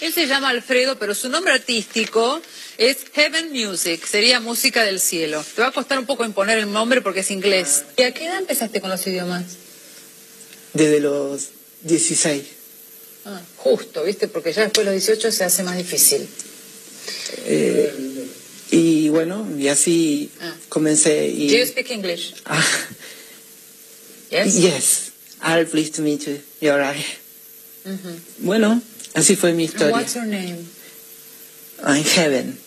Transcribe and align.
Él 0.00 0.12
se 0.14 0.26
llama 0.26 0.48
Alfredo, 0.48 0.98
pero 0.98 1.14
su 1.14 1.28
nombre 1.28 1.52
artístico 1.52 2.40
es 2.78 2.96
Heaven 3.14 3.52
Music, 3.52 4.04
sería 4.06 4.40
música 4.40 4.82
del 4.84 4.98
cielo. 5.00 5.44
Te 5.54 5.60
va 5.60 5.68
a 5.68 5.72
costar 5.72 5.98
un 5.98 6.06
poco 6.06 6.24
imponer 6.24 6.58
el 6.58 6.72
nombre 6.72 7.02
porque 7.02 7.20
es 7.20 7.30
inglés. 7.30 7.84
¿Y 7.98 8.02
a 8.02 8.14
qué 8.14 8.24
edad 8.26 8.38
empezaste 8.38 8.80
con 8.80 8.88
los 8.90 9.06
idiomas? 9.06 9.44
Desde 10.72 11.00
los 11.00 11.48
16. 11.82 12.42
Ah, 13.26 13.40
justo, 13.58 14.02
¿viste? 14.04 14.28
Porque 14.28 14.52
ya 14.54 14.62
después 14.62 14.86
de 14.86 14.92
los 14.94 15.02
18 15.06 15.30
se 15.32 15.44
hace 15.44 15.62
más 15.62 15.76
difícil. 15.76 16.26
Eh, 17.44 17.92
y 18.70 19.08
bueno, 19.10 19.46
y 19.58 19.68
así 19.68 20.30
Ah. 20.40 20.54
comencé. 20.70 21.26
Y, 21.28 21.50
Do 21.50 21.58
you 21.58 21.66
speak 21.66 21.90
English? 21.90 22.34
Ah, 22.46 22.64
Yes. 24.30 24.54
yes, 24.54 25.10
I'm 25.42 25.66
pleased 25.66 25.94
to 25.96 26.02
meet 26.02 26.20
you. 26.26 26.38
You're 26.60 26.78
right. 26.80 27.04
Bueno, 28.38 28.80
así 29.14 29.36
fue 29.36 29.52
mi 29.52 29.64
historia. 29.64 29.92
what's 29.92 30.14
your 30.14 30.26
name? 30.26 30.66
I'm 31.84 32.04
Heaven 32.04 32.58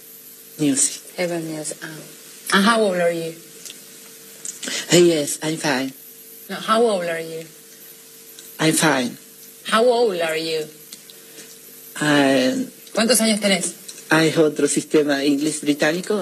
Music. 0.60 1.02
Heaven, 1.18 1.48
yes. 1.50 1.74
Ah. 1.84 2.58
And 2.58 2.66
how 2.66 2.82
old 2.82 2.98
are 2.98 3.12
you? 3.12 3.34
Hey, 4.90 5.02
yes, 5.04 5.40
I'm 5.44 5.58
fine. 5.58 5.94
No, 6.50 6.56
how 6.56 6.82
old 6.82 7.06
are 7.06 7.20
you? 7.20 7.46
I'm 8.60 8.74
fine. 8.74 9.18
How 9.68 9.84
old 9.86 10.20
are 10.22 10.38
you? 10.38 10.66
And 12.02 12.72
¿Cuántos 12.94 13.22
años 13.22 13.40
tenés? 13.40 13.74
hay 14.10 14.34
otro 14.38 14.68
sistema 14.68 15.24
inglés 15.26 15.62
británico. 15.62 16.22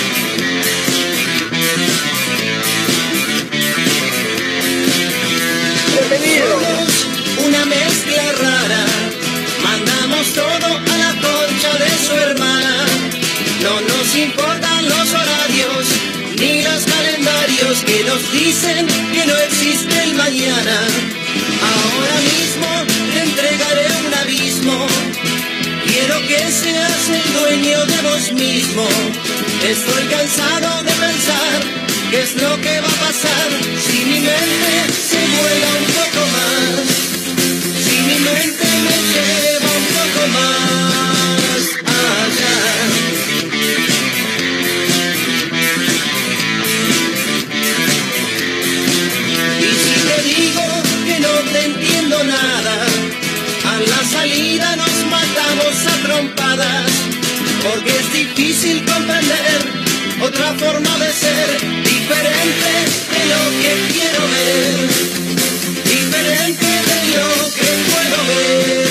Todo 10.33 10.67
a 10.93 10.97
la 10.97 11.11
concha 11.21 11.71
de 11.83 11.91
su 12.05 12.13
hermana. 12.13 12.85
No 13.63 13.81
nos 13.81 14.15
importan 14.15 14.89
los 14.89 15.13
horarios 15.13 15.85
ni 16.39 16.61
los 16.61 16.83
calendarios 16.85 17.83
que 17.85 18.03
nos 18.03 18.31
dicen 18.31 18.87
que 19.13 19.25
no 19.25 19.35
existe 19.37 20.03
el 20.03 20.15
mañana. 20.15 20.77
Ahora 21.73 22.17
mismo 22.31 22.69
te 23.13 23.19
entregaré 23.23 23.87
un 24.07 24.13
abismo. 24.13 24.87
Quiero 25.87 26.15
que 26.27 26.39
seas 26.51 27.09
el 27.09 27.33
dueño 27.33 27.85
de 27.85 28.01
vos 28.01 28.31
mismo. 28.33 28.87
Estoy 29.63 30.03
cansado 30.05 30.83
de 30.83 30.91
pensar 30.91 31.59
qué 32.09 32.21
es 32.21 32.35
lo 32.41 32.59
que 32.61 32.81
va 32.81 32.87
a 32.87 33.05
pasar 33.05 33.47
si 33.85 34.05
mi 34.05 34.19
mente 34.19 34.73
se 35.09 35.19
vuela 35.37 35.69
un 35.79 35.85
poco 35.99 36.21
más. 36.35 37.10
Mente 38.23 38.67
me 38.85 38.97
lleva 39.11 39.69
un 39.81 39.85
poco 39.97 40.21
más 40.37 41.63
allá. 41.85 42.57
Y 49.59 49.69
si 49.81 49.95
te 50.07 50.17
digo 50.29 50.65
que 51.07 51.19
no 51.19 51.33
te 51.51 51.59
entiendo 51.65 52.23
nada, 52.23 52.75
a 53.65 53.79
la 53.89 54.01
salida 54.07 54.75
nos 54.75 54.97
matamos 55.09 55.75
a 55.87 55.95
trompadas, 56.05 56.91
porque 57.63 57.91
es 58.01 58.13
difícil 58.13 58.85
comprender 58.85 59.59
otra 60.21 60.53
forma 60.53 60.97
de 60.99 61.11
ser, 61.11 61.47
diferente 61.83 62.71
de 63.13 63.21
lo 63.31 63.41
que 63.61 63.71
quiero 63.93 64.21
ver, 64.33 64.89
diferente 65.85 66.90
lo 67.17 67.51
que 67.51 67.67
puedo 67.89 68.27
ver 68.27 68.90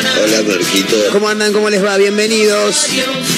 Hola, 0.00 0.42
Marquito. 0.46 0.96
¿Cómo 1.12 1.28
andan? 1.28 1.52
¿Cómo 1.52 1.68
les 1.68 1.84
va? 1.84 1.98
Bienvenidos. 1.98 2.86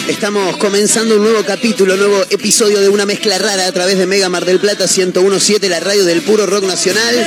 Estamos 0.07 0.57
comenzando 0.59 1.17
un 1.17 1.25
nuevo 1.25 1.43
capítulo, 1.45 1.97
nuevo 1.97 2.23
episodio 2.31 2.81
de 2.81 2.89
Una 2.89 3.05
Mezcla 3.05 3.37
Rara 3.37 3.67
a 3.67 3.73
través 3.73 3.99
de 3.99 4.07
Mega 4.07 4.29
Mar 4.29 4.45
del 4.45 4.61
Plata 4.61 4.85
1017, 4.87 5.69
la 5.69 5.81
radio 5.81 6.05
del 6.05 6.23
puro 6.23 6.47
rock 6.47 6.63
nacional. 6.65 7.27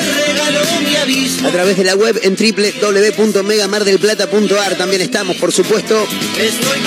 A 1.46 1.52
través 1.52 1.76
de 1.76 1.84
la 1.84 1.96
web 1.96 2.18
en 2.24 2.38
www.megamardelplata.ar 2.38 4.78
también 4.78 5.02
estamos, 5.02 5.36
por 5.36 5.52
supuesto, 5.52 6.08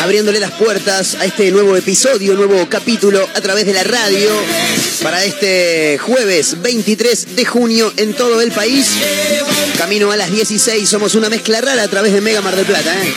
abriéndole 0.01 0.41
las 0.41 0.53
puertas 0.53 1.17
a 1.17 1.27
este 1.27 1.51
nuevo 1.51 1.77
episodio, 1.77 2.33
nuevo 2.33 2.67
capítulo 2.71 3.29
a 3.35 3.43
través 3.43 3.67
de 3.67 3.75
la 3.75 3.85
radio 3.85 4.31
para 5.03 5.25
este 5.25 5.99
jueves 5.99 6.61
23 6.63 7.37
de 7.37 7.45
junio 7.45 7.93
en 7.97 8.15
todo 8.15 8.41
el 8.41 8.53
país. 8.53 8.87
Camino 9.77 10.11
a 10.11 10.17
las 10.17 10.31
16, 10.31 10.89
somos 10.89 11.15
una 11.15 11.29
mezcla 11.29 11.61
rara 11.61 11.83
a 11.83 11.89
través 11.89 12.13
de 12.13 12.21
Mega 12.21 12.41
Mar 12.41 12.57
del 12.57 12.65
Plata. 12.65 12.95
¿eh? 13.03 13.13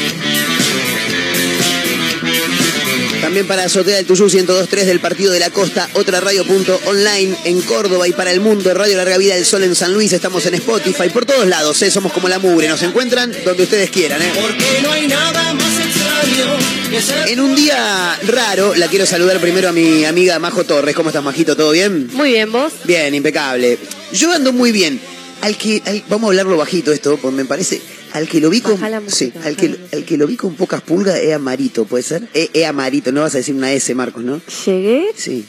También 3.22 3.48
para 3.48 3.64
Azotea 3.64 3.96
del 3.96 4.06
Tuyú 4.06 4.26
102.3 4.28 4.84
del 4.84 5.00
Partido 5.00 5.32
de 5.32 5.40
la 5.40 5.50
Costa, 5.52 5.88
otra 5.94 6.20
radio.online 6.20 7.38
en 7.46 7.62
Córdoba 7.62 8.08
y 8.08 8.12
para 8.12 8.32
el 8.32 8.42
mundo, 8.42 8.74
Radio 8.74 8.98
Larga 8.98 9.18
Vida 9.18 9.36
del 9.36 9.46
Sol 9.46 9.64
en 9.64 9.76
San 9.76 9.94
Luis, 9.94 10.12
estamos 10.12 10.46
en 10.48 10.56
Spotify, 10.56 11.10
por 11.10 11.26
todos 11.26 11.48
lados, 11.48 11.82
¿eh? 11.84 11.92
somos 11.92 12.12
como 12.12 12.28
la 12.28 12.40
mugre, 12.40 12.68
nos 12.68 12.82
encuentran 12.82 13.32
donde 13.46 13.64
ustedes 13.64 13.90
quieran. 13.92 14.22
¿eh? 14.22 14.32
Porque 14.34 14.82
no 14.82 14.92
hay 14.92 15.08
nada 15.08 15.54
más 15.54 15.80
En 17.28 17.40
un 17.40 17.56
día 17.56 18.18
raro, 18.28 18.76
la 18.76 18.88
quiero 18.88 19.06
saludar 19.06 19.40
primero 19.40 19.70
a 19.70 19.72
mi 19.72 20.06
amiga 20.06 20.38
Majo 20.40 20.64
Torres. 20.66 20.96
¿Cómo 20.96 21.10
estás, 21.10 21.24
Majito? 21.24 21.56
¿Todo 21.56 21.72
bien? 21.72 22.10
Muy 22.14 22.30
bien, 22.32 22.52
¿vos? 22.52 22.74
Bien, 22.84 23.14
impecable. 23.16 23.78
Yo 24.14 24.32
ando 24.32 24.52
muy 24.54 24.72
bien. 24.72 25.00
Al 25.42 25.58
que, 25.58 25.82
al- 25.86 26.04
vamos 26.10 26.28
a 26.28 26.32
hablarlo 26.32 26.58
bajito 26.58 26.92
esto, 26.92 27.18
porque 27.18 27.36
me 27.36 27.46
parece, 27.46 27.82
al 28.14 28.28
que 28.28 28.40
lo 28.40 28.50
vi 28.52 28.62
con, 28.62 28.78
sí, 29.08 29.34
al 29.44 29.56
que, 29.58 29.76
al 29.92 30.06
que 30.06 30.16
lo 30.18 30.28
vi 30.28 30.36
con 30.36 30.54
pocas 30.56 30.82
pulgas 30.82 31.18
es 31.18 31.34
Amarito, 31.34 31.86
¿puede 31.86 32.04
ser? 32.04 32.28
Es, 32.36 32.50
es 32.54 32.66
Amarito, 32.68 33.12
no 33.12 33.22
vas 33.22 33.34
a 33.34 33.38
decir 33.40 33.56
una 33.56 33.74
S, 33.74 33.96
Marcos, 33.96 34.24
¿no? 34.24 34.40
Llegué. 34.66 35.08
Sí. 35.16 35.44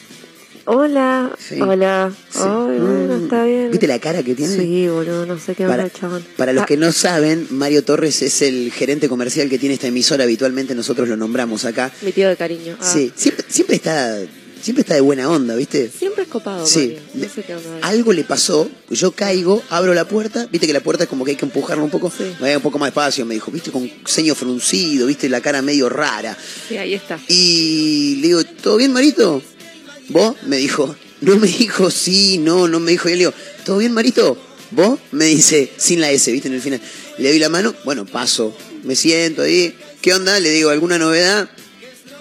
Hola. 0.64 1.32
Sí. 1.38 1.61
Hola. 1.61 2.12
sí. 2.31 2.38
Ay, 2.41 2.79
bueno, 2.79 3.19
Mm. 3.19 3.23
está 3.25 3.44
bien. 3.44 3.70
¿Viste 3.70 3.87
la 3.88 3.99
cara 3.99 4.23
que 4.23 4.35
tiene? 4.35 4.55
Sí, 4.56 4.87
boludo, 4.88 5.26
no 5.26 5.38
sé 5.38 5.55
qué 5.55 5.64
onda 5.64 5.76
Para, 5.76 5.91
chabón. 5.91 6.25
para 6.37 6.53
los 6.53 6.62
Ah, 6.62 6.67
que 6.67 6.76
no 6.76 6.93
saben, 6.93 7.49
Mario 7.50 7.82
Torres 7.85 8.23
es 8.23 8.43
el 8.43 8.70
gerente 8.73 9.09
comercial 9.09 9.49
que 9.49 9.59
tiene 9.59 9.75
esta 9.75 9.88
emisora. 9.88 10.25
Habitualmente 10.25 10.75
nosotros 10.75 11.09
lo 11.09 11.17
nombramos 11.17 11.64
acá. 11.64 11.91
Mi 12.03 12.12
tío 12.12 12.29
de 12.29 12.37
cariño. 12.37 12.76
Ah. 12.81 12.91
Sí, 12.93 13.12
siempre, 13.17 13.44
siempre 13.49 13.76
está, 13.76 14.19
siempre 14.62 14.82
está 14.82 14.94
de 14.94 15.00
buena 15.00 15.29
onda, 15.29 15.56
¿viste? 15.56 15.91
Siempre 15.91 16.23
es 16.23 16.29
copado, 16.29 16.65
Sí. 16.65 16.97
Mario. 16.97 17.26
No 17.29 17.35
sé 17.35 17.43
qué 17.43 17.55
onda. 17.56 17.79
Algo 17.88 18.12
le 18.12 18.23
pasó, 18.23 18.70
yo 18.91 19.11
caigo, 19.12 19.61
abro 19.69 19.94
la 19.94 20.05
puerta, 20.06 20.47
viste 20.53 20.69
que 20.69 20.73
la 20.73 20.81
puerta 20.81 21.03
es 21.05 21.11
como 21.11 21.25
que 21.25 21.32
hay 21.32 21.37
que 21.37 21.44
empujarla 21.47 21.82
un 21.82 21.91
poco, 21.91 22.08
Sí. 22.17 22.25
vaya 22.41 22.56
un 22.58 22.62
poco 22.62 22.79
más 22.79 22.88
despacio, 22.88 23.26
me 23.26 23.35
dijo, 23.35 23.50
viste, 23.50 23.73
con 23.73 23.91
ceño 24.06 24.37
fruncido, 24.37 25.08
viste, 25.08 25.29
la 25.29 25.41
cara 25.41 25.61
medio 25.61 25.88
rara. 25.88 26.37
Sí, 26.69 26.76
ahí 26.76 26.94
está. 26.94 27.19
Y 27.26 28.19
le 28.20 28.29
digo, 28.29 28.44
¿todo 28.62 28.76
bien, 28.76 28.93
Marito? 28.93 29.43
¿Vos? 30.12 30.37
Me 30.47 30.59
dijo, 30.59 30.94
no 31.23 31.37
me 31.37 31.49
dijo 31.49 31.91
sí, 31.91 32.38
no, 32.38 32.69
no 32.69 32.81
me 32.81 32.93
dijo, 32.93 33.09
y 33.09 33.12
le 33.12 33.19
digo, 33.19 33.35
¿todo 33.64 33.79
bien, 33.79 33.93
Marito? 33.93 34.37
¿Vos? 34.70 35.00
Me 35.11 35.25
dice, 35.25 35.73
sin 35.76 36.00
la 36.00 36.11
S, 36.11 36.31
¿viste? 36.31 36.49
En 36.49 36.55
el 36.55 36.61
final. 36.61 36.81
Le 37.19 37.31
doy 37.31 37.38
la 37.38 37.49
mano, 37.49 37.75
bueno, 37.85 38.05
paso. 38.05 38.56
Me 38.85 38.94
siento 38.94 39.43
ahí. 39.43 39.75
¿Qué 40.00 40.12
onda? 40.12 40.38
Le 40.41 40.50
digo, 40.50 40.70
¿alguna 40.70 40.99
novedad? 40.99 41.49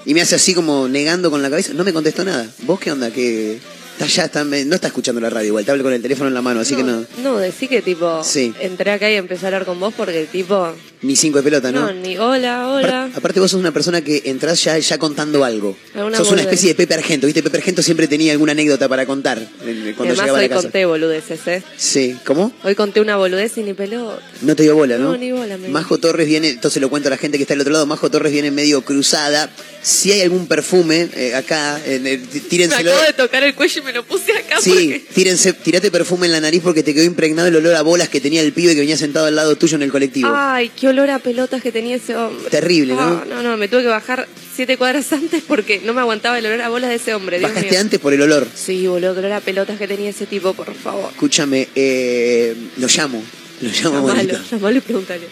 Y 0.06 0.14
me 0.14 0.22
hace 0.22 0.36
así 0.36 0.54
como 0.54 0.88
negando 0.88 1.30
con 1.32 1.42
la 1.42 1.50
cabeza. 1.50 1.74
No 1.74 1.84
me 1.84 1.94
contestó 1.94 2.24
nada. 2.24 2.50
¿Vos 2.64 2.80
qué 2.80 2.92
onda? 2.92 3.12
Que 3.12 3.60
está 4.06 4.15
ya, 4.15 4.25
está, 4.25 4.44
no 4.44 4.75
está 4.75 4.88
escuchando 4.88 5.21
la 5.21 5.30
radio 5.30 5.48
igual. 5.48 5.65
Te 5.65 5.71
hablo 5.71 5.83
con 5.83 5.94
el 5.94 6.01
teléfono 6.01 6.27
en 6.27 6.33
la 6.33 6.42
mano, 6.42 6.59
así 6.59 6.75
que 6.75 6.83
no. 6.83 7.06
No, 7.24 7.38
decí 7.38 7.68
que 7.68 7.81
tipo, 7.81 8.24
Sí. 8.24 8.53
entré 8.59 8.92
acá 8.92 9.09
y 9.12 9.15
empecé 9.15 9.45
a 9.45 9.48
hablar 9.50 9.65
con 9.65 9.80
vos 9.80 9.94
porque 9.95 10.25
tipo, 10.31 10.74
Ni 11.01 11.15
cinco 11.15 11.38
de 11.39 11.44
pelota, 11.44 11.71
¿no? 11.71 11.81
no, 11.88 11.94
ni 11.94 12.18
hola, 12.18 12.68
hola. 12.69 13.06
Apar- 13.07 13.18
Aparte 13.18 13.39
vos 13.39 13.51
sos 13.51 13.59
una 13.59 13.71
persona 13.71 14.01
que 14.01 14.21
entras 14.25 14.63
ya, 14.63 14.77
ya 14.77 14.98
contando 14.98 15.44
algo. 15.45 15.77
Alguna 15.95 16.18
sos 16.18 16.31
una 16.31 16.42
especie 16.42 16.69
de 16.69 16.75
Pepe 16.75 16.94
Argento, 16.95 17.27
¿viste? 17.27 17.42
Pepe 17.44 17.57
Argento 17.57 17.81
siempre 17.81 18.07
tenía 18.07 18.31
alguna 18.33 18.51
anécdota 18.51 18.88
para 18.89 19.06
contar 19.06 19.39
cuando 19.59 19.71
además 19.71 20.18
llegaba 20.18 20.38
a 20.38 20.42
hoy 20.42 20.48
la 20.48 20.56
casa. 20.56 20.62
conté 20.63 20.86
boludeces, 20.86 21.48
¿eh? 21.48 21.63
Sí, 21.77 22.18
¿cómo? 22.25 22.51
Hoy 22.63 22.75
conté 22.75 23.00
una 23.01 23.15
boludez 23.18 23.57
y 23.57 23.63
ni 23.63 23.74
pelota. 23.74 24.19
No 24.42 24.56
te 24.56 24.63
dio 24.63 24.75
bola, 24.75 24.98
¿no? 24.98 25.12
No, 25.12 25.18
ni 25.18 25.31
bola 25.31 25.57
me. 25.57 25.69
Majo 25.69 25.98
Torres 25.98 26.27
viene, 26.27 26.50
entonces 26.50 26.81
lo 26.81 26.89
cuento 26.89 27.07
a 27.07 27.12
la 27.12 27.18
gente 27.18 27.38
que 27.38 27.44
está 27.44 27.53
al 27.53 27.62
otro 27.62 27.74
lado, 27.74 27.86
Majo 27.86 28.09
Torres 28.12 28.31
viene 28.33 28.51
medio 28.51 28.81
cruzada. 28.83 29.50
Si 29.83 30.12
hay 30.12 30.21
algún 30.21 30.48
perfume 30.48 31.09
eh, 31.15 31.33
acá, 31.33 31.80
en 31.86 32.06
el- 32.06 32.21
tí- 32.27 32.39
Me 32.39 32.50
tírenselo. 32.50 32.92
acabo 32.92 33.06
de 33.06 33.13
tocar 33.13 33.44
el 33.44 33.56
cuello 33.56 33.81
y 33.81 33.83
me 33.86 33.91
lo 33.92 34.04
puse 34.04 34.32
acá 34.34 34.58
Sí, 34.62 34.70
porque... 34.72 35.06
tírense, 35.14 35.54
tirate 35.54 35.92
perfume 35.92 36.26
en 36.28 36.32
la 36.34 36.40
nariz 36.42 36.62
porque 36.64 36.84
te 36.84 36.94
quedó 36.94 37.04
impregnado 37.04 37.48
el 37.48 37.56
olor 37.56 37.76
a 37.76 37.82
bolas 37.82 38.10
que 38.10 38.20
tenía 38.22 38.42
el 38.42 38.54
pibe 38.54 38.74
que 38.74 38.80
venía 38.82 38.98
sentado 38.98 39.26
al 39.26 39.36
lado 39.36 39.56
tuyo 39.56 39.76
en 39.76 39.84
el 39.84 39.92
colectivo. 39.92 40.30
Ay, 40.34 40.72
qué 40.80 40.88
olor 40.88 41.10
a 41.10 41.20
pelotas 41.20 41.62
que 41.62 41.72
tenía 41.72 41.96
ese 41.96 42.16
hombre. 42.16 42.50
Terrible, 42.50 42.94
¿no? 42.94 43.02
Ah, 43.02 43.26
no, 43.28 43.42
no, 43.44 43.58
me 43.58 43.68
tuve 43.68 43.82
que 43.82 43.88
bajar 43.88 44.28
siete 44.56 44.78
cuadras 44.78 45.12
antes 45.14 45.44
porque 45.48 45.82
no 45.86 45.94
me 45.94 46.02
aguantaba 46.02 46.38
el 46.40 46.46
olor 46.46 46.62
a 46.62 46.70
bolas 46.70 46.90
de 46.90 46.96
ese 46.98 47.14
hombre. 47.16 47.40
Dios 47.40 47.50
Bajaste 47.52 47.72
mío. 47.72 47.80
antes 47.80 48.00
por 48.00 48.14
el 48.14 48.22
olor. 48.22 48.48
Sí, 48.54 48.88
boludo, 48.88 49.14
qué 49.14 49.20
olor 49.20 49.32
a 49.34 49.40
pelotas 49.42 49.78
que 49.78 49.88
tenía 49.88 50.10
ese 50.10 50.26
tipo, 50.26 50.54
por 50.54 50.74
favor. 50.74 51.10
Escúchame, 51.12 51.68
eh, 51.76 52.56
lo 52.78 52.88
llamo. 52.88 53.24
Lo 53.62 53.70
llamo 53.70 53.98
a 54.10 54.14
Llamalo, 54.14 54.16
Marito. 54.16 54.40
llamalo 54.52 54.78
y 54.78 54.82
pregúntale. 54.82 55.28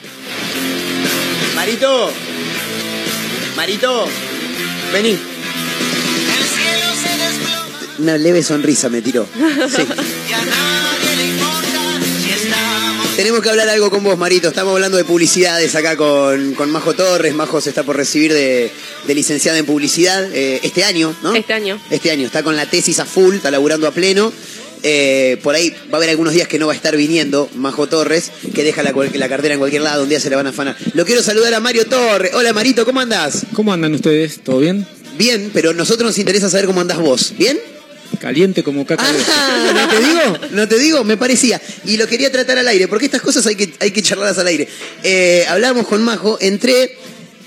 Marito. 1.55 2.11
Marito. 3.55 4.07
Vení. 4.93 5.17
Una 7.99 8.17
leve 8.17 8.41
sonrisa 8.43 8.89
me 8.89 9.01
tiró. 9.01 9.27
Sí. 9.35 9.81
y 10.29 10.33
a 10.33 10.45
nadie 10.45 11.15
le 11.17 11.25
importa 11.27 11.99
si 12.23 12.31
estamos 12.31 13.15
Tenemos 13.15 13.41
que 13.41 13.49
hablar 13.49 13.67
algo 13.69 13.89
con 13.89 14.03
vos, 14.03 14.17
Marito. 14.17 14.47
Estamos 14.47 14.73
hablando 14.73 14.97
de 14.97 15.03
publicidades 15.03 15.75
acá 15.75 15.97
con, 15.97 16.53
con 16.53 16.71
Majo 16.71 16.93
Torres. 16.93 17.33
Majo 17.33 17.59
se 17.59 17.69
está 17.69 17.83
por 17.83 17.97
recibir 17.97 18.31
de, 18.31 18.71
de 19.05 19.15
licenciada 19.15 19.57
en 19.57 19.65
publicidad 19.65 20.23
eh, 20.33 20.61
este 20.63 20.85
año, 20.85 21.13
¿no? 21.21 21.35
Este 21.35 21.53
año. 21.53 21.79
Este 21.89 22.11
año. 22.11 22.25
Está 22.25 22.41
con 22.43 22.55
la 22.55 22.65
tesis 22.65 22.99
a 22.99 23.05
full, 23.05 23.35
está 23.35 23.51
laburando 23.51 23.85
a 23.87 23.91
pleno. 23.91 24.31
Eh, 24.81 25.37
por 25.43 25.55
ahí 25.55 25.71
va 25.91 25.95
a 25.95 25.97
haber 25.97 26.09
algunos 26.09 26.33
días 26.33 26.47
que 26.47 26.57
no 26.57 26.67
va 26.67 26.73
a 26.73 26.75
estar 26.75 26.95
viniendo 26.95 27.49
Majo 27.55 27.87
Torres, 27.87 28.31
que 28.55 28.63
deja 28.63 28.81
la, 28.81 28.93
la 28.93 29.29
cartera 29.29 29.53
en 29.53 29.59
cualquier 29.59 29.81
lado, 29.81 30.03
un 30.03 30.09
día 30.09 30.21
se 30.21 30.29
la 30.29 30.37
van 30.37 30.47
a 30.47 30.51
afanar. 30.51 30.77
Lo 30.93 31.05
quiero 31.05 31.21
saludar 31.21 31.53
a 31.53 31.59
Mario 31.59 31.85
Torres. 31.85 32.31
Hola 32.33 32.53
Marito, 32.53 32.85
¿cómo 32.85 33.01
andás? 33.01 33.45
¿Cómo 33.53 33.73
andan 33.73 33.93
ustedes? 33.93 34.39
¿Todo 34.41 34.59
bien? 34.59 34.87
Bien, 35.17 35.51
pero 35.53 35.71
a 35.71 35.73
nosotros 35.73 36.07
nos 36.07 36.17
interesa 36.17 36.49
saber 36.49 36.65
cómo 36.65 36.79
andás 36.79 36.99
vos. 36.99 37.33
¿Bien? 37.37 37.59
Caliente 38.19 38.63
como 38.63 38.85
caca. 38.85 39.03
Ah, 39.07 39.71
no 39.73 39.87
te 39.89 39.99
digo, 40.05 40.47
no 40.51 40.67
te 40.67 40.77
digo, 40.79 41.03
me 41.03 41.17
parecía. 41.17 41.61
Y 41.85 41.97
lo 41.97 42.05
quería 42.07 42.31
tratar 42.31 42.57
al 42.57 42.67
aire, 42.67 42.87
porque 42.87 43.05
estas 43.05 43.21
cosas 43.21 43.45
hay 43.47 43.55
que, 43.55 43.73
hay 43.79 43.91
que 43.91 44.01
charlarlas 44.01 44.37
al 44.39 44.47
aire. 44.47 44.67
Eh, 45.03 45.45
hablamos 45.47 45.87
con 45.87 46.03
Majo, 46.03 46.37
entré, 46.41 46.97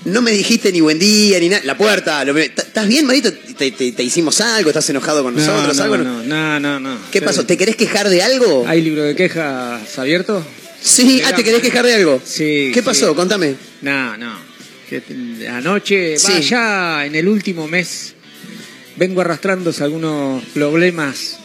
no 0.05 0.21
me 0.21 0.31
dijiste 0.31 0.71
ni 0.71 0.81
buen 0.81 0.97
día, 0.99 1.39
ni 1.39 1.49
nada. 1.49 1.61
La 1.65 1.77
puerta, 1.77 2.25
lo- 2.25 2.37
¿estás 2.37 2.87
bien, 2.87 3.05
Marito? 3.05 3.31
¿Te, 3.33 3.71
te- 3.71 3.91
te 3.91 4.03
hicimos 4.03 4.41
algo? 4.41 4.69
¿Estás 4.69 4.89
enojado 4.89 5.23
con 5.23 5.35
No, 5.35 5.39
nosotros? 5.45 5.77
no, 5.77 5.83
¿Algo? 5.83 5.97
no, 5.97 6.23
no, 6.23 6.59
no, 6.59 6.79
no. 6.79 6.97
¿Qué 7.11 7.21
pasó? 7.21 7.45
¿Te 7.45 7.55
querés 7.57 7.75
quejar 7.75 8.09
de 8.09 8.21
algo? 8.23 8.65
¿Hay 8.67 8.81
libro 8.81 9.03
de 9.03 9.15
quejas 9.15 9.97
abierto? 9.99 10.45
Sí, 10.81 11.21
ah, 11.25 11.33
¿te 11.35 11.43
querés 11.43 11.61
quejar 11.61 11.85
de 11.85 11.93
algo? 11.95 12.21
Sí, 12.25 12.71
¿Qué 12.73 12.79
sí. 12.79 12.81
pasó? 12.81 13.15
Contame. 13.15 13.55
No, 13.81 14.17
no. 14.17 14.37
Anoche, 15.49 16.17
Sí. 16.19 16.27
va, 16.33 16.39
ya 16.39 17.05
en 17.05 17.15
el 17.15 17.27
último 17.27 17.67
mes, 17.67 18.12
vengo 18.95 19.21
arrastrándose 19.21 19.83
algunos 19.83 20.43
problemas. 20.53 21.37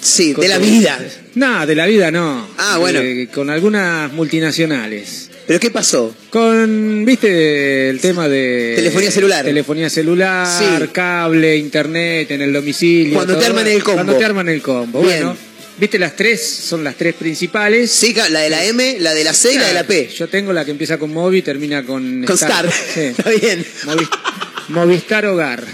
Sí, 0.00 0.32
de 0.34 0.48
la 0.48 0.58
vida. 0.58 0.98
No, 1.36 1.64
de 1.66 1.74
la 1.76 1.86
vida 1.86 2.10
no. 2.10 2.48
Ah, 2.58 2.78
bueno. 2.78 3.00
Eh, 3.00 3.28
con 3.32 3.50
algunas 3.50 4.12
multinacionales. 4.12 5.30
¿Pero 5.46 5.60
qué 5.60 5.70
pasó? 5.70 6.14
Con, 6.30 7.04
viste, 7.04 7.90
el 7.90 8.00
tema 8.00 8.28
de... 8.28 8.72
Telefonía 8.76 9.10
celular. 9.10 9.44
Telefonía 9.44 9.90
celular, 9.90 10.46
Sí. 10.80 10.86
cable, 10.92 11.56
internet, 11.56 12.30
en 12.30 12.42
el 12.42 12.52
domicilio. 12.52 13.14
Cuando 13.14 13.34
te 13.34 13.40
todo. 13.40 13.50
arman 13.50 13.66
el 13.68 13.82
combo. 13.82 13.94
Cuando 13.96 14.16
te 14.16 14.24
arman 14.24 14.48
el 14.48 14.62
combo. 14.62 15.02
Bien. 15.02 15.18
Bueno, 15.24 15.36
viste, 15.78 15.98
las 15.98 16.14
tres 16.16 16.44
son 16.46 16.84
las 16.84 16.94
tres 16.96 17.14
principales. 17.14 17.90
Sí, 17.90 18.14
la 18.30 18.40
de 18.40 18.50
la 18.50 18.64
M, 18.64 18.96
la 19.00 19.14
de 19.14 19.24
la 19.24 19.32
C 19.34 19.52
y 19.54 19.58
la 19.58 19.68
de 19.68 19.74
la 19.74 19.84
P. 19.84 20.08
Yo 20.16 20.28
tengo 20.28 20.52
la 20.52 20.64
que 20.64 20.70
empieza 20.70 20.96
con 20.98 21.12
Movi 21.12 21.38
y 21.38 21.42
termina 21.42 21.84
con... 21.84 22.24
Con 22.24 22.34
Star. 22.34 22.68
Sí. 22.70 23.00
Está 23.16 23.30
bien. 23.30 23.64
Movi- 23.84 24.08
Movistar 24.72 25.26
Hogar. 25.26 25.64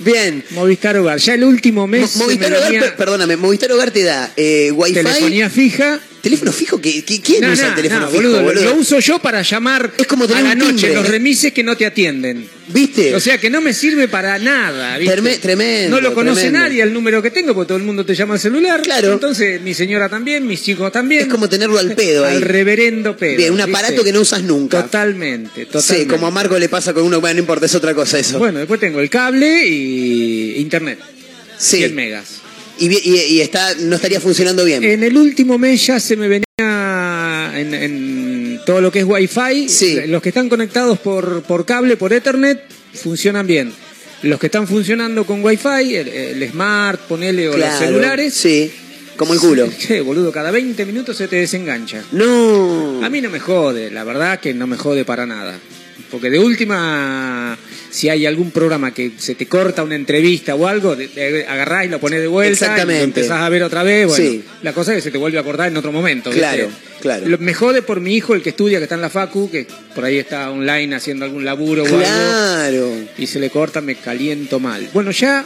Bien. 0.00 0.44
Movistar 0.50 0.96
Hogar. 0.96 1.18
Ya 1.18 1.34
el 1.34 1.44
último 1.44 1.86
mes... 1.86 2.16
Mo- 2.16 2.24
Movistar 2.24 2.50
me 2.50 2.56
Hogar, 2.58 2.70
venía 2.72 2.96
perdóname, 2.96 3.36
Movistar 3.36 3.72
Hogar 3.72 3.90
te 3.90 4.02
da 4.04 4.32
eh, 4.36 4.70
Wi-Fi. 4.72 4.94
Telefonía 4.94 5.50
fija. 5.50 6.00
¿Teléfono 6.26 6.52
fijo? 6.52 6.80
¿Qué, 6.80 7.04
qué- 7.04 7.20
quién 7.20 7.40
No, 7.42 7.52
usa 7.52 7.64
no, 7.64 7.68
el 7.70 7.74
teléfono 7.76 8.00
no, 8.00 8.06
fijo, 8.08 8.22
boludo, 8.22 8.38
lo- 8.38 8.44
boludo? 8.48 8.64
Lo 8.64 8.74
uso 8.74 8.98
yo 8.98 9.18
para 9.20 9.42
llamar 9.42 9.92
Es 9.96 10.06
como 10.08 10.24
a 10.24 10.28
la 10.42 10.54
noche 10.56 10.72
timbre, 10.72 10.94
los 10.94 11.06
¿eh? 11.06 11.10
remises 11.12 11.52
que 11.52 11.62
no 11.62 11.76
te 11.76 11.86
atienden. 11.86 12.48
¿Viste? 12.68 13.14
O 13.14 13.20
sea 13.20 13.38
que 13.38 13.48
no 13.48 13.60
me 13.60 13.72
sirve 13.72 14.08
para 14.08 14.38
nada. 14.40 14.98
tremendo, 15.40 15.94
No 15.96 16.00
lo 16.02 16.12
conoce 16.14 16.40
tremendo. 16.42 16.66
nadie 16.66 16.82
el 16.82 16.92
número 16.92 17.22
que 17.22 17.30
tengo 17.30 17.54
porque 17.54 17.68
todo 17.68 17.78
el 17.78 17.84
mundo 17.84 18.04
te 18.04 18.14
llama 18.16 18.34
al 18.34 18.40
celular. 18.40 18.82
Claro. 18.82 19.12
Entonces 19.12 19.60
mi 19.62 19.72
señora 19.72 20.08
también, 20.08 20.44
mis 20.46 20.62
chicos 20.62 20.90
también. 20.90 21.22
Es 21.22 21.28
como 21.28 21.48
tenerlo 21.48 21.78
al 21.78 21.94
pedo 21.94 22.24
ahí. 22.26 22.36
Al 22.36 22.42
reverendo 22.42 23.16
pedo. 23.16 23.36
Bien, 23.36 23.52
un 23.52 23.58
¿viste? 23.58 23.70
aparato 23.70 24.02
que 24.02 24.12
no 24.12 24.20
usas 24.20 24.42
nunca. 24.42 24.82
Totalmente, 24.82 25.60
Sí, 25.62 25.66
totalmente. 25.70 26.12
como 26.12 26.26
a 26.26 26.30
Marco 26.32 26.58
le 26.58 26.68
pasa 26.68 26.92
con 26.92 27.04
uno, 27.04 27.20
bueno, 27.20 27.34
no 27.34 27.40
importa, 27.40 27.66
es 27.66 27.74
otra 27.76 27.94
cosa 27.94 28.18
eso. 28.18 28.38
Bueno, 28.40 28.58
después 28.58 28.80
tengo 28.80 29.00
el 29.00 29.08
cable 29.10 29.64
y 29.66 30.56
internet. 30.56 30.98
sí. 31.58 31.76
100 31.78 31.94
megas. 31.94 32.26
Y, 32.78 32.88
y- 32.88 33.20
y 33.36 33.40
está, 33.40 33.74
no 33.76 33.96
estaría 33.96 34.20
funcionando 34.20 34.64
bien. 34.64 34.84
En 34.84 35.02
el 35.02 35.16
último 35.16 35.56
mes 35.58 35.86
ya 35.86 35.98
se 36.00 36.16
me 36.16 36.28
venía 36.28 37.52
en, 37.54 37.74
en 37.74 38.60
todo 38.66 38.80
lo 38.80 38.90
que 38.92 39.00
es 39.00 39.04
Wi-Fi. 39.06 39.68
Sí. 39.68 39.98
Los 40.06 40.22
que 40.22 40.28
están 40.30 40.48
conectados 40.48 40.98
por, 40.98 41.42
por 41.42 41.64
cable, 41.64 41.96
por 41.96 42.12
Ethernet, 42.12 42.60
funcionan 42.94 43.46
bien. 43.46 43.72
Los 44.22 44.38
que 44.40 44.46
están 44.46 44.66
funcionando 44.66 45.24
con 45.26 45.44
Wi-Fi, 45.44 45.94
el, 45.96 46.08
el 46.08 46.50
Smart, 46.50 47.00
ponele, 47.02 47.48
o 47.48 47.56
los 47.56 47.74
celulares. 47.78 48.34
Sí, 48.34 48.70
como 49.16 49.34
el 49.34 49.40
culo. 49.40 49.68
Che, 49.78 50.00
boludo, 50.00 50.32
cada 50.32 50.50
20 50.50 50.84
minutos 50.86 51.16
se 51.16 51.28
te 51.28 51.36
desengancha. 51.36 52.02
No. 52.12 53.04
A 53.04 53.08
mí 53.10 53.20
no 53.20 53.30
me 53.30 53.40
jode, 53.40 53.90
la 53.90 54.04
verdad 54.04 54.40
que 54.40 54.52
no 54.54 54.66
me 54.66 54.76
jode 54.76 55.04
para 55.04 55.26
nada. 55.26 55.58
Porque 56.10 56.30
de 56.30 56.38
última, 56.38 57.56
si 57.90 58.08
hay 58.08 58.26
algún 58.26 58.50
programa 58.50 58.92
que 58.94 59.12
se 59.18 59.34
te 59.34 59.46
corta 59.46 59.82
una 59.82 59.94
entrevista 59.96 60.54
o 60.54 60.66
algo, 60.66 60.94
de- 60.96 61.08
de- 61.08 61.46
agarrás 61.46 61.86
y 61.86 61.88
lo 61.88 61.98
pones 62.00 62.20
de 62.20 62.26
vuelta 62.28 62.52
Exactamente. 62.52 62.94
y 62.94 62.98
lo 62.98 63.04
empezás 63.04 63.40
a 63.42 63.48
ver 63.48 63.62
otra 63.62 63.82
vez. 63.82 64.06
Bueno, 64.08 64.24
Sí. 64.24 64.44
la 64.62 64.72
cosa 64.72 64.92
es 64.92 64.96
que 64.98 65.02
se 65.02 65.10
te 65.10 65.18
vuelve 65.18 65.38
a 65.38 65.40
acordar 65.40 65.68
en 65.68 65.76
otro 65.76 65.92
momento. 65.92 66.30
¿viste? 66.30 66.40
Claro, 66.40 66.68
claro. 67.00 67.28
Lo- 67.28 67.38
me 67.38 67.54
jode 67.54 67.82
por 67.82 68.00
mi 68.00 68.14
hijo, 68.16 68.34
el 68.34 68.42
que 68.42 68.50
estudia, 68.50 68.78
que 68.78 68.84
está 68.84 68.94
en 68.94 69.00
la 69.02 69.10
Facu, 69.10 69.50
que 69.50 69.66
por 69.94 70.04
ahí 70.04 70.18
está 70.18 70.50
online 70.50 70.94
haciendo 70.94 71.24
algún 71.24 71.44
laburo 71.44 71.82
o 71.82 71.86
algo 71.86 71.98
Claro. 71.98 72.90
y 73.18 73.26
se 73.26 73.40
le 73.40 73.50
corta, 73.50 73.80
me 73.80 73.96
caliento 73.96 74.60
mal. 74.60 74.88
Bueno, 74.92 75.10
ya 75.10 75.44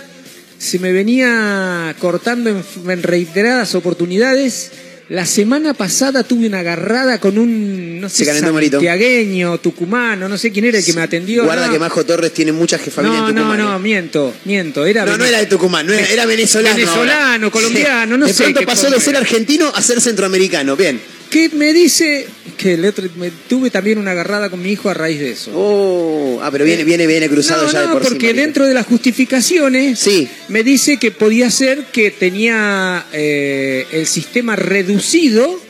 se 0.59 0.79
me 0.79 0.93
venía 0.93 1.95
cortando 1.99 2.51
en, 2.51 2.63
en 2.91 3.03
reiteradas 3.03 3.75
oportunidades. 3.75 4.71
La 5.11 5.27
semana 5.27 5.75
pasada 5.75 6.23
tuve 6.23 6.47
una 6.47 6.61
agarrada 6.61 7.19
con 7.19 7.37
un, 7.37 8.01
no 8.01 8.09
sé, 8.09 8.25
santiagueño, 8.25 9.59
tucumano, 9.59 10.29
no 10.29 10.39
sé 10.39 10.53
quién 10.53 10.67
era 10.67 10.79
el 10.79 10.85
que 10.85 10.93
me 10.93 11.03
atendió. 11.03 11.43
Guarda 11.45 11.67
no, 11.67 11.73
que 11.73 11.79
Majo 11.81 12.05
Torres 12.07 12.33
tiene 12.33 12.53
mucha 12.53 12.79
je- 12.79 12.93
familia 12.93 13.19
no, 13.23 13.29
en 13.31 13.35
no, 13.35 13.41
Tucumán. 13.43 13.59
no, 13.59 13.77
¿eh? 13.77 13.79
miento, 13.81 14.33
miento. 14.45 14.87
Era 14.87 15.05
No, 15.05 15.19
no 15.19 15.25
era 15.25 15.39
de 15.41 15.47
Tucumán, 15.47 15.85
no 15.87 15.93
era, 15.95 16.07
era 16.07 16.27
venezolano. 16.27 16.77
Venezolano, 16.77 17.47
ahora. 17.47 17.51
colombiano, 17.51 18.17
no 18.17 18.27
de 18.29 18.33
sé 18.33 18.45
pronto 18.45 18.61
qué 18.61 18.67
pasó 18.67 18.89
de 18.89 19.01
ser 19.01 19.11
era. 19.15 19.19
argentino 19.19 19.73
a 19.75 19.83
ser 19.83 20.01
centroamericano. 20.01 20.77
Bien. 20.77 21.01
Que 21.31 21.49
me 21.51 21.73
dice 21.73 22.27
que 22.57 22.75
el 22.75 22.85
otro- 22.85 23.09
me 23.17 23.31
tuve 23.31 23.71
también 23.71 23.99
una 23.99 24.11
agarrada 24.11 24.51
con 24.51 24.61
mi 24.61 24.71
hijo 24.73 24.91
a 24.91 24.95
raíz 24.95 25.21
de 25.21 25.31
eso. 25.31 25.53
Oh, 25.55 26.41
ah, 26.43 26.51
pero 26.51 26.65
viene, 26.65 26.83
viene, 26.83 27.07
viene 27.07 27.29
cruzado 27.29 27.67
no, 27.67 27.73
ya 27.73 27.83
de 27.83 27.87
no, 27.87 27.93
por 27.93 28.03
porque 28.03 28.35
dentro 28.35 28.67
de 28.67 28.75
las 28.75 28.87
justificaciones 28.87 29.99
Sí. 30.01 30.29
me 30.49 30.65
dice 30.65 30.97
que 30.97 31.13
podía 31.13 31.49
ser 31.51 31.85
que 31.93 32.11
tenía 32.11 33.07
eh, 33.13 33.87
el 33.93 34.07
sistema 34.09 34.57
reducido, 34.57 35.61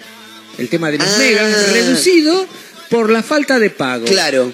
el 0.57 0.69
tema 0.71 0.91
de 0.91 0.97
los 0.99 1.07
Ah. 1.07 1.19
megas, 1.19 1.73
reducido 1.73 2.47
por 2.89 3.11
la 3.11 3.23
falta 3.23 3.59
de 3.59 3.69
pago. 3.69 4.07
Claro. 4.07 4.53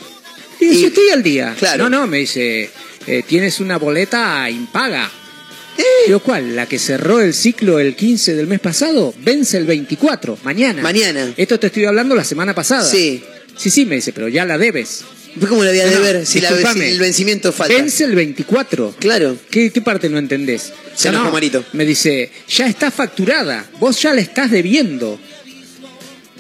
Y 0.61 0.67
Y- 0.67 0.85
estoy 0.87 1.11
al 1.11 1.23
día. 1.23 1.55
Claro. 1.57 1.85
No, 1.85 2.01
no, 2.01 2.07
me 2.09 2.19
dice, 2.19 2.69
eh, 3.07 3.23
tienes 3.27 3.61
una 3.61 3.79
boleta 3.79 4.51
impaga. 4.51 5.09
Digo, 6.07 6.21
¿cuál? 6.21 6.55
¿La 6.57 6.67
que 6.67 6.79
cerró 6.79 7.21
el 7.21 7.35
ciclo 7.35 7.79
el 7.79 7.97
15 7.97 8.35
del 8.35 8.47
mes 8.47 8.61
pasado? 8.61 9.13
Vence 9.19 9.57
el 9.57 9.65
24, 9.67 10.39
mañana. 10.45 10.83
Mañana. 10.83 11.33
Esto 11.37 11.59
te 11.59 11.67
estoy 11.69 11.85
hablando 11.85 12.15
la 12.15 12.25
semana 12.25 12.55
pasada. 12.55 12.89
Sí. 12.89 13.23
Sí, 13.57 13.71
sí, 13.71 13.87
me 13.87 13.97
dice, 13.97 14.13
pero 14.13 14.29
ya 14.29 14.45
la 14.45 14.59
debes. 14.59 15.03
Como 15.49 15.65
la 15.65 15.71
voy 15.71 15.81
a 15.81 15.87
No, 15.87 15.93
no, 15.93 15.99
deber 16.01 16.25
si, 16.27 16.41
la- 16.41 16.49
si 16.73 16.81
el 16.81 16.99
vencimiento 16.99 17.53
falta. 17.53 17.75
Vence 17.75 18.05
el 18.05 18.15
24. 18.15 18.95
Claro. 18.99 19.37
¿Qué, 19.51 19.71
qué 19.71 19.81
parte 19.83 20.09
no 20.09 20.19
entendés? 20.19 20.73
Se 20.95 21.09
enojó 21.09 21.31
Marito. 21.31 21.63
Me 21.73 21.85
dice, 21.85 22.31
ya 22.49 22.67
está 22.67 22.91
facturada, 22.91 23.67
vos 23.79 24.01
ya 24.01 24.15
la 24.15 24.21
estás 24.23 24.51
debiendo. 24.51 25.19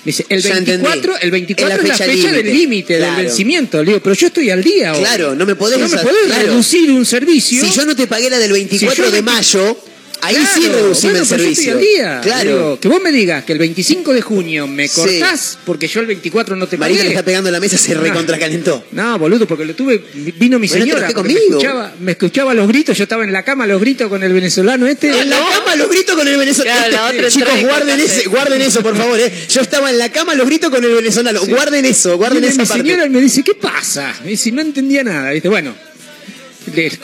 Dice, 0.06 0.24
el 0.28 0.40
Ya 0.40 0.54
24, 0.54 0.94
entendí. 0.94 1.18
el 1.20 1.30
24 1.32 1.76
Es 1.76 1.82
la 1.88 1.94
fecha 1.96 2.04
fecha 2.10 2.32
del 2.32 2.46
límite. 2.46 2.96
Claro. 2.98 3.16
del 3.16 3.26
vencimiento. 3.26 3.78
Le 3.82 3.86
digo, 3.90 4.00
pero 4.02 4.14
yo 4.14 4.28
estoy 4.28 4.50
al 4.50 4.62
día 4.62 4.92
hoy. 4.94 5.00
Claro, 5.00 5.34
no 5.34 5.44
me 5.44 5.56
podés 5.56 5.78
No 5.80 5.88
me 5.88 5.98
podés 5.98 6.26
claro. 6.26 6.46
reducir 6.46 6.90
un 6.92 7.04
servicio. 7.04 7.60
Si 7.64 7.70
yo 7.72 7.84
no 7.84 7.96
te 7.96 8.06
pagué 8.06 8.30
la 8.30 8.38
del 8.38 8.52
24 8.52 8.94
Si 8.94 9.02
yo 9.02 9.10
de 9.10 9.22
mayo, 9.22 9.76
ahí 10.22 10.34
Claro, 10.36 10.50
sí 10.54 10.68
reducime 10.68 11.12
bueno, 11.12 11.22
el 11.24 11.28
yo 11.28 11.36
estoy 11.36 11.54
servicio. 11.54 11.72
al 11.72 11.80
día. 11.80 12.20
Claro. 12.22 12.50
Digo, 12.50 12.80
que 12.80 12.88
vos 12.88 13.00
me 13.02 13.12
digas 13.12 13.44
que 13.44 13.52
el 13.52 13.58
25 13.58 14.12
de 14.12 14.22
junio 14.22 14.66
me 14.66 14.88
Sí. 14.88 14.94
cortás 15.00 15.58
porque 15.64 15.88
yo 15.88 16.00
el 16.00 16.06
24 16.06 16.56
no 16.56 16.66
te 16.66 16.76
pagué. 16.78 16.90
Marita 16.92 17.04
le 17.04 17.10
está 17.10 17.24
pegando 17.24 17.48
a 17.48 17.52
la 17.52 17.60
mesa, 17.60 17.76
se 17.78 17.94
No. 17.94 18.00
recontracalentó. 18.00 18.84
No, 18.92 19.18
boludo, 19.18 19.46
porque 19.46 19.64
lo 19.64 19.74
tuve, 19.74 20.02
vino 20.14 20.58
mi 20.58 20.68
Bueno, 20.68 20.84
señora, 20.84 21.08
me 21.22 21.32
escuchaba, 21.32 21.94
me 22.00 22.12
escuchaba 22.12 22.54
los 22.54 22.68
gritos, 22.68 22.96
yo 22.96 23.02
estaba 23.04 23.24
en 23.24 23.32
la 23.32 23.44
cama, 23.44 23.66
los 23.66 23.80
gritos 23.80 24.08
con 24.08 24.22
el 24.22 24.32
venezolano 24.32 24.86
este. 24.86 25.08
En 25.18 25.30
la 25.30 25.38
cama 25.38 25.76
los 25.76 25.88
gritos 25.88 26.14
con 26.16 26.26
el 26.26 26.36
venezolano. 26.36 26.86
Claro, 26.88 27.28
Chicos, 27.30 27.52
y 27.60 27.64
guarden, 27.64 28.00
ese, 28.00 28.28
guarden 28.28 28.62
eso, 28.62 28.82
por 28.82 28.96
favor. 28.96 29.18
¿eh? 29.20 29.32
Yo 29.48 29.60
estaba 29.60 29.90
en 29.90 29.98
la 29.98 30.10
cama 30.10 30.34
los 30.34 30.46
gritos 30.46 30.70
con 30.70 30.82
el 30.84 30.92
venezolano. 30.94 31.40
Guarden 31.46 31.84
eso, 31.84 32.16
guarden 32.16 32.40
Viene 32.40 32.52
esa 32.54 32.62
mi 32.62 32.68
parte. 32.68 32.82
señora 32.82 33.06
y 33.06 33.10
me 33.10 33.20
dice, 33.20 33.42
¿qué 33.42 33.54
pasa? 33.54 34.14
Me 34.24 34.30
dice, 34.30 34.50
no 34.52 34.60
entendía 34.62 35.02
nada. 35.04 35.30
¿viste? 35.32 35.48
Bueno, 35.48 35.74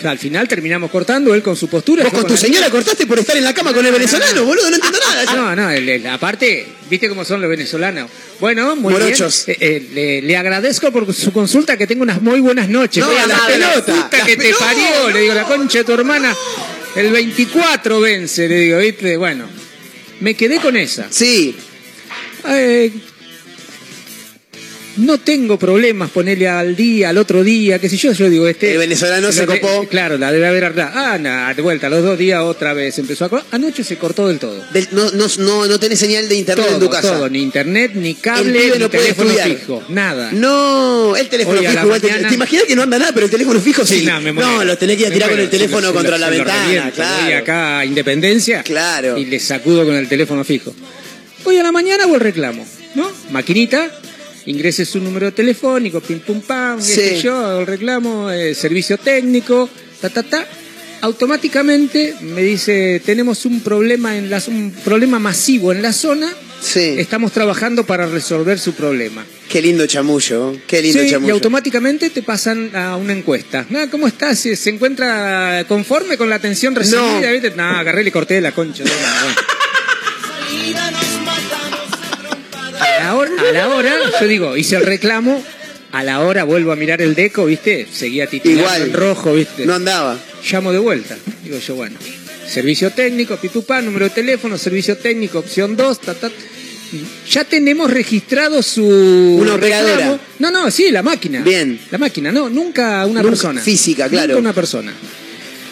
al 0.04 0.18
final 0.18 0.48
terminamos 0.48 0.90
cortando, 0.90 1.34
él 1.34 1.42
con 1.42 1.56
su 1.56 1.68
postura. 1.68 2.04
Vos 2.04 2.12
con 2.12 2.24
tu 2.26 2.32
la 2.34 2.38
señora 2.38 2.70
cortaste 2.70 3.06
por 3.06 3.18
estar 3.18 3.36
en 3.36 3.44
la 3.44 3.54
cama 3.54 3.72
con 3.72 3.84
el 3.86 3.92
venezolano, 3.92 4.44
boludo, 4.44 4.68
no 4.70 4.76
entiendo 4.76 4.98
nada. 5.00 5.24
yo. 5.24 5.32
No, 5.36 5.56
no, 5.56 5.70
el- 5.70 5.88
el- 5.88 6.06
aparte, 6.08 6.66
viste 6.90 7.08
cómo 7.08 7.24
son 7.24 7.40
los 7.40 7.48
venezolanos. 7.50 8.10
Bueno, 8.40 8.74
muy 8.76 8.92
Morochos. 8.92 9.44
bien. 9.46 9.58
Eh, 9.60 9.66
eh, 9.76 9.88
le, 9.94 10.22
le 10.22 10.36
agradezco 10.36 10.90
por 10.90 11.12
su 11.14 11.32
consulta, 11.32 11.76
que 11.76 11.86
tenga 11.86 12.02
unas 12.02 12.20
muy 12.22 12.40
buenas 12.40 12.68
noches. 12.68 13.02
No, 13.04 13.10
Oiga, 13.10 13.26
las 13.26 13.38
la 13.40 13.46
pelotas, 13.46 13.82
puta 14.04 14.18
las 14.18 14.26
que 14.26 14.36
te 14.36 14.54
parió, 14.54 15.10
le 15.12 15.20
digo, 15.20 15.34
la 15.34 15.44
concha 15.44 15.78
de 15.78 15.84
tu 15.84 15.92
hermana. 15.92 16.34
El 16.96 17.10
24 17.12 18.00
vence, 18.00 18.48
le 18.48 18.56
digo, 18.56 18.78
viste, 18.78 19.16
bueno. 19.16 19.48
Me 20.20 20.34
quedé 20.34 20.58
con 20.60 20.76
esa. 20.76 21.06
Sí, 21.10 21.56
Eh, 22.48 22.90
no 24.96 25.18
tengo 25.18 25.58
problemas 25.58 26.10
ponerle 26.10 26.48
al 26.48 26.76
día, 26.76 27.10
al 27.10 27.18
otro 27.18 27.42
día, 27.42 27.78
qué 27.78 27.88
sé 27.88 27.96
yo. 27.96 28.12
Yo 28.12 28.28
digo, 28.28 28.46
este. 28.46 28.72
El 28.72 28.78
venezolano 28.78 29.32
se 29.32 29.46
copó. 29.46 29.86
Claro, 29.88 30.18
la 30.18 30.30
debe 30.32 30.46
haber. 30.46 30.72
Ah, 30.80 31.18
nada, 31.20 31.52
de 31.54 31.62
vuelta, 31.62 31.88
los 31.88 32.02
dos 32.02 32.18
días 32.18 32.40
otra 32.42 32.72
vez 32.74 32.98
empezó 32.98 33.24
a. 33.24 33.44
Anoche 33.50 33.84
se 33.84 33.96
cortó 33.96 34.28
del 34.28 34.38
todo. 34.38 34.62
del- 34.72 34.88
no, 34.92 35.10
no, 35.12 35.26
no, 35.38 35.66
no 35.66 35.78
tenés 35.80 35.98
señal 35.98 36.28
de 36.28 36.34
internet 36.36 36.66
Todo, 36.66 36.76
en 36.76 36.80
tu 36.82 36.90
casa. 36.90 37.12
todo, 37.14 37.28
ni 37.28 37.40
internet, 37.42 37.92
ni 37.94 38.14
cable, 38.14 38.70
ni 38.72 38.78
no 38.78 38.88
teléfono 38.90 39.30
fijo, 39.34 39.82
nada. 39.88 40.30
No, 40.32 41.16
el 41.16 41.28
teléfono 41.28 41.58
Hoy 41.60 41.66
fijo 41.66 42.00
te- 42.00 42.08
mañana- 42.08 42.28
¿Te 42.28 42.34
imaginas 42.34 42.64
que 42.64 42.76
no 42.76 42.82
anda 42.82 42.98
nada, 42.98 43.12
pero 43.12 43.26
el 43.26 43.30
teléfono 43.32 43.60
fijo 43.60 43.84
sí? 43.86 44.04
no, 44.04 44.20
me 44.20 44.32
muero. 44.32 44.50
no, 44.50 44.64
lo 44.64 44.76
tenés 44.78 44.96
que 44.96 45.02
ir 45.04 45.08
a 45.08 45.12
tirar 45.12 45.30
con 45.30 45.40
el 45.40 45.50
teléfono 45.50 45.92
contra 45.92 46.18
la 46.18 46.30
ventana, 46.30 46.90
claro. 46.94 47.24
Voy 47.24 47.32
acá 47.32 47.78
a 47.80 47.84
Independencia 47.86 48.62
Claro. 48.62 49.16
y 49.18 49.24
le 49.26 49.40
sacudo 49.40 49.84
con 49.84 49.94
el 49.94 50.08
teléfono 50.08 50.44
fijo. 50.44 50.74
Hoy 51.44 51.56
a 51.58 51.62
la 51.62 51.72
mañana 51.72 52.04
hago 52.04 52.14
el 52.14 52.20
reclamo, 52.20 52.66
¿no? 52.94 53.10
Maquinita, 53.30 53.90
ingrese 54.46 54.84
su 54.84 55.00
número 55.00 55.32
telefónico, 55.32 56.00
pim 56.00 56.20
pum 56.20 56.40
pam, 56.40 56.78
qué 56.78 56.84
Sí. 56.84 56.94
sé 56.94 57.20
yo, 57.22 57.36
hago 57.36 57.60
el 57.60 57.66
reclamo, 57.66 58.30
eh, 58.30 58.54
servicio 58.54 58.98
técnico, 58.98 59.68
ta 60.00 60.08
ta 60.10 60.22
ta. 60.22 60.46
Automáticamente 61.02 62.14
me 62.20 62.42
dice, 62.42 63.02
tenemos 63.04 63.44
un 63.44 63.60
problema 63.60 64.16
en 64.16 64.30
la, 64.30 64.40
un 64.46 64.72
problema 64.84 65.18
masivo 65.18 65.72
en 65.72 65.82
la 65.82 65.92
zona, 65.92 66.32
Sí. 66.60 66.94
estamos 66.98 67.32
trabajando 67.32 67.84
para 67.84 68.06
resolver 68.06 68.58
su 68.58 68.72
problema. 68.74 69.24
Qué 69.48 69.60
lindo 69.60 69.84
chamullo, 69.86 70.56
qué 70.66 70.80
lindo 70.80 71.00
Sí, 71.00 71.08
y 71.08 71.10
chamullo. 71.10 71.34
automáticamente 71.34 72.08
te 72.10 72.22
pasan 72.22 72.74
a 72.76 72.96
una 72.96 73.12
encuesta. 73.12 73.66
Ah, 73.74 73.86
¿Cómo 73.90 74.06
estás? 74.06 74.38
¿Se 74.38 74.54
se 74.56 74.70
encuentra 74.70 75.64
conforme 75.68 76.16
con 76.16 76.30
la 76.30 76.36
atención 76.36 76.74
recibida? 76.74 77.02
No. 77.10 77.56
No, 77.56 77.62
agarré 77.78 78.02
y 78.02 78.04
le 78.04 78.12
corté 78.12 78.40
la 78.40 78.52
concha. 78.52 78.84
de 78.84 78.90
la- 78.90 79.34
la, 83.02 83.14
hora, 83.16 83.30
a 83.48 83.52
la 83.52 83.68
hora, 83.68 83.94
yo 84.20 84.26
digo, 84.26 84.56
hice 84.56 84.76
el 84.76 84.86
reclamo, 84.86 85.42
a 85.92 86.02
la 86.02 86.20
hora 86.20 86.44
vuelvo 86.44 86.72
a 86.72 86.76
mirar 86.76 87.02
el 87.02 87.14
deco, 87.14 87.46
¿viste? 87.46 87.86
Seguía 87.92 88.26
titulando 88.26 88.62
Igual. 88.62 88.82
en 88.82 88.92
rojo, 88.92 89.34
¿viste? 89.34 89.66
No 89.66 89.74
andaba. 89.74 90.18
Llamo 90.50 90.72
de 90.72 90.78
vuelta. 90.78 91.16
Digo 91.44 91.58
yo, 91.58 91.74
bueno, 91.74 91.96
servicio 92.48 92.90
técnico, 92.90 93.36
pitupá, 93.36 93.80
número 93.82 94.06
de 94.06 94.10
teléfono, 94.10 94.56
servicio 94.58 94.96
técnico, 94.96 95.38
opción 95.40 95.76
2, 95.76 96.00
ta, 96.00 96.14
ta. 96.14 96.30
Ya 97.30 97.44
tenemos 97.44 97.90
registrado 97.90 98.62
su. 98.62 98.84
Una 99.40 99.54
operadora. 99.54 99.94
reclamo. 99.96 100.18
No, 100.40 100.50
no, 100.50 100.70
sí, 100.70 100.90
la 100.90 101.02
máquina. 101.02 101.40
Bien. 101.40 101.80
La 101.90 101.96
máquina, 101.98 102.30
no, 102.30 102.50
nunca 102.50 103.06
una 103.06 103.20
Nunca 103.22 103.30
persona. 103.30 103.60
física, 103.62 104.08
claro. 104.10 104.28
Nunca 104.34 104.40
una 104.40 104.52
persona. 104.52 104.92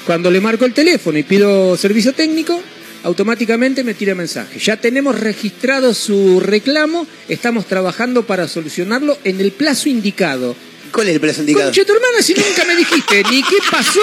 Cuando 0.06 0.30
le 0.30 0.40
marco 0.40 0.64
el 0.64 0.72
teléfono 0.72 1.18
y 1.18 1.22
pido 1.22 1.76
servicio 1.76 2.14
técnico, 2.14 2.62
automáticamente 3.02 3.84
me 3.84 3.94
tira 3.94 4.14
mensaje. 4.14 4.58
Ya 4.58 4.76
tenemos 4.76 5.18
registrado 5.18 5.94
su 5.94 6.40
reclamo, 6.40 7.06
estamos 7.28 7.66
trabajando 7.66 8.26
para 8.26 8.48
solucionarlo 8.48 9.16
en 9.24 9.40
el 9.40 9.52
plazo 9.52 9.88
indicado. 9.88 10.56
¿Cuál 10.92 11.08
es 11.08 11.14
el 11.14 11.20
plazo 11.20 11.40
indicado? 11.40 11.66
Conche 11.66 11.84
tu 11.84 11.92
hermana, 11.92 12.22
si 12.22 12.34
nunca 12.34 12.64
me 12.64 12.76
dijiste 12.76 13.22
ni 13.30 13.42
qué 13.42 13.56
pasó, 13.70 14.00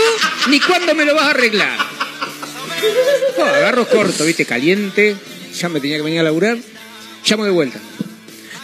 ni 0.50 0.60
cuándo 0.60 0.96
me 0.96 1.06
lo 1.06 1.16
vas 1.16 1.26
a 1.26 1.30
arreglar. 1.32 1.78
Agarro 3.56 3.88
corto, 3.88 4.26
viste, 4.26 4.46
caliente. 4.46 5.16
Ya 5.60 5.70
me 5.70 5.80
tenía 5.80 5.98
que 5.98 6.04
venir 6.04 6.20
a 6.20 6.24
laburar. 6.24 6.58
Llamo 7.26 7.46
de 7.46 7.52
vuelta. 7.52 7.80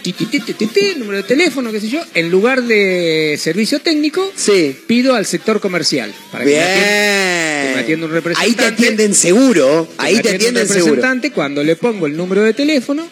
Ti, 0.03 0.95
número 0.98 1.17
de 1.17 1.24
teléfono, 1.24 1.72
qué 1.72 1.79
sé 1.79 1.88
yo. 1.88 2.01
En 2.13 2.29
lugar 2.29 2.62
de 2.63 3.38
servicio 3.39 3.79
técnico, 3.79 4.31
Sí. 4.36 4.75
pido 4.86 5.15
al 5.15 5.25
sector 5.25 5.60
comercial. 5.62 6.13
Para 6.31 6.43
atienda- 6.43 6.65
que 6.65 7.63
me 7.63 7.67
Bien. 7.72 7.79
atienda 7.79 8.05
un 8.07 8.12
Ahí 8.12 8.19
te 8.22 8.29
representante. 8.29 8.63
atienden 8.65 9.15
seguro. 9.15 9.88
Ahí 9.98 10.19
te 10.19 10.36
atienden 10.36 10.67
seguro. 10.67 10.86
representante 10.95 11.31
cuando 11.31 11.63
le 11.63 11.75
pongo 11.77 12.05
el 12.07 12.17
número 12.17 12.43
de 12.43 12.53
teléfono, 12.53 13.07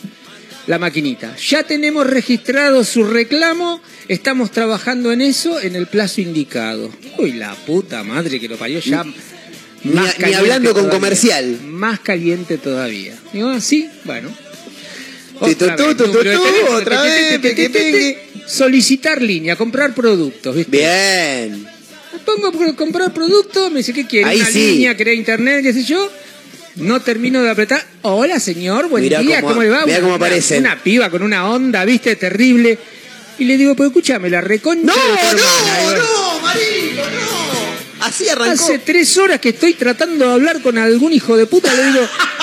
la 0.68 0.78
maquinita. 0.80 1.36
Ya 1.38 1.64
tenemos 1.64 2.06
registrado 2.08 2.84
su 2.84 3.04
reclamo, 3.06 3.82
estamos 4.10 4.52
trabajando 4.52 5.12
en 5.14 5.22
eso 5.22 5.60
en 5.62 5.76
el 5.76 5.88
plazo 5.88 6.20
indicado. 6.22 6.92
Uy, 7.18 7.32
la 7.34 7.56
puta 7.56 8.04
madre 8.04 8.40
que 8.40 8.48
lo 8.50 8.58
parió 8.58 8.80
ya. 8.80 9.04
Ni, 9.84 9.94
más 9.94 10.20
ni 10.20 10.34
hablando 10.34 10.74
con 10.74 10.84
todavía. 10.84 11.00
comercial. 11.00 11.60
Más 11.64 12.00
caliente 12.02 12.58
todavía. 12.60 13.16
Digo, 13.34 13.50
ah, 13.50 13.60
sí, 13.62 13.90
bueno. 14.04 14.30
Otra 15.42 17.02
vez. 17.04 18.18
Solicitar 18.48 19.22
línea, 19.22 19.56
comprar 19.56 19.94
productos, 19.94 20.56
¿viste? 20.56 20.72
Bien. 20.78 21.68
Pongo 22.26 22.52
por 22.52 22.76
comprar 22.76 23.14
productos, 23.14 23.72
me 23.72 23.78
dice, 23.80 23.94
¿qué 23.94 24.06
quiere? 24.06 24.30
Ahí 24.30 24.38
Una 24.42 24.50
sí. 24.50 24.72
línea, 24.74 24.96
quiere 24.96 25.14
internet, 25.16 25.62
qué 25.64 25.74
sé 25.74 25.84
yo. 25.84 26.10
No 26.76 27.00
termino 27.02 27.42
de 27.42 27.50
apretar. 27.50 27.84
Hola, 28.04 28.40
señor, 28.40 28.88
buen 28.90 29.04
Mirá 29.04 29.20
día, 29.22 29.42
cómo- 29.42 29.54
¿cómo, 29.54 29.64
le 29.64 29.70
va? 29.70 29.86
mirá 29.86 29.98
Una- 29.98 30.02
cómo 30.06 30.16
aparecen. 30.16 30.60
Una, 30.62 30.82
piba 30.82 31.10
con 31.10 31.22
una 31.24 31.50
onda, 31.50 31.84
viste, 31.86 32.16
terrible. 32.16 32.78
Y 33.40 33.46
le 33.46 33.58
digo, 33.58 33.76
pues 33.76 33.88
escúchame, 33.88 34.30
la 34.30 34.42
reconcha 34.42 34.86
No, 34.86 34.94
de 34.94 35.00
tu 35.00 35.38
hermana". 35.38 35.98
no, 35.98 35.98
no, 35.98 36.40
marico, 36.42 37.02
no. 37.12 38.06
Así 38.06 38.28
arrancó. 38.30 38.52
Hace 38.64 38.80
tres 38.80 39.18
horas 39.18 39.40
que 39.40 39.50
estoy 39.50 39.74
tratando 39.74 40.28
de 40.28 40.34
hablar 40.34 40.62
con 40.62 40.78
algún 40.78 41.14
hijo 41.14 41.36
de 41.38 41.46
puta, 41.46 41.74
le 41.74 41.86
digo, 41.88 42.00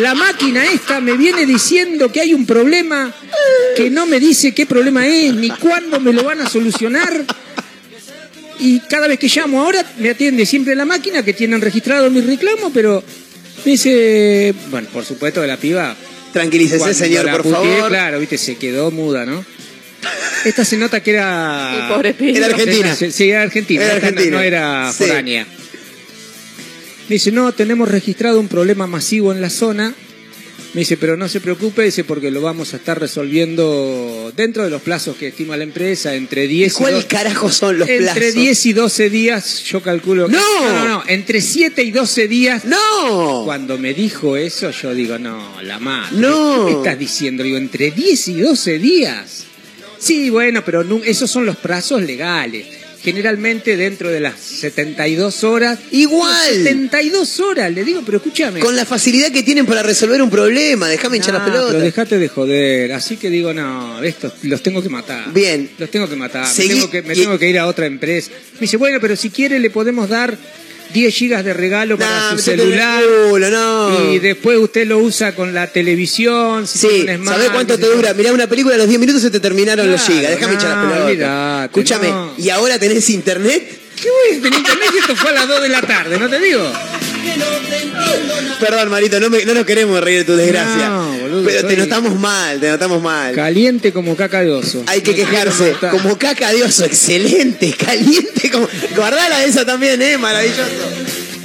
la 0.00 0.14
máquina 0.14 0.64
esta 0.64 1.00
me 1.00 1.16
viene 1.16 1.46
diciendo 1.46 2.10
que 2.12 2.20
hay 2.20 2.34
un 2.34 2.44
problema, 2.46 3.12
que 3.76 3.90
no 3.90 4.06
me 4.06 4.20
dice 4.20 4.52
qué 4.52 4.66
problema 4.66 5.06
es, 5.06 5.34
ni 5.34 5.50
cuándo 5.50 6.00
me 6.00 6.12
lo 6.12 6.22
van 6.24 6.40
a 6.40 6.48
solucionar. 6.48 7.24
Y 8.58 8.80
cada 8.80 9.06
vez 9.06 9.18
que 9.18 9.28
llamo 9.28 9.60
ahora 9.62 9.84
me 9.98 10.10
atiende 10.10 10.46
siempre 10.46 10.74
la 10.74 10.84
máquina 10.84 11.22
que 11.22 11.32
tienen 11.32 11.60
registrado 11.60 12.10
mis 12.10 12.24
reclamos, 12.26 12.70
pero 12.72 13.02
me 13.64 13.70
dice, 13.72 14.54
bueno, 14.70 14.88
por 14.92 15.04
supuesto 15.04 15.40
que 15.40 15.46
la 15.46 15.56
piba... 15.56 15.94
Tranquilícese, 16.32 16.92
señor, 16.92 17.24
la 17.24 17.32
por 17.32 17.42
puteé, 17.44 17.76
favor. 17.76 17.88
Claro, 17.88 18.20
viste, 18.20 18.36
se 18.36 18.56
quedó 18.56 18.90
muda, 18.90 19.24
¿no? 19.24 19.42
Esta 20.44 20.64
se 20.64 20.76
nota 20.76 21.02
que 21.02 21.12
era... 21.12 21.72
Y 21.86 21.92
pobre 21.92 22.12
pibe. 22.12 22.36
Era 22.36 22.46
argentina. 22.46 22.94
Sí, 22.94 23.30
era 23.30 23.42
argentina. 23.42 23.84
Era 23.84 23.96
esta 23.96 24.10
no- 24.30 24.40
era 24.40 24.92
Sí. 24.92 25.04
Me 27.08 27.14
dice, 27.14 27.30
no, 27.32 27.52
tenemos 27.52 27.88
registrado 27.88 28.40
un 28.40 28.48
problema 28.48 28.86
masivo 28.86 29.32
en 29.32 29.40
la 29.40 29.50
zona. 29.50 29.94
Me 30.74 30.80
dice, 30.80 30.96
pero 30.98 31.16
no 31.16 31.26
se 31.28 31.40
preocupe, 31.40 31.82
dice, 31.84 32.04
porque 32.04 32.30
lo 32.30 32.42
vamos 32.42 32.74
a 32.74 32.76
estar 32.76 33.00
resolviendo 33.00 34.30
dentro 34.36 34.62
de 34.64 34.68
los 34.70 34.82
plazos 34.82 35.16
que 35.16 35.28
estima 35.28 35.56
la 35.56 35.62
empresa, 35.64 36.14
entre 36.14 36.46
10 36.46 36.72
y 36.74 36.76
¿Cuál 36.76 36.94
12 36.94 37.06
carajo 37.06 37.50
son 37.50 37.78
los 37.78 37.88
entre 37.88 38.12
plazos? 38.12 38.34
10 38.34 38.66
y 38.66 38.72
12 38.74 39.10
días, 39.10 39.62
yo 39.64 39.80
calculo. 39.82 40.26
que- 40.26 40.32
¡No! 40.34 40.62
no, 40.64 40.72
no, 40.72 40.88
no, 40.88 41.02
entre 41.06 41.40
7 41.40 41.82
y 41.82 41.92
12 41.92 42.28
días. 42.28 42.64
¡No! 42.66 43.42
Cuando 43.46 43.78
me 43.78 43.94
dijo 43.94 44.36
eso, 44.36 44.70
yo 44.70 44.92
digo, 44.92 45.18
no, 45.18 45.62
la 45.62 45.78
madre. 45.78 46.16
No. 46.18 46.66
¿Qué 46.66 46.72
me 46.72 46.78
estás 46.78 46.98
diciendo? 46.98 47.42
Digo, 47.42 47.56
entre 47.56 47.92
10 47.92 48.28
y 48.28 48.40
12 48.40 48.78
días. 48.78 49.44
Sí, 49.98 50.28
bueno, 50.28 50.62
pero 50.62 50.84
nu- 50.84 51.00
esos 51.04 51.30
son 51.30 51.46
los 51.46 51.56
plazos 51.56 52.02
legales. 52.02 52.66
Generalmente 53.06 53.76
dentro 53.76 54.10
de 54.10 54.18
las 54.18 54.34
72 54.40 55.44
horas. 55.44 55.78
Igual. 55.92 56.34
72 56.64 57.38
horas, 57.38 57.72
le 57.72 57.84
digo, 57.84 58.02
pero 58.04 58.16
escúchame. 58.18 58.58
Con 58.58 58.74
la 58.74 58.84
facilidad 58.84 59.30
que 59.30 59.44
tienen 59.44 59.64
para 59.64 59.84
resolver 59.84 60.20
un 60.20 60.28
problema, 60.28 60.88
déjame 60.88 61.18
hinchar 61.18 61.34
No, 61.34 61.38
las 61.38 61.48
pelotas. 61.48 61.72
Pero 61.74 61.84
dejate 61.84 62.18
de 62.18 62.26
joder. 62.28 62.92
Así 62.92 63.16
que 63.16 63.30
digo, 63.30 63.54
no, 63.54 64.02
estos 64.02 64.32
los 64.42 64.60
tengo 64.60 64.82
que 64.82 64.88
matar. 64.88 65.32
Bien. 65.32 65.70
Los 65.78 65.88
tengo 65.88 66.08
que 66.08 66.16
matar. 66.16 66.48
Seguí- 66.52 66.70
Me, 66.70 66.74
tengo 66.74 66.90
que, 66.90 67.02
me 67.02 67.14
y- 67.14 67.20
tengo 67.20 67.38
que 67.38 67.48
ir 67.48 67.58
a 67.60 67.68
otra 67.68 67.86
empresa. 67.86 68.32
Me 68.54 68.60
dice, 68.62 68.76
bueno, 68.76 68.98
pero 69.00 69.14
si 69.14 69.30
quiere 69.30 69.60
le 69.60 69.70
podemos 69.70 70.08
dar 70.08 70.36
10 70.92 71.14
gigas 71.14 71.44
de 71.44 71.52
regalo 71.52 71.98
para 71.98 72.10
Nah, 72.10 72.30
su 72.32 72.38
celular. 72.38 73.02
culo, 73.30 73.50
no. 73.50 74.12
Y 74.12 74.18
después 74.18 74.58
usted 74.58 74.86
lo 74.86 74.98
usa 74.98 75.34
con 75.34 75.52
la 75.52 75.66
televisión. 75.66 76.66
Si 76.66 76.78
Sí, 76.78 77.06
¿sabés 77.24 77.50
cuánto 77.50 77.78
te 77.78 77.86
dura? 77.86 78.14
Mirá 78.14 78.32
una 78.32 78.46
película 78.46 78.74
a 78.74 78.78
los 78.78 78.88
10 78.88 78.98
minutos 79.00 79.22
se 79.22 79.30
te 79.30 79.40
terminaron 79.40 79.90
los 79.90 80.02
gigas. 80.02 80.30
Déjame 80.30 80.54
no, 80.54 80.58
echar 80.60 80.80
pelotas. 80.80 81.04
olvidate, 81.06 81.64
Escúchame, 81.66 82.08
no. 82.08 82.32
¿y 82.38 82.48
ahora 82.50 82.78
tenés 82.78 83.08
internet? 83.10 83.80
¿Qué 84.00 84.08
voy 84.10 84.38
a 84.38 84.42
tener 84.42 84.58
internet 84.58 84.88
esto 85.00 85.16
fue 85.16 85.30
a 85.30 85.34
las 85.34 85.48
2 85.48 85.62
de 85.62 85.68
la 85.70 85.80
tarde? 85.82 86.18
¿No 86.18 86.28
te 86.28 86.38
digo? 86.38 86.70
Perdón, 88.60 88.88
Marito, 88.90 89.20
no, 89.20 89.28
me- 89.30 89.44
no 89.44 89.54
nos 89.54 89.66
queremos 89.66 90.00
reír 90.00 90.18
de 90.20 90.24
tu 90.24 90.36
desgracia. 90.36 90.88
No, 90.88 91.12
boludo, 91.18 91.42
pero 91.44 91.66
te 91.68 91.76
notamos 91.76 92.18
mal, 92.18 92.58
te 92.58 92.68
notamos 92.70 93.02
mal. 93.02 93.34
Caliente 93.34 93.92
como 93.92 94.16
caca 94.16 94.40
de 94.42 94.50
oso. 94.50 94.82
Hay 94.86 95.02
que 95.02 95.10
Me 95.12 95.16
quejarse. 95.18 95.74
Como 95.90 96.16
caca 96.18 96.52
de 96.52 96.62
oso, 96.64 96.84
excelente, 96.84 97.72
caliente. 97.72 98.50
Como... 98.50 98.68
Guardala 98.94 99.44
esa 99.44 99.64
también, 99.66 100.00
¿eh? 100.00 100.16
Maravilloso. 100.18 100.62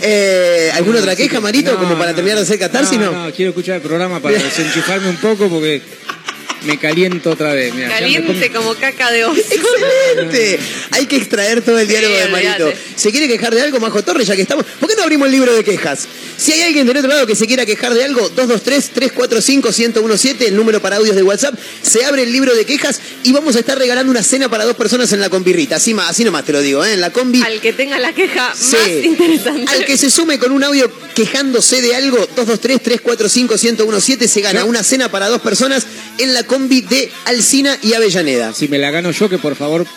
Eh, 0.03 0.71
¿Alguna 0.73 0.99
otra 0.99 1.15
queja, 1.15 1.39
Marito? 1.39 1.75
Como 1.77 1.97
para 1.97 2.13
terminar 2.15 2.37
de 2.37 2.43
hacer 2.43 2.57
catarsis, 2.57 2.97
¿no? 2.97 3.11
No, 3.11 3.31
quiero 3.33 3.49
escuchar 3.49 3.75
el 3.75 3.81
programa 3.81 4.19
para 4.19 4.37
desenchufarme 4.43 5.09
un 5.09 5.17
poco 5.17 5.47
porque 5.49 5.81
me 6.63 6.77
caliento 6.77 7.31
otra 7.31 7.53
vez. 7.53 7.73
Mirá, 7.73 7.87
me 7.87 7.93
Caliente 7.93 8.49
pongo- 8.49 8.59
como 8.59 8.75
caca 8.79 9.11
de 9.11 9.25
oso. 9.25 9.41
¡Excelente! 9.41 10.59
Hay 10.91 11.05
que 11.07 11.15
extraer 11.17 11.61
todo 11.61 11.79
el 11.79 11.87
diálogo 11.87 12.13
Sí, 12.15 12.21
de 12.21 12.29
Marito. 12.29 12.71
¿Se 12.95 13.11
quiere 13.11 13.27
quejar 13.27 13.53
de 13.55 13.61
algo, 13.61 13.79
Majo 13.79 14.03
Torres, 14.03 14.27
ya 14.27 14.35
que 14.35 14.43
estamos? 14.43 14.65
¿Por 14.79 14.89
qué 14.89 14.95
no 14.95 15.03
abrimos 15.03 15.25
el 15.27 15.31
libro 15.33 15.53
de 15.53 15.63
quejas? 15.63 16.07
Si 16.37 16.51
hay 16.53 16.61
alguien 16.61 16.87
del 16.87 16.97
otro 16.97 17.09
lado 17.09 17.25
que 17.27 17.35
se 17.35 17.45
quiera 17.47 17.65
quejar 17.65 17.93
de 17.93 18.03
algo, 18.03 18.29
223-345-1017, 18.35 20.47
el 20.47 20.55
número 20.55 20.81
para 20.81 20.97
audios 20.97 21.15
de 21.15 21.23
WhatsApp, 21.23 21.55
se 21.81 22.03
abre 22.05 22.23
el 22.23 22.31
libro 22.31 22.53
de 22.55 22.65
quejas 22.65 22.99
y 23.23 23.31
vamos 23.31 23.55
a 23.55 23.59
estar 23.59 23.77
regalando 23.77 24.11
una 24.11 24.23
cena 24.23 24.49
para 24.49 24.65
dos 24.65 24.75
personas 24.75 25.11
en 25.13 25.19
la 25.21 25.29
combirrita. 25.29 25.75
Así, 25.77 25.95
así 26.07 26.23
nomás 26.23 26.45
te 26.45 26.53
lo 26.53 26.61
digo, 26.61 26.83
¿eh? 26.85 26.93
En 26.93 27.01
la 27.01 27.11
combi. 27.11 27.41
Al 27.43 27.59
que 27.61 27.73
tenga 27.73 27.99
la 27.99 28.13
queja 28.13 28.53
Sí. 28.55 28.75
más 28.75 28.87
interesante. 29.05 29.71
Al 29.71 29.85
que 29.85 29.97
se 29.97 30.09
sume 30.09 30.39
con 30.39 30.51
un 30.51 30.63
audio 30.63 30.91
quejándose 31.15 31.81
de 31.81 31.95
algo, 31.95 32.27
223-345-1017, 32.35 34.27
se 34.27 34.41
gana 34.41 34.65
una 34.65 34.83
cena 34.83 35.09
para 35.09 35.27
dos 35.29 35.41
personas 35.41 35.85
en 36.17 36.33
la 36.33 36.43
combi 36.51 36.81
de 36.81 37.09
Alcina 37.27 37.77
y 37.81 37.93
Avellaneda. 37.93 38.51
Si 38.53 38.67
me 38.67 38.77
la 38.77 38.91
gano 38.91 39.11
yo, 39.11 39.29
que 39.29 39.37
por 39.37 39.55
favor, 39.55 39.87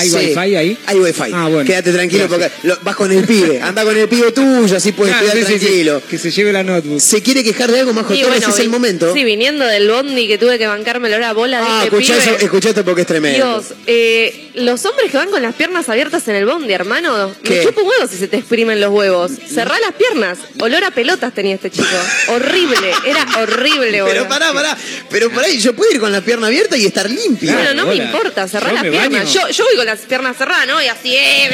¿hay 0.00 0.08
Sí, 0.10 0.16
wifi 0.16 0.56
ahí? 0.56 0.78
Hay 0.86 0.98
wifi. 0.98 1.22
Ah, 1.32 1.48
bueno. 1.48 1.64
Quédate 1.64 1.92
tranquilo 1.92 2.26
Gracias. 2.28 2.50
porque 2.52 2.68
lo- 2.68 2.78
vas 2.82 2.96
con 2.96 3.12
el 3.12 3.24
pibe. 3.24 3.60
Anda 3.60 3.84
con 3.84 3.96
el 3.96 4.08
pibe 4.08 4.32
tuyo, 4.32 4.76
así 4.76 4.92
puedes 4.92 5.14
Claro, 5.14 5.26
estudiar 5.28 5.48
sí, 5.52 5.58
tranquilo. 5.66 6.02
Que 6.08 6.18
se 6.18 6.30
lleve 6.30 6.52
la 6.52 6.62
notebook. 6.62 7.00
¿Se 7.00 7.22
quiere 7.22 7.42
quejar 7.44 7.70
de 7.70 7.80
algo, 7.80 7.92
Majo 7.92 8.14
Y 8.14 8.22
Torres? 8.22 8.38
bueno, 8.40 8.54
es 8.54 8.60
el 8.60 8.68
momento. 8.70 9.12
Sí, 9.14 9.24
viniendo 9.24 9.64
del 9.66 9.88
bondi 9.90 10.26
que 10.28 10.38
tuve 10.38 10.58
que 10.58 10.66
bancarme 10.66 11.08
la 11.08 11.16
hora 11.16 11.32
bola 11.32 11.58
de 11.60 11.64
ah, 11.66 11.80
este 11.84 11.96
escuchá, 11.96 12.14
pibe. 12.22 12.34
eso, 12.36 12.44
escuchá 12.44 12.68
esto 12.70 12.84
porque 12.84 13.02
es 13.02 13.06
tremendo. 13.06 13.36
Dios, 13.38 13.64
eh, 13.86 14.50
los 14.54 14.84
hombres 14.86 15.10
que 15.10 15.16
van 15.16 15.30
con 15.30 15.42
las 15.42 15.54
piernas 15.54 15.88
abiertas 15.88 16.26
en 16.28 16.34
el 16.36 16.46
bondi, 16.46 16.72
hermano, 16.72 17.32
¿Qué? 17.42 17.50
me 17.58 17.64
chupo 17.64 17.82
un 17.82 17.88
huevo 17.88 18.06
si 18.08 18.16
se 18.16 18.28
te 18.28 18.36
exprimen 18.38 18.80
los 18.80 18.90
huevos. 18.90 19.30
Cerrá 19.52 19.78
las 19.80 19.92
piernas. 19.94 20.38
Olor 20.60 20.82
a 20.84 20.90
pelotas 20.90 21.32
tenía 21.34 21.54
este 21.54 21.70
chico. 21.70 21.86
horrible, 22.28 22.90
era 23.06 23.26
horrible, 23.42 23.90
Pero 23.92 24.04
boludo. 24.06 24.28
pará, 24.28 24.52
pará. 24.52 24.76
Pero 25.10 25.30
pará, 25.30 25.48
yo 25.48 25.74
puedo 25.74 25.90
ir 25.92 26.00
con 26.00 26.12
la 26.12 26.20
pierna 26.20 26.46
abierta 26.48 26.76
y 26.76 26.86
estar 26.86 27.08
limpia. 27.08 27.52
Bueno, 27.54 27.74
no 27.74 27.86
me 27.86 27.92
hola. 27.92 28.04
importa, 28.04 28.48
cerrá 28.48 28.68
Yo 28.68 28.74
las 28.74 28.82
me 28.84 28.90
piernas. 28.90 29.10
baño. 29.24 29.30
Yo, 29.30 29.48
yo 29.50 29.64
voy 29.64 29.76
con 29.76 29.88
las 29.90 30.00
piernas 30.00 30.36
cerradas, 30.36 30.66
¿no? 30.66 30.80
Y 30.82 30.86
así, 30.86 31.14
eh, 31.14 31.46
eh, 31.46 31.50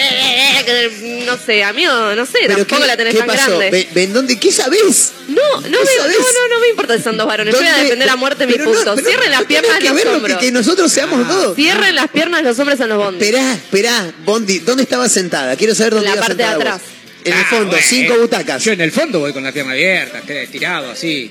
eh, 0.60 0.64
que 0.64 1.24
no 1.26 1.36
sé, 1.38 1.64
amigo, 1.64 1.92
no 2.14 2.26
sé, 2.26 2.38
Pero 2.42 2.56
tampoco 2.58 2.80
¿qué, 2.82 2.86
la 2.86 2.96
tenés 2.96 3.12
¿qué 3.14 3.18
tan 3.20 3.26
pasó? 3.28 3.46
grande. 3.58 3.70
Ve- 3.70 3.88
ven 3.94 4.12
dónde? 4.12 4.38
¿Qué 4.38 4.52
sabés? 4.52 5.12
No, 5.28 5.36
no 5.36 5.60
me, 5.62 5.70
no, 5.70 5.78
sabés? 5.78 6.16
no, 6.18 6.54
no 6.54 6.60
me 6.60 6.68
importa 6.68 6.96
si 6.96 7.02
son 7.02 7.16
dos 7.16 7.26
varones. 7.26 7.52
Yo 7.54 7.58
voy 7.58 7.66
a 7.66 7.70
¿Dónde- 7.72 7.84
defender 7.84 8.08
a 8.10 8.16
muerte 8.16 8.46
mi 8.46 8.54
no, 8.54 8.64
punto. 8.64 8.96
Cierren 8.96 9.30
las 9.30 9.44
piernas 9.44 9.78
que 9.78 9.84
los 9.84 9.94
ver 9.94 10.06
lo 10.30 10.38
que, 10.38 10.52
nosotros 10.52 10.92
seamos 10.92 11.26
dos. 11.28 11.56
Cierren 11.56 11.94
las 11.94 12.08
piernas 12.10 12.42
los 12.42 12.58
hombres 12.58 12.78
en 12.80 12.88
los 12.90 12.98
bondis. 12.98 13.22
Esperá, 13.22 13.52
esperá, 13.54 14.12
Bondi, 14.24 14.58
¿dónde 14.60 14.82
estaba 14.82 15.08
sentada? 15.08 15.56
Quiero 15.56 15.74
saber 15.74 15.94
dónde 15.94 16.08
La 16.10 16.16
parte 16.16 16.34
de 16.34 16.44
atrás. 16.44 16.80
vos. 16.82 16.90
En 17.24 17.32
el 17.32 17.40
Ah, 17.40 17.46
fondo, 17.50 17.66
bueno. 17.72 17.86
cinco 17.88 18.14
butacas. 18.18 18.62
Yo 18.62 18.70
en 18.70 18.80
el 18.82 18.92
fondo 18.92 19.18
voy 19.18 19.32
con 19.32 19.42
la 19.42 19.50
pierna 19.50 19.72
abierta, 19.72 20.20
tirado 20.50 20.92
así. 20.92 21.28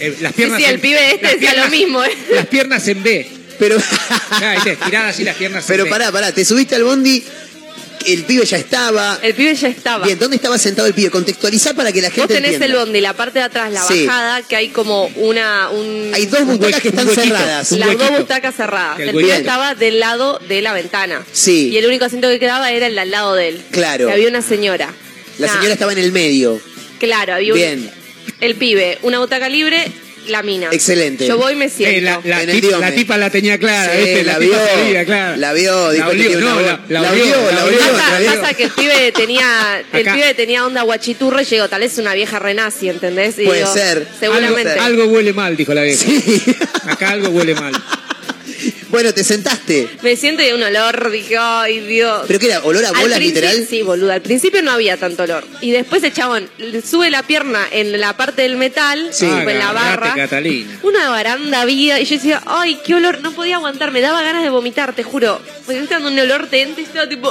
Eh, 0.00 0.16
las 0.20 0.32
piernas 0.32 0.58
sí, 0.58 0.64
el 0.64 0.74
en- 0.74 0.80
pibe 0.80 1.14
este 1.14 1.26
decía 1.36 1.54
lo 1.54 1.68
mismo, 1.70 2.02
¿eh? 2.02 2.10
Las 2.32 2.46
piernas 2.46 2.88
en 2.88 3.02
B. 3.04 3.30
Pero, 3.58 3.76
Ah, 4.30 4.54
así 5.08 5.24
las 5.24 5.36
piernas 5.36 5.64
pero 5.66 5.86
pará, 5.88 6.10
pará, 6.12 6.32
te 6.32 6.44
subiste 6.44 6.74
al 6.74 6.84
Bondi, 6.84 7.22
el 8.06 8.24
pibe 8.24 8.44
ya 8.44 8.56
estaba. 8.58 9.18
El 9.22 9.34
pibe 9.34 9.54
ya 9.54 9.68
estaba. 9.68 10.04
Bien, 10.06 10.18
¿dónde 10.18 10.36
estaba 10.36 10.58
sentado 10.58 10.86
el 10.86 10.94
pibe? 10.94 11.10
Contextualizá 11.10 11.74
para 11.74 11.90
que 11.92 12.00
la 12.00 12.08
gente 12.10 12.20
Vos 12.20 12.28
tenés 12.28 12.52
entienda. 12.54 12.66
el 12.66 12.84
bondi, 12.86 13.00
la 13.00 13.14
parte 13.14 13.38
de 13.40 13.44
atrás, 13.46 13.72
la 13.72 13.82
Sí. 13.82 14.06
bajada, 14.06 14.42
que 14.42 14.54
hay 14.56 14.68
como 14.68 15.06
una... 15.16 15.70
Un, 15.70 16.12
Hay 16.14 16.26
dos 16.26 16.40
Un 16.40 16.46
butacas 16.58 16.80
que 16.82 16.88
están 16.88 17.06
huequito. 17.08 17.24
cerradas. 17.26 17.72
Las 17.72 17.98
dos 17.98 18.10
butacas 18.18 18.54
cerradas. 18.54 19.00
El 19.00 19.08
El, 19.08 19.16
pibe 19.16 19.36
estaba 19.36 19.74
del 19.74 19.98
lado 19.98 20.38
de 20.48 20.62
la 20.62 20.72
ventana. 20.72 21.24
Sí. 21.32 21.70
Y 21.70 21.78
el 21.78 21.86
único 21.86 22.04
asiento 22.04 22.28
que 22.28 22.38
quedaba 22.38 22.70
era 22.70 22.86
el 22.86 22.94
de 22.94 23.00
al 23.00 23.10
lado 23.10 23.34
de 23.34 23.48
él. 23.48 23.62
Claro. 23.72 24.06
Que 24.06 24.12
había 24.12 24.28
una 24.28 24.42
señora. 24.42 24.92
La 25.38 25.46
Nah, 25.48 25.52
señora 25.54 25.72
estaba 25.72 25.92
en 25.92 25.98
el 25.98 26.12
medio. 26.12 26.60
Claro, 27.00 27.34
había 27.34 27.52
un- 27.54 27.58
Bien. 27.58 27.90
el 28.40 28.54
pibe, 28.54 28.98
una 29.02 29.18
butaca 29.18 29.48
libre, 29.48 29.90
la 30.28 30.42
mina. 30.42 30.68
Excelente. 30.72 31.26
Yo 31.26 31.36
voy 31.38 31.52
y 31.54 31.56
me 31.56 31.68
siento. 31.68 31.96
Eh, 31.98 32.00
la, 32.00 32.20
la 32.24 32.42
En 32.42 32.50
el 32.50 32.56
tip- 32.56 32.68
diome. 32.68 32.88
la 32.90 32.94
tipa 32.94 33.16
la 33.16 33.30
tenía 33.30 33.58
clara, 33.58 33.92
Sí, 33.92 33.98
¿viste? 34.04 34.24
la 34.24 34.38
vio. 34.38 34.52
sabía, 34.54 35.04
claro. 35.04 35.36
La 35.36 35.52
vio, 35.52 35.90
dijo 35.90 36.04
la 36.04 36.10
que 36.10 36.16
olió, 36.16 36.26
tiene 36.28 36.42
no, 36.44 36.56
una 36.58 36.80
la, 36.88 37.00
olió, 37.10 37.24
olió. 37.24 37.34
Pasa, 37.78 38.10
la 38.10 38.16
olió. 38.16 38.40
pasa 38.40 38.54
que 38.54 38.62
el 38.64 38.70
pibe 38.70 39.12
tenía 39.12 39.84
el 39.92 40.02
pibe 40.04 40.34
tenía 40.34 40.64
onda 40.66 40.82
guachiturro 40.82 41.40
y 41.40 41.44
llegó, 41.44 41.68
tal 41.68 41.80
vez 41.80 41.98
una 41.98 42.14
vieja 42.14 42.38
renazi, 42.38 42.88
¿entendés? 42.88 43.38
Y 43.38 43.44
Puede 43.46 43.60
digo, 43.60 43.72
ser. 43.72 44.06
Seguramente. 44.18 44.70
Algo, 44.72 45.02
algo 45.02 45.04
huele 45.14 45.32
mal, 45.32 45.56
dijo 45.56 45.72
la 45.74 45.82
vieja. 45.82 46.04
Sí. 46.04 46.42
Acá 46.88 47.10
algo 47.10 47.28
huele 47.28 47.54
mal. 47.54 47.72
bueno, 48.96 49.12
te 49.14 49.24
sentaste. 49.24 49.88
Me 50.02 50.16
siento 50.16 50.42
de 50.42 50.54
un 50.54 50.62
olor, 50.62 51.10
dije, 51.10 51.36
ay 51.38 51.80
Dios. 51.80 52.24
¿Pero 52.26 52.38
qué 52.38 52.46
era? 52.46 52.60
¿Olor 52.64 52.84
a 52.86 52.92
principio- 52.92 53.18
literal? 53.18 53.66
Sí, 53.68 53.82
boluda. 53.82 54.14
Al 54.14 54.22
principio 54.22 54.62
no 54.62 54.70
había 54.70 54.96
tanto 54.96 55.24
olor. 55.24 55.44
Y 55.60 55.70
después 55.70 56.02
el 56.02 56.12
chabón 56.12 56.48
sube 56.88 57.10
la 57.10 57.22
pierna 57.22 57.60
en 57.70 58.00
la 58.00 58.16
parte 58.16 58.42
del 58.42 58.56
metal, 58.56 59.10
Sí. 59.12 59.26
tipo 59.26 59.50
en 59.50 59.58
la 59.58 59.68
Agarrate, 59.70 60.00
barra. 60.00 60.14
Catalina. 60.14 60.78
Una 60.82 61.10
baranda 61.10 61.64
vida. 61.66 62.00
Y 62.00 62.04
yo 62.06 62.16
decía, 62.16 62.42
ay, 62.46 62.78
qué 62.84 62.94
olor. 62.94 63.20
No 63.20 63.32
podía 63.32 63.56
aguantar. 63.56 63.90
Me 63.92 64.00
daba 64.00 64.22
ganas 64.22 64.42
de 64.42 64.48
vomitar, 64.50 64.94
te 64.94 65.02
juro. 65.02 65.40
Porque 65.66 65.80
me 65.80 65.86
dando 65.86 66.08
un 66.08 66.18
olor 66.18 66.46
tente 66.48 66.80
y 66.80 66.84
estaba 66.84 67.08
tipo, 67.08 67.30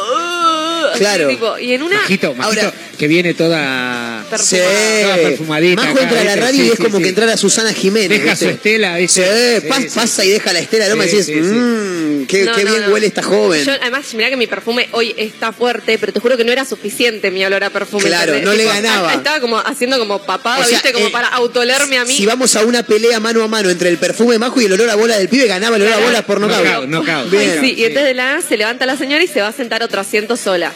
así, 0.91 0.99
Claro. 0.99 1.27
tipo, 1.29 1.57
y 1.57 1.73
en 1.73 1.83
una. 1.83 1.95
Majito, 2.01 2.33
majito, 2.33 2.61
Ahora- 2.61 2.73
que 2.97 3.07
viene 3.07 3.33
toda... 3.33 4.23
Sí. 4.37 4.57
Toda 5.01 5.15
perfumadita 5.17 5.81
Majo 5.83 5.93
acá, 5.95 6.03
entra 6.03 6.21
a 6.21 6.23
la 6.23 6.35
radio 6.37 6.63
y 6.63 6.67
es 6.69 6.77
sí, 6.77 6.83
como 6.83 6.97
sí. 6.97 7.03
que 7.03 7.09
entrar 7.09 7.29
a 7.29 7.37
Susana 7.37 7.73
Jiménez. 7.73 8.09
Deja 8.09 8.31
¿viste? 8.31 8.45
su 8.45 8.51
estela, 8.51 8.97
¿viste? 8.97 9.23
Sí, 9.23 9.61
Sí, 9.61 9.67
pas- 9.67 9.81
sí. 9.89 9.89
pasa 9.95 10.25
y 10.25 10.29
deja 10.29 10.53
la 10.53 10.59
estela 10.59 10.87
y 10.87 11.09
Sí, 11.09 11.17
decís, 11.17 11.27
mmm, 11.55 12.25
qué, 12.27 12.43
No, 12.45 12.53
qué 12.55 12.63
no, 12.63 12.71
bien 12.71 12.85
no. 12.85 12.93
huele 12.93 13.07
esta 13.07 13.23
joven. 13.23 13.63
Yo, 13.65 13.73
además, 13.73 14.13
mirá 14.13 14.29
que 14.29 14.37
mi 14.37 14.47
perfume 14.47 14.87
hoy 14.91 15.13
está 15.17 15.51
fuerte, 15.51 15.97
pero 15.97 16.13
te 16.13 16.19
juro 16.19 16.37
que 16.37 16.43
no 16.43 16.51
era 16.51 16.65
suficiente 16.65 17.31
mi 17.31 17.43
olor 17.45 17.63
a 17.63 17.69
perfume. 17.69 18.03
Claro, 18.05 18.33
¿entendés? 18.33 18.45
no 18.45 18.53
le 18.53 18.65
ganaba. 18.65 19.13
Estaba 19.13 19.39
como 19.39 19.57
haciendo 19.57 19.97
como 19.97 20.21
papada, 20.23 20.59
O 20.61 20.63
sea, 20.63 20.71
¿viste? 20.77 20.93
Como 20.93 21.07
eh, 21.07 21.11
para 21.11 21.27
autolerme 21.29 21.97
a 21.97 22.05
mí. 22.05 22.15
Si 22.15 22.25
vamos 22.25 22.55
a 22.55 22.63
una 22.63 22.83
pelea 22.83 23.19
mano 23.19 23.43
a 23.43 23.47
mano 23.47 23.69
entre 23.69 23.89
el 23.89 23.97
perfume 23.97 24.33
de 24.33 24.39
Majo 24.39 24.61
y 24.61 24.65
el 24.65 24.73
olor 24.73 24.89
a 24.89 24.95
bola 24.95 25.17
del 25.17 25.29
pibe, 25.29 25.47
ganaba 25.47 25.75
el 25.77 25.81
olor 25.83 25.93
a 25.93 25.99
bolas 25.99 26.23
por. 26.23 26.35
Bien. 26.45 27.51
Ay, 27.51 27.57
sí, 27.61 27.73
y 27.77 27.85
entonces 27.85 28.09
de 28.09 28.13
la 28.13 28.25
nada 28.25 28.41
se 28.41 28.57
levanta 28.57 28.85
la 28.85 28.97
señora 28.97 29.23
y 29.23 29.27
se 29.27 29.41
va 29.41 29.47
a 29.47 29.51
sentar 29.53 29.81
a 29.81 29.85
otro 29.85 30.01
asiento 30.01 30.37
sola. 30.37 30.71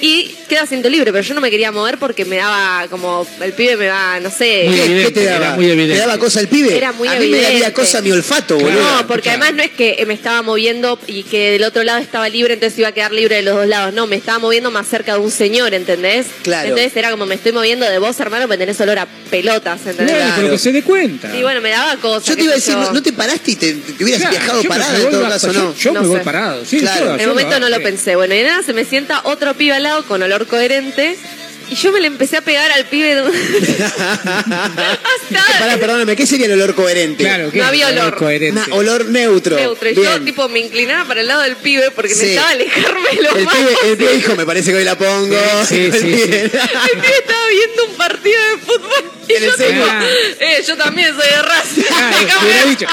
Y 0.00 0.34
queda 0.48 0.62
asiento 0.62 0.88
libre, 0.88 1.10
pero 1.12 1.24
yo 1.24 1.34
no 1.34 1.40
me 1.40 1.50
quería 1.50 1.72
mover 1.72 1.98
porque 1.98 2.24
me 2.24 2.36
daba 2.36 2.86
como. 2.88 3.26
El 3.40 3.52
pibe 3.52 3.76
me 3.76 3.88
va, 3.88 4.20
no 4.20 4.30
sé. 4.30 4.64
Muy 4.66 4.74
¿Qué, 4.76 4.84
evidente, 4.84 5.12
qué 5.14 5.20
te 5.20 5.24
era 5.26 5.38
daba? 5.40 5.56
muy 5.56 5.70
evidente. 5.70 5.94
¿Te 5.94 6.00
daba 6.00 6.18
cosa 6.18 6.40
el 6.40 6.48
pibe? 6.48 6.76
Era 6.76 6.92
muy 6.92 7.08
a 7.08 7.14
mí 7.18 7.28
me 7.28 7.40
daría 7.40 7.72
cosa 7.72 8.00
mi 8.02 8.10
olfato, 8.12 8.58
Claro. 8.58 8.74
boludo. 8.74 8.96
No, 9.02 9.06
porque 9.06 9.30
además 9.30 9.54
no 9.54 9.62
es 9.62 9.70
que 9.70 10.02
me 10.06 10.14
estaba 10.14 10.42
moviendo 10.42 10.98
y 11.06 11.22
que 11.22 11.52
del 11.52 11.64
otro 11.64 11.82
lado 11.82 11.98
estaba 11.98 12.28
libre, 12.28 12.54
entonces 12.54 12.78
iba 12.78 12.88
a 12.88 12.92
quedar 12.92 13.12
libre 13.12 13.36
de 13.36 13.42
los 13.42 13.54
dos 13.56 13.66
lados. 13.66 13.94
No, 13.94 14.06
me 14.06 14.16
estaba 14.16 14.38
moviendo 14.38 14.70
más 14.70 14.86
cerca 14.86 15.14
de 15.14 15.20
un 15.20 15.30
señor, 15.30 15.72
¿entendés? 15.74 16.26
Claro. 16.42 16.68
Entonces 16.68 16.94
era 16.96 17.10
como 17.10 17.24
me 17.26 17.34
estoy 17.36 17.52
moviendo 17.52 17.88
de 17.88 17.98
vos, 17.98 18.18
hermano, 18.20 18.46
porque 18.46 18.58
tenés 18.58 18.80
olor 18.80 18.98
a 18.98 19.06
pelotas, 19.30 19.80
¿entendés? 19.86 20.14
Bueno, 20.16 20.32
pero 20.36 20.50
que 20.50 20.58
se 20.58 20.72
dé 20.72 20.82
cuenta. 20.82 21.34
Y 21.36 21.42
bueno, 21.42 21.60
me 21.60 21.70
daba 21.70 21.96
cosas. 21.96 22.26
Yo 22.28 22.36
te 22.36 22.42
iba 22.42 22.52
a 22.52 22.56
decir, 22.56 22.74
yo. 22.74 22.80
¿no, 22.80 22.92
no 22.92 23.02
te 23.02 23.12
paraste 23.12 23.50
y 23.52 23.56
te, 23.56 23.72
te 23.74 24.04
hubieras 24.04 24.20
Claro, 24.20 24.36
viajado 24.36 24.62
voy 24.62 25.04
en 25.04 25.10
todo 25.10 25.22
caso, 25.28 25.52
yo- 25.52 25.60
no? 25.62 25.74
Yo 25.74 25.92
No 25.92 26.02
me 26.02 26.08
voy 26.08 26.18
sé. 26.18 26.24
parado, 26.24 26.64
sí, 26.64 26.78
Claro. 26.80 27.14
En 27.14 27.20
el 27.20 27.28
momento 27.28 27.58
no 27.60 27.68
lo 27.68 27.80
pensé. 27.82 28.16
Bueno, 28.16 28.34
y 28.34 28.42
nada 28.42 28.62
se 28.62 28.72
me 28.72 28.84
sienta 28.84 29.20
otro 29.24 29.54
pibe 29.54 29.72
al 29.74 29.85
con 30.08 30.22
olor 30.22 30.46
coherente. 30.46 31.16
Y 31.68 31.74
yo 31.74 31.90
me 31.92 32.00
le 32.00 32.06
empecé 32.06 32.36
a 32.36 32.40
pegar 32.42 32.70
al 32.70 32.84
pibe 32.86 33.14
de. 33.14 33.22
Hasta 33.22 34.96
Pará, 35.58 35.76
perdóname, 35.78 36.14
¿qué 36.16 36.26
sería 36.26 36.46
el 36.46 36.52
olor 36.52 36.74
coherente? 36.74 37.24
Claro, 37.24 37.50
No 37.52 37.64
había 37.64 37.88
olor. 37.88 38.16
coherente. 38.16 38.60
Una- 38.66 38.74
olor 38.76 39.06
neutro. 39.06 39.56
neutro. 39.56 39.90
Y 39.90 39.94
yo 39.94 40.20
tipo 40.22 40.48
me 40.48 40.60
inclinaba 40.60 41.04
para 41.06 41.20
el 41.22 41.26
lado 41.26 41.42
del 41.42 41.56
pibe 41.56 41.90
porque 41.90 42.14
Sí. 42.14 42.20
necesitaba 42.20 42.50
alejarme 42.50 43.08
lo 43.22 43.36
el, 43.36 43.44
más 43.44 43.54
pibe, 43.54 43.76
el 43.84 43.96
pibe 43.96 44.12
dijo, 44.14 44.36
me 44.36 44.46
parece 44.46 44.70
que 44.70 44.76
hoy 44.78 44.84
la 44.84 44.96
pongo. 44.96 45.36
Sí, 45.68 45.74
sí, 45.76 45.84
El 45.86 45.92
sí, 45.92 46.06
pibe- 46.06 46.42
El 46.44 46.50
pibe 46.50 47.16
estaba 47.18 47.48
viendo 47.50 47.84
un 47.90 47.94
partido 47.96 48.40
de 48.52 48.58
fútbol. 48.58 49.12
Y 49.28 49.32
yo, 49.44 49.54
tipo, 49.56 49.84
eh, 50.38 50.62
yo 50.64 50.76
también 50.76 51.08
soy 51.16 51.28
de 51.28 51.42
raza. 51.42 51.66
Claro, 52.46 52.68
dicho. 52.70 52.86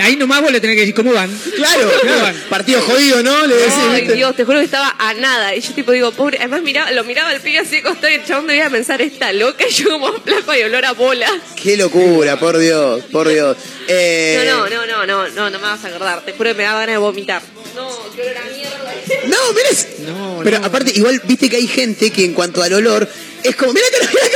Ahí 0.00 0.14
nomás 0.16 0.40
vos 0.42 0.52
le 0.52 0.60
tenés 0.60 0.76
que 0.76 0.80
decir 0.82 0.94
cómo 0.94 1.12
van. 1.12 1.28
Claro, 1.56 1.90
¿Cómo 2.00 2.00
claro. 2.02 2.22
van? 2.22 2.36
Partido 2.48 2.80
jodido, 2.82 3.22
¿no? 3.24 3.46
Le 3.46 3.56
decís, 3.56 3.74
Ay. 3.90 4.06
Dios, 4.08 4.36
te 4.36 4.44
juro 4.44 4.58
que 4.60 4.64
estaba 4.64 4.94
a 4.96 5.14
nada. 5.14 5.54
Y 5.56 5.60
yo 5.60 5.72
tipo 5.72 5.90
digo, 5.90 6.12
pobre, 6.12 6.38
además 6.38 6.62
miraba, 6.62 6.92
lo 6.92 7.02
miraba 7.02 7.32
el 7.32 7.40
pibe 7.40 7.58
así 7.58 7.76
de 7.76 7.82
costado 7.96 8.12
y 8.12 8.16
el 8.16 8.24
chabón 8.24 8.46
debía 8.46 8.70
pensar, 8.70 9.00
esta 9.02 9.32
loca, 9.32 9.64
y 9.68 9.72
yo 9.72 9.90
como 9.90 10.12
flaco 10.20 10.54
y 10.54 10.62
olor 10.62 10.84
a 10.84 10.92
bola. 10.92 11.28
Qué 11.62 11.76
locura, 11.76 12.38
por 12.38 12.58
Dios, 12.58 13.04
por 13.12 13.28
Dios. 13.28 13.56
Eh, 13.88 14.42
No, 14.46 14.68
no, 14.68 14.86
no, 14.86 14.86
no, 14.86 15.06
no, 15.06 15.28
no, 15.28 15.50
no 15.50 15.58
me 15.58 15.64
vas 15.64 15.84
a 15.84 15.88
acordar. 15.88 16.24
Te 16.24 16.32
juro 16.32 16.50
que 16.50 16.54
me 16.54 16.62
da 16.64 16.72
ganas 16.72 16.88
de 16.88 16.98
vomitar. 16.98 17.42
No, 17.74 17.88
qué 18.14 18.22
olor 18.22 18.36
a 18.38 18.44
mierda. 18.44 18.94
No, 19.26 19.36
mirá. 19.52 20.12
No, 20.12 20.40
Pero 20.44 20.58
no. 20.60 20.66
aparte, 20.66 20.92
igual 20.94 21.20
viste 21.24 21.48
que 21.50 21.56
hay 21.56 21.66
gente 21.66 22.10
que 22.10 22.24
en 22.24 22.32
cuanto 22.34 22.62
al 22.62 22.72
olor 22.72 23.08
es 23.42 23.54
como, 23.56 23.72
mira 23.72 23.86
que 23.90 24.04
no, 24.04 24.10
mirá 24.12 24.26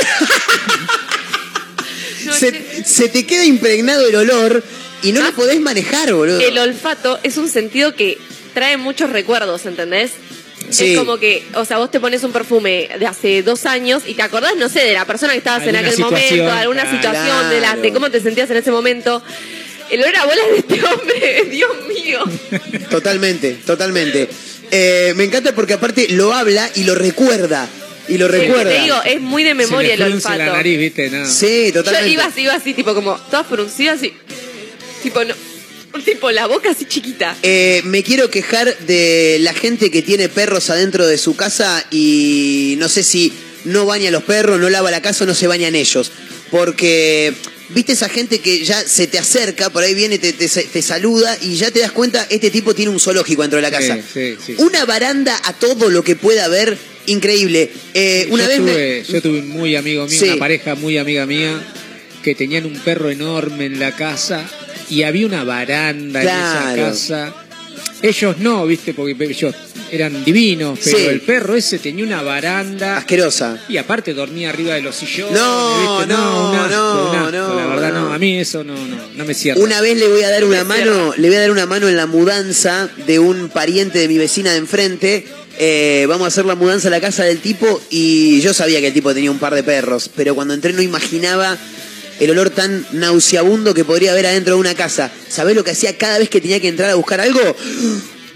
No, 2.25 2.31
que- 2.33 2.39
se, 2.39 2.51
che, 2.51 2.83
se 2.85 3.09
te 3.09 3.25
queda 3.25 3.45
impregnado 3.45 4.07
el 4.07 4.15
olor 4.15 4.63
y 5.03 5.11
no 5.11 5.21
lo 5.21 5.31
podés 5.33 5.59
manejar, 5.59 6.13
boludo. 6.13 6.39
el 6.39 6.57
olfato 6.59 7.19
es 7.23 7.37
un 7.37 7.49
sentido 7.49 7.95
que 7.95 8.17
trae 8.53 8.77
muchos 8.77 9.09
recuerdos, 9.09 9.65
¿entendés? 9.65 10.11
Sí. 10.71 10.93
Es 10.93 10.99
como 10.99 11.17
que, 11.17 11.45
o 11.53 11.65
sea, 11.65 11.77
vos 11.77 11.91
te 11.91 11.99
pones 11.99 12.23
un 12.23 12.31
perfume 12.31 12.89
de 12.97 13.05
hace 13.05 13.43
dos 13.43 13.65
años 13.65 14.03
y 14.07 14.13
te 14.13 14.21
acordás, 14.21 14.55
no 14.57 14.69
sé, 14.69 14.79
de 14.81 14.93
la 14.93 15.05
persona 15.05 15.33
que 15.33 15.39
estabas 15.39 15.67
en 15.67 15.75
aquel 15.75 15.91
situación, 15.91 16.21
momento, 16.21 16.45
de 16.45 16.51
alguna 16.61 16.83
claro. 16.83 16.97
situación, 16.97 17.49
de, 17.49 17.59
la, 17.61 17.75
de 17.75 17.93
cómo 17.93 18.09
te 18.09 18.19
sentías 18.21 18.49
en 18.49 18.57
ese 18.57 18.71
momento. 18.71 19.21
El 19.89 20.01
olor 20.01 20.15
a 20.15 20.25
bolas 20.25 20.45
de 20.51 20.57
este 20.59 20.85
hombre, 20.85 21.45
Dios 21.51 21.71
mío. 21.87 22.23
Totalmente, 22.89 23.57
totalmente. 23.65 24.29
Eh, 24.71 25.13
me 25.17 25.25
encanta 25.25 25.53
porque 25.53 25.73
aparte 25.73 26.07
lo 26.11 26.33
habla 26.33 26.69
y 26.75 26.85
lo 26.85 26.95
recuerda. 26.95 27.67
Y 28.07 28.17
lo 28.17 28.27
recuerda. 28.27 28.71
Te 28.71 28.81
digo, 28.81 28.95
es 29.05 29.21
muy 29.21 29.43
de 29.43 29.53
memoria 29.53 29.89
Se 29.89 30.03
el 30.03 30.13
olfato. 30.13 30.37
la 30.37 30.45
nariz, 30.45 30.77
¿viste? 30.77 31.09
No. 31.09 31.25
Sí, 31.25 31.67
Yo 31.73 31.83
totalmente. 31.83 32.09
iba 32.13 32.25
así, 32.25 32.41
iba 32.41 32.53
así, 32.53 32.73
tipo 32.73 32.93
como, 32.93 33.15
todas 33.29 33.45
fruncidas 33.47 34.01
y. 34.03 34.13
Tipo, 35.03 35.23
no. 35.23 35.33
Tipo, 36.05 36.31
la 36.31 36.47
boca 36.47 36.71
así 36.71 36.85
chiquita. 36.85 37.35
Eh, 37.43 37.81
me 37.85 38.03
quiero 38.03 38.29
quejar 38.29 38.77
de 38.79 39.37
la 39.41 39.53
gente 39.53 39.91
que 39.91 40.01
tiene 40.01 40.29
perros 40.29 40.69
adentro 40.69 41.05
de 41.07 41.17
su 41.17 41.35
casa 41.35 41.85
y 41.91 42.75
no 42.79 42.89
sé 42.89 43.03
si 43.03 43.33
no 43.65 43.85
baña 43.85 44.07
a 44.09 44.11
los 44.11 44.23
perros, 44.23 44.59
no 44.59 44.69
lava 44.69 44.89
la 44.91 45.01
casa 45.01 45.23
o 45.23 45.27
no 45.27 45.35
se 45.35 45.47
bañan 45.47 45.75
ellos. 45.75 46.11
Porque, 46.49 47.33
viste 47.69 47.93
esa 47.93 48.09
gente 48.09 48.39
que 48.39 48.63
ya 48.65 48.81
se 48.85 49.07
te 49.07 49.17
acerca, 49.19 49.69
por 49.69 49.83
ahí 49.83 49.93
viene, 49.93 50.17
te, 50.19 50.33
te- 50.33 50.47
te 50.49 50.81
saluda 50.81 51.37
y 51.41 51.55
ya 51.55 51.71
te 51.71 51.79
das 51.79 51.91
cuenta, 51.91 52.25
este 52.29 52.49
tipo 52.51 52.73
tiene 52.73 52.91
un 52.91 52.99
zoológico 52.99 53.41
dentro 53.43 53.57
de 53.57 53.61
la 53.63 53.71
casa. 53.71 53.97
sí, 54.13 54.35
sí. 54.45 54.55
Una 54.57 54.85
baranda 54.85 55.39
a 55.45 55.53
todo 55.53 55.89
lo 55.89 56.03
que 56.03 56.15
pueda 56.15 56.45
haber, 56.45 56.77
increíble. 57.05 57.71
Eh, 57.93 58.27
una 58.31 58.43
yo, 58.43 58.49
vez 58.49 58.59
me- 58.59 58.71
tuve, 58.71 59.03
yo 59.07 59.21
tuve 59.21 59.39
un 59.39 59.49
muy 59.49 59.75
amigo 59.75 60.05
mío, 60.07 60.19
Sí. 60.19 60.25
una 60.29 60.37
pareja 60.39 60.75
muy 60.75 60.97
amiga 60.97 61.25
mía, 61.25 61.61
que 62.23 62.35
tenían 62.35 62.65
un 62.65 62.77
perro 62.79 63.09
enorme 63.09 63.65
en 63.65 63.79
la 63.79 63.95
casa 63.95 64.49
y 64.91 65.03
había 65.03 65.25
una 65.25 65.43
baranda 65.43 66.21
Claro. 66.21 66.69
en 66.69 66.79
esa 66.79 66.89
casa. 66.89 67.33
Ellos 68.03 68.37
no, 68.39 68.65
viste, 68.65 68.93
porque 68.95 69.15
ellos 69.25 69.53
eran 69.91 70.23
divinos, 70.25 70.79
pero 70.83 70.97
Sí. 70.97 71.05
el 71.05 71.21
perro 71.21 71.55
ese 71.55 71.77
tenía 71.79 72.03
una 72.03 72.21
baranda 72.23 72.97
asquerosa. 72.97 73.59
y 73.69 73.77
aparte 73.77 74.13
dormía 74.13 74.49
arriba 74.49 74.73
de 74.75 74.81
los 74.81 74.95
sillones. 74.95 75.33
No, 75.39 75.99
¿viste? 75.99 76.13
no, 76.13 76.51
asco, 76.53 76.69
no, 76.75 77.19
asco, 77.19 77.31
no, 77.31 77.55
La 77.59 77.65
verdad, 77.67 77.93
no. 77.93 78.07
no. 78.09 78.13
a 78.13 78.17
mí 78.17 78.39
eso 78.39 78.63
no, 78.63 78.73
no, 78.73 78.97
no 79.15 79.25
me 79.25 79.33
cierra. 79.33 79.59
Una 79.61 79.81
vez 79.81 79.97
le 79.97 80.07
voy 80.07 80.23
a 80.23 80.29
dar 80.29 80.43
una 80.45 80.63
mano, 80.63 81.13
le 81.15 81.27
voy 81.27 81.37
a 81.37 81.41
dar 81.41 81.51
una 81.51 81.65
mano 81.67 81.87
en 81.89 81.95
la 81.97 82.07
mudanza 82.07 82.89
de 83.05 83.19
un 83.19 83.49
pariente 83.49 83.99
de 83.99 84.07
mi 84.07 84.17
vecina 84.17 84.51
de 84.51 84.57
enfrente. 84.57 85.25
Eh, 85.59 86.05
vamos 86.09 86.25
a 86.25 86.27
hacer 86.29 86.45
la 86.45 86.55
mudanza 86.55 86.87
a 86.87 86.91
la 86.91 87.01
casa 87.01 87.23
del 87.23 87.37
tipo 87.39 87.79
y 87.91 88.41
yo 88.41 88.53
sabía 88.53 88.79
que 88.79 88.87
el 88.87 88.93
tipo 88.93 89.13
tenía 89.13 89.29
un 89.29 89.37
par 89.39 89.53
de 89.53 89.61
perros, 89.63 90.09
pero 90.15 90.33
cuando 90.33 90.53
entré 90.55 90.73
no 90.73 90.81
imaginaba 90.81 91.55
el 92.21 92.29
olor 92.29 92.51
tan 92.51 92.85
nauseabundo 92.91 93.73
que 93.73 93.83
podría 93.83 94.11
haber 94.11 94.27
adentro 94.27 94.53
de 94.53 94.59
una 94.59 94.75
casa. 94.75 95.11
¿Sabés 95.27 95.55
lo 95.55 95.63
que 95.63 95.71
hacía 95.71 95.97
cada 95.97 96.19
vez 96.19 96.29
que 96.29 96.39
tenía 96.39 96.59
que 96.59 96.67
entrar 96.67 96.91
a 96.91 96.95
buscar 96.95 97.19
algo? 97.19 97.39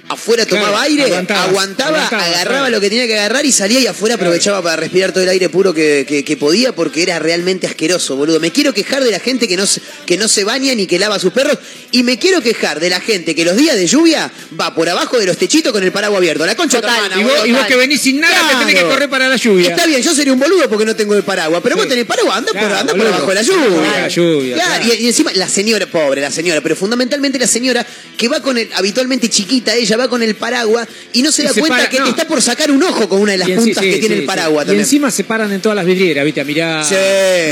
Afuera 0.08 0.46
tomaba 0.46 0.70
Claro, 0.70 0.84
aire, 0.84 1.04
aguantaba, 1.06 2.06
agarraba 2.08 2.44
claro. 2.44 2.70
lo 2.70 2.80
que 2.80 2.90
tenía 2.90 3.08
que 3.08 3.18
agarrar 3.18 3.44
y 3.46 3.52
salía 3.52 3.80
y 3.80 3.88
afuera 3.88 4.16
aprovechaba 4.16 4.62
para 4.62 4.76
respirar 4.76 5.12
todo 5.12 5.24
el 5.24 5.30
aire 5.30 5.50
puro 5.50 5.74
que, 5.74 6.06
que- 6.08 6.24
que 6.24 6.38
podía 6.38 6.76
porque 6.76 7.02
era 7.02 7.18
realmente 7.18 7.66
asqueroso, 7.66 8.16
boludo. 8.16 8.40
Me 8.40 8.52
quiero 8.52 8.72
quejar 8.72 9.04
de 9.04 9.10
la 9.10 9.20
gente 9.20 9.48
que 9.48 9.58
no, 9.58 9.66
se- 9.66 9.82
que 10.06 10.16
no 10.18 10.28
se 10.28 10.44
baña 10.44 10.76
ni 10.76 10.86
que 10.86 11.00
lava 11.00 11.16
a 11.16 11.20
sus 11.20 11.34
perros 11.34 11.58
y 11.92 12.04
me 12.04 12.20
quiero 12.20 12.42
quejar 12.42 12.80
de 12.80 12.92
la 12.92 13.00
gente 13.02 13.34
que 13.34 13.44
los 13.46 13.56
días 13.56 13.76
de 13.76 13.88
lluvia 13.88 14.32
va 14.60 14.76
por 14.76 14.88
abajo 14.88 15.18
de 15.18 15.26
los 15.26 15.38
techitos 15.38 15.72
con 15.72 15.84
el 15.84 15.92
paraguas 15.92 16.20
abierto. 16.20 16.46
La 16.46 16.56
concha 16.56 16.82
Total. 16.82 16.96
hermana, 17.06 17.20
y, 17.20 17.24
vos, 17.24 17.48
y 17.48 17.52
vos 17.52 17.66
que 17.66 17.76
venís 17.76 18.02
sin 18.02 18.20
nada, 18.20 18.48
te 18.50 18.56
tenés 18.58 18.76
que 18.76 18.88
correr 18.88 19.10
para 19.10 19.28
la 19.28 19.38
lluvia. 19.38 19.70
Está 19.72 19.88
bien, 19.88 20.04
yo 20.04 20.14
sería 20.14 20.34
un 20.34 20.40
boludo 20.40 20.70
porque 20.70 20.86
no 20.86 20.96
tengo 20.96 21.16
el 21.16 21.24
paraguas, 21.24 21.62
pero 21.64 21.76
vos 21.78 21.86
Sí. 21.86 21.90
tenés 21.90 22.06
paraguas, 22.06 22.38
anda, 22.38 22.52
por, 22.52 22.72
anda 22.72 22.94
abajo 22.94 23.28
de 23.30 23.36
la 23.36 23.42
lluvia. 23.42 24.56
la. 24.56 24.84
Y, 24.86 25.04
y 25.04 25.08
encima 25.08 25.32
la 25.34 25.50
señora, 25.50 25.88
pobre 25.88 26.22
la 26.22 26.30
señora, 26.32 26.62
pero 26.62 26.76
fundamentalmente 26.76 27.40
la 27.40 27.48
señora 27.48 27.86
que 28.16 28.28
va 28.28 28.40
con 28.42 28.58
el, 28.58 28.70
habitualmente 28.74 29.30
chiquita, 29.30 29.74
ella 29.74 29.95
va 29.98 30.08
con 30.10 30.24
el 30.24 30.36
paraguas 30.36 30.88
y 31.14 31.22
no 31.22 31.32
se 31.32 31.44
Y 31.44 31.46
da 31.46 31.54
se 31.54 31.60
cuenta 31.60 31.78
para- 31.78 31.90
que 31.90 32.00
no. 32.00 32.08
está 32.08 32.28
por 32.28 32.42
sacar 32.42 32.72
un 32.72 32.82
ojo 32.84 33.08
con 33.10 33.22
una 33.22 33.34
de 33.34 33.38
las 33.40 33.50
en- 33.50 33.56
puntas 33.58 33.84
sí, 33.84 33.90
que 33.90 33.96
sí, 33.96 34.00
tiene 34.02 34.16
sí, 34.16 34.22
el 34.22 34.28
paraguas 34.28 34.64
sí. 34.64 34.66
Y 34.66 34.68
también. 34.68 34.84
encima 34.86 35.12
se 35.12 35.24
paran 35.24 35.52
en 35.52 35.62
todas 35.62 35.76
las 35.76 35.86
vidrieras, 35.86 36.24
viste, 36.26 36.42
a 36.42 36.46
mirar. 36.46 36.86
Sí, 36.86 36.96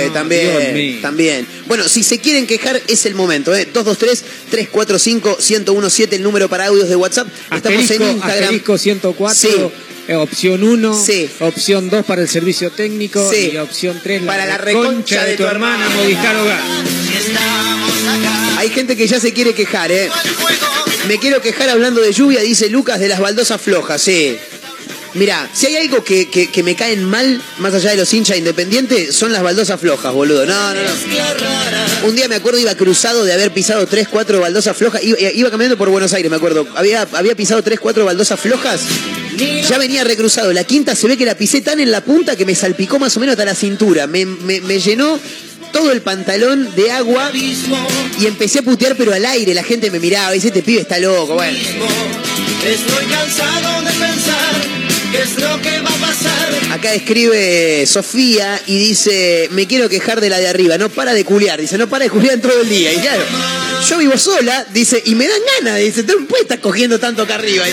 No, 0.08 0.14
también, 0.14 1.02
también. 1.02 1.46
Bueno, 1.68 1.88
si 1.88 2.04
se 2.04 2.20
quieren 2.20 2.46
quejar 2.48 2.82
es 2.88 3.06
el 3.06 3.16
momento, 3.16 3.56
¿eh? 3.56 3.68
223-345-1017, 3.74 6.16
el 6.16 6.24
número 6.24 6.50
para 6.50 6.68
audios 6.68 6.90
de 6.90 6.96
WhatsApp. 6.96 7.28
Estamos 7.52 7.82
Asterisco, 7.82 8.04
en 8.04 8.12
Instagram. 8.12 8.44
asterisco 8.44 8.78
104, 8.78 9.36
Sí. 9.36 9.50
eh, 10.08 10.16
opción 10.16 10.64
1, 10.64 11.02
Sí. 11.02 11.30
opción 11.40 11.90
2 11.90 12.06
para 12.06 12.22
el 12.22 12.28
servicio 12.30 12.72
técnico 12.72 13.30
Sí. 13.32 13.52
y 13.54 13.58
opción 13.58 14.00
3 14.04 14.22
Para 14.24 14.46
la 14.46 14.58
reconcha 14.58 15.24
de 15.26 15.36
tu 15.38 15.44
hermana, 15.46 15.90
Movistar 15.90 16.36
Hogar. 16.36 16.60
Hay 18.58 18.70
gente 18.70 18.96
que 18.96 19.08
ya 19.08 19.20
se 19.20 19.34
quiere 19.34 19.54
quejar, 19.54 19.92
¿eh? 19.92 20.10
Me 21.08 21.18
quiero 21.20 21.42
quejar 21.42 21.70
hablando 21.70 22.02
de 22.02 22.14
lluvia, 22.14 22.42
dice 22.42 22.70
Lucas, 22.70 23.00
de 23.00 23.10
las 23.10 23.20
baldosas 23.20 23.60
flojas, 23.62 24.02
sí. 24.02 24.38
Mirá, 25.16 25.48
si 25.54 25.68
hay 25.68 25.76
algo 25.76 26.04
que, 26.04 26.28
que- 26.30 26.64
me 26.64 26.76
caen 26.76 27.04
mal, 27.04 27.40
más 27.60 27.74
allá 27.74 27.92
de 27.92 27.98
los 27.98 28.12
hinchas 28.14 28.38
independientes, 28.38 29.14
son 29.14 29.32
las 29.32 29.44
baldosas 29.44 29.80
flojas, 29.80 30.12
boludo. 30.14 30.46
No, 30.46 30.74
no, 30.74 30.82
no. 30.82 32.08
Un 32.08 32.16
día 32.16 32.28
me 32.28 32.36
acuerdo, 32.36 32.58
iba 32.60 32.74
cruzado 32.76 33.24
de 33.24 33.32
haber 33.34 33.52
pisado 33.54 33.86
3, 33.86 34.08
4 34.08 34.40
baldosas 34.40 34.76
flojas. 34.76 35.02
Iba, 35.04 35.52
caminando 35.52 35.78
por 35.78 35.90
Buenos 35.90 36.14
Aires, 36.14 36.32
me 36.32 36.38
acuerdo. 36.38 36.66
Había, 36.76 37.08
había 37.14 37.36
pisado 37.36 37.62
3, 37.62 37.80
4 37.80 38.06
baldosas 38.06 38.40
flojas. 38.40 38.82
Ya 39.70 39.78
venía 39.78 40.04
recruzado. 40.04 40.52
La 40.52 40.64
quinta 40.64 40.96
se 40.96 41.08
ve 41.08 41.16
que 41.18 41.26
la 41.26 41.36
pisé 41.36 41.62
tan 41.62 41.80
en 41.80 41.92
la 41.92 42.02
punta 42.04 42.36
que 42.36 42.46
me 42.46 42.56
salpicó 42.56 42.98
más 42.98 43.16
o 43.16 43.20
menos 43.20 43.34
hasta 43.34 43.46
la 43.46 43.56
cintura. 43.56 44.08
Me- 44.08 44.26
me 44.26 44.80
llenó 44.80 45.20
todo 45.74 45.92
el 45.92 46.02
pantalón 46.02 46.74
de 46.76 46.92
agua 46.92 47.32
y 47.34 48.26
empecé 48.26 48.60
a 48.60 48.62
putear, 48.62 48.96
pero 48.96 49.14
al 49.14 49.26
aire. 49.26 49.54
La 49.54 49.64
gente 49.64 49.92
me 49.92 50.00
miraba 50.00 50.32
y 50.32 50.36
dice, 50.36 50.48
este 50.48 50.64
pibe 50.64 50.80
está 50.80 51.00
loco. 51.00 51.34
Bueno, 51.34 51.58
Estoy 52.66 53.06
cansado 53.08 53.82
de 53.82 53.92
pensar 53.92 54.56
qué 55.12 55.22
es 55.22 55.38
lo 55.38 55.62
que 55.62 55.82
va 55.82 55.90
a 55.90 56.08
pasar. 56.08 56.72
acá 56.72 56.94
escribe 56.94 57.86
Sofía 57.86 58.62
y 58.68 58.80
dice, 58.80 59.50
me 59.52 59.68
quiero 59.68 59.90
quejar 59.90 60.22
de 60.22 60.30
la 60.30 60.40
de 60.40 60.48
arriba. 60.48 60.78
No 60.78 60.88
para 60.88 61.14
de 61.14 61.26
culiar. 61.26 61.60
Dice, 61.60 61.78
no 61.78 61.90
para 61.90 62.06
de 62.06 62.10
culiar 62.10 62.36
en 62.36 62.42
todo 62.42 62.62
el 62.62 62.70
día. 62.70 62.94
Y 62.94 63.00
claro, 63.00 63.24
yo 63.90 63.98
vivo 63.98 64.18
sola, 64.18 64.66
dice, 64.72 65.02
y 65.06 65.16
me 65.16 65.28
dan 65.28 65.42
ganas. 65.60 65.80
Dice, 65.80 66.04
tú 66.04 66.26
puedes 66.26 66.44
estar 66.44 66.62
cogiendo 66.62 67.00
tanto 67.00 67.24
acá 67.24 67.36
arriba. 67.36 67.66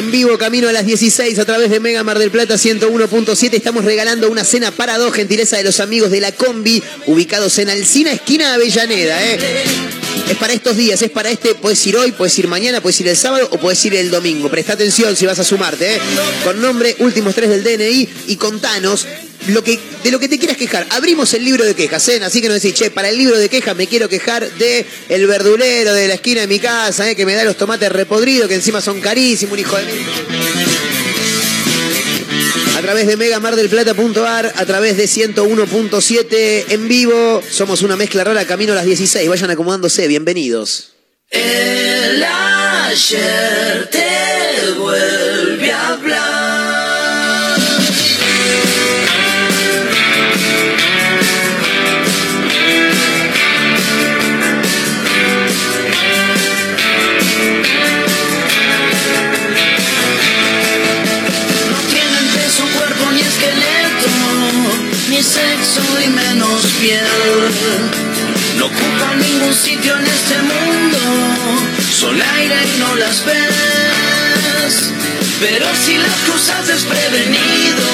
En 0.00 0.10
vivo, 0.10 0.38
camino 0.38 0.66
a 0.66 0.72
las 0.72 0.86
16 0.86 1.38
a 1.38 1.44
través 1.44 1.68
de 1.68 1.78
Mega 1.78 2.02
Mar 2.02 2.18
del 2.18 2.30
Plata 2.30 2.54
101.7. 2.54 3.52
Estamos 3.52 3.84
regalando 3.84 4.30
una 4.30 4.44
cena 4.44 4.70
para 4.70 4.96
dos, 4.96 5.12
gentileza 5.12 5.58
de 5.58 5.62
los 5.62 5.78
amigos 5.78 6.10
de 6.10 6.22
la 6.22 6.32
Combi, 6.32 6.82
ubicados 7.04 7.58
en 7.58 7.68
Alcina, 7.68 8.10
esquina 8.10 8.48
de 8.48 8.54
Avellaneda. 8.54 9.22
¿eh? 9.22 9.38
Es 10.30 10.38
para 10.38 10.54
estos 10.54 10.78
días, 10.78 11.02
es 11.02 11.10
para 11.10 11.30
este, 11.30 11.54
puedes 11.54 11.86
ir 11.86 11.98
hoy, 11.98 12.12
puedes 12.12 12.38
ir 12.38 12.48
mañana, 12.48 12.80
puedes 12.80 12.98
ir 13.02 13.08
el 13.08 13.16
sábado 13.16 13.46
o 13.52 13.58
puedes 13.58 13.84
ir 13.84 13.94
el 13.94 14.10
domingo. 14.10 14.48
Presta 14.48 14.72
atención 14.72 15.14
si 15.16 15.26
vas 15.26 15.38
a 15.38 15.44
sumarte, 15.44 15.96
¿eh? 15.96 16.00
Con 16.44 16.62
nombre, 16.62 16.96
últimos 17.00 17.34
tres 17.34 17.50
del 17.50 17.62
DNI 17.62 18.08
y 18.28 18.36
contanos 18.36 19.06
de 19.54 20.10
lo 20.10 20.18
que 20.18 20.28
te 20.28 20.38
quieras 20.38 20.56
quejar. 20.56 20.86
Abrimos 20.90 21.34
el 21.34 21.44
libro 21.44 21.64
de 21.64 21.74
quejas, 21.74 22.08
¿eh? 22.08 22.20
Así 22.22 22.40
que 22.40 22.48
no 22.48 22.54
decís, 22.54 22.74
che, 22.74 22.90
para 22.90 23.08
el 23.08 23.16
libro 23.16 23.38
de 23.38 23.48
quejas 23.48 23.76
me 23.76 23.86
quiero 23.86 24.08
quejar 24.08 24.50
de 24.52 24.86
el 25.08 25.26
verdulero 25.26 25.92
de 25.92 26.08
la 26.08 26.14
esquina 26.14 26.42
de 26.42 26.46
mi 26.46 26.58
casa, 26.58 27.10
¿eh? 27.10 27.16
Que 27.16 27.26
me 27.26 27.34
da 27.34 27.44
los 27.44 27.56
tomates 27.56 27.90
repodridos, 27.90 28.48
que 28.48 28.54
encima 28.54 28.80
son 28.80 29.00
carísimos, 29.00 29.52
un 29.52 29.58
hijo 29.58 29.76
de 29.76 29.84
mí. 29.84 29.92
A 32.76 32.82
través 32.82 33.06
de 33.06 33.16
megamardelplata.ar, 33.16 34.52
a 34.56 34.66
través 34.66 34.96
de 34.96 35.04
101.7 35.04 36.64
en 36.68 36.88
vivo. 36.88 37.42
Somos 37.50 37.82
una 37.82 37.96
mezcla 37.96 38.24
rara, 38.24 38.44
camino 38.46 38.72
a 38.72 38.76
las 38.76 38.86
16. 38.86 39.28
Vayan 39.28 39.50
acomodándose, 39.50 40.06
bienvenidos. 40.08 40.92
El 41.28 42.24
ayer 42.24 43.88
te 43.90 44.72
vuelve 44.78 45.72
a 45.72 45.88
hablar. 45.88 46.39
No 66.80 68.64
ocupa 68.64 69.14
ningún 69.16 69.52
sitio 69.52 69.94
en 69.98 70.06
este 70.06 70.38
mundo, 70.40 70.98
son 71.92 72.18
aire 72.22 72.56
y 72.74 72.78
no 72.78 72.94
las 72.94 73.22
ves. 73.26 74.90
Pero 75.40 75.66
si 75.74 75.98
las 75.98 76.14
cruzas 76.24 76.66
desprevenido, 76.66 77.84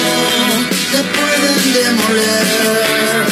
te 0.93 1.03
pueden 1.03 1.73
demoler. 1.73 3.25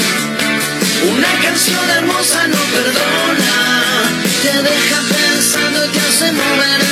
Una 1.13 1.41
canción 1.41 1.89
hermosa 1.89 2.47
no 2.47 2.57
perdona, 2.75 4.11
te 4.43 4.61
deja 4.61 5.01
pensando 5.07 5.85
y 5.85 5.89
te 5.89 5.99
hace 6.01 6.31
mover. 6.33 6.84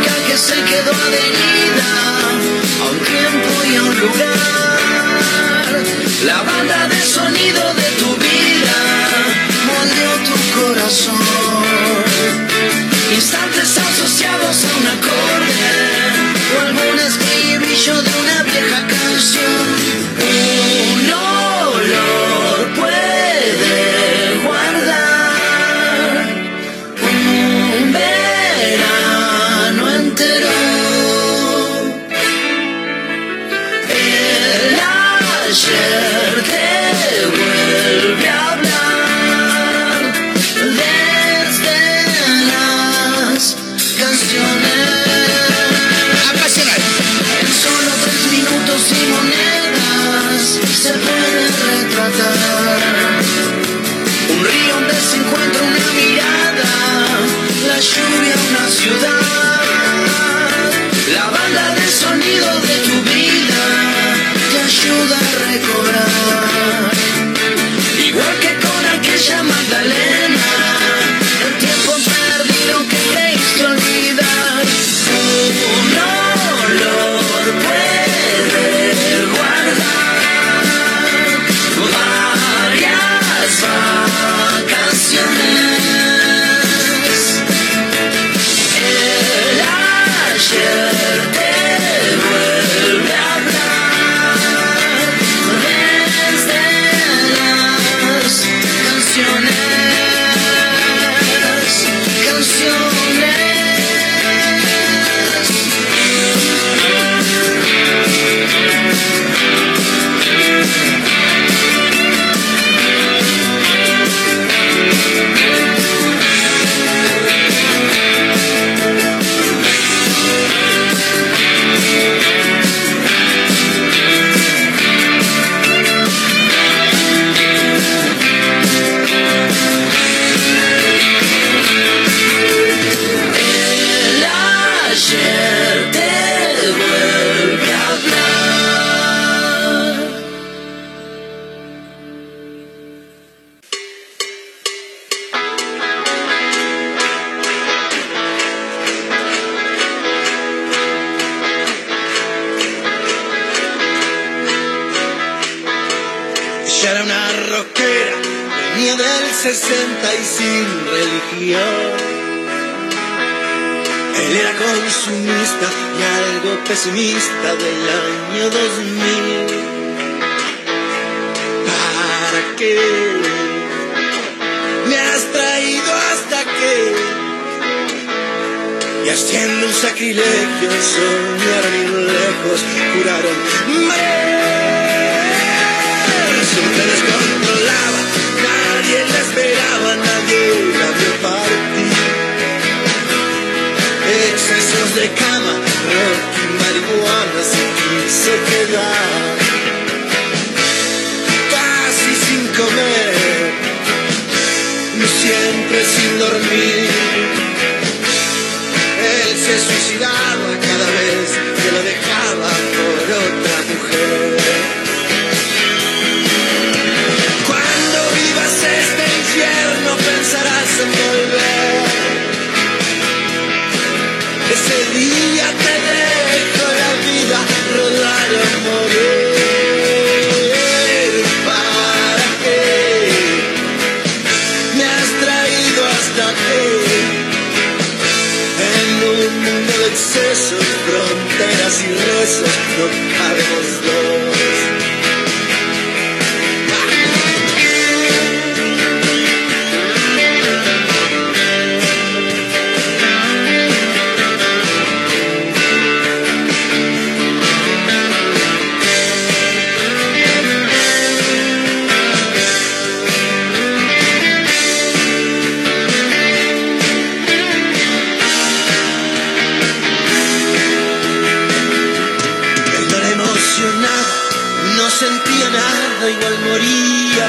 que 0.00 0.38
se 0.38 0.54
quedó 0.54 0.92
adherida 1.06 1.90
a 2.80 2.84
un 2.90 2.98
tiempo 2.98 3.50
y 3.70 3.76
a 3.76 3.82
un 3.82 4.00
lugar. 4.00 5.82
La 6.24 6.42
banda 6.42 6.88
de 6.88 7.00
sonido 7.02 7.74
de 7.74 7.88
tu 8.00 8.10
vida 8.16 8.78
moldeó 9.68 10.12
tu 10.28 10.36
corazón. 10.58 11.18
Instantes 13.14 13.78
asociados 13.78 14.64
a 14.64 14.70
un 14.78 14.86
acorde 14.96 15.68
o 16.54 16.60
algún 16.66 16.98
escribillo 16.98 18.02
de 18.02 18.10
un 18.20 18.21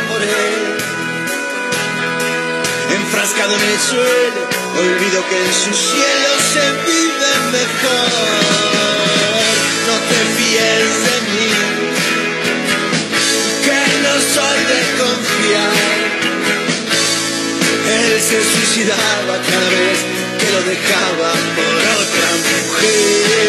por 0.01 0.21
él. 0.21 0.77
Enfrascado 2.95 3.53
en 3.55 3.61
el 3.61 3.79
suelo, 3.79 4.41
olvido 4.77 5.19
que 5.29 5.37
en 5.45 5.53
su 5.53 5.73
cielo 5.73 6.29
se 6.53 6.65
vive 6.87 7.31
mejor. 7.51 8.09
No 9.87 9.95
te 10.09 10.19
fíes 10.35 10.93
de 11.07 11.17
mí, 11.31 11.51
que 13.65 13.81
no 14.03 14.13
soy 14.33 14.59
de 14.71 14.81
confiar. 15.01 16.01
Él 17.97 18.21
se 18.21 18.39
suicidaba 18.51 19.33
cada 19.49 19.69
vez 19.69 19.99
que 20.39 20.47
lo 20.53 20.61
dejaba 20.73 21.29
por 21.55 21.73
otra 22.01 22.29
mujer. 22.49 23.42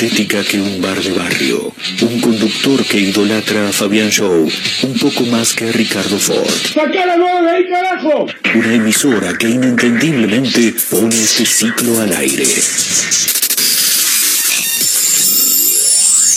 Estética 0.00 0.42
que 0.42 0.58
un 0.58 0.80
bar 0.80 0.98
de 1.02 1.12
barrio. 1.12 1.74
Un 2.00 2.20
conductor 2.22 2.82
que 2.86 2.98
idolatra 2.98 3.68
a 3.68 3.72
Fabián 3.72 4.08
Show 4.10 4.48
un 4.82 4.94
poco 4.98 5.26
más 5.26 5.52
que 5.52 5.68
a 5.68 5.72
Ricardo 5.72 6.18
Ford. 6.18 6.48
de 6.74 7.50
ahí, 7.50 7.68
carajo! 7.68 8.26
Una 8.54 8.74
emisora 8.74 9.36
que 9.36 9.50
inentendiblemente 9.50 10.74
pone 10.88 11.14
este 11.14 11.44
ciclo 11.44 12.00
al 12.00 12.14
aire. 12.16 12.46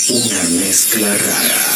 Una 0.10 0.44
mezcla 0.60 1.18
rara. 1.18 1.73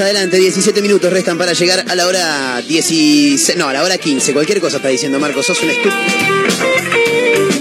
Adelante, 0.00 0.36
17 0.36 0.82
minutos 0.82 1.12
restan 1.12 1.38
para 1.38 1.52
llegar 1.52 1.84
a 1.88 1.94
la 1.94 2.06
hora 2.06 2.62
16, 2.66 3.56
no, 3.56 3.68
a 3.68 3.72
la 3.72 3.82
hora 3.82 3.96
15, 3.96 4.32
cualquier 4.32 4.60
cosa 4.60 4.76
está 4.76 4.88
diciendo 4.88 5.18
Marcos, 5.18 5.46
sos 5.46 5.62
un 5.62 5.70
estúpido. 5.70 5.94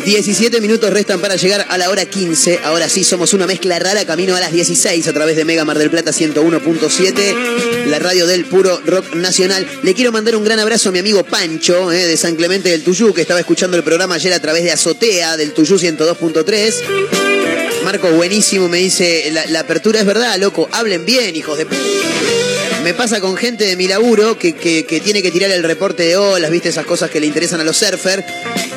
17 0.05 0.61
minutos 0.61 0.91
restan 0.91 1.19
para 1.19 1.35
llegar 1.35 1.65
a 1.67 1.77
la 1.77 1.89
hora 1.89 2.05
15. 2.05 2.59
Ahora 2.63 2.87
sí, 2.89 3.03
somos 3.03 3.33
una 3.33 3.47
mezcla 3.47 3.79
rara, 3.79 4.05
camino 4.05 4.35
a 4.35 4.39
las 4.39 4.51
16 4.51 5.07
a 5.07 5.13
través 5.13 5.35
de 5.35 5.45
Mega 5.45 5.65
Mar 5.65 5.79
del 5.79 5.89
Plata 5.89 6.11
101.7, 6.11 7.85
la 7.87 7.99
radio 7.99 8.27
del 8.27 8.45
puro 8.45 8.79
rock 8.85 9.15
nacional. 9.15 9.65
Le 9.81 9.93
quiero 9.93 10.11
mandar 10.11 10.35
un 10.35 10.43
gran 10.43 10.59
abrazo 10.59 10.89
a 10.89 10.91
mi 10.91 10.99
amigo 10.99 11.23
Pancho, 11.23 11.91
eh, 11.91 12.05
de 12.05 12.17
San 12.17 12.35
Clemente 12.35 12.69
del 12.69 12.83
Tuyú, 12.83 13.13
que 13.13 13.21
estaba 13.21 13.39
escuchando 13.39 13.77
el 13.77 13.83
programa 13.83 14.15
ayer 14.15 14.33
a 14.33 14.39
través 14.39 14.63
de 14.63 14.71
Azotea 14.71 15.37
del 15.37 15.53
Tuyú 15.53 15.77
102.3. 15.77 17.24
Marco, 17.85 18.09
buenísimo, 18.09 18.67
me 18.67 18.79
dice, 18.79 19.31
la, 19.49 19.59
apertura 19.59 19.99
es 19.99 20.07
verdad, 20.07 20.37
loco, 20.39 20.67
hablen 20.71 21.05
bien, 21.05 21.35
hijos 21.35 21.55
de... 21.55 21.67
p-". 21.67 21.75
Me 22.83 22.95
pasa 22.95 23.21
con 23.21 23.37
gente 23.37 23.63
de 23.65 23.75
mi 23.75 23.87
laburo 23.87 24.39
que, 24.39 24.55
que- 24.55 24.81
tiene 25.03 25.21
que 25.21 25.29
tirar 25.29 25.51
el 25.51 25.61
reporte 25.61 26.01
de 26.01 26.17
olas, 26.17 26.49
viste, 26.49 26.69
esas 26.69 26.87
cosas 26.87 27.11
que 27.11 27.19
le 27.19 27.27
interesan 27.27 27.61
a 27.61 27.63
los 27.63 27.77
surfers, 27.77 28.23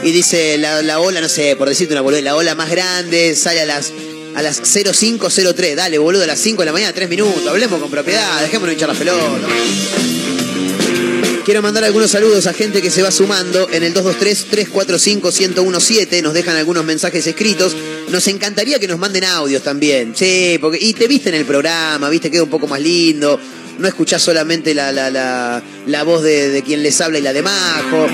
y 0.02 0.12
dice, 0.12 0.58
la, 0.58 0.82
la 0.82 1.00
ola, 1.00 1.22
no 1.22 1.28
sé, 1.30 1.56
por 1.56 1.70
decirte 1.70 1.94
una 1.94 2.02
boludez, 2.02 2.22
la 2.22 2.36
ola 2.36 2.54
más 2.54 2.68
grande 2.70 3.34
sale 3.34 3.62
a 3.62 3.66
las, 3.66 3.92
a 4.34 4.42
las 4.42 4.60
0503, 4.60 5.74
dale, 5.74 5.96
boludo, 5.96 6.24
a 6.24 6.26
las 6.26 6.38
5 6.40 6.60
de 6.60 6.66
la 6.66 6.72
mañana, 6.72 6.92
3 6.92 7.08
minutos, 7.08 7.46
hablemos 7.48 7.80
con 7.80 7.90
propiedad, 7.90 8.42
dejémonos 8.42 8.74
hinchar 8.74 8.90
la 8.90 8.94
pelota. 8.94 9.48
Quiero 11.46 11.62
mandar 11.62 11.82
algunos 11.84 12.10
saludos 12.10 12.46
a 12.46 12.52
gente 12.52 12.82
que 12.82 12.90
se 12.90 13.00
va 13.00 13.10
sumando 13.10 13.70
en 13.72 13.82
el 13.82 13.94
223-345-1017. 13.94 16.22
Nos 16.22 16.34
dejan 16.34 16.56
algunos 16.56 16.84
mensajes 16.84 17.26
escritos. 17.26 17.74
Nos 18.10 18.26
encantaría 18.28 18.78
que 18.78 18.88
nos 18.88 18.98
manden 18.98 19.24
audios 19.24 19.62
también. 19.62 20.14
Sí, 20.16 20.58
porque. 20.60 20.78
Y 20.80 20.94
te 20.94 21.06
viste 21.06 21.28
en 21.28 21.34
el 21.34 21.44
programa, 21.44 22.08
viste, 22.08 22.30
queda 22.30 22.42
un 22.42 22.50
poco 22.50 22.66
más 22.66 22.80
lindo. 22.80 23.38
No 23.78 23.86
escuchás 23.86 24.22
solamente 24.22 24.74
la, 24.74 24.90
la, 24.90 25.10
la, 25.10 25.62
la 25.86 26.02
voz 26.02 26.22
de, 26.22 26.48
de 26.48 26.62
quien 26.62 26.82
les 26.82 27.00
habla 27.00 27.18
y 27.18 27.22
la 27.22 27.32
de 27.32 27.42
Majo. 27.42 28.06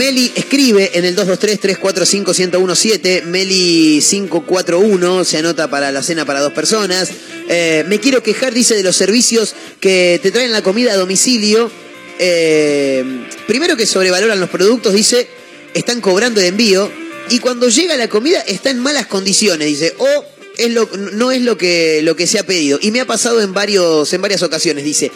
Meli 0.00 0.32
escribe 0.34 0.90
en 0.94 1.04
el 1.04 1.14
223-345-1017. 1.14 3.24
Meli 3.24 4.00
541 4.00 5.24
se 5.24 5.36
anota 5.36 5.68
para 5.68 5.92
la 5.92 6.02
cena 6.02 6.24
para 6.24 6.40
dos 6.40 6.54
personas. 6.54 7.10
Eh, 7.50 7.84
me 7.86 8.00
quiero 8.00 8.22
quejar, 8.22 8.54
dice, 8.54 8.74
de 8.74 8.82
los 8.82 8.96
servicios 8.96 9.54
que 9.78 10.18
te 10.22 10.30
traen 10.30 10.52
la 10.52 10.62
comida 10.62 10.94
a 10.94 10.96
domicilio. 10.96 11.70
Eh, 12.18 13.04
primero 13.46 13.76
que 13.76 13.84
sobrevaloran 13.84 14.40
los 14.40 14.48
productos, 14.48 14.94
dice, 14.94 15.28
están 15.74 16.00
cobrando 16.00 16.40
el 16.40 16.46
envío. 16.46 16.90
Y 17.30 17.38
cuando 17.38 17.68
llega 17.68 17.96
la 17.96 18.08
comida 18.08 18.40
está 18.40 18.70
en 18.70 18.80
malas 18.80 19.06
condiciones, 19.06 19.66
dice. 19.66 19.94
O 19.98 20.24
es 20.58 20.72
lo, 20.72 20.88
no 21.12 21.30
es 21.30 21.42
lo 21.42 21.56
que, 21.56 22.00
lo 22.02 22.16
que 22.16 22.26
se 22.26 22.38
ha 22.38 22.44
pedido. 22.44 22.78
Y 22.82 22.90
me 22.90 23.00
ha 23.00 23.06
pasado 23.06 23.40
en, 23.40 23.54
varios, 23.54 24.12
en 24.12 24.20
varias 24.20 24.42
ocasiones, 24.42 24.84
dice. 24.84 25.10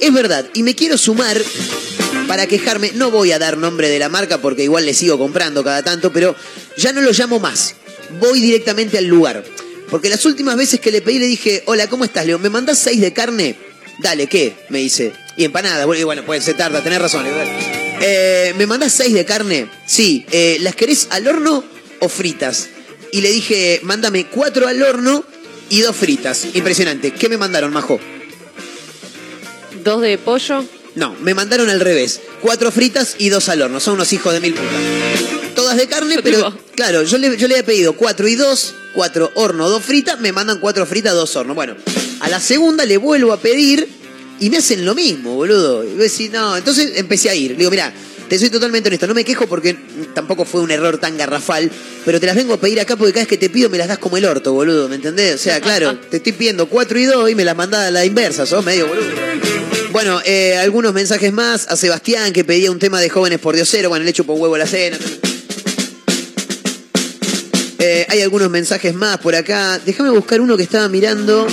Es 0.00 0.12
verdad, 0.12 0.48
y 0.54 0.62
me 0.62 0.74
quiero 0.74 0.98
sumar 0.98 1.40
para 2.28 2.46
quejarme. 2.46 2.92
No 2.94 3.10
voy 3.10 3.32
a 3.32 3.38
dar 3.38 3.56
nombre 3.56 3.88
de 3.88 3.98
la 3.98 4.08
marca 4.08 4.38
porque 4.38 4.64
igual 4.64 4.84
le 4.84 4.94
sigo 4.94 5.18
comprando 5.18 5.64
cada 5.64 5.82
tanto, 5.82 6.12
pero 6.12 6.36
ya 6.76 6.92
no 6.92 7.00
lo 7.00 7.12
llamo 7.12 7.40
más. 7.40 7.74
Voy 8.20 8.40
directamente 8.40 8.98
al 8.98 9.06
lugar. 9.06 9.42
Porque 9.90 10.08
las 10.08 10.24
últimas 10.26 10.56
veces 10.56 10.80
que 10.80 10.90
le 10.90 11.00
pedí 11.00 11.18
le 11.18 11.26
dije, 11.26 11.62
hola, 11.66 11.88
¿cómo 11.88 12.04
estás, 12.04 12.26
León? 12.26 12.42
¿Me 12.42 12.50
mandás 12.50 12.78
seis 12.78 13.00
de 13.00 13.12
carne? 13.12 13.56
Dale, 14.00 14.26
¿qué? 14.26 14.54
Me 14.68 14.80
dice. 14.80 15.12
Y 15.36 15.44
empanada. 15.44 15.86
Bueno, 15.86 16.00
y 16.00 16.04
bueno, 16.04 16.24
pues 16.26 16.44
se 16.44 16.54
tarda, 16.54 16.82
tenés 16.82 17.00
razón. 17.00 17.24
Eh, 18.06 18.52
¿Me 18.58 18.66
mandás 18.66 18.92
seis 18.92 19.14
de 19.14 19.24
carne? 19.24 19.66
Sí. 19.86 20.26
Eh, 20.30 20.58
¿Las 20.60 20.76
querés 20.76 21.08
al 21.08 21.26
horno 21.26 21.64
o 22.00 22.08
fritas? 22.10 22.68
Y 23.12 23.22
le 23.22 23.32
dije, 23.32 23.80
mándame 23.82 24.26
cuatro 24.26 24.68
al 24.68 24.82
horno 24.82 25.24
y 25.70 25.80
dos 25.80 25.96
fritas. 25.96 26.48
Impresionante. 26.52 27.12
¿Qué 27.12 27.30
me 27.30 27.38
mandaron, 27.38 27.72
Majo? 27.72 27.98
Dos 29.82 30.02
de 30.02 30.18
pollo. 30.18 30.66
No, 30.96 31.16
me 31.22 31.32
mandaron 31.32 31.70
al 31.70 31.80
revés. 31.80 32.20
Cuatro 32.42 32.70
fritas 32.70 33.16
y 33.16 33.30
dos 33.30 33.48
al 33.48 33.62
horno. 33.62 33.80
Son 33.80 33.94
unos 33.94 34.12
hijos 34.12 34.34
de 34.34 34.40
mil 34.40 34.52
putas. 34.52 35.54
Todas 35.54 35.78
de 35.78 35.86
carne, 35.86 36.18
pero 36.22 36.54
claro, 36.74 37.04
yo 37.04 37.16
le, 37.16 37.38
yo 37.38 37.48
le 37.48 37.54
había 37.54 37.64
pedido 37.64 37.94
4 37.94 38.28
y 38.28 38.34
2, 38.34 38.74
4 38.92 39.32
horno, 39.36 39.70
2 39.70 39.82
fritas, 39.82 40.20
me 40.20 40.32
mandan 40.32 40.58
4 40.58 40.84
fritas, 40.84 41.14
2 41.14 41.36
horno. 41.36 41.54
Bueno, 41.54 41.76
a 42.20 42.28
la 42.28 42.40
segunda 42.40 42.84
le 42.84 42.96
vuelvo 42.96 43.32
a 43.32 43.38
pedir 43.38 43.88
y 44.40 44.50
me 44.50 44.58
hacen 44.58 44.84
lo 44.84 44.94
mismo, 44.94 45.34
boludo. 45.34 45.84
Y 45.84 45.94
decir, 45.94 46.30
no, 46.32 46.56
entonces 46.56 46.92
empecé 46.96 47.30
a 47.30 47.34
ir. 47.34 47.52
Le 47.52 47.58
digo, 47.58 47.70
mira, 47.70 47.92
te 48.28 48.38
soy 48.38 48.50
totalmente 48.50 48.88
honesto, 48.88 49.06
no 49.06 49.14
me 49.14 49.24
quejo 49.24 49.46
porque 49.46 49.76
tampoco 50.14 50.44
fue 50.44 50.60
un 50.60 50.70
error 50.70 50.98
tan 50.98 51.16
garrafal, 51.16 51.70
pero 52.04 52.18
te 52.18 52.26
las 52.26 52.34
vengo 52.34 52.54
a 52.54 52.56
pedir 52.56 52.80
acá 52.80 52.96
porque 52.96 53.12
cada 53.12 53.22
vez 53.22 53.28
que 53.28 53.36
te 53.36 53.50
pido 53.50 53.68
me 53.68 53.78
las 53.78 53.88
das 53.88 53.98
como 53.98 54.16
el 54.16 54.24
orto, 54.24 54.52
boludo, 54.52 54.88
¿me 54.88 54.96
entendés? 54.96 55.34
O 55.34 55.38
sea, 55.38 55.60
claro, 55.60 55.98
te 56.10 56.16
estoy 56.18 56.32
pidiendo 56.32 56.66
4 56.68 56.98
y 56.98 57.04
2 57.04 57.30
y 57.30 57.34
me 57.34 57.44
las 57.44 57.56
mandás 57.56 57.88
a 57.88 57.90
la 57.90 58.04
inversa, 58.04 58.46
sos 58.46 58.64
medio 58.64 58.88
boludo. 58.88 59.34
Bueno, 59.94 60.20
eh, 60.24 60.56
algunos 60.56 60.92
mensajes 60.92 61.32
más. 61.32 61.68
A 61.68 61.76
Sebastián, 61.76 62.32
que 62.32 62.42
pedía 62.42 62.68
un 62.72 62.80
tema 62.80 63.00
de 63.00 63.08
jóvenes 63.08 63.38
por 63.38 63.54
diosero. 63.54 63.90
Bueno, 63.90 64.04
le 64.04 64.10
echo 64.10 64.24
por 64.24 64.36
huevo 64.36 64.56
a 64.56 64.58
la 64.58 64.66
cena. 64.66 64.98
Eh, 67.78 68.04
hay 68.08 68.20
algunos 68.22 68.50
mensajes 68.50 68.92
más 68.92 69.18
por 69.18 69.36
acá. 69.36 69.78
Déjame 69.78 70.10
buscar 70.10 70.40
uno 70.40 70.56
que 70.56 70.64
estaba 70.64 70.88
mirando. 70.88 71.46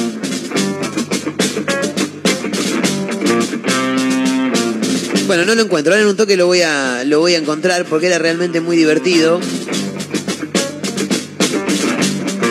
Bueno, 5.31 5.45
no 5.45 5.55
lo 5.55 5.61
encuentro. 5.61 5.93
Ahora 5.93 6.03
en 6.03 6.09
un 6.09 6.17
toque 6.17 6.35
lo 6.35 6.45
voy 6.47 6.61
a, 6.61 7.05
lo 7.05 7.21
voy 7.21 7.35
a 7.35 7.37
encontrar 7.37 7.85
porque 7.85 8.07
era 8.07 8.19
realmente 8.19 8.59
muy 8.59 8.75
divertido. 8.75 9.39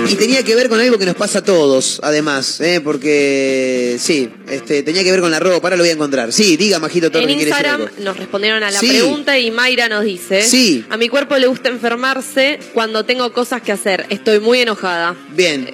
Y 0.09 0.15
tenía 0.15 0.43
que 0.45 0.55
ver 0.55 0.71
con 0.71 0.81
algo 0.81 0.97
que 0.97 1.05
nos 1.05 1.15
pasa 1.15 1.41
a 1.41 1.45
todos, 1.45 2.01
además, 2.03 2.59
¿eh? 2.63 2.81
porque 2.83 3.99
sí, 4.01 4.31
este, 4.49 4.83
tenía 4.83 5.05
que 5.05 5.11
ver 5.11 5.21
con 5.21 5.31
la 5.31 5.39
ropa, 5.39 5.67
ahora 5.69 5.77
lo 5.77 5.83
voy 5.83 5.91
a 5.91 5.93
encontrar. 5.93 6.33
Sí, 6.33 6.57
diga, 6.57 6.79
Majito 6.79 7.11
Torre, 7.11 7.25
En 7.31 7.37
¿quiere 7.39 7.51
decir 7.51 7.67
Instagram 7.67 7.91
nos 8.03 8.17
respondieron 8.17 8.63
a 8.63 8.71
la 8.71 8.81
Sí. 8.81 8.89
pregunta 8.89 9.39
y 9.39 9.51
Mayra 9.51 9.91
nos 9.91 10.03
dice: 10.03 10.41
Sí. 10.41 10.87
A 10.89 10.97
mi 10.97 11.11
cuerpo 11.11 11.37
le 11.37 11.49
gusta 11.49 11.69
enfermarse 11.69 12.61
cuando 12.73 13.05
tengo 13.05 13.31
cosas 13.35 13.61
que 13.61 13.73
hacer. 13.73 14.07
Estoy 14.09 14.41
muy 14.41 14.63
enojada. 14.63 15.15
Bien, 15.37 15.69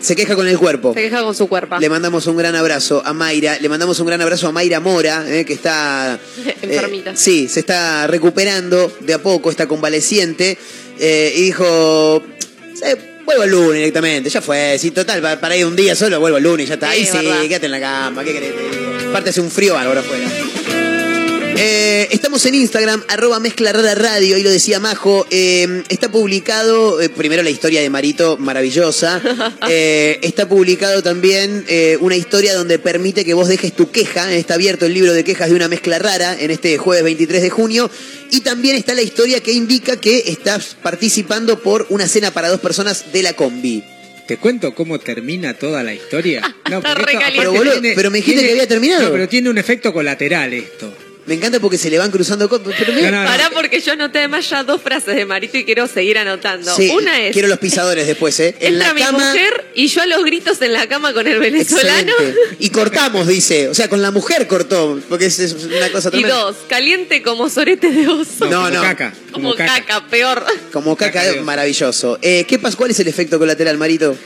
se 0.00 0.16
queja 0.16 0.34
con 0.34 0.46
el 0.48 0.58
cuerpo. 0.58 0.94
Se 0.94 1.02
queja 1.02 1.22
con 1.22 1.34
su 1.34 1.48
cuerpo. 1.48 1.76
Le 1.78 1.88
mandamos 1.88 2.26
un 2.26 2.36
gran 2.36 2.56
abrazo 2.56 3.02
a 3.04 3.12
Mayra, 3.12 3.58
le 3.60 3.68
mandamos 3.68 3.98
un 4.00 4.06
gran 4.06 4.20
abrazo 4.20 4.48
a 4.48 4.52
Mayra 4.52 4.80
Mora, 4.80 5.24
eh, 5.28 5.44
que 5.44 5.52
está... 5.52 6.18
eh, 6.46 6.56
Enfermita. 6.62 7.14
sí, 7.16 7.48
se 7.48 7.60
está 7.60 8.06
recuperando 8.06 8.92
de 9.00 9.14
a 9.14 9.22
poco, 9.22 9.50
está 9.50 9.66
convaleciente, 9.68 10.56
eh, 10.98 11.32
y 11.36 11.42
dijo, 11.42 12.22
"Sí, 12.74 12.84
vuelvo 13.24 13.42
el 13.44 13.50
lunes 13.50 13.74
directamente, 13.74 14.30
ya 14.30 14.40
fue, 14.40 14.76
si 14.78 14.90
total, 14.90 15.20
pa- 15.22 15.38
para 15.40 15.56
ir 15.56 15.64
un 15.66 15.76
día 15.76 15.94
solo, 15.94 16.18
vuelvo 16.18 16.38
el 16.38 16.44
lunes, 16.44 16.68
ya 16.68 16.74
está. 16.74 16.90
Sí, 16.92 17.00
Ahí 17.00 17.06
sí, 17.42 17.48
quédate 17.48 17.66
en 17.66 17.72
la 17.72 17.80
cama, 17.80 18.24
¿qué 18.24 18.32
querés? 18.32 18.52
que 18.52 18.58
te 18.58 18.76
diga? 18.78 19.08
Aparte 19.10 19.30
hace 19.30 19.40
un 19.40 19.50
frío 19.50 19.74
bárbaro 19.74 20.00
afuera. 20.00 20.26
Eh, 21.62 22.08
estamos 22.12 22.46
en 22.46 22.54
Instagram, 22.54 23.04
arroba 23.08 23.38
mezcla 23.38 23.70
rara 23.70 23.94
radio, 23.94 24.38
y 24.38 24.42
lo 24.42 24.48
decía 24.48 24.80
Majo, 24.80 25.26
eh, 25.30 25.82
está 25.90 26.10
publicado, 26.10 27.02
eh, 27.02 27.10
primero 27.10 27.42
la 27.42 27.50
historia 27.50 27.82
de 27.82 27.90
Marito, 27.90 28.38
maravillosa, 28.38 29.20
Eh, 29.68 30.18
está 30.22 30.48
publicado 30.48 31.02
también 31.02 31.64
eh, 31.68 31.98
una 32.00 32.16
historia 32.16 32.54
donde 32.54 32.78
permite 32.78 33.26
que 33.26 33.34
vos 33.34 33.46
dejes 33.46 33.74
tu 33.74 33.90
queja, 33.90 34.32
está 34.32 34.54
abierto 34.54 34.86
el 34.86 34.94
libro 34.94 35.12
de 35.12 35.22
quejas 35.22 35.50
de 35.50 35.54
una 35.54 35.68
mezcla 35.68 35.98
rara 35.98 36.34
en 36.38 36.50
este 36.50 36.78
jueves 36.78 37.04
23 37.04 37.42
de 37.42 37.50
junio, 37.50 37.90
y 38.30 38.40
también 38.40 38.76
está 38.76 38.94
la 38.94 39.02
historia 39.02 39.40
que 39.40 39.52
indica 39.52 39.98
que 39.98 40.24
estás 40.28 40.76
participando 40.82 41.60
por 41.60 41.86
una 41.90 42.08
cena 42.08 42.30
para 42.30 42.48
dos 42.48 42.60
personas 42.60 43.12
de 43.12 43.22
la 43.22 43.34
combi. 43.34 43.84
¿Te 44.26 44.38
cuento 44.38 44.74
cómo 44.74 44.98
termina 44.98 45.54
toda 45.54 45.82
la 45.82 45.92
historia? 45.92 46.40
No, 46.70 46.78
esto. 46.78 47.02
Pero, 47.36 47.52
boludo, 47.52 47.80
pero 47.96 48.12
me 48.12 48.18
dijiste 48.18 48.44
que 48.44 48.52
había 48.52 48.68
terminado. 48.68 49.02
No, 49.02 49.10
pero 49.10 49.28
tiene 49.28 49.50
un 49.50 49.58
efecto 49.58 49.92
colateral 49.92 50.54
esto. 50.54 50.94
Me 51.30 51.36
encanta 51.36 51.60
porque 51.60 51.78
se 51.78 51.88
le 51.90 51.96
van 51.96 52.10
cruzando 52.10 52.48
cosas, 52.48 52.74
pero 52.76 52.92
me- 52.92 53.02
No, 53.02 53.10
no, 53.12 53.22
no. 53.22 53.28
Pará 53.30 53.50
porque 53.54 53.80
yo 53.80 53.92
anoté 53.92 54.18
además 54.18 54.50
ya 54.50 54.64
dos 54.64 54.82
frases 54.82 55.14
de 55.14 55.24
Marito 55.24 55.56
y 55.58 55.64
quiero 55.64 55.86
seguir 55.86 56.18
anotando. 56.18 56.74
Sí, 56.74 56.90
Una 56.90 57.20
es, 57.22 57.32
quiero 57.32 57.46
los 57.46 57.60
pisadores 57.60 58.04
después, 58.08 58.40
¿eh? 58.40 58.56
En 58.58 58.74
entra 58.74 58.88
la 58.88 58.94
mi 58.94 59.00
cama... 59.00 59.18
mujer 59.28 59.66
y 59.76 59.86
yo 59.86 60.02
a 60.02 60.06
los 60.06 60.24
gritos 60.24 60.60
en 60.60 60.72
la 60.72 60.88
cama 60.88 61.12
con 61.12 61.28
el 61.28 61.38
venezolano. 61.38 62.10
Excelente. 62.18 62.40
Y 62.58 62.70
cortamos, 62.70 63.28
dice. 63.28 63.68
O 63.68 63.74
sea, 63.74 63.88
con 63.88 64.02
la 64.02 64.10
mujer 64.10 64.48
cortó, 64.48 65.00
porque 65.08 65.26
es, 65.26 65.38
es 65.38 65.52
una 65.52 65.88
cosa 65.92 66.08
Y 66.08 66.10
tremenda. 66.10 66.34
dos, 66.36 66.56
caliente 66.68 67.22
como 67.22 67.48
sorete 67.48 67.92
de 67.92 68.08
oso. 68.08 68.46
No, 68.46 68.62
como 68.64 68.70
no. 68.70 68.82
caca. 68.82 69.14
como 69.30 69.54
caca. 69.54 70.06
peor. 70.08 70.44
Como 70.72 70.96
caca, 70.96 71.12
Caca 71.12 71.24
de 71.26 71.30
oso. 71.36 71.42
maravilloso. 71.44 72.18
Eh, 72.22 72.44
¿qué 72.48 72.58
pasa? 72.58 72.76
¿Cuál 72.76 72.90
es 72.90 72.98
el 72.98 73.06
efecto 73.06 73.38
colateral, 73.38 73.78
Marito? 73.78 74.16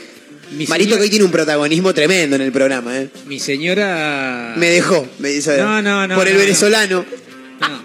Mi, 0.55 0.65
Marito 0.67 0.91
señor- 0.91 0.97
que 0.99 1.03
hoy 1.03 1.09
tiene 1.09 1.25
un 1.25 1.31
protagonismo 1.31 1.93
tremendo 1.93 2.35
en 2.35 2.41
el 2.41 2.51
programa, 2.51 2.97
¿eh? 2.97 3.09
mi 3.27 3.39
señora... 3.39 4.53
Me 4.57 4.69
dejó, 4.69 5.07
me 5.19 5.29
dice. 5.29 5.57
No, 5.57 5.81
no, 5.81 6.07
no, 6.07 6.15
Por 6.15 6.27
el 6.27 6.33
no, 6.33 6.39
no. 6.39 6.45
venezolano. 6.45 7.05
No. 7.61 7.83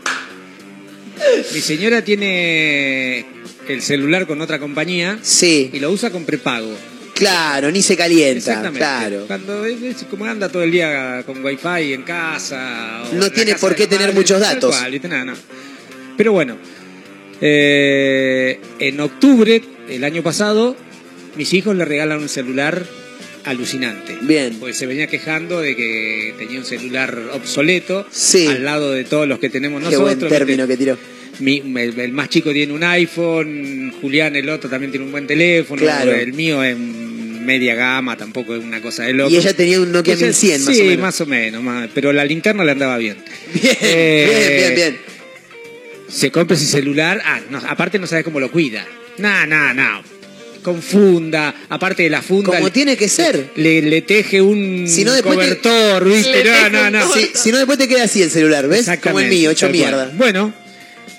Mi 1.52 1.60
señora 1.60 2.02
tiene 2.02 3.26
el 3.68 3.82
celular 3.82 4.26
con 4.26 4.40
otra 4.40 4.58
compañía 4.58 5.18
Sí, 5.22 5.70
y 5.72 5.78
lo 5.80 5.90
usa 5.90 6.10
con 6.10 6.24
prepago. 6.24 6.72
claro, 7.14 7.70
ni 7.70 7.82
se 7.82 7.96
calienta. 7.96 8.38
Exactamente. 8.38 8.78
Claro. 8.78 9.24
Cuando 9.26 9.64
es, 9.64 9.82
es 9.82 10.04
como 10.08 10.24
anda 10.24 10.48
todo 10.48 10.62
el 10.62 10.70
día 10.70 11.22
con 11.26 11.44
wifi 11.44 11.92
en 11.92 12.02
casa. 12.02 13.02
o 13.10 13.14
No 13.14 13.26
en 13.26 13.32
tiene 13.32 13.52
casa 13.52 13.60
por 13.66 13.74
qué 13.76 13.86
tener 13.86 14.08
madre, 14.08 14.14
muchos 14.14 14.40
datos. 14.40 14.76
cual. 14.76 15.00
Nada, 15.08 15.24
no. 15.24 15.34
Pero 16.16 16.32
bueno, 16.32 16.56
eh, 17.40 18.60
en 18.78 19.00
octubre, 19.00 19.62
el 19.88 20.04
año 20.04 20.22
pasado, 20.22 20.76
mis 21.40 21.54
hijos 21.54 21.74
le 21.74 21.86
regalan 21.86 22.20
un 22.20 22.28
celular 22.28 22.84
alucinante. 23.44 24.18
Bien. 24.20 24.56
Porque 24.60 24.74
se 24.74 24.84
venía 24.84 25.06
quejando 25.06 25.60
de 25.62 25.74
que 25.74 26.34
tenía 26.38 26.58
un 26.58 26.66
celular 26.66 27.18
obsoleto 27.32 28.06
Sí. 28.10 28.46
al 28.46 28.62
lado 28.62 28.92
de 28.92 29.04
todos 29.04 29.26
los 29.26 29.38
que 29.38 29.48
tenemos 29.48 29.80
Qué 29.80 29.86
nosotros. 29.96 30.18
buen 30.18 30.28
término 30.30 30.66
que 30.66 30.76
tiró. 30.76 30.98
Mi- 31.38 31.62
el, 31.76 31.98
el 31.98 32.12
más 32.12 32.28
chico 32.28 32.52
tiene 32.52 32.74
un 32.74 32.84
iPhone, 32.84 33.94
Julián 34.02 34.36
el 34.36 34.50
otro 34.50 34.68
también 34.68 34.90
tiene 34.92 35.06
un 35.06 35.12
buen 35.12 35.26
teléfono, 35.26 35.80
Claro. 35.80 36.12
el 36.12 36.34
mío 36.34 36.62
es 36.62 36.76
media 36.76 37.74
gama, 37.74 38.18
tampoco 38.18 38.54
es 38.54 38.62
una 38.62 38.82
cosa 38.82 39.04
de 39.04 39.14
loco. 39.14 39.30
Y 39.30 39.38
ella 39.38 39.54
tenía 39.54 39.80
un 39.80 39.90
Nokia 39.90 40.12
Entonces, 40.12 40.42
1100, 40.42 40.64
más 40.66 40.74
sí, 40.76 40.82
o 40.82 40.84
menos. 40.84 41.00
más 41.00 41.20
o 41.22 41.26
menos, 41.26 41.62
más- 41.62 41.88
pero 41.94 42.12
la 42.12 42.26
linterna 42.26 42.62
le 42.64 42.72
andaba 42.72 42.98
bien. 42.98 43.16
Bien, 43.54 43.76
Eh, 43.80 44.26
bien, 44.28 44.58
bien, 44.58 44.74
bien. 44.74 44.98
Se 46.10 46.30
compra 46.30 46.56
ese 46.58 46.66
celular, 46.66 47.22
ah, 47.24 47.40
no, 47.48 47.56
aparte 47.66 47.98
no 47.98 48.06
sabe 48.06 48.22
cómo 48.22 48.38
lo 48.38 48.50
cuida. 48.50 48.84
No, 49.16 49.46
no, 49.46 49.72
no. 49.72 50.02
Con 50.62 50.82
funda, 50.82 51.54
aparte 51.68 52.02
de 52.02 52.10
la 52.10 52.20
funda. 52.22 52.52
Como 52.52 52.66
le- 52.66 52.70
tiene 52.70 52.96
que 52.96 53.08
ser. 53.08 53.50
Le, 53.56 53.80
le 53.82 54.02
teje 54.02 54.42
un 54.42 54.86
Si 54.86 55.04
no, 55.04 55.12
después 55.12 55.38
te- 55.38 55.44
cobertor, 55.58 56.04
¿viste? 56.04 56.44
No, 56.44 56.68
no, 56.70 56.90
no. 56.90 57.12
Si, 57.12 57.30
si 57.34 57.50
no, 57.50 57.56
después 57.58 57.78
te 57.78 57.88
queda 57.88 58.04
así 58.04 58.20
el 58.22 58.30
celular, 58.30 58.68
¿ves? 58.68 58.88
Como 59.02 59.20
el 59.20 59.28
mío, 59.28 59.50
hecho 59.50 59.66
cual. 59.66 59.72
mierda. 59.72 60.12
Bueno, 60.16 60.52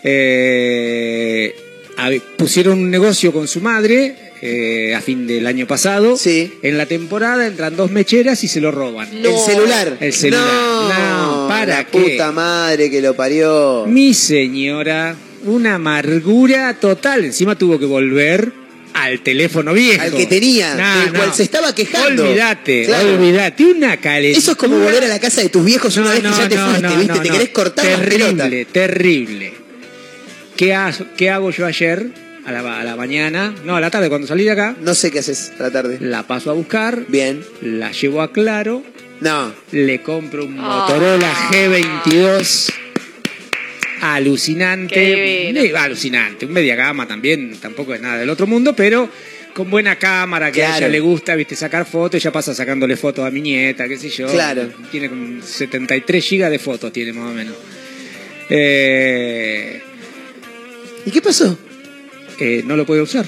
eh, 0.03 1.55
a 1.97 2.09
ver, 2.09 2.21
pusieron 2.37 2.79
un 2.79 2.89
negocio 2.89 3.31
con 3.31 3.47
su 3.47 3.61
madre 3.61 4.15
eh, 4.41 4.93
a 4.95 5.01
fin 5.01 5.27
del 5.27 5.45
año 5.47 5.67
pasado. 5.67 6.17
Sí. 6.17 6.53
En 6.61 6.77
la 6.77 6.85
temporada 6.85 7.45
entran 7.47 7.75
dos 7.75 7.91
mecheras 7.91 8.43
y 8.43 8.47
se 8.47 8.61
lo 8.61 8.71
roban. 8.71 9.09
No. 9.21 9.29
El 9.29 9.37
celular. 9.39 9.97
El 9.99 10.13
celular. 10.13 10.45
No, 10.45 11.41
No, 11.43 11.47
¿para 11.47 11.77
la 11.77 11.83
qué? 11.87 11.99
puta 11.99 12.31
madre 12.31 12.89
que 12.89 13.01
lo 13.01 13.15
parió. 13.15 13.85
Mi 13.87 14.13
señora, 14.13 15.15
una 15.45 15.75
amargura 15.75 16.77
total. 16.79 17.25
Encima 17.25 17.55
tuvo 17.57 17.77
que 17.79 17.85
volver 17.85 18.51
al 18.93 19.21
teléfono 19.21 19.73
viejo. 19.73 20.01
Al 20.01 20.11
que 20.13 20.25
tenía, 20.25 20.75
No, 20.75 20.99
del 21.01 21.13
no. 21.13 21.19
cual 21.19 21.33
se 21.33 21.43
estaba 21.43 21.73
quejando. 21.75 22.23
Olvídate, 22.27 22.85
Claro. 22.85 23.13
olvídate. 23.15 23.65
Una 23.65 23.97
calentura. 23.97 24.39
Eso 24.39 24.51
es 24.51 24.57
como 24.57 24.77
volver 24.79 25.03
a 25.03 25.07
la 25.07 25.19
casa 25.19 25.41
de 25.41 25.49
tus 25.49 25.63
viejos 25.65 25.95
una 25.97 26.07
No, 26.07 26.11
vez 26.11 26.19
que 26.21 26.27
no, 26.27 26.37
ya 26.37 26.49
te 26.49 26.55
no, 26.55 26.65
fuiste, 26.67 26.81
no, 26.87 26.89
¿viste? 26.97 27.13
no, 27.13 27.21
te 27.21 27.27
no. 27.29 27.33
querés 27.35 27.49
cortar 27.49 27.85
la 27.85 27.97
pelota. 28.05 28.43
Terrible, 28.43 28.65
terrible. 28.65 29.53
¿Qué, 30.57 30.73
ha- 30.75 30.93
¿Qué 31.17 31.29
hago 31.29 31.51
yo 31.51 31.65
ayer? 31.65 32.07
A 32.45 32.51
la, 32.51 32.79
a 32.79 32.83
la 32.83 32.95
mañana, 32.95 33.53
no, 33.65 33.75
a 33.75 33.79
la 33.79 33.91
tarde, 33.91 34.09
cuando 34.09 34.25
salí 34.27 34.43
de 34.45 34.51
acá, 34.51 34.75
No 34.81 34.95
sé 34.95 35.11
qué 35.11 35.19
haces 35.19 35.51
a 35.59 35.63
la 35.63 35.71
tarde. 35.71 35.97
la 36.01 36.23
paso 36.23 36.49
a 36.49 36.53
buscar, 36.53 37.05
Bien. 37.07 37.43
la 37.61 37.91
llevo 37.91 38.21
a 38.23 38.31
Claro, 38.33 38.83
No. 39.19 39.53
le 39.71 40.01
compro 40.01 40.45
un 40.45 40.57
Ah. 40.59 40.87
Motorola 40.89 41.31
G22 41.51 42.73
alucinante. 44.01 45.51
Eh, 45.51 45.73
alucinante, 45.75 46.45
un 46.45 46.53
media 46.53 46.75
gama 46.75 47.07
también, 47.07 47.55
tampoco 47.61 47.93
es 47.93 48.01
nada 48.01 48.17
del 48.17 48.29
otro 48.29 48.47
mundo, 48.47 48.75
pero 48.75 49.09
con 49.53 49.69
buena 49.69 49.97
cámara, 49.97 50.51
que 50.51 50.63
a 50.63 50.77
ella 50.77 50.87
le 50.87 50.99
gusta, 50.99 51.35
viste, 51.35 51.55
sacar 51.55 51.85
fotos, 51.85 52.15
ella 52.15 52.31
pasa 52.31 52.53
sacándole 52.53 52.95
fotos 52.97 53.25
a 53.25 53.31
mi 53.31 53.41
nieta, 53.41 53.87
qué 53.87 53.97
sé 53.97 54.09
yo. 54.09 54.27
Claro. 54.27 54.69
Tiene 54.91 55.09
como 55.09 55.41
73 55.41 56.25
gigas 56.25 56.51
de 56.51 56.59
fotos, 56.59 56.91
tiene 56.91 57.13
más 57.13 57.31
o 57.31 57.33
menos. 57.33 57.55
Eh, 58.49 59.81
¿Y 61.05 61.11
qué 61.11 61.21
pasó? 61.21 61.57
eh, 62.39 62.63
no 62.65 62.75
lo 62.75 62.85
puede 62.85 63.01
usar. 63.01 63.25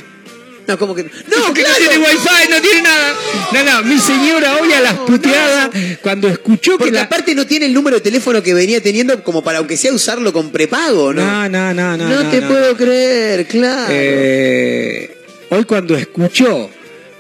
No, 0.68 0.78
como 0.80 0.96
que. 0.96 1.04
No, 1.04 1.10
Porque 1.46 1.62
claro. 1.62 1.76
no 1.80 1.90
tiene 1.90 2.06
wifi, 2.06 2.50
no 2.50 2.62
tiene 2.62 2.82
nada. 2.82 3.16
No, 3.52 3.64
no, 3.64 3.84
mi 3.84 4.00
señora 4.00 4.58
hoy 4.58 4.72
a 4.74 4.80
las 4.82 4.94
puteadas, 4.94 5.70
cuando 6.02 6.28
escuchó 6.30 6.74
que 6.74 6.78
Porque 6.78 6.92
la... 6.94 7.04
aparte 7.04 7.36
no 7.36 7.46
tiene 7.46 7.66
el 7.66 7.74
número 7.74 7.98
de 7.98 8.02
teléfono 8.02 8.42
que 8.42 8.54
venía 8.54 8.82
teniendo 8.82 9.24
como 9.24 9.44
para 9.44 9.58
aunque 9.60 9.78
sea 9.78 9.92
usarlo 9.94 10.32
con 10.32 10.52
prepago, 10.52 11.14
¿no? 11.14 11.24
No, 11.24 11.50
no, 11.50 11.74
no, 11.74 11.98
no. 11.98 12.10
No 12.10 12.24
no, 12.24 12.30
te 12.32 12.42
no. 12.42 12.48
puedo 12.48 12.78
creer, 12.78 13.46
claro. 13.48 13.88
Eh, 13.92 15.18
hoy 15.50 15.64
cuando 15.66 15.96
escuchó 15.98 16.70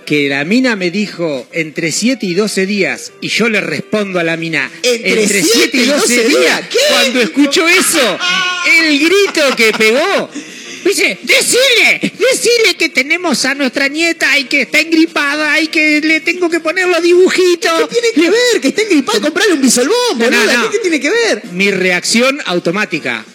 que 0.05 0.27
la 0.29 0.43
mina 0.43 0.75
me 0.75 0.91
dijo 0.91 1.47
entre 1.51 1.91
7 1.91 2.25
y 2.25 2.33
12 2.33 2.65
días 2.65 3.13
y 3.21 3.29
yo 3.29 3.47
le 3.49 3.61
respondo 3.61 4.19
a 4.19 4.23
la 4.23 4.35
mina 4.35 4.69
¿Entre 4.81 5.41
siete 5.41 5.77
y 5.77 5.85
12 5.85 6.27
días? 6.27 6.61
¿Qué? 6.69 6.77
cuando 6.89 7.21
escuchó 7.21 7.67
eso 7.67 8.17
el 8.81 8.99
grito 8.99 9.55
que 9.55 9.71
pegó 9.77 10.29
Dice, 10.83 11.17
decile, 11.23 11.99
decile 12.19 12.75
que 12.77 12.89
tenemos 12.89 13.45
a 13.45 13.55
nuestra 13.55 13.87
nieta 13.87 14.37
y 14.37 14.45
que 14.45 14.63
está 14.63 14.79
engripada 14.79 15.59
y 15.59 15.67
que 15.67 16.01
le 16.01 16.19
tengo 16.21 16.49
que 16.49 16.59
poner 16.59 16.87
los 16.87 17.01
dibujitos. 17.01 17.87
¿Qué 17.89 17.99
tiene 18.01 18.07
que 18.13 18.29
ver? 18.29 18.61
Que 18.61 18.67
esté 18.69 18.85
gripado, 18.85 19.21
comprarle 19.21 19.53
un 19.53 19.61
bisolbón, 19.61 19.95
No, 20.17 20.29
no, 20.29 20.37
boluda. 20.37 20.57
no. 20.57 20.63
¿Qué, 20.69 20.77
qué 20.77 20.79
tiene 20.79 20.99
que 20.99 21.09
ver? 21.09 21.43
Mi 21.51 21.71
reacción 21.71 22.39
automática. 22.45 23.25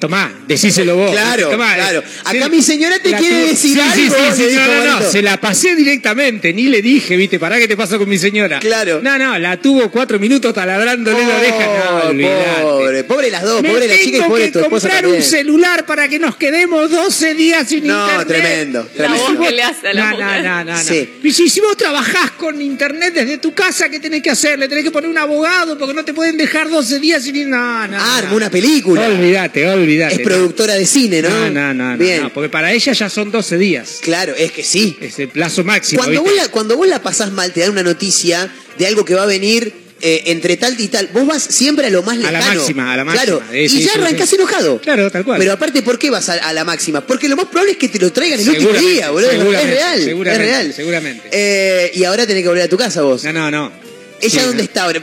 Tomá, 0.00 0.32
decíselo 0.48 0.96
vos. 0.96 1.10
Claro, 1.12 1.50
Tomá, 1.50 1.74
claro. 1.74 2.00
eh, 2.00 2.04
Acá 2.24 2.48
mi 2.48 2.62
señora 2.62 2.98
te 2.98 3.12
quiere 3.12 3.42
tu- 3.42 3.48
decir 3.50 3.74
sí, 3.74 3.80
algo, 3.80 3.94
Sí, 4.34 4.42
sí, 4.42 4.48
sí, 4.50 4.56
no, 4.56 4.66
no, 4.66 4.84
no, 4.84 4.92
Marito. 4.94 5.10
se 5.12 5.22
la 5.22 5.36
pasé 5.40 5.76
directamente, 5.76 6.52
ni 6.54 6.64
le 6.64 6.80
dije, 6.80 7.16
viste, 7.16 7.38
pará, 7.38 7.58
¿qué 7.58 7.68
te 7.68 7.76
pasa 7.76 7.98
con 7.98 8.08
mi 8.08 8.16
señora? 8.18 8.58
Claro. 8.60 9.00
No, 9.02 9.18
no, 9.18 9.38
la 9.38 9.58
tuvo 9.58 9.90
cuatro 9.90 10.18
minutos 10.18 10.54
taladrándole 10.54 11.18
la 11.26 11.36
oreja. 11.36 11.66
No, 12.12 12.62
pobre, 12.62 13.04
pobre 13.04 13.30
las 13.30 13.42
dos, 13.42 13.62
Me 13.62 13.68
pobre 13.70 13.86
la 13.88 13.94
chica 13.94 14.08
y 14.08 14.12
tengo 14.12 14.28
pobre 14.28 14.44
que 14.46 14.52
tu 14.52 14.58
esposa 14.60 14.88
comprar 14.88 15.02
también. 15.02 15.22
un 15.22 15.28
celular 15.28 15.86
para 15.86 16.08
que 16.08 16.18
nos 16.18 16.36
quedemos 16.36 16.90
12 16.90 17.34
días 17.34 17.68
sin 17.68 17.86
No, 17.86 18.00
internet. 18.02 18.26
tremendo, 18.28 18.88
La 18.96 19.06
tremendo. 19.06 19.34
voz 19.38 19.46
que 19.48 19.54
le 19.54 19.62
hace 19.62 19.88
a 19.88 19.92
la 19.94 20.04
No, 20.12 20.18
mujer. 20.18 20.42
no, 20.44 20.48
no, 20.48 20.64
no, 20.64 20.72
no. 20.72 20.82
Sí. 20.82 21.08
Y 21.22 21.30
si, 21.32 21.48
si 21.50 21.60
vos 21.60 21.76
trabajás 21.76 22.30
con 22.32 22.60
internet 22.62 23.12
desde 23.14 23.36
tu 23.38 23.52
casa, 23.52 23.88
¿qué 23.90 24.00
tenés 24.00 24.22
que 24.22 24.30
hacer? 24.30 24.58
Le 24.58 24.66
tenés 24.68 24.84
que 24.84 24.90
poner 24.90 25.10
un 25.10 25.18
abogado 25.18 25.76
porque 25.78 25.92
no 25.94 26.04
te 26.04 26.14
pueden 26.14 26.36
dejar 26.38 26.68
12 26.70 26.98
días 27.00 27.22
sin. 27.22 27.50
No, 27.50 27.56
no. 27.58 27.62
Ah, 27.82 27.86
no. 27.88 28.12
armó 28.26 28.36
una 28.36 28.50
película. 28.50 29.06
Olvídate, 29.06 29.66
olvídate. 29.68 29.89
Es 29.98 30.20
productora 30.20 30.74
de 30.74 30.86
cine, 30.86 31.22
¿no? 31.22 31.28
No, 31.28 31.50
no, 31.50 31.74
no, 31.74 31.96
Bien. 31.98 32.22
no, 32.22 32.32
porque 32.32 32.48
para 32.48 32.72
ella 32.72 32.92
ya 32.92 33.08
son 33.10 33.30
12 33.30 33.58
días. 33.58 33.98
Claro, 34.00 34.34
es 34.36 34.52
que 34.52 34.62
sí. 34.62 34.96
Es 35.00 35.18
el 35.18 35.28
plazo 35.28 35.64
máximo. 35.64 36.02
Cuando 36.02 36.22
vos, 36.22 36.32
la, 36.36 36.48
cuando 36.48 36.76
vos 36.76 36.88
la 36.88 37.02
pasás 37.02 37.32
mal, 37.32 37.52
te 37.52 37.60
dan 37.60 37.70
una 37.70 37.82
noticia 37.82 38.50
de 38.78 38.86
algo 38.86 39.04
que 39.04 39.14
va 39.14 39.24
a 39.24 39.26
venir 39.26 39.72
eh, 40.02 40.22
entre 40.26 40.56
tal 40.56 40.80
y 40.80 40.88
tal. 40.88 41.08
Vos 41.12 41.26
vas 41.26 41.42
siempre 41.42 41.86
a 41.86 41.90
lo 41.90 42.02
más 42.02 42.16
A 42.16 42.20
la 42.20 42.38
lejano. 42.38 42.60
máxima, 42.60 42.92
a 42.92 42.96
la 42.96 43.04
máxima. 43.04 43.24
Claro, 43.38 43.42
y 43.54 43.68
ya 43.68 43.92
arrancás 43.94 44.32
enojado. 44.32 44.80
Claro, 44.80 45.10
tal 45.10 45.24
cual. 45.24 45.38
Pero 45.38 45.52
aparte, 45.52 45.82
¿por 45.82 45.98
qué 45.98 46.08
vas 46.10 46.28
a, 46.30 46.34
a 46.34 46.52
la 46.54 46.64
máxima? 46.64 47.02
Porque 47.06 47.28
lo 47.28 47.36
más 47.36 47.46
probable 47.46 47.72
es 47.72 47.78
que 47.78 47.88
te 47.88 47.98
lo 47.98 48.10
traigan 48.12 48.40
el 48.40 48.48
último 48.48 48.72
día, 48.72 49.10
boludo. 49.10 49.30
Es 49.30 49.66
real. 49.66 50.02
seguramente, 50.02 50.30
es 50.32 50.38
real. 50.50 50.72
seguramente. 50.74 51.28
Eh, 51.32 51.90
y 51.94 52.04
ahora 52.04 52.26
tenés 52.26 52.42
que 52.42 52.48
volver 52.48 52.64
a 52.64 52.68
tu 52.68 52.78
casa 52.78 53.02
vos. 53.02 53.24
No, 53.24 53.32
no, 53.32 53.50
no. 53.50 53.89
¿Ella 54.20 54.40
Sí, 54.40 54.46
dónde 54.46 54.62
está 54.64 54.84
ahora? 54.84 55.02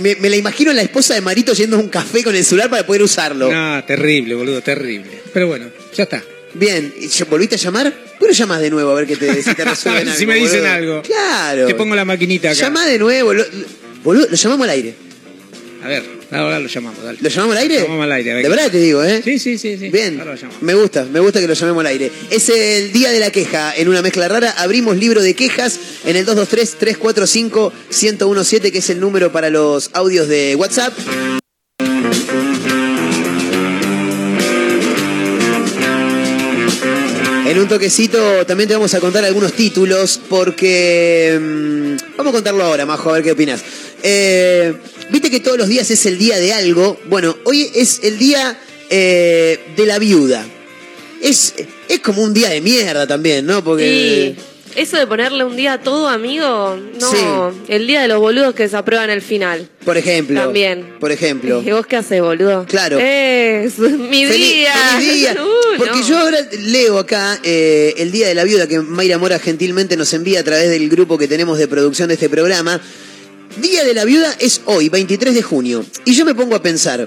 Me, 0.00 0.16
me 0.16 0.30
la 0.30 0.36
imagino 0.36 0.72
la 0.72 0.82
esposa 0.82 1.14
de 1.14 1.20
Marito 1.20 1.52
yendo 1.52 1.76
a 1.76 1.80
un 1.80 1.88
café 1.88 2.22
con 2.24 2.34
el 2.34 2.44
celular 2.44 2.70
para 2.70 2.86
poder 2.86 3.02
usarlo. 3.02 3.50
No, 3.52 3.84
terrible, 3.84 4.34
boludo, 4.34 4.62
terrible. 4.62 5.20
Pero 5.32 5.46
bueno, 5.48 5.66
ya 5.94 6.04
está. 6.04 6.22
Bien, 6.54 6.92
¿y 6.98 7.08
ya- 7.08 7.24
¿volviste 7.26 7.56
a 7.56 7.58
llamar? 7.58 7.92
¿Por 7.92 8.20
qué 8.20 8.26
no 8.28 8.32
llamas 8.32 8.60
de 8.60 8.70
nuevo 8.70 8.90
a 8.90 8.94
ver 8.94 9.06
que 9.06 9.16
te, 9.16 9.42
si 9.42 9.54
te 9.54 9.64
resuelven 9.66 10.08
algo? 10.08 10.18
si 10.18 10.26
me 10.26 10.34
dicen 10.36 10.60
boludo? 10.60 10.72
algo. 10.74 11.02
Claro. 11.02 11.66
Te 11.66 11.74
pongo 11.74 11.94
la 11.94 12.04
maquinita 12.06 12.48
acá. 12.50 12.58
Llama 12.60 12.86
de 12.86 12.98
nuevo. 12.98 13.34
Lo, 13.34 13.42
lo- 13.42 13.66
boludo, 14.02 14.26
lo 14.30 14.36
llamamos 14.36 14.64
al 14.64 14.70
aire. 14.70 14.94
A 15.84 15.88
ver, 15.88 16.02
ahora 16.30 16.58
lo 16.58 16.66
llamamos, 16.68 17.02
dale. 17.02 17.18
¿Lo 17.20 17.28
llamamos 17.28 17.56
al 17.56 17.62
aire? 17.62 17.74
Lo 17.76 17.82
llamamos 17.82 18.04
al 18.04 18.12
aire, 18.12 18.34
De 18.34 18.48
verdad 18.48 18.70
te 18.70 18.78
digo, 18.78 19.02
¿eh? 19.04 19.20
Sí, 19.24 19.38
sí, 19.38 19.58
sí, 19.58 19.76
sí. 19.78 19.90
Bien, 19.90 20.18
Ahora 20.18 20.32
lo 20.32 20.36
llamamos. 20.36 20.62
me 20.62 20.74
gusta, 20.74 21.04
me 21.04 21.20
gusta 21.20 21.40
que 21.40 21.46
lo 21.48 21.54
llamemos 21.54 21.80
al 21.80 21.86
aire. 21.86 22.10
Es 22.30 22.48
el 22.48 22.92
día 22.92 23.10
de 23.12 23.20
la 23.20 23.30
queja. 23.30 23.74
En 23.76 23.88
una 23.88 24.02
mezcla 24.02 24.26
rara 24.28 24.50
abrimos 24.58 24.96
libro 24.96 25.22
de 25.22 25.34
quejas 25.34 25.78
en 26.04 26.16
el 26.16 26.26
223-345-1017, 26.26 28.72
que 28.72 28.78
es 28.78 28.90
el 28.90 29.00
número 29.00 29.30
para 29.32 29.50
los 29.50 29.90
audios 29.94 30.28
de 30.28 30.54
WhatsApp. 30.56 30.92
En 37.56 37.62
un 37.62 37.68
toquecito 37.68 38.44
también 38.44 38.68
te 38.68 38.74
vamos 38.74 38.92
a 38.92 39.00
contar 39.00 39.24
algunos 39.24 39.54
títulos 39.54 40.20
porque... 40.28 41.38
mm, 41.40 42.16
vamos 42.18 42.30
a 42.30 42.32
contarlo 42.34 42.62
ahora, 42.62 42.84
Majo, 42.84 43.08
a 43.08 43.14
ver 43.14 43.22
qué 43.22 43.32
opinas. 43.32 43.62
Eh, 44.02 44.74
Viste 45.08 45.30
que 45.30 45.40
todos 45.40 45.56
los 45.56 45.66
días 45.66 45.90
es 45.90 46.04
el 46.04 46.18
día 46.18 46.38
de 46.38 46.52
algo. 46.52 47.00
Bueno, 47.06 47.34
hoy 47.44 47.70
es 47.74 48.00
el 48.02 48.18
día 48.18 48.60
eh, 48.90 49.58
de 49.74 49.86
la 49.86 49.98
viuda. 49.98 50.44
Es, 51.22 51.54
es 51.88 52.00
como 52.00 52.22
un 52.24 52.34
día 52.34 52.50
de 52.50 52.60
mierda 52.60 53.06
también, 53.06 53.46
¿no? 53.46 53.64
Porque... 53.64 54.36
Y 54.36 54.55
eso 54.76 54.96
de 54.96 55.06
ponerle 55.06 55.44
un 55.44 55.56
día 55.56 55.74
a 55.74 55.80
todo, 55.80 56.08
amigo, 56.08 56.76
no. 57.00 57.10
Sí. 57.10 57.16
El 57.68 57.86
día 57.86 58.02
de 58.02 58.08
los 58.08 58.18
boludos 58.20 58.54
que 58.54 58.68
se 58.68 58.76
aprueban 58.76 59.10
el 59.10 59.22
final. 59.22 59.68
Por 59.84 59.96
ejemplo. 59.96 60.40
También. 60.40 60.94
Por 61.00 61.10
ejemplo. 61.12 61.62
¿Y 61.64 61.70
vos 61.72 61.86
qué 61.86 61.96
haces, 61.96 62.20
boludo? 62.20 62.64
Claro. 62.68 62.98
Es 63.00 63.78
mi 63.78 64.24
Feliz- 64.26 64.36
día. 64.54 64.74
feliz 64.96 65.14
día. 65.14 65.36
Uy, 65.42 65.78
Porque 65.78 65.98
no. 65.98 66.08
yo 66.08 66.18
ahora 66.18 66.38
leo 66.60 66.98
acá 66.98 67.38
eh, 67.42 67.94
el 67.98 68.12
Día 68.12 68.28
de 68.28 68.34
la 68.34 68.44
Viuda 68.44 68.66
que 68.66 68.80
Mayra 68.80 69.18
Mora 69.18 69.38
gentilmente 69.38 69.96
nos 69.96 70.12
envía 70.14 70.40
a 70.40 70.44
través 70.44 70.68
del 70.70 70.88
grupo 70.88 71.18
que 71.18 71.26
tenemos 71.28 71.58
de 71.58 71.68
producción 71.68 72.08
de 72.08 72.14
este 72.14 72.28
programa. 72.28 72.80
Día 73.60 73.84
de 73.84 73.94
la 73.94 74.04
Viuda 74.04 74.34
es 74.38 74.60
hoy, 74.66 74.88
23 74.88 75.34
de 75.34 75.42
junio. 75.42 75.84
Y 76.04 76.12
yo 76.14 76.24
me 76.24 76.34
pongo 76.34 76.54
a 76.56 76.62
pensar, 76.62 77.06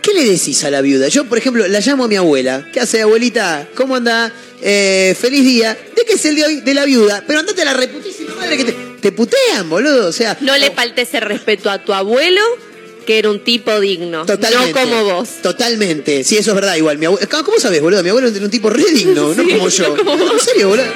¿qué 0.00 0.14
le 0.14 0.24
decís 0.24 0.64
a 0.64 0.70
la 0.70 0.80
viuda? 0.80 1.08
Yo, 1.08 1.24
por 1.26 1.36
ejemplo, 1.36 1.66
la 1.68 1.80
llamo 1.80 2.04
a 2.04 2.08
mi 2.08 2.16
abuela. 2.16 2.66
¿Qué 2.72 2.80
hace, 2.80 3.02
abuelita? 3.02 3.68
¿Cómo 3.74 3.96
anda? 3.96 4.32
Eh, 4.62 5.16
feliz 5.18 5.44
día. 5.44 5.76
¿De 5.96 6.04
qué 6.04 6.14
es 6.14 6.24
el 6.24 6.34
día 6.34 6.48
de 6.48 6.74
la 6.74 6.84
viuda? 6.84 7.24
Pero 7.26 7.40
andate 7.40 7.62
a 7.62 7.66
la 7.66 7.74
reputísima 7.74 8.34
madre 8.34 8.56
que 8.56 8.64
te, 8.64 8.72
te 9.00 9.12
putean, 9.12 9.68
boludo. 9.68 10.08
O 10.08 10.12
sea, 10.12 10.36
No 10.40 10.56
le 10.56 10.70
faltes 10.70 11.12
el 11.14 11.22
respeto 11.22 11.70
a 11.70 11.82
tu 11.84 11.92
abuelo, 11.92 12.40
que 13.06 13.18
era 13.18 13.30
un 13.30 13.42
tipo 13.42 13.78
digno. 13.80 14.26
Totalmente. 14.26 14.72
No 14.84 14.90
como 14.90 15.04
vos. 15.04 15.28
Totalmente. 15.42 16.24
Sí, 16.24 16.36
eso 16.36 16.50
es 16.50 16.54
verdad. 16.54 16.76
Igual, 16.76 16.98
mi 16.98 17.06
abuelo. 17.06 17.26
¿Cómo 17.44 17.58
sabes, 17.58 17.80
boludo? 17.80 18.02
Mi 18.02 18.10
abuelo 18.10 18.28
era 18.28 18.44
un 18.44 18.50
tipo 18.50 18.68
re 18.70 18.84
digno, 18.92 19.34
no 19.34 19.42
como 19.48 19.68
yo. 19.68 19.96
no 19.96 20.04
como 20.04 20.16
vos. 20.16 20.32
En 20.34 20.40
serio, 20.40 20.68
boludo. 20.68 20.86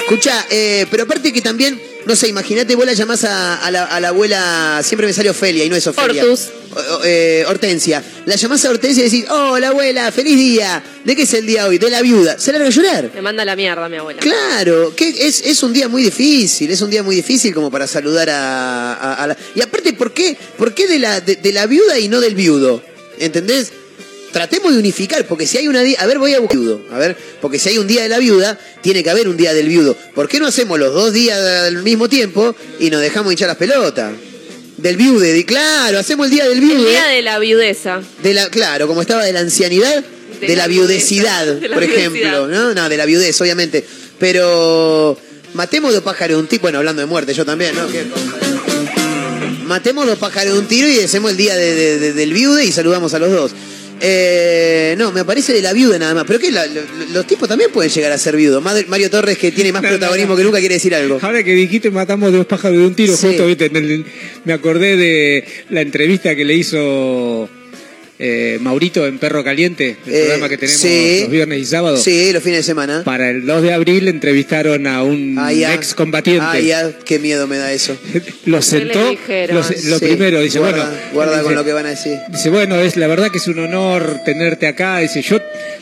Escucha, 0.00 0.44
eh, 0.50 0.86
pero 0.90 1.04
aparte 1.04 1.32
que 1.32 1.40
también, 1.40 1.80
no 2.06 2.16
sé, 2.16 2.28
imagínate, 2.28 2.74
vos 2.74 2.84
la 2.86 2.92
llamás 2.92 3.24
a, 3.24 3.56
a 3.56 3.70
la, 3.70 3.84
a 3.84 4.00
la 4.00 4.08
abuela, 4.08 4.80
siempre 4.84 5.06
me 5.06 5.12
sale 5.12 5.30
Ofelia 5.30 5.64
y 5.64 5.68
no 5.70 5.76
es 5.76 5.86
Ofelia. 5.86 6.22
Hortus. 6.22 6.48
O- 6.76 7.00
eh, 7.04 7.44
Hortensia. 7.48 8.02
La 8.26 8.34
llamás 8.36 8.64
a 8.64 8.70
Hortensia 8.70 9.02
y 9.02 9.10
decís, 9.10 9.24
oh, 9.30 9.58
la 9.58 9.68
abuela, 9.68 10.10
feliz 10.12 10.36
día. 10.36 10.82
¿De 11.04 11.14
qué 11.16 11.22
es 11.22 11.34
el 11.34 11.46
día 11.46 11.66
hoy? 11.66 11.78
De 11.78 11.88
la 11.90 12.02
viuda. 12.02 12.38
Se 12.38 12.50
larga 12.52 12.66
a 12.66 12.70
llorar. 12.70 13.10
Me 13.14 13.22
manda 13.22 13.44
la 13.44 13.54
mierda 13.56 13.88
mi 13.88 13.96
abuela. 13.96 14.20
Claro, 14.20 14.94
que 14.96 15.08
es, 15.08 15.42
es 15.42 15.62
un 15.62 15.72
día 15.72 15.88
muy 15.88 16.02
difícil, 16.02 16.70
es 16.70 16.80
un 16.82 16.90
día 16.90 17.02
muy 17.02 17.16
difícil 17.16 17.54
como 17.54 17.70
para 17.70 17.86
saludar 17.86 18.28
a, 18.30 18.94
a- 18.94 19.14
a 19.14 19.26
la... 19.28 19.36
Y 19.54 19.60
aparte, 19.62 19.92
¿por 19.92 20.12
qué, 20.12 20.36
por 20.58 20.74
qué 20.74 20.86
de, 20.86 20.98
la, 20.98 21.20
de, 21.20 21.36
de 21.36 21.52
la 21.52 21.66
viuda 21.66 21.98
y 21.98 22.08
no 22.08 22.20
del 22.20 22.34
viudo? 22.34 22.82
¿Entendés? 23.18 23.72
Tratemos 24.34 24.72
de 24.72 24.78
unificar, 24.80 25.24
porque 25.26 25.46
si 25.46 25.56
hay 25.58 25.68
una 25.68 25.80
día... 25.82 25.96
A 26.00 26.06
ver, 26.06 26.18
voy 26.18 26.34
a 26.34 26.40
buscar 26.40 26.58
viudo. 26.58 26.82
A 26.90 26.98
ver, 26.98 27.16
porque 27.40 27.58
si 27.58 27.68
hay 27.70 27.78
un 27.78 27.86
día 27.86 28.02
de 28.02 28.08
la 28.10 28.18
viuda, 28.18 28.58
tiene 28.82 29.02
que 29.04 29.08
haber 29.08 29.28
un 29.28 29.36
día 29.36 29.54
del 29.54 29.68
viudo. 29.68 29.96
¿Por 30.14 30.28
qué 30.28 30.40
no 30.40 30.46
hacemos 30.48 30.76
los 30.78 30.92
dos 30.92 31.12
días 31.12 31.38
al 31.38 31.82
mismo 31.84 32.08
tiempo 32.08 32.54
y 32.80 32.90
nos 32.90 33.00
dejamos 33.00 33.32
hinchar 33.32 33.46
las 33.48 33.56
pelotas? 33.56 34.12
Del 34.76 34.96
viude, 34.96 35.44
claro, 35.46 36.00
hacemos 36.00 36.26
el 36.26 36.32
día 36.32 36.44
del 36.48 36.54
El 36.58 36.60
viude. 36.60 36.90
día 36.90 37.06
de 37.06 37.22
la 37.22 37.38
viudeza. 37.38 38.02
De 38.24 38.34
la, 38.34 38.50
claro, 38.50 38.88
como 38.88 39.02
estaba 39.02 39.24
de 39.24 39.32
la 39.32 39.38
ancianidad, 39.40 40.02
de, 40.40 40.46
De 40.48 40.56
la 40.56 40.64
la 40.64 40.66
viudecidad, 40.68 41.44
viudeza, 41.44 41.60
de 41.60 41.68
la 41.68 41.74
por 41.76 41.86
viudecidad. 41.86 42.10
ejemplo. 42.34 42.48
¿no? 42.48 42.74
no, 42.74 42.88
de 42.88 42.96
la 42.96 43.06
viudez, 43.06 43.40
obviamente. 43.40 43.84
Pero 44.18 45.16
matemos 45.54 45.94
dos 45.94 46.02
pájaros 46.02 46.36
de 46.36 46.40
un 46.42 46.48
tiro. 46.48 46.62
Bueno, 46.62 46.78
hablando 46.78 47.00
de 47.00 47.06
muerte, 47.06 47.32
yo 47.34 47.44
también, 47.44 47.76
¿no? 47.76 47.86
¿Qué? 47.86 48.04
Matemos 49.64 50.06
dos 50.06 50.18
pájaros 50.18 50.54
de 50.54 50.58
un 50.58 50.66
tiro 50.66 50.88
y 50.88 50.98
hacemos 51.00 51.30
el 51.30 51.36
día 51.36 51.54
de- 51.56 51.74
de- 51.74 51.98
de- 51.98 52.12
del 52.12 52.32
viude 52.32 52.64
y 52.64 52.72
saludamos 52.72 53.14
a 53.14 53.18
los 53.18 53.30
dos. 53.30 53.52
Eh, 54.00 54.94
no, 54.98 55.12
me 55.12 55.20
aparece 55.20 55.52
de 55.52 55.62
la 55.62 55.72
viuda 55.72 55.98
nada 55.98 56.14
más. 56.14 56.24
Pero 56.26 56.38
que 56.38 56.50
los 57.12 57.26
tipos 57.26 57.48
también 57.48 57.70
pueden 57.72 57.90
llegar 57.90 58.12
a 58.12 58.18
ser 58.18 58.36
viudos. 58.36 58.62
Mario 58.62 59.10
Torres, 59.10 59.38
que 59.38 59.52
tiene 59.52 59.72
más 59.72 59.82
No, 59.82 59.88
protagonismo 59.88 60.32
no. 60.32 60.36
que 60.36 60.44
nunca, 60.44 60.58
quiere 60.60 60.74
decir 60.74 60.94
algo. 60.94 61.18
Ahora 61.22 61.42
que 61.42 61.52
dijiste 61.54 61.90
matamos 61.90 62.32
dos 62.32 62.46
pájaros 62.46 62.78
de 62.78 62.86
un 62.86 62.94
tiro, 62.94 63.16
Sí. 63.16 63.28
justo 63.28 63.46
viste, 63.46 63.70
me 64.44 64.52
acordé 64.52 64.96
de 64.96 65.44
la 65.70 65.80
entrevista 65.80 66.34
que 66.34 66.44
le 66.44 66.54
hizo 66.54 67.48
eh, 68.18 68.58
Maurito 68.60 69.06
en 69.06 69.18
Perro 69.18 69.42
Caliente, 69.42 69.96
el 70.06 70.12
Eh, 70.14 70.18
programa 70.26 70.48
que 70.48 70.56
tenemos 70.58 70.80
sí. 70.80 71.18
los 71.22 71.30
viernes 71.30 71.58
y 71.60 71.64
sábados. 71.64 72.02
Sí, 72.02 72.32
los 72.32 72.42
fines 72.42 72.58
de 72.60 72.62
semana. 72.62 73.02
Para 73.04 73.30
el 73.30 73.44
2 73.44 73.62
de 73.62 73.72
abril 73.72 74.06
entrevistaron 74.08 74.86
a 74.86 75.02
un 75.02 75.36
ex 75.50 75.94
combatiente. 75.94 76.64
Ya, 76.64 76.90
qué 77.04 77.18
miedo 77.18 77.46
me 77.46 77.56
da 77.58 77.72
eso. 77.72 77.96
Lo 78.46 78.62
sentó. 78.62 79.00
Lo, 79.00 79.54
lo 79.54 79.62
Sí, 79.64 79.94
primero, 80.00 80.40
dice, 80.40 80.58
guarda, 80.60 80.84
bueno. 80.86 80.98
Guarda 81.12 81.32
dice, 81.32 81.44
con 81.44 81.54
lo 81.56 81.64
que 81.64 81.72
van 81.72 81.86
a 81.86 81.90
decir. 81.90 82.18
Dice, 82.28 82.50
bueno, 82.50 82.78
es 82.80 82.96
la 82.96 83.06
verdad 83.08 83.30
que 83.30 83.38
es 83.38 83.46
un 83.48 83.58
honor 83.58 84.20
tenerte 84.24 84.66
acá. 84.66 84.98
Dice, 84.98 85.20
yo 85.22 85.38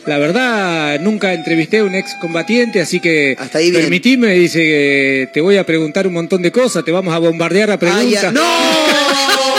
la 0.07 0.17
verdad 0.17 0.99
nunca 0.99 1.33
entrevisté 1.33 1.79
a 1.79 1.83
un 1.83 1.93
ex 1.95 2.15
combatiente, 2.19 2.81
así 2.81 2.99
que 2.99 3.35
Hasta 3.37 3.59
ahí 3.59 3.69
bien. 3.69 3.83
permitime, 3.83 4.33
dice, 4.33 4.59
que 4.59 5.29
te 5.33 5.39
voy 5.41 5.57
a 5.57 5.65
preguntar 5.65 6.07
un 6.07 6.13
montón 6.13 6.41
de 6.41 6.51
cosas, 6.51 6.83
te 6.83 6.91
vamos 6.91 7.13
a 7.13 7.19
bombardear 7.19 7.69
a 7.71 7.77
preguntas. 7.77 8.33
¡No! 8.33 8.41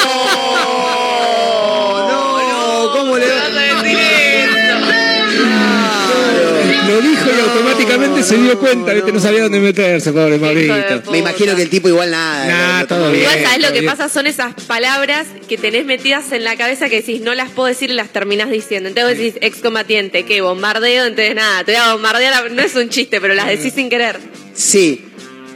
Lo 6.94 7.00
dijo 7.00 7.26
y 7.36 7.40
automáticamente 7.40 8.22
se 8.22 8.36
dio 8.36 8.58
cuenta, 8.58 8.92
¿viste? 8.92 9.12
no 9.12 9.20
sabía 9.20 9.42
dónde 9.42 9.60
meterse, 9.60 10.12
pobre 10.12 10.38
Maurito. 10.38 11.10
Me 11.10 11.18
imagino 11.18 11.54
que 11.56 11.62
el 11.62 11.70
tipo 11.70 11.88
igual 11.88 12.10
nada. 12.10 12.46
Nah, 12.46 12.80
lo- 12.82 12.86
todo 12.86 12.98
lo- 13.06 13.10
bien. 13.10 13.22
Igual, 13.22 13.42
¿sabes 13.42 13.62
lo 13.62 13.72
que 13.72 13.80
bien. 13.80 13.86
pasa? 13.92 14.08
Son 14.08 14.26
esas 14.26 14.54
palabras 14.66 15.26
que 15.48 15.58
tenés 15.58 15.84
metidas 15.86 16.32
en 16.32 16.44
la 16.44 16.56
cabeza 16.56 16.88
que 16.88 16.96
decís, 16.96 17.20
no 17.20 17.34
las 17.34 17.50
puedo 17.50 17.66
decir 17.68 17.90
y 17.90 17.94
las 17.94 18.10
terminás 18.10 18.50
diciendo. 18.50 18.88
Entonces 18.88 19.16
vos 19.16 19.18
decís, 19.24 19.38
excombatiente, 19.42 20.24
¿qué? 20.24 20.40
Bombardeo, 20.40 21.04
entonces 21.06 21.34
nada, 21.34 21.64
te 21.64 21.72
voy 21.72 21.80
a 21.80 21.92
bombardear. 21.92 22.50
No 22.52 22.62
es 22.62 22.74
un 22.74 22.88
chiste, 22.88 23.20
pero 23.20 23.34
las 23.34 23.46
decís 23.48 23.72
sin 23.74 23.88
querer. 23.90 24.18
Sí. 24.54 25.04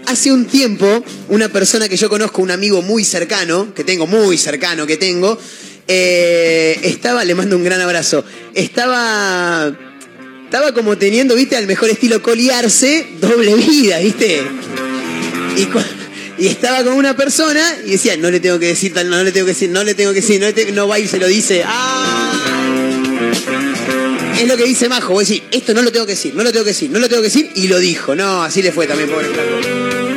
Hace 0.07 0.33
un 0.33 0.47
tiempo, 0.47 1.05
una 1.29 1.51
persona 1.51 1.87
que 1.89 1.97
yo 1.99 2.09
conozco, 2.09 2.41
un 2.41 2.51
amigo 2.51 2.81
muy 2.81 3.05
cercano, 3.05 3.75
que 3.75 3.85
tengo 3.85 4.07
muy 4.07 4.39
cercano, 4.39 4.87
que 4.87 4.97
tengo, 4.97 5.39
eh, 5.87 6.79
estaba, 6.83 7.25
le 7.25 7.35
mando 7.35 7.57
un 7.57 7.63
gran 7.65 7.81
abrazo, 7.83 8.25
estaba 8.55 9.73
estaba 10.49 10.73
como 10.73 10.97
teniendo, 10.97 11.35
viste, 11.35 11.57
al 11.59 11.67
mejor 11.67 11.91
estilo 11.91 12.23
coliarse, 12.23 13.07
doble 13.21 13.55
vida, 13.55 13.99
viste. 13.99 14.43
Y, 16.39 16.47
estaba 16.47 16.83
con 16.85 16.95
una 16.95 17.15
persona 17.15 17.61
y 17.85 17.91
decía, 17.91 18.17
no 18.17 18.31
le 18.31 18.41
tengo 18.41 18.59
que 18.59 18.69
decir 18.69 18.95
tal, 18.95 19.11
no 19.11 19.23
le 19.23 19.31
tengo 19.31 19.45
que 19.45 19.53
decir, 19.53 19.69
no 19.69 19.85
le 19.85 19.95
tengo 19.95 20.15
que 20.15 20.23
decir, 20.23 20.41
no, 20.41 20.47
le 20.47 20.55
te- 20.55 20.73
no 20.73 20.89
va 20.89 20.99
y 20.99 21.07
se 21.07 21.19
lo 21.19 21.27
dice. 21.27 21.65
¡Ah! 21.67 22.33
Es 24.41 24.49
lo 24.49 24.57
que 24.57 24.65
dice 24.65 24.89
Majo, 24.89 25.13
vos 25.13 25.29
decís, 25.29 25.43
esto 25.51 25.75
no 25.75 25.83
lo 25.83 25.93
tengo 25.93 26.07
que 26.07 26.13
decir, 26.13 26.35
no 26.35 26.43
lo 26.43 26.51
tengo 26.51 26.65
que 26.65 26.71
decir, 26.71 26.91
no 26.91 26.99
lo 26.99 27.11
tengo 27.11 27.21
que 27.21 27.29
decir, 27.29 27.51
y 27.55 27.69
lo 27.69 27.79
dijo. 27.79 28.15
No, 28.15 28.43
así 28.43 28.63
le 28.63 28.73
fue 28.73 28.87
también, 28.87 29.11
pobre. 29.11 29.29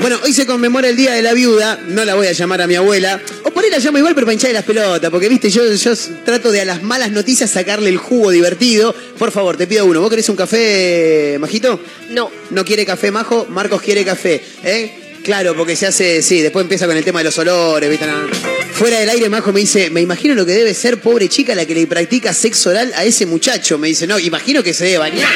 Bueno, 0.01 0.17
hoy 0.23 0.33
se 0.33 0.47
conmemora 0.47 0.89
el 0.89 0.95
Día 0.95 1.13
de 1.13 1.21
la 1.21 1.31
Viuda, 1.31 1.79
no 1.87 2.03
la 2.03 2.15
voy 2.15 2.25
a 2.25 2.31
llamar 2.31 2.59
a 2.63 2.65
mi 2.65 2.73
abuela, 2.73 3.21
o 3.43 3.51
por 3.51 3.63
ahí 3.63 3.69
la 3.69 3.77
llamo 3.77 3.99
igual, 3.99 4.15
pero 4.15 4.25
para 4.25 4.33
hincharle 4.33 4.55
las 4.55 4.65
pelotas, 4.65 5.11
porque 5.11 5.29
viste, 5.29 5.51
yo, 5.51 5.71
yo 5.71 5.93
trato 6.25 6.51
de 6.51 6.59
a 6.61 6.65
las 6.65 6.81
malas 6.81 7.11
noticias 7.11 7.51
sacarle 7.51 7.89
el 7.89 7.97
jugo 7.97 8.31
divertido. 8.31 8.95
Por 9.19 9.29
favor, 9.29 9.57
te 9.57 9.67
pido 9.67 9.85
uno, 9.85 10.01
¿vos 10.01 10.09
querés 10.09 10.27
un 10.29 10.35
café, 10.35 11.37
Majito? 11.39 11.79
No. 12.09 12.31
No 12.49 12.65
quiere 12.65 12.83
café, 12.83 13.11
Majo, 13.11 13.45
Marcos 13.47 13.79
quiere 13.83 14.03
café, 14.03 14.43
¿eh? 14.63 15.19
Claro, 15.23 15.55
porque 15.55 15.75
se 15.75 15.85
hace, 15.85 16.23
sí, 16.23 16.41
después 16.41 16.63
empieza 16.63 16.87
con 16.87 16.97
el 16.97 17.03
tema 17.03 17.19
de 17.19 17.25
los 17.25 17.37
olores, 17.37 17.87
¿viste? 17.87 18.07
No. 18.07 18.27
Fuera 18.73 18.99
del 18.99 19.09
aire, 19.09 19.29
Majo 19.29 19.53
me 19.53 19.59
dice, 19.59 19.91
me 19.91 20.01
imagino 20.01 20.33
lo 20.33 20.47
que 20.47 20.53
debe 20.53 20.73
ser 20.73 20.99
pobre 20.99 21.29
chica 21.29 21.53
la 21.53 21.67
que 21.67 21.75
le 21.75 21.85
practica 21.85 22.33
sexo 22.33 22.71
oral 22.71 22.91
a 22.95 23.05
ese 23.05 23.27
muchacho. 23.27 23.77
Me 23.77 23.89
dice, 23.89 24.07
no, 24.07 24.17
imagino 24.17 24.63
que 24.63 24.73
se 24.73 24.85
debe 24.85 24.97
bañar. 24.97 25.29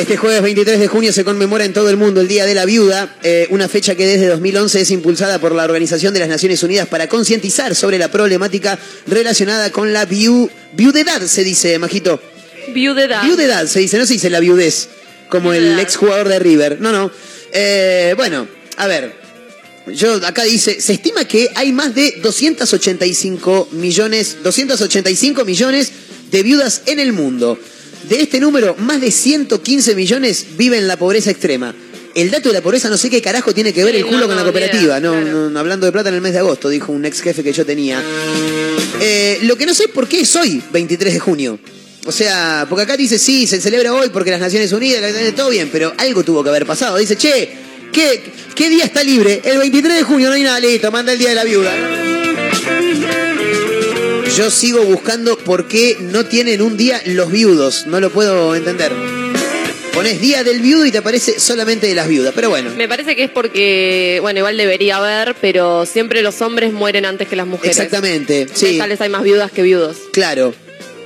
Este 0.00 0.16
jueves 0.16 0.42
23 0.42 0.80
de 0.80 0.88
junio 0.88 1.12
se 1.12 1.24
conmemora 1.24 1.64
en 1.64 1.72
todo 1.74 1.90
el 1.90 1.96
mundo 1.98 2.20
el 2.22 2.28
Día 2.28 2.46
de 2.46 2.54
la 2.54 2.64
Viuda, 2.64 3.16
eh, 3.22 3.46
una 3.50 3.68
fecha 3.68 3.94
que 3.94 4.06
desde 4.06 4.26
2011 4.28 4.80
es 4.80 4.90
impulsada 4.92 5.38
por 5.38 5.54
la 5.54 5.64
Organización 5.64 6.14
de 6.14 6.20
las 6.20 6.28
Naciones 6.28 6.62
Unidas 6.62 6.88
para 6.88 7.08
concientizar 7.08 7.74
sobre 7.74 7.98
la 7.98 8.10
problemática 8.10 8.78
relacionada 9.06 9.70
con 9.70 9.92
la 9.92 10.08
viu- 10.08 10.50
viudedad, 10.72 11.20
se 11.22 11.44
dice, 11.44 11.78
Majito. 11.78 12.20
Viudedad. 12.72 13.22
Viudedad 13.24 13.66
se 13.66 13.80
dice, 13.80 13.98
no 13.98 14.06
se 14.06 14.14
dice 14.14 14.30
la 14.30 14.40
viudez, 14.40 14.88
como 15.28 15.52
el 15.52 15.60
Viudedad. 15.60 15.80
exjugador 15.82 16.28
de 16.28 16.38
River. 16.38 16.80
No, 16.80 16.92
no. 16.92 17.10
Eh, 17.52 18.14
bueno, 18.16 18.48
a 18.78 18.86
ver. 18.86 19.14
Yo 19.88 20.14
acá 20.26 20.44
dice, 20.44 20.80
se 20.80 20.94
estima 20.94 21.24
que 21.26 21.50
hay 21.54 21.72
más 21.72 21.94
de 21.94 22.20
285 22.22 23.68
millones, 23.72 24.38
285 24.42 25.44
millones 25.44 25.92
de 26.30 26.42
viudas 26.42 26.82
en 26.86 27.00
el 27.00 27.12
mundo. 27.12 27.58
De 28.08 28.20
este 28.20 28.40
número, 28.40 28.74
más 28.78 29.00
de 29.00 29.10
115 29.10 29.94
millones 29.94 30.46
viven 30.56 30.80
en 30.80 30.88
la 30.88 30.96
pobreza 30.96 31.30
extrema. 31.30 31.74
El 32.14 32.30
dato 32.30 32.48
de 32.48 32.54
la 32.54 32.60
pobreza 32.60 32.88
no 32.88 32.96
sé 32.96 33.08
qué 33.08 33.22
carajo 33.22 33.54
tiene 33.54 33.72
que 33.72 33.84
ver 33.84 33.94
Sí, 33.94 34.00
el 34.00 34.06
culo 34.06 34.20
no, 34.20 34.26
con 34.26 34.36
la 34.36 34.42
cooperativa. 34.42 34.98
no, 34.98 35.12
claro. 35.12 35.50
no, 35.50 35.58
hablando 35.58 35.86
de 35.86 35.92
plata 35.92 36.08
en 36.08 36.16
el 36.16 36.20
mes 36.20 36.32
de 36.32 36.40
agosto, 36.40 36.68
dijo 36.68 36.92
un 36.92 37.04
ex 37.04 37.20
jefe 37.20 37.44
que 37.44 37.52
yo 37.52 37.64
tenía. 37.64 38.02
Eh, 39.00 39.38
lo 39.42 39.56
que 39.56 39.64
no 39.66 39.74
sé 39.74 39.88
por 39.88 40.08
qué 40.08 40.20
es 40.20 40.34
hoy, 40.34 40.60
23 40.72 41.14
de 41.14 41.20
junio. 41.20 41.58
O 42.06 42.12
sea, 42.12 42.66
porque 42.68 42.82
acá 42.82 42.96
dice, 42.96 43.18
sí, 43.18 43.46
se 43.46 43.60
celebra 43.60 43.94
hoy 43.94 44.08
porque 44.08 44.30
las 44.30 44.40
Naciones 44.40 44.72
Unidas, 44.72 45.02
todo 45.36 45.50
bien, 45.50 45.68
pero 45.70 45.92
algo 45.98 46.24
tuvo 46.24 46.42
que 46.42 46.48
haber 46.48 46.66
pasado. 46.66 46.96
Dice, 46.96 47.16
che, 47.16 47.48
¿qué, 47.92 48.22
¿qué 48.54 48.68
día 48.70 48.84
está 48.84 49.04
libre? 49.04 49.42
El 49.44 49.58
23 49.58 49.94
de 49.94 50.02
junio, 50.02 50.28
no 50.28 50.34
hay 50.34 50.42
nada, 50.42 50.58
listo, 50.58 50.90
manda 50.90 51.12
el 51.12 51.18
día 51.18 51.28
de 51.28 51.34
la 51.34 51.44
viuda. 51.44 51.99
Yo 54.36 54.50
sigo 54.50 54.82
buscando 54.84 55.36
por 55.36 55.68
qué 55.68 55.96
no 56.00 56.24
tienen 56.24 56.62
un 56.62 56.76
día 56.76 57.00
los 57.06 57.30
viudos, 57.30 57.86
no 57.86 58.00
lo 58.00 58.10
puedo 58.10 58.54
entender. 58.54 58.92
Pones 59.92 60.20
día 60.20 60.44
del 60.44 60.60
viudo 60.60 60.86
y 60.86 60.92
te 60.92 60.98
aparece 60.98 61.38
solamente 61.40 61.86
de 61.88 61.94
las 61.94 62.08
viudas, 62.08 62.32
pero 62.34 62.48
bueno. 62.48 62.70
Me 62.76 62.88
parece 62.88 63.16
que 63.16 63.24
es 63.24 63.30
porque, 63.30 64.18
bueno, 64.22 64.38
igual 64.38 64.56
debería 64.56 64.96
haber, 64.96 65.34
pero 65.40 65.84
siempre 65.84 66.22
los 66.22 66.40
hombres 66.42 66.72
mueren 66.72 67.04
antes 67.04 67.28
que 67.28 67.36
las 67.36 67.46
mujeres. 67.46 67.76
Exactamente, 67.76 68.46
sí, 68.52 68.78
Tal 68.78 68.88
vez 68.90 69.00
hay 69.00 69.08
más 69.10 69.22
viudas 69.22 69.50
que 69.50 69.62
viudos. 69.62 69.96
claro. 70.12 70.54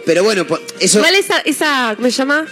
Pero 0.06 0.22
bueno, 0.22 0.46
eso... 0.80 0.98
Igual 0.98 1.14
esa, 1.14 1.38
esa, 1.46 1.94
¿cómo 1.96 2.10
se 2.10 2.14
llama? 2.18 2.44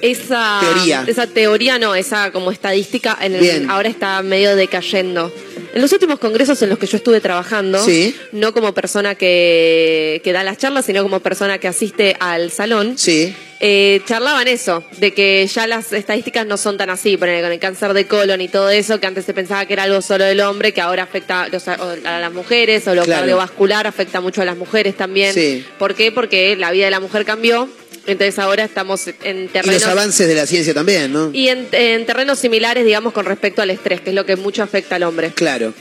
Esa 0.00 0.60
Teoría. 0.60 1.04
Esa 1.08 1.26
teoría 1.26 1.76
no, 1.80 1.96
esa 1.96 2.30
como 2.30 2.52
estadística 2.52 3.18
en 3.20 3.34
el- 3.34 3.40
Bien. 3.40 3.68
ahora 3.68 3.88
está 3.88 4.22
medio 4.22 4.54
decayendo. 4.54 5.32
En 5.74 5.82
los 5.82 5.92
últimos 5.92 6.20
congresos 6.20 6.62
en 6.62 6.70
los 6.70 6.78
que 6.78 6.86
yo 6.86 6.96
estuve 6.96 7.20
trabajando, 7.20 7.84
Sí. 7.84 8.14
no 8.30 8.54
como 8.54 8.72
persona 8.72 9.16
que, 9.16 10.20
que 10.22 10.32
da 10.32 10.44
las 10.44 10.56
charlas, 10.56 10.84
sino 10.86 11.02
como 11.02 11.18
persona 11.18 11.58
que 11.58 11.66
asiste 11.66 12.16
al 12.20 12.52
salón, 12.52 12.96
Sí, 12.96 13.34
eh, 13.66 14.02
charlaban 14.04 14.46
eso, 14.46 14.84
de 14.98 15.14
que 15.14 15.46
ya 15.46 15.66
las 15.66 15.90
estadísticas 15.94 16.46
no 16.46 16.58
son 16.58 16.76
tan 16.76 16.90
así, 16.90 17.16
con 17.16 17.30
el 17.30 17.58
cáncer 17.58 17.94
de 17.94 18.06
colon 18.06 18.42
y 18.42 18.48
todo 18.48 18.68
eso, 18.68 19.00
que 19.00 19.06
antes 19.06 19.24
se 19.24 19.32
pensaba 19.32 19.64
que 19.64 19.72
era 19.72 19.84
algo 19.84 20.02
solo 20.02 20.24
del 20.24 20.40
hombre, 20.42 20.74
que 20.74 20.82
ahora 20.82 21.04
afecta 21.04 21.48
los- 21.48 21.66
a 21.68 21.78
las 22.20 22.32
mujeres, 22.32 22.86
o 22.88 22.94
lo 22.94 23.04
Claro. 23.04 23.20
cardiovascular 23.20 23.86
afecta 23.86 24.20
mucho 24.20 24.42
a 24.42 24.44
las 24.44 24.58
mujeres 24.58 24.96
también. 24.98 25.32
Sí. 25.32 25.64
¿Por 25.78 25.94
qué? 25.94 26.12
Porque 26.12 26.56
la 26.56 26.72
vida 26.72 26.84
de 26.84 26.90
la 26.90 27.00
mujer 27.00 27.24
cambió, 27.24 27.66
entonces 28.06 28.38
ahora 28.38 28.64
estamos 28.64 29.06
en 29.22 29.44
y 29.44 29.48
terrenos... 29.48 29.80
los 29.80 29.90
avances 29.90 30.28
de 30.28 30.34
la 30.34 30.46
ciencia 30.46 30.74
también, 30.74 31.10
¿no? 31.10 31.30
y 31.32 31.48
en, 31.48 31.66
en 31.72 32.04
terrenos 32.04 32.38
similares, 32.38 32.84
digamos, 32.84 33.14
con 33.14 33.24
respecto 33.24 33.62
al 33.62 33.70
estrés, 33.70 34.02
que 34.02 34.10
es 34.10 34.14
lo 34.14 34.26
que 34.26 34.36
mucho 34.36 34.62
afecta 34.62 34.96
al 34.96 35.04
hombre. 35.04 35.30
Claro. 35.34 35.72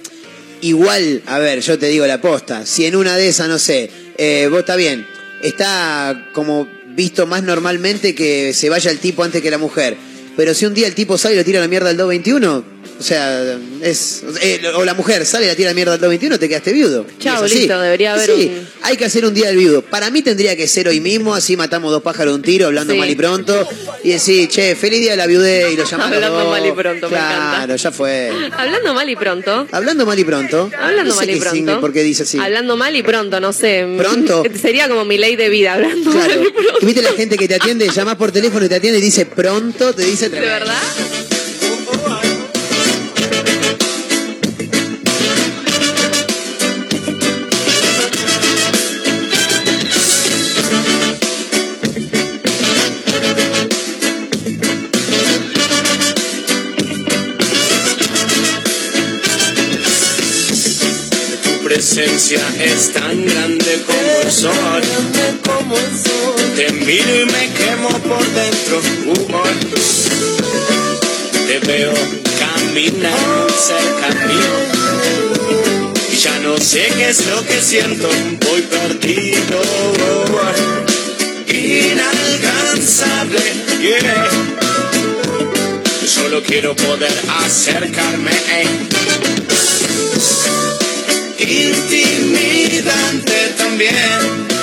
Igual, 0.62 1.22
a 1.26 1.40
ver, 1.40 1.60
yo 1.60 1.78
te 1.78 1.88
digo 1.88 2.08
la 2.08 2.22
posta. 2.22 2.66
Si 2.66 2.86
en 2.86 2.96
una 2.96 3.18
de 3.18 3.28
esas, 3.28 3.50
no 3.50 3.60
sé, 3.60 3.90
eh, 4.18 4.48
vos 4.50 4.60
está 4.62 4.78
bien, 4.78 5.06
está 5.42 6.30
como 6.32 6.70
visto 6.96 7.28
más 7.28 7.44
normalmente 7.44 8.16
que 8.16 8.54
se 8.54 8.70
vaya 8.70 8.92
el 8.92 9.00
tipo 9.00 9.24
antes 9.24 9.42
que 9.42 9.52
la 9.52 9.58
mujer. 9.58 9.98
Pero 10.36 10.54
si 10.54 10.66
un 10.66 10.74
día 10.74 10.88
el 10.88 10.96
tipo 10.96 11.18
sale 11.18 11.36
y 11.36 11.38
lo 11.38 11.46
tira 11.46 11.60
la 11.60 11.68
mierda 11.68 11.90
al 11.90 11.98
221, 11.98 12.73
o 13.04 13.06
sea, 13.06 13.58
es. 13.82 14.24
eh, 14.42 14.62
o 14.76 14.86
la 14.86 14.94
mujer 14.94 15.26
sale 15.26 15.44
y 15.44 15.48
la 15.50 15.56
tira 15.56 15.70
a 15.70 15.72
la 15.72 15.76
mierda 15.76 15.94
al 15.96 16.00
221, 16.00 16.40
te 16.40 16.48
quedaste 16.48 16.72
viudo. 16.72 17.06
Así. 17.44 17.56
listo, 17.60 17.82
debería 17.82 18.14
haber 18.14 18.30
Sí, 18.34 18.52
un- 18.58 18.68
hay 18.82 18.96
que 18.96 19.04
hacer 19.04 19.26
un 19.26 19.34
día 19.34 19.48
del 19.48 19.58
viudo. 19.58 19.82
Para 19.82 20.10
mí 20.10 20.22
tendría 20.22 20.56
que 20.56 20.68
ser 20.70 20.88
hoy 20.88 21.02
mismo, 21.02 21.36
así 21.36 21.58
matamos 21.58 21.92
dos 21.92 22.02
pájaros 22.02 22.32
de 22.32 22.36
un 22.36 22.42
tiro, 22.42 22.68
hablando 22.68 22.94
Sí. 22.94 23.00
mal 23.00 23.10
y 23.10 23.16
pronto. 23.16 23.68
Y 24.06 24.12
decir, 24.12 24.48
che, 24.48 24.76
feliz 24.76 25.02
día 25.02 25.12
de 25.12 25.18
la 25.18 25.28
viudez 25.28 25.74
y 25.74 25.76
lo 25.76 25.84
llamamos. 25.84 26.16
Hablando 26.16 26.50
mal 26.50 26.66
y 26.66 26.72
pronto, 26.72 27.10
me 27.10 27.16
Claro, 27.18 27.54
encanta. 27.56 27.76
ya 27.76 27.92
fue. 27.92 28.32
Hablando 28.58 28.94
mal 28.94 29.10
y 29.10 29.16
pronto. 29.18 29.68
Hablando 29.72 30.06
mal 30.06 30.18
y 30.20 30.24
pronto. 30.24 30.72
Hablando 30.80 31.04
No 31.04 31.12
sé 31.20 31.26
mal 31.28 31.30
y 31.36 31.40
pronto. 31.40 31.82
¿Por 31.82 31.92
qué 31.92 32.04
dice 32.04 32.24
así? 32.24 32.40
Hablando 32.40 32.78
mal 32.78 32.96
y 32.96 33.04
pronto, 33.04 33.40
no 33.42 33.52
sé. 33.52 33.86
¿Pronto? 33.98 34.44
Sería 34.62 34.88
como 34.88 35.04
mi 35.04 35.18
ley 35.18 35.36
de 35.36 35.50
vida, 35.50 35.74
hablando 35.74 36.10
Claro. 36.10 36.36
mal 36.36 36.48
y 36.48 36.52
pronto. 36.52 36.78
Y 36.82 36.86
viste 36.86 37.02
la 37.02 37.12
gente 37.12 37.38
que 37.38 37.48
te 37.50 37.56
atiende, 37.56 37.90
llamás 37.90 38.16
por 38.16 38.32
teléfono 38.32 38.66
y 38.66 38.70
te 38.70 38.76
atiende 38.76 39.00
y 39.00 39.02
dice 39.02 39.26
pronto, 39.26 39.94
te 39.94 40.04
dice 40.06 40.30
¿De 40.30 40.40
verdad? 40.40 40.74
Presencia 61.94 62.42
es 62.60 62.92
tan 62.92 63.24
grande 63.24 63.84
como 63.86 64.22
el 64.24 64.32
sol. 64.32 64.82
Te 66.56 66.72
miro 66.72 67.22
y 67.22 67.26
me 67.26 67.54
quemo 67.54 67.90
por 67.90 68.26
dentro. 68.32 68.82
Oh. 69.10 69.44
Te 71.46 71.60
veo 71.60 71.94
caminar 72.40 73.48
cerca 73.52 74.10
mío. 74.26 74.56
Y 76.12 76.16
ya 76.16 76.40
no 76.40 76.58
sé 76.58 76.92
qué 76.98 77.10
es 77.10 77.28
lo 77.28 77.46
que 77.46 77.62
siento. 77.62 78.10
Voy 78.42 78.62
perdido. 78.64 79.62
Inalcanzable. 81.48 83.40
Yeah. 83.82 84.30
Yo 86.02 86.08
Solo 86.08 86.42
quiero 86.42 86.76
poder 86.76 87.14
acercarme. 87.46 88.32
Intimidante 91.44 93.38
también. 93.58 93.96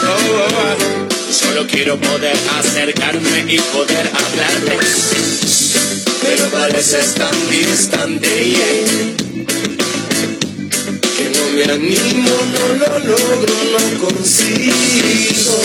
Oh, 0.03 0.17
oh, 0.35 0.49
oh. 0.49 1.33
Solo 1.33 1.67
quiero 1.67 1.99
poder 2.01 2.37
acercarme 2.59 3.45
y 3.49 3.59
poder 3.59 4.11
hablarte. 4.13 4.79
Pero 6.23 6.45
pareces 6.51 7.15
tan 7.15 7.51
distante 7.51 8.29
yeah. 8.45 8.87
que 11.17 11.31
no 11.31 11.45
me 11.55 11.65
animo, 11.73 12.31
no 12.53 12.65
lo 12.75 12.99
logro, 12.99 13.55
no 13.73 13.81
consigo. 14.07 15.57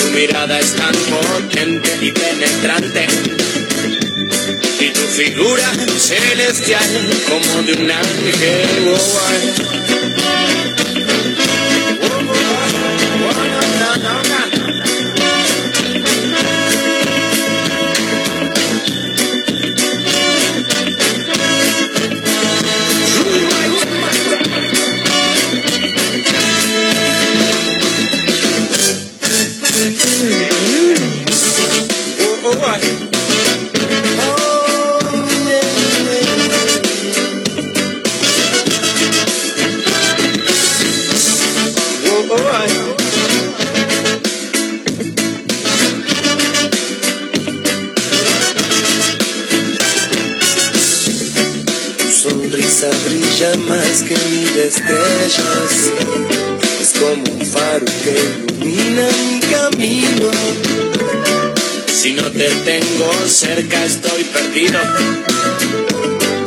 Tu 0.00 0.06
mirada 0.18 0.58
es 0.58 0.72
tan 0.74 0.94
potente 0.94 1.90
y 2.00 2.10
penetrante. 2.12 3.43
Figura 5.16 5.72
celestial 5.96 7.08
como 7.28 7.62
de 7.62 7.72
un 7.74 7.88
ángel. 7.88 8.94
Cerca 63.34 63.84
estoy 63.84 64.22
perdido. 64.22 64.78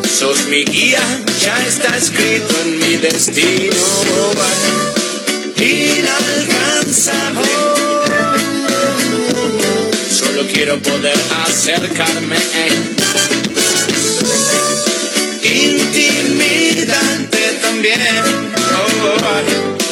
Sos 0.08 0.48
mi 0.48 0.64
guía, 0.64 1.02
ya 1.42 1.66
está 1.68 1.98
escrito 1.98 2.56
en 2.64 2.80
mi 2.80 2.96
destino. 2.96 3.76
Inalcanzable. 5.58 7.48
Solo 10.10 10.48
quiero 10.54 10.80
poder 10.80 11.18
acercarme. 11.46 12.38
Intimidante 15.44 16.80
también. 17.62 18.00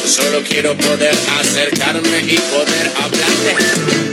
Solo 0.06 0.42
quiero 0.48 0.74
poder 0.78 1.14
acercarme 1.40 2.20
y 2.20 2.38
poder 2.38 2.90
hablarte. 3.02 4.05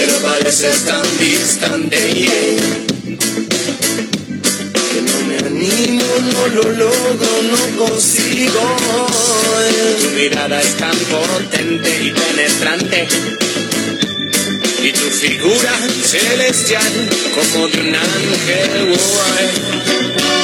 Pero 0.00 0.16
pareces 0.22 0.86
tan 0.86 1.02
distante. 1.18 1.98
yeah 2.14 2.90
que 4.92 5.02
no 5.02 5.20
me 5.26 5.36
animo, 5.38 6.04
no 6.32 6.46
lo 6.48 6.62
logro, 6.72 7.32
no 7.52 7.84
consigo. 7.84 8.76
Tu 10.00 10.08
mirada 10.16 10.58
es 10.58 10.74
tan 10.78 10.96
potente 10.96 11.90
y 12.02 12.10
penetrante. 12.10 13.08
Y 14.82 14.92
tu 14.92 15.10
figura 15.10 15.72
celestial 16.02 17.10
como 17.34 17.68
de 17.68 17.80
un 17.80 17.94
ángel. 17.94 18.96
Oh, 18.96 20.39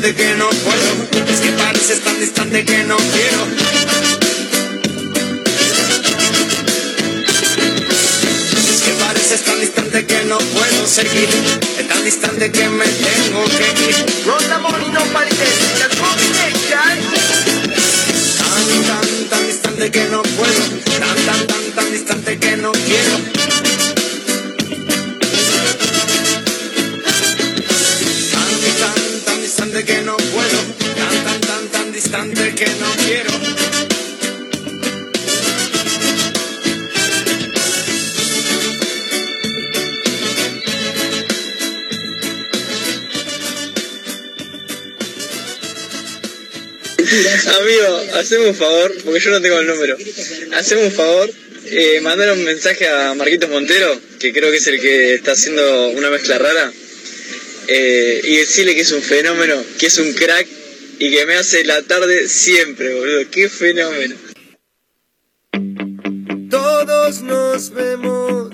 distante 0.00 0.14
que 0.14 0.34
no 0.34 0.48
puedo. 0.48 1.30
Es 1.30 1.40
que 1.40 1.52
pareces 1.52 2.00
tan 2.00 2.18
distante 2.18 2.64
que 2.64 2.84
no 2.84 2.96
quiero. 2.96 3.46
Es 8.72 8.82
que 8.82 8.92
pareces 8.92 9.42
tan 9.42 9.60
distante 9.60 10.06
que 10.06 10.24
no 10.24 10.38
puedo 10.38 10.86
seguir. 10.86 11.28
Es 11.78 11.86
tan 11.88 12.04
distante 12.04 12.50
que 12.50 12.68
me 12.70 12.86
tengo 12.86 13.44
que 13.44 13.90
ir. 13.90 14.24
Tan, 18.38 18.82
tan, 18.86 19.28
tan 19.28 19.46
distante 19.46 19.90
que 19.90 20.04
no 20.04 20.22
puedo. 20.22 20.62
Tan, 20.98 21.16
tan, 21.26 21.46
tan, 21.46 21.72
tan 21.74 21.92
distante 21.92 22.38
que 22.38 22.56
no 22.56 22.72
quiero. 22.72 23.69
Haceme 48.20 48.48
un 48.48 48.54
favor, 48.54 48.94
porque 49.04 49.20
yo 49.20 49.30
no 49.30 49.40
tengo 49.40 49.58
el 49.58 49.66
número. 49.66 49.96
Haceme 50.52 50.84
un 50.84 50.92
favor, 50.92 51.30
eh, 51.66 52.00
mandar 52.02 52.32
un 52.32 52.44
mensaje 52.44 52.86
a 52.86 53.14
Marquitos 53.14 53.50
Montero, 53.50 54.00
que 54.18 54.32
creo 54.32 54.50
que 54.50 54.58
es 54.58 54.66
el 54.66 54.80
que 54.80 55.14
está 55.14 55.32
haciendo 55.32 55.88
una 55.90 56.10
mezcla 56.10 56.38
rara, 56.38 56.72
eh, 57.68 58.20
y 58.24 58.36
decirle 58.36 58.74
que 58.74 58.82
es 58.82 58.92
un 58.92 59.02
fenómeno, 59.02 59.62
que 59.78 59.86
es 59.86 59.98
un 59.98 60.12
crack 60.12 60.46
y 60.98 61.10
que 61.10 61.26
me 61.26 61.34
hace 61.34 61.64
la 61.64 61.82
tarde 61.82 62.28
siempre, 62.28 62.94
boludo. 62.94 63.30
Qué 63.30 63.48
fenómeno. 63.48 64.16
Todos 66.50 67.22
nos 67.22 67.70
vemos 67.70 68.49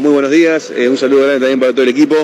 Muy 0.00 0.12
buenos 0.12 0.30
días. 0.30 0.72
Eh, 0.74 0.88
un 0.88 0.96
saludo 0.96 1.22
grande 1.22 1.40
también 1.40 1.60
para 1.60 1.72
todo 1.72 1.82
el 1.82 1.90
equipo. 1.90 2.16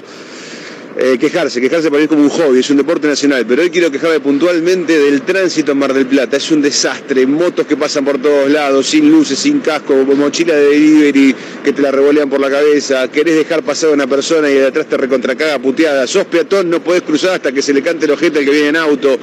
Eh, 0.99 1.19
quejarse, 1.21 1.61
quejarse 1.61 1.89
para 1.89 1.99
mí 1.99 2.05
es 2.05 2.09
como 2.09 2.23
un 2.23 2.31
hobby, 2.31 2.59
es 2.59 2.69
un 2.71 2.77
deporte 2.77 3.07
nacional, 3.07 3.47
pero 3.47 3.63
hoy 3.63 3.71
quiero 3.71 3.93
quejarme 3.93 4.19
puntualmente 4.19 4.99
del 4.99 5.23
tránsito 5.23 5.71
en 5.71 5.79
Mar 5.79 5.95
del 5.95 6.07
Plata. 6.07 6.37
Es 6.37 6.51
un 6.51 6.61
desastre, 6.61 7.27
motos 7.27 7.67
que 7.67 7.77
pasan 7.77 8.05
por 8.05 8.21
todos 8.21 8.51
lados, 8.51 8.89
sin 8.89 9.09
luces, 9.09 9.39
sin 9.39 9.61
casco, 9.61 9.95
mochila 9.95 10.55
de 10.55 10.67
delivery 10.67 11.35
que 11.63 11.73
te 11.73 11.81
la 11.81 11.93
revolean 11.93 12.29
por 12.29 12.41
la 12.41 12.51
cabeza, 12.51 13.07
querés 13.09 13.37
dejar 13.37 13.63
pasar 13.63 13.91
a 13.91 13.93
una 13.93 14.09
persona 14.09 14.51
y 14.51 14.55
de 14.55 14.67
atrás 14.67 14.87
te 14.87 14.97
recontracaga 14.97 15.61
puteada. 15.61 16.09
Sos 16.09 16.25
peatón, 16.25 16.69
no 16.69 16.83
podés 16.83 17.03
cruzar 17.03 17.35
hasta 17.35 17.53
que 17.53 17.63
se 17.63 17.73
le 17.73 17.83
cante 17.83 18.07
el 18.07 18.11
ojete 18.11 18.41
al 18.41 18.45
que 18.45 18.51
viene 18.51 18.69
en 18.69 18.77
auto. 18.77 19.17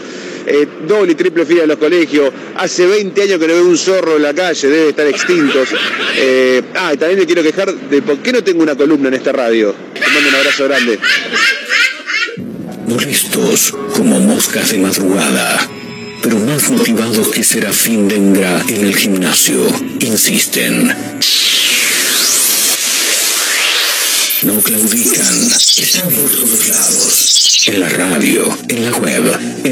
Eh, 0.49 0.65
doble 0.87 1.11
y 1.11 1.15
triple 1.15 1.45
fila 1.45 1.63
en 1.63 1.67
los 1.67 1.77
colegios. 1.77 2.31
Hace 2.55 2.87
20 2.87 3.21
años 3.21 3.37
que 3.37 3.47
no 3.47 3.53
veo 3.53 3.65
un 3.65 3.77
zorro 3.77 4.15
en 4.15 4.23
la 4.23 4.33
calle, 4.33 4.69
debe 4.69 4.89
estar 4.89 5.05
extintos. 5.05 5.67
Eh, 6.15 6.61
ah, 6.73 6.93
y 6.93 6.97
también 6.97 7.19
me 7.19 7.25
quiero 7.25 7.43
quejar 7.43 7.73
de 7.73 8.01
por 8.01 8.19
qué 8.19 8.31
no 8.31 8.41
tengo 8.41 8.63
una 8.63 8.75
columna 8.75 9.09
en 9.09 9.15
esta 9.15 9.33
radio. 9.33 9.75
Te 9.93 9.99
mando 9.99 10.29
un 10.29 10.35
abrazo 10.35 10.63
grande. 10.63 10.99
molestos 12.87 13.73
como 13.93 14.21
moscas 14.21 14.71
de 14.71 14.77
madrugada, 14.77 15.67
pero 16.23 16.39
más 16.39 16.69
motivados 16.69 17.27
que 17.27 17.43
Serafín 17.43 18.07
Dengra 18.07 18.63
en 18.69 18.85
el 18.85 18.95
gimnasio, 18.95 19.67
insisten. 19.99 20.95
No 24.43 24.61
claudican, 24.61 25.51
están 25.75 26.09
por 26.09 26.29
todos 26.29 26.67
lados, 26.69 27.63
en 27.65 27.79
la 27.81 27.89
radio, 27.89 28.57
en 28.69 28.85
la 28.85 28.97
web, 28.97 29.46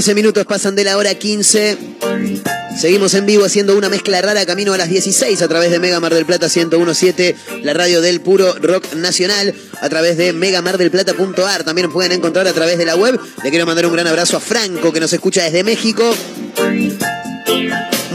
Trece 0.00 0.14
minutos 0.14 0.46
pasan 0.46 0.74
de 0.74 0.82
la 0.84 0.96
hora 0.96 1.14
15. 1.14 1.76
Seguimos 2.80 3.12
en 3.12 3.26
vivo 3.26 3.44
haciendo 3.44 3.76
una 3.76 3.90
mezcla 3.90 4.22
rara 4.22 4.46
camino 4.46 4.72
a 4.72 4.78
las 4.78 4.88
16 4.88 5.42
a 5.42 5.46
través 5.46 5.70
de 5.70 5.78
Mega 5.78 6.00
Mar 6.00 6.14
del 6.14 6.24
Plata 6.24 6.46
1017, 6.46 7.36
la 7.64 7.74
radio 7.74 8.00
del 8.00 8.22
puro 8.22 8.54
rock 8.62 8.94
nacional, 8.94 9.54
a 9.78 9.88
través 9.90 10.16
de 10.16 10.32
megamardelplata.ar. 10.32 11.64
También 11.64 11.92
pueden 11.92 12.12
encontrar 12.12 12.46
a 12.48 12.54
través 12.54 12.78
de 12.78 12.86
la 12.86 12.96
web. 12.96 13.20
Le 13.44 13.50
quiero 13.50 13.66
mandar 13.66 13.84
un 13.84 13.92
gran 13.92 14.06
abrazo 14.06 14.38
a 14.38 14.40
Franco 14.40 14.90
que 14.90 15.00
nos 15.00 15.12
escucha 15.12 15.42
desde 15.44 15.64
México. 15.64 16.16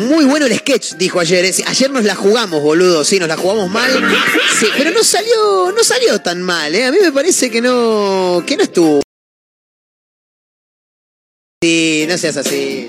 Muy 0.09 0.25
bueno 0.25 0.47
el 0.47 0.57
sketch, 0.57 0.93
dijo 0.95 1.19
ayer. 1.19 1.45
Es- 1.45 1.61
Ayer 1.67 1.91
nos 1.91 2.03
la 2.03 2.15
jugamos, 2.15 2.63
boludo. 2.63 3.05
Sí, 3.05 3.19
nos 3.19 3.27
la 3.27 3.37
jugamos 3.37 3.69
mal. 3.69 3.91
Sí, 4.59 4.65
pero 4.75 4.89
no 4.89 5.03
salió, 5.03 5.71
no 5.71 5.83
salió 5.83 6.19
tan 6.19 6.41
mal, 6.41 6.73
¿eh? 6.73 6.85
A 6.85 6.91
mí 6.91 6.97
me 6.99 7.11
parece 7.11 7.51
que 7.51 7.61
no, 7.61 8.43
que 8.43 8.57
no 8.57 8.63
estuvo. 8.63 9.04
No 12.07 12.17
seas 12.17 12.37
así. 12.37 12.87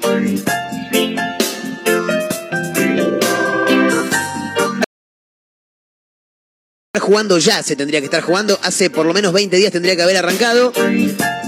Jugando 7.00 7.38
ya 7.38 7.62
se 7.62 7.74
tendría 7.74 8.00
que 8.00 8.06
estar 8.06 8.20
jugando. 8.20 8.58
Hace 8.62 8.90
por 8.90 9.06
lo 9.06 9.14
menos 9.14 9.32
20 9.32 9.56
días 9.56 9.72
tendría 9.72 9.96
que 9.96 10.02
haber 10.02 10.18
arrancado. 10.18 10.72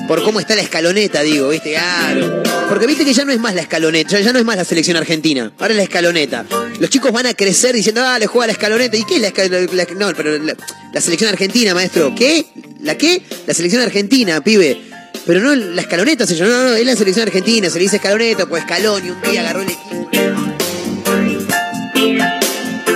Por 0.07 0.23
cómo 0.23 0.41
está 0.41 0.55
la 0.55 0.63
escaloneta, 0.63 1.21
digo, 1.23 1.51
¿viste? 1.51 1.73
Claro. 1.73 2.43
Porque 2.71 2.87
viste 2.87 3.05
que 3.05 3.13
ya 3.13 3.27
no 3.27 3.33
es 3.33 3.39
más 3.39 3.55
la 3.55 3.61
escaloneta, 3.61 4.19
ya, 4.21 4.33
no 4.33 4.39
es 4.39 4.45
más 4.47 4.57
la 4.57 4.65
selección 4.65 4.97
argentina. 4.97 5.53
Ahora 5.59 5.75
es 5.75 5.77
la 5.77 5.83
escaloneta. 5.83 6.47
los 6.81 6.89
chicos 6.89 7.13
van 7.13 7.27
a 7.27 7.35
crecer 7.35 7.75
diciendo, 7.75 8.01
ah, 8.03 8.19
le 8.19 8.27
juega 8.27 8.47
la 8.47 8.53
escaloneta. 8.53 8.97
¿Y 8.97 9.05
qué 9.05 9.17
es 9.17 9.21
la 9.21 9.29
escaloneta? 9.29 9.95
No, 9.95 10.15
pero 10.15 10.39
la 10.39 11.01
selección 11.03 11.29
argentina, 11.29 11.75
maestro. 11.75 12.15
¿Qué? 12.17 12.47
¿La 12.81 12.97
qué? 12.97 13.23
La 13.47 13.53
selección 13.53 13.83
argentina, 13.83 14.41
pibe. 14.41 14.88
Pero 15.29 15.41
no 15.41 15.55
la 15.55 15.83
escaloneta 15.83 16.27
se 16.27 16.37
llama, 16.37 16.51
no, 16.53 16.69
no, 16.71 16.75
es 16.75 16.87
la 16.87 16.97
selección 16.97 17.27
argentina, 17.27 17.69
se 17.69 17.77
le 17.77 17.83
dice 17.83 17.97
escaloneta, 17.97 18.47
pues 18.47 18.63
Scaloni 18.63 19.11
un 19.11 19.21
día 19.21 19.43
agarró 19.43 19.61
el 19.61 19.69
equipo. 19.69 20.11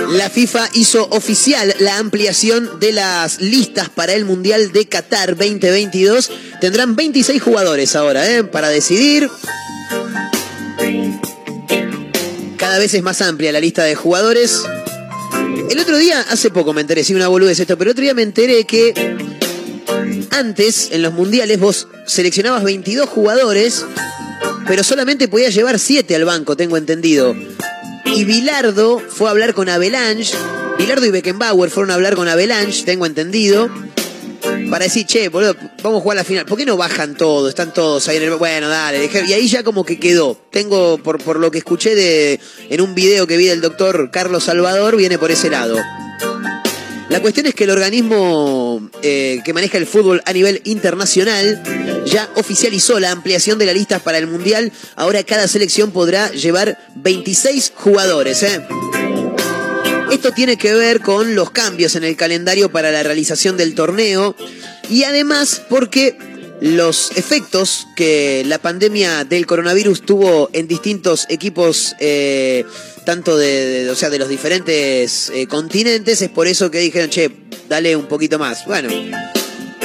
La 0.09 0.31
FIFA 0.31 0.67
hizo 0.73 1.07
oficial 1.11 1.75
la 1.77 1.99
ampliación 1.99 2.79
de 2.79 2.91
las 2.91 3.39
listas 3.39 3.89
para 3.89 4.13
el 4.13 4.25
Mundial 4.25 4.71
de 4.71 4.87
Qatar 4.87 5.35
2022. 5.35 6.31
Tendrán 6.59 6.95
26 6.95 7.39
jugadores 7.39 7.95
ahora, 7.95 8.27
¿eh? 8.27 8.43
Para 8.43 8.69
decidir. 8.69 9.29
Cada 12.57 12.79
vez 12.79 12.95
es 12.95 13.03
más 13.03 13.21
amplia 13.21 13.51
la 13.51 13.59
lista 13.59 13.83
de 13.83 13.93
jugadores. 13.93 14.63
El 15.69 15.77
otro 15.77 15.97
día, 15.97 16.25
hace 16.31 16.49
poco 16.49 16.73
me 16.73 16.81
enteré, 16.81 17.03
sí, 17.03 17.13
una 17.13 17.27
boludez 17.27 17.59
esto, 17.59 17.77
pero 17.77 17.91
el 17.91 17.93
otro 17.93 18.01
día 18.01 18.15
me 18.15 18.23
enteré 18.23 18.65
que 18.65 18.93
antes, 20.31 20.89
en 20.91 21.01
los 21.01 21.13
mundiales, 21.13 21.59
vos 21.59 21.87
seleccionabas 22.05 22.63
22 22.63 23.07
jugadores, 23.09 23.85
pero 24.67 24.83
solamente 24.83 25.27
podías 25.27 25.53
llevar 25.53 25.79
7 25.79 26.15
al 26.15 26.25
banco, 26.25 26.55
tengo 26.55 26.77
entendido. 26.77 27.35
Y 28.05 28.25
Bilardo 28.25 28.99
fue 28.99 29.27
a 29.27 29.31
hablar 29.31 29.53
con 29.53 29.69
Avalanche. 29.69 30.35
Bilardo 30.77 31.05
y 31.05 31.11
Beckenbauer 31.11 31.69
fueron 31.69 31.91
a 31.91 31.95
hablar 31.95 32.15
con 32.15 32.27
Avalanche, 32.27 32.83
tengo 32.83 33.05
entendido. 33.05 33.69
Para 34.69 34.85
decir, 34.85 35.05
che, 35.05 35.29
boludo, 35.29 35.55
vamos 35.83 35.99
a 35.99 36.01
jugar 36.01 36.17
la 36.17 36.23
final. 36.23 36.45
¿Por 36.45 36.57
qué 36.57 36.65
no 36.65 36.75
bajan 36.77 37.15
todos? 37.15 37.49
Están 37.49 37.73
todos 37.73 38.07
ahí 38.07 38.17
en 38.17 38.23
el. 38.23 38.35
Bueno, 38.35 38.67
dale. 38.67 39.09
Y 39.27 39.33
ahí 39.33 39.47
ya 39.47 39.63
como 39.63 39.85
que 39.85 39.99
quedó. 39.99 40.37
Tengo, 40.51 40.97
por, 40.97 41.23
por 41.23 41.39
lo 41.39 41.51
que 41.51 41.59
escuché 41.59 41.95
de, 41.95 42.39
en 42.69 42.81
un 42.81 42.95
video 42.95 43.27
que 43.27 43.37
vi 43.37 43.45
del 43.45 43.61
doctor 43.61 44.09
Carlos 44.11 44.45
Salvador, 44.45 44.95
viene 44.95 45.17
por 45.17 45.31
ese 45.31 45.49
lado. 45.49 45.77
La 47.09 47.21
cuestión 47.21 47.45
es 47.45 47.53
que 47.53 47.65
el 47.65 47.69
organismo 47.69 48.89
eh, 49.01 49.39
que 49.43 49.53
maneja 49.53 49.77
el 49.77 49.85
fútbol 49.85 50.21
a 50.25 50.33
nivel 50.33 50.61
internacional 50.63 52.03
ya 52.05 52.29
oficializó 52.35 52.99
la 52.99 53.11
ampliación 53.11 53.57
de 53.59 53.65
la 53.65 53.73
lista 53.73 53.99
para 53.99 54.17
el 54.17 54.27
Mundial. 54.27 54.71
Ahora 54.95 55.23
cada 55.23 55.47
selección 55.47 55.91
podrá 55.91 56.31
llevar 56.31 56.77
26 56.95 57.73
jugadores. 57.75 58.43
¿eh? 58.43 58.65
Esto 60.11 60.31
tiene 60.31 60.57
que 60.57 60.73
ver 60.73 61.01
con 61.01 61.35
los 61.35 61.51
cambios 61.51 61.95
en 61.95 62.03
el 62.03 62.15
calendario 62.15 62.71
para 62.71 62.91
la 62.91 63.03
realización 63.03 63.57
del 63.57 63.75
torneo 63.75 64.35
y 64.89 65.03
además 65.03 65.61
porque 65.69 66.17
los 66.61 67.11
efectos 67.17 67.87
que 67.95 68.43
la 68.45 68.57
pandemia 68.57 69.25
del 69.25 69.45
coronavirus 69.45 70.03
tuvo 70.03 70.49
en 70.53 70.67
distintos 70.67 71.25
equipos, 71.29 71.95
eh, 71.99 72.63
tanto 73.03 73.37
de, 73.37 73.89
o 73.89 73.95
sea, 73.95 74.09
de 74.09 74.19
los 74.19 74.29
diferentes 74.29 75.29
eh, 75.33 75.47
continentes, 75.47 76.21
es 76.21 76.29
por 76.29 76.47
eso 76.47 76.71
que 76.71 76.79
dijeron, 76.79 77.09
che, 77.09 77.31
dale 77.69 77.95
un 77.95 78.07
poquito 78.07 78.39
más. 78.39 78.65
Bueno, 78.65 78.89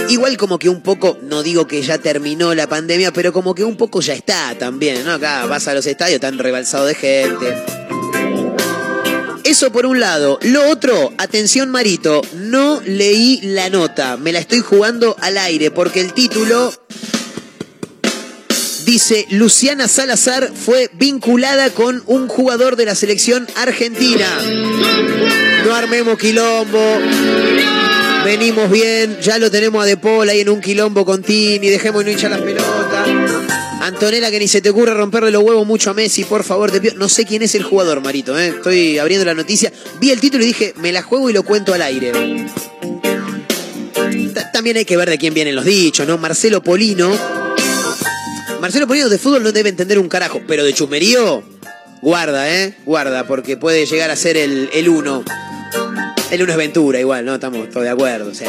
igual 0.08 0.36
como 0.36 0.58
que 0.58 0.68
un 0.68 0.82
poco, 0.82 1.18
no 1.22 1.42
digo 1.42 1.66
que 1.66 1.82
ya 1.82 1.98
terminó 1.98 2.54
la 2.54 2.66
pandemia, 2.66 3.12
pero 3.12 3.32
como 3.32 3.54
que 3.54 3.64
un 3.64 3.76
poco 3.76 4.00
ya 4.00 4.14
está 4.14 4.56
también, 4.58 5.04
¿no? 5.04 5.12
Acá 5.12 5.46
vas 5.46 5.68
a 5.68 5.74
los 5.74 5.86
estadios, 5.86 6.16
están 6.16 6.38
rebalsados 6.38 6.88
de 6.88 6.94
gente. 6.94 7.54
Eso 9.44 9.72
por 9.72 9.86
un 9.86 9.98
lado. 9.98 10.38
Lo 10.42 10.68
otro, 10.68 11.12
atención 11.16 11.70
Marito, 11.70 12.20
no 12.34 12.82
leí 12.84 13.40
la 13.42 13.70
nota, 13.70 14.16
me 14.18 14.32
la 14.32 14.40
estoy 14.40 14.60
jugando 14.60 15.16
al 15.20 15.38
aire 15.38 15.70
porque 15.70 16.00
el 16.00 16.12
título 16.12 16.72
dice 18.88 19.26
Luciana 19.28 19.86
Salazar 19.86 20.50
fue 20.54 20.88
vinculada 20.94 21.68
con 21.68 22.02
un 22.06 22.26
jugador 22.26 22.74
de 22.76 22.86
la 22.86 22.94
selección 22.94 23.46
argentina. 23.56 24.26
No 25.66 25.74
armemos 25.74 26.16
quilombo. 26.18 26.98
Venimos 28.24 28.70
bien, 28.70 29.18
ya 29.20 29.36
lo 29.38 29.50
tenemos 29.50 29.82
a 29.82 29.86
De 29.86 29.98
Paul 29.98 30.26
ahí 30.30 30.40
en 30.40 30.48
un 30.48 30.62
quilombo 30.62 31.04
con 31.04 31.22
Tini, 31.22 31.68
dejemos 31.68 32.02
de 32.02 32.06
no 32.06 32.10
hinchar 32.12 32.30
las 32.30 32.40
pelotas. 32.40 33.08
Antonella, 33.82 34.30
que 34.30 34.38
ni 34.38 34.48
se 34.48 34.62
te 34.62 34.70
ocurra 34.70 34.94
romperle 34.94 35.30
los 35.32 35.42
huevos 35.42 35.66
mucho 35.66 35.90
a 35.90 35.94
Messi, 35.94 36.24
por 36.24 36.42
favor, 36.42 36.70
te. 36.70 36.94
No 36.94 37.10
sé 37.10 37.26
quién 37.26 37.42
es 37.42 37.54
el 37.54 37.64
jugador, 37.64 38.00
Marito, 38.02 38.38
¿eh? 38.38 38.48
estoy 38.48 38.96
abriendo 38.98 39.26
la 39.26 39.34
noticia. 39.34 39.70
Vi 40.00 40.10
el 40.10 40.20
título 40.20 40.44
y 40.44 40.46
dije, 40.48 40.72
me 40.78 40.92
la 40.92 41.02
juego 41.02 41.28
y 41.28 41.34
lo 41.34 41.42
cuento 41.42 41.74
al 41.74 41.82
aire. 41.82 42.12
Ta- 44.34 44.50
También 44.50 44.78
hay 44.78 44.86
que 44.86 44.96
ver 44.96 45.10
de 45.10 45.18
quién 45.18 45.34
vienen 45.34 45.54
los 45.54 45.66
dichos, 45.66 46.06
¿no? 46.08 46.16
Marcelo 46.16 46.62
Polino. 46.62 47.37
Marcelo 48.60 48.88
Polino 48.88 49.08
de 49.08 49.18
fútbol 49.18 49.42
no 49.42 49.52
debe 49.52 49.68
entender 49.68 49.98
un 49.98 50.08
carajo, 50.08 50.42
pero 50.46 50.64
de 50.64 50.72
chumerío, 50.72 51.44
guarda, 52.02 52.52
¿eh? 52.52 52.76
Guarda, 52.84 53.26
porque 53.26 53.56
puede 53.56 53.86
llegar 53.86 54.10
a 54.10 54.16
ser 54.16 54.36
el, 54.36 54.68
el 54.72 54.88
uno. 54.88 55.24
El 56.30 56.42
uno 56.42 56.52
es 56.52 56.58
Ventura, 56.58 56.98
igual, 56.98 57.24
¿no? 57.24 57.34
Estamos 57.34 57.70
todos 57.70 57.84
de 57.84 57.90
acuerdo, 57.90 58.34
sí. 58.34 58.44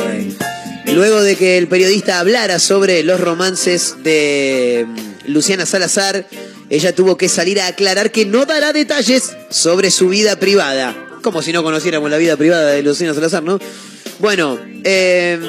Luego 0.94 1.22
de 1.22 1.36
que 1.36 1.58
el 1.60 1.68
periodista 1.68 2.20
hablara 2.20 2.58
sobre 2.58 3.04
los 3.04 3.20
romances 3.20 3.98
de 4.04 4.88
mm, 4.88 5.32
Luciana 5.32 5.68
Salazar, 5.68 6.26
ella 6.72 6.96
tuvo 6.96 7.16
que 7.16 7.30
salir 7.30 7.62
a 7.62 7.68
aclarar 7.68 8.12
que 8.12 8.26
no 8.26 8.46
dará 8.46 8.74
detalles 8.74 9.36
sobre 9.50 9.92
su 9.92 10.10
vida 10.10 10.38
privada. 10.38 10.96
Como 11.22 11.44
si 11.44 11.54
no 11.54 11.64
conociéramos 11.64 12.10
la 12.10 12.18
vida 12.18 12.36
privada 12.36 12.72
de 12.72 12.82
Luciana 12.82 13.14
Salazar, 13.14 13.44
¿no? 13.44 13.60
Bueno, 14.18 14.60
eh, 14.84 15.40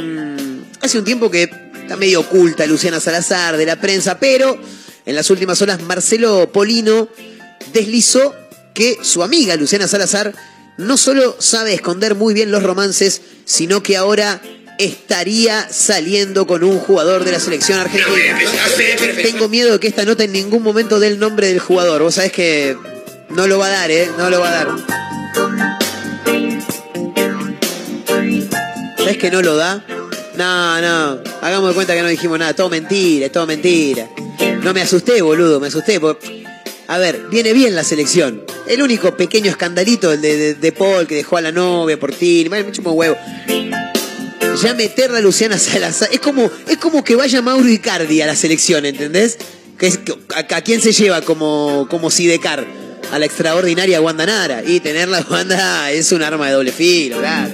hace 0.82 0.98
un 0.98 1.04
tiempo 1.04 1.30
que 1.30 1.69
está 1.90 1.98
medio 1.98 2.20
oculta 2.20 2.64
Luciana 2.66 3.00
Salazar 3.00 3.56
de 3.56 3.66
la 3.66 3.80
prensa, 3.80 4.20
pero 4.20 4.56
en 5.04 5.16
las 5.16 5.28
últimas 5.28 5.60
horas 5.60 5.82
Marcelo 5.82 6.52
Polino 6.52 7.08
deslizó 7.72 8.32
que 8.74 8.98
su 9.02 9.24
amiga 9.24 9.56
Luciana 9.56 9.88
Salazar 9.88 10.32
no 10.76 10.96
solo 10.96 11.34
sabe 11.40 11.74
esconder 11.74 12.14
muy 12.14 12.32
bien 12.32 12.52
los 12.52 12.62
romances, 12.62 13.22
sino 13.44 13.82
que 13.82 13.96
ahora 13.96 14.40
estaría 14.78 15.68
saliendo 15.68 16.46
con 16.46 16.62
un 16.62 16.78
jugador 16.78 17.24
de 17.24 17.32
la 17.32 17.40
selección 17.40 17.80
argentina. 17.80 18.38
Tengo 19.24 19.48
miedo 19.48 19.72
de 19.72 19.80
que 19.80 19.88
esta 19.88 20.04
nota 20.04 20.22
en 20.22 20.30
ningún 20.30 20.62
momento 20.62 21.00
dé 21.00 21.08
el 21.08 21.18
nombre 21.18 21.48
del 21.48 21.58
jugador. 21.58 22.02
Vos 22.02 22.14
sabés 22.14 22.30
que 22.30 22.76
no 23.30 23.48
lo 23.48 23.58
va 23.58 23.66
a 23.66 23.70
dar, 23.70 23.90
¿eh? 23.90 24.08
No 24.16 24.30
lo 24.30 24.38
va 24.38 24.48
a 24.48 24.52
dar. 24.52 24.68
¿Sabés 28.96 29.18
que 29.18 29.32
no 29.32 29.42
lo 29.42 29.56
da? 29.56 29.84
No, 30.40 30.80
no. 30.80 31.20
Hagamos 31.42 31.68
de 31.68 31.74
cuenta 31.74 31.94
que 31.94 32.00
no 32.00 32.08
dijimos 32.08 32.38
nada. 32.38 32.54
Todo 32.54 32.70
mentira, 32.70 33.28
todo 33.30 33.46
mentira. 33.46 34.08
No 34.62 34.72
me 34.72 34.80
asusté, 34.80 35.20
boludo, 35.20 35.60
me 35.60 35.66
asusté. 35.66 36.00
A 36.88 36.96
ver, 36.96 37.26
viene 37.30 37.52
bien 37.52 37.74
la 37.74 37.84
selección. 37.84 38.42
El 38.66 38.80
único 38.82 39.14
pequeño 39.18 39.50
escandalito, 39.50 40.16
de, 40.16 40.54
de- 40.54 40.72
Paul, 40.72 41.06
que 41.06 41.16
dejó 41.16 41.36
a 41.36 41.42
la 41.42 41.52
novia 41.52 42.00
por 42.00 42.14
ti. 42.14 42.46
Me 42.50 42.72
chupo 42.72 42.92
huevo. 42.92 43.18
Ya 44.62 44.72
meterla 44.72 45.18
a 45.18 45.20
Luciana 45.20 45.58
Salazar. 45.58 46.08
Es 46.10 46.20
como, 46.20 46.50
es 46.68 46.78
como 46.78 47.04
que 47.04 47.16
vaya 47.16 47.42
Mauro 47.42 47.68
Icardi 47.68 48.22
a 48.22 48.26
la 48.26 48.34
selección, 48.34 48.86
¿entendés? 48.86 49.36
Que 49.78 49.88
es, 49.88 50.00
a, 50.34 50.38
a 50.56 50.60
quién 50.62 50.80
se 50.80 50.92
lleva 50.92 51.20
como, 51.20 51.86
como 51.90 52.10
Sidecar? 52.10 52.66
A 53.12 53.18
la 53.18 53.26
extraordinaria 53.26 54.00
Wanda 54.00 54.24
Nara. 54.24 54.62
Y 54.66 54.80
tenerla 54.80 55.18
a 55.18 55.26
Wanda 55.30 55.90
es 55.92 56.10
un 56.12 56.22
arma 56.22 56.46
de 56.46 56.52
doble 56.54 56.72
filo, 56.72 57.18
claro. 57.18 57.52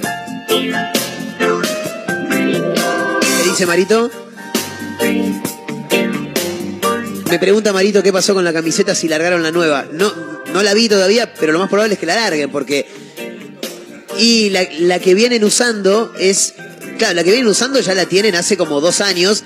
¿Qué 3.56 3.62
dice 3.62 3.68
Marito? 3.68 4.10
Me 7.30 7.38
pregunta 7.38 7.72
Marito 7.72 8.02
qué 8.02 8.12
pasó 8.12 8.34
con 8.34 8.44
la 8.44 8.52
camiseta 8.52 8.94
si 8.94 9.08
largaron 9.08 9.42
la 9.42 9.50
nueva. 9.50 9.86
No, 9.90 10.12
no 10.52 10.62
la 10.62 10.74
vi 10.74 10.90
todavía, 10.90 11.32
pero 11.32 11.54
lo 11.54 11.58
más 11.60 11.70
probable 11.70 11.94
es 11.94 11.98
que 11.98 12.04
la 12.04 12.16
larguen 12.16 12.50
porque... 12.50 12.86
Y 14.18 14.50
la, 14.50 14.68
la 14.80 14.98
que 14.98 15.14
vienen 15.14 15.42
usando 15.42 16.12
es... 16.18 16.52
Claro, 16.98 17.14
la 17.14 17.24
que 17.24 17.30
vienen 17.30 17.48
usando 17.48 17.80
ya 17.80 17.94
la 17.94 18.04
tienen 18.04 18.34
hace 18.34 18.58
como 18.58 18.82
dos 18.82 19.00
años. 19.00 19.42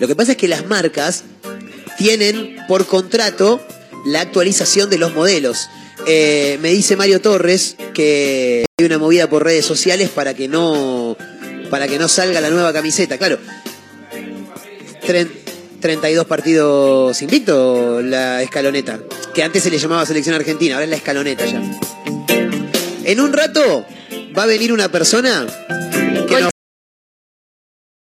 Lo 0.00 0.08
que 0.08 0.16
pasa 0.16 0.32
es 0.32 0.38
que 0.38 0.48
las 0.48 0.66
marcas 0.66 1.22
tienen 1.98 2.56
por 2.66 2.86
contrato 2.86 3.64
la 4.04 4.22
actualización 4.22 4.90
de 4.90 4.98
los 4.98 5.14
modelos. 5.14 5.68
Eh, 6.08 6.58
me 6.62 6.70
dice 6.70 6.96
Mario 6.96 7.20
Torres 7.20 7.76
que 7.94 8.66
hay 8.76 8.86
una 8.86 8.98
movida 8.98 9.30
por 9.30 9.44
redes 9.44 9.64
sociales 9.64 10.08
para 10.08 10.34
que 10.34 10.48
no 10.48 11.16
para 11.72 11.88
que 11.88 11.98
no 11.98 12.06
salga 12.06 12.38
la 12.42 12.50
nueva 12.50 12.70
camiseta. 12.70 13.16
Claro, 13.16 13.38
Tren- 15.06 15.32
32 15.80 16.26
partidos 16.26 17.22
invicto 17.22 18.02
la 18.02 18.42
escaloneta, 18.42 19.00
que 19.32 19.42
antes 19.42 19.62
se 19.62 19.70
le 19.70 19.78
llamaba 19.78 20.04
selección 20.04 20.34
argentina, 20.34 20.74
ahora 20.74 20.84
es 20.84 20.90
la 20.90 20.96
escaloneta 20.96 21.46
ya. 21.46 21.62
En 23.04 23.20
un 23.20 23.32
rato 23.32 23.86
va 24.36 24.42
a 24.42 24.46
venir 24.46 24.70
una 24.70 24.90
persona 24.90 25.46
que 26.28 26.40
nos... 26.42 26.50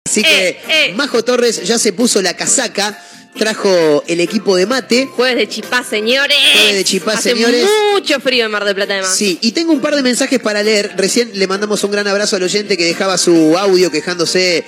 Así 0.08 0.24
que 0.24 0.94
Majo 0.96 1.24
Torres 1.24 1.62
ya 1.64 1.78
se 1.78 1.94
puso 1.94 2.24
la 2.24 2.34
casaca, 2.36 3.00
trajo 3.40 4.04
el 4.08 4.20
equipo 4.20 4.56
de 4.56 4.66
mate. 4.68 5.08
Jueves 5.08 5.38
de 5.38 5.48
chipá, 5.48 5.84
señores. 5.84 6.38
Jueves 6.54 6.76
de 6.76 6.84
chipá, 6.84 7.14
Hace 7.14 7.32
señores. 7.32 7.66
mucho 7.94 8.20
frío 8.20 8.46
en 8.46 8.52
Mar 8.52 8.66
del 8.66 8.76
Plata, 8.76 8.94
además. 8.94 9.16
Sí, 9.16 9.40
y 9.42 9.54
tengo 9.54 9.72
un 9.72 9.82
par 9.82 9.96
de 9.96 10.04
mensajes 10.04 10.40
para 10.40 10.62
leer. 10.62 10.92
Recién 10.98 11.32
le 11.34 11.48
mandamos 11.48 11.84
un 11.84 11.92
gran 11.92 12.08
abrazo 12.08 12.36
al 12.36 12.44
oyente 12.44 12.78
que 12.78 12.86
dejaba 12.86 13.18
su 13.18 13.58
audio 13.58 13.90
quejándose 13.90 14.64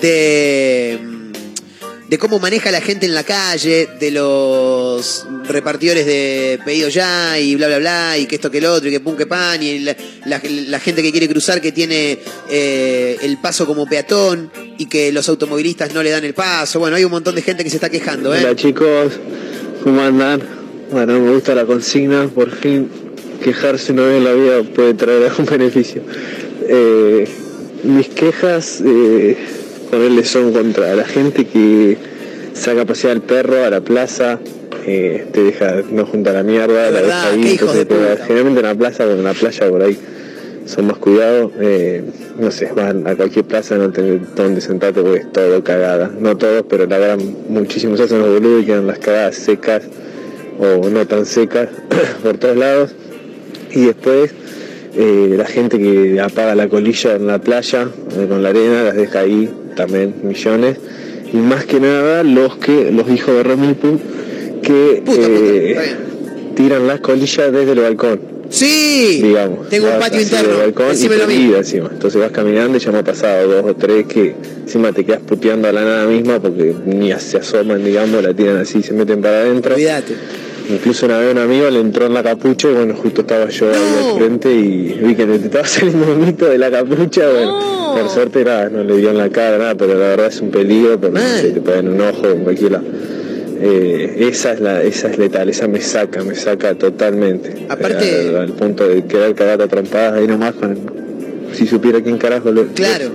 de, 0.00 0.98
de 2.08 2.18
cómo 2.18 2.38
maneja 2.38 2.70
la 2.70 2.80
gente 2.80 3.06
en 3.06 3.14
la 3.14 3.24
calle, 3.24 3.88
de 3.98 4.10
los 4.10 5.26
repartidores 5.44 6.06
de 6.06 6.58
pedido 6.64 6.88
ya 6.88 7.38
y 7.38 7.54
bla 7.56 7.68
bla 7.68 7.78
bla, 7.78 8.18
y 8.18 8.26
que 8.26 8.36
esto 8.36 8.50
que 8.50 8.58
el 8.58 8.66
otro, 8.66 8.88
y 8.88 8.92
que 8.92 9.00
pum 9.00 9.16
que 9.16 9.26
pan, 9.26 9.62
y 9.62 9.80
la, 9.80 10.80
gente 10.80 11.02
que 11.02 11.10
quiere 11.10 11.28
cruzar 11.28 11.60
que 11.60 11.72
tiene 11.72 12.18
eh, 12.50 13.16
el 13.22 13.38
paso 13.38 13.66
como 13.66 13.86
peatón 13.86 14.50
y 14.78 14.86
que 14.86 15.12
los 15.12 15.28
automovilistas 15.28 15.94
no 15.94 16.02
le 16.02 16.10
dan 16.10 16.24
el 16.24 16.34
paso. 16.34 16.78
Bueno, 16.78 16.96
hay 16.96 17.04
un 17.04 17.10
montón 17.10 17.34
de 17.34 17.42
gente 17.42 17.64
que 17.64 17.70
se 17.70 17.76
está 17.76 17.88
quejando, 17.88 18.34
¿eh? 18.34 18.40
Hola 18.40 18.56
chicos, 18.56 19.12
¿cómo 19.82 20.02
andan? 20.02 20.42
Bueno, 20.90 21.18
me 21.20 21.32
gusta 21.32 21.54
la 21.54 21.64
consigna, 21.64 22.28
por 22.28 22.50
fin 22.50 22.90
quejarse 23.42 23.92
una 23.92 24.06
vez 24.06 24.16
en 24.18 24.24
la 24.24 24.32
vida 24.32 24.62
puede 24.62 24.94
traer 24.94 25.24
algún 25.24 25.46
beneficio. 25.50 26.02
Eh, 26.66 27.28
mis 27.82 28.08
quejas, 28.08 28.82
eh, 28.84 29.36
ponerle 29.94 30.24
son 30.24 30.52
contra 30.52 30.94
la 30.94 31.04
gente 31.04 31.46
que 31.46 31.96
saca 32.52 32.82
a 32.82 32.84
pasear 32.84 33.12
al 33.12 33.22
perro 33.22 33.64
a 33.64 33.70
la 33.70 33.80
plaza, 33.80 34.38
eh, 34.86 35.26
te 35.32 35.42
deja 35.42 35.82
no 35.90 36.06
junta 36.06 36.32
la 36.32 36.42
mierda, 36.42 36.90
la 36.90 37.02
deja 37.02 37.30
ahí, 37.30 37.48
entonces 37.52 37.88
te 37.88 37.94
generalmente 38.26 38.60
en 38.60 38.66
la 38.66 38.74
plaza 38.74 39.06
o 39.06 39.10
en 39.10 39.24
la 39.24 39.34
playa 39.34 39.68
por 39.68 39.82
ahí 39.82 39.98
son 40.66 40.86
más 40.86 40.96
cuidados, 40.96 41.52
eh, 41.60 42.02
no 42.38 42.50
sé, 42.50 42.70
van 42.74 43.06
a 43.06 43.14
cualquier 43.14 43.44
plaza 43.44 43.76
no 43.76 43.90
tener 43.90 44.34
donde 44.34 44.60
sentarte 44.60 45.02
porque 45.02 45.20
es 45.20 45.32
todo 45.32 45.62
cagada. 45.62 46.10
No 46.18 46.36
todos, 46.36 46.64
pero 46.68 46.86
la 46.86 46.98
gran 46.98 47.18
muchísimos 47.48 48.00
hacen 48.00 48.20
los 48.20 48.28
boludos 48.28 48.62
y 48.62 48.66
quedan 48.66 48.86
las 48.86 48.98
cagadas 48.98 49.36
secas 49.36 49.82
o 50.58 50.88
no 50.88 51.06
tan 51.06 51.26
secas 51.26 51.68
por 52.22 52.38
todos 52.38 52.56
lados. 52.56 52.94
Y 53.72 53.86
después 53.86 54.32
eh, 54.96 55.34
la 55.36 55.44
gente 55.44 55.78
que 55.78 56.20
apaga 56.20 56.54
la 56.54 56.68
colilla 56.68 57.14
en 57.16 57.26
la 57.26 57.40
playa 57.40 57.88
con 58.28 58.42
la 58.42 58.48
arena, 58.50 58.84
las 58.84 58.96
deja 58.96 59.20
ahí 59.20 59.50
también 59.74 60.14
millones. 60.22 60.78
Y 61.32 61.36
más 61.36 61.64
que 61.64 61.80
nada 61.80 62.22
los 62.22 62.56
que, 62.56 62.92
los 62.92 63.10
hijos 63.10 63.34
de 63.34 63.42
Remipu 63.42 63.98
que 64.62 65.02
eh, 65.06 65.96
tiran 66.54 66.86
las 66.86 67.00
colillas 67.00 67.52
desde 67.52 67.72
el 67.72 67.80
balcón. 67.80 68.34
Sí, 68.50 69.20
digamos. 69.22 69.68
tengo 69.68 69.88
un 69.88 69.98
patio 69.98 70.20
interno, 70.20 70.58
balcón 70.58 70.94
y 70.94 71.00
mí. 71.00 71.08
prendida 71.08 71.58
encima. 71.58 71.90
Entonces 71.92 72.20
vas 72.20 72.30
caminando 72.30 72.76
y 72.76 72.80
ya 72.80 72.92
me 72.92 72.98
ha 72.98 73.04
pasado 73.04 73.48
dos 73.48 73.70
o 73.72 73.74
tres 73.74 74.06
que 74.06 74.34
encima 74.62 74.92
te 74.92 75.04
quedas 75.04 75.20
puteando 75.26 75.68
a 75.68 75.72
la 75.72 75.82
nada 75.82 76.06
misma 76.06 76.40
porque 76.40 76.74
ni 76.86 77.12
se 77.18 77.38
asoman, 77.38 77.84
digamos, 77.84 78.22
la 78.22 78.32
tiran 78.32 78.58
así, 78.58 78.82
se 78.82 78.92
meten 78.92 79.20
para 79.20 79.40
adentro. 79.40 79.74
Cuídate. 79.74 80.14
Incluso 80.68 81.06
una 81.06 81.18
vez 81.18 81.32
un 81.32 81.38
amigo 81.38 81.68
le 81.68 81.80
entró 81.80 82.06
en 82.06 82.14
la 82.14 82.22
capucha 82.22 82.70
y 82.70 82.74
bueno, 82.74 82.94
justo 82.94 83.20
estaba 83.20 83.48
yo 83.50 83.70
ahí 83.70 83.76
al 84.10 84.18
frente 84.18 84.50
y 84.52 84.98
vi 85.02 85.14
que 85.14 85.26
le 85.26 85.36
estaba 85.36 85.66
saliendo 85.66 86.12
un 86.12 86.24
mito 86.24 86.46
de 86.46 86.56
la 86.58 86.70
capucha, 86.70 87.28
bueno, 87.30 87.94
por 88.00 88.08
suerte 88.10 88.44
nada, 88.44 88.70
no 88.70 88.82
le 88.82 88.96
dio 88.96 89.10
en 89.10 89.18
la 89.18 89.28
cara, 89.30 89.58
nada, 89.58 89.74
pero 89.74 89.92
la 89.94 90.08
verdad 90.08 90.26
es 90.28 90.40
un 90.40 90.50
peligro 90.50 90.98
porque 91.00 91.18
no 91.18 91.28
sé, 91.38 91.50
te 91.50 91.60
pegan 91.60 91.88
un 91.88 92.00
ojo 92.00 92.28
en 92.28 92.44
cualquier 92.44 92.72
lado. 92.72 92.84
Eh, 93.60 94.26
esa 94.30 94.52
es 94.52 94.60
la, 94.60 94.82
esa 94.82 95.08
es 95.08 95.18
letal, 95.18 95.48
esa 95.48 95.68
me 95.68 95.80
saca, 95.80 96.22
me 96.22 96.34
saca 96.34 96.74
totalmente. 96.74 97.66
Aparte- 97.68 98.28
al, 98.30 98.36
al 98.36 98.52
punto 98.52 98.88
de 98.88 99.04
quedar 99.04 99.34
cagada 99.34 99.68
trompadas 99.68 100.14
ahí 100.14 100.26
nomás 100.26 100.54
con 100.54 100.76
si 101.52 101.66
supiera 101.66 102.00
quién 102.02 102.18
carajo 102.18 102.50
lo. 102.50 102.66
Claro. 102.68 103.10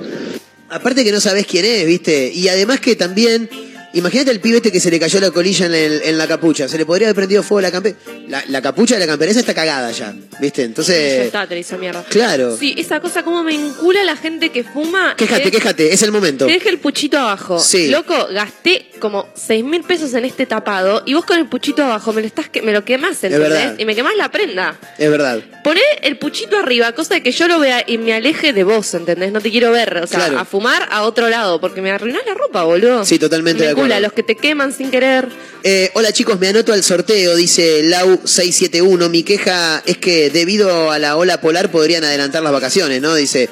Aparte 0.70 1.04
que 1.04 1.12
no 1.12 1.20
sabés 1.20 1.46
quién 1.46 1.66
es, 1.66 1.86
¿viste? 1.86 2.32
Y 2.34 2.48
además 2.48 2.80
que 2.80 2.96
también, 2.96 3.50
imagínate 3.94 4.32
el 4.32 4.40
pibete 4.40 4.72
que 4.72 4.80
se 4.80 4.92
le 4.92 5.00
cayó 5.00 5.20
la 5.20 5.32
colilla 5.32 5.66
en, 5.66 6.18
la 6.18 6.28
capucha. 6.28 6.68
Se 6.68 6.78
le 6.78 6.86
podría 6.86 7.08
haber 7.08 7.16
prendido 7.16 7.44
fuego 7.44 7.62
la 7.62 7.72
campera. 7.72 7.96
La, 8.30 8.44
la 8.48 8.62
capucha 8.62 8.94
de 8.94 9.02
la 9.02 9.08
campera 9.08 9.32
esa 9.32 9.40
está 9.40 9.54
cagada 9.56 9.92
ya, 9.92 10.14
¿viste? 10.40 10.62
Ya 10.62 10.66
Entonces, 10.68 11.26
está, 11.26 11.48
te 11.48 11.58
hizo 11.58 11.78
mierda. 11.80 12.06
claro. 12.10 12.56
Sí, 12.58 12.76
esa 12.78 13.00
cosa 13.00 13.24
como 13.24 13.44
me 13.44 13.56
encula 13.56 14.04
la 14.04 14.16
gente 14.16 14.50
que 14.52 14.64
fuma. 14.64 15.16
Quéjate, 15.18 15.44
que- 15.44 15.52
quéjate, 15.52 15.94
es 15.94 16.04
el 16.04 16.12
momento. 16.12 16.46
Te 16.46 16.52
deja 16.54 16.70
el 16.70 16.78
puchito 16.80 17.18
abajo. 17.18 17.60
Sí. 17.60 17.88
Loco, 17.90 18.28
gasté 18.32 18.86
como 19.00 19.28
6 19.36 19.64
mil 19.64 19.82
pesos 19.84 20.14
en 20.14 20.26
este 20.26 20.46
tapado 20.46 21.02
y 21.06 21.16
vos 21.16 21.26
con 21.26 21.38
el 21.40 21.48
puchito 21.48 21.84
abajo 21.84 22.14
me 22.14 22.22
lo 22.22 22.28
estás 22.28 22.46
me 22.64 22.72
lo 22.72 22.86
quemás, 22.86 23.16
¿entendés? 23.24 23.40
verdad. 23.40 23.76
Y 23.80 23.86
me 23.86 23.96
quemás 23.96 24.14
la 24.16 24.30
prenda. 24.30 24.78
Es 24.98 25.10
verdad. 25.10 25.40
Poné 25.64 25.82
el 26.04 26.18
puchito 26.18 26.58
arriba, 26.58 26.92
cosa 26.94 27.16
de 27.16 27.24
que 27.24 27.32
yo 27.32 27.48
lo 27.48 27.60
vea 27.60 27.84
y 27.86 27.98
me 27.98 28.14
aleje 28.14 28.54
de 28.54 28.64
vos, 28.64 28.94
¿entendés? 28.94 29.32
No 29.32 29.42
te 29.42 29.50
quiero 29.52 29.72
ver. 29.72 29.98
O 30.04 30.08
sea, 30.08 30.20
Claro. 30.20 30.40
a 30.40 30.46
fumar 30.46 30.88
a 30.92 31.02
otro 31.04 31.30
lado, 31.30 31.60
porque 31.60 31.82
me 31.82 31.92
arruinás 31.92 32.22
la 32.28 32.34
ropa, 32.36 32.64
boludo. 32.64 33.04
Sí, 33.06 33.18
totalmente 33.18 33.62
me 33.62 33.66
de 33.66 33.72
acuerdo. 33.72 33.88
encula, 33.88 34.00
los 34.00 34.14
que 34.14 34.22
te 34.24 34.36
queman 34.36 34.72
sin 34.72 34.92
querer. 34.92 35.28
Eh, 35.64 35.90
hola 35.96 36.12
chicos, 36.14 36.40
me 36.40 36.48
anoto 36.48 36.72
al 36.74 36.84
sorteo, 36.84 37.36
dice 37.36 37.82
Lau671. 38.24 39.10
Mi 39.10 39.24
queja 39.24 39.82
es 39.86 39.98
que 39.98 40.30
debido 40.30 40.92
a 40.92 41.00
la 41.00 41.18
ola 41.18 41.42
polar 41.42 41.72
podrían 41.72 42.04
adelantar 42.04 42.44
las 42.44 42.52
vacaciones, 42.52 43.02
¿no? 43.02 43.16
Dice, 43.16 43.50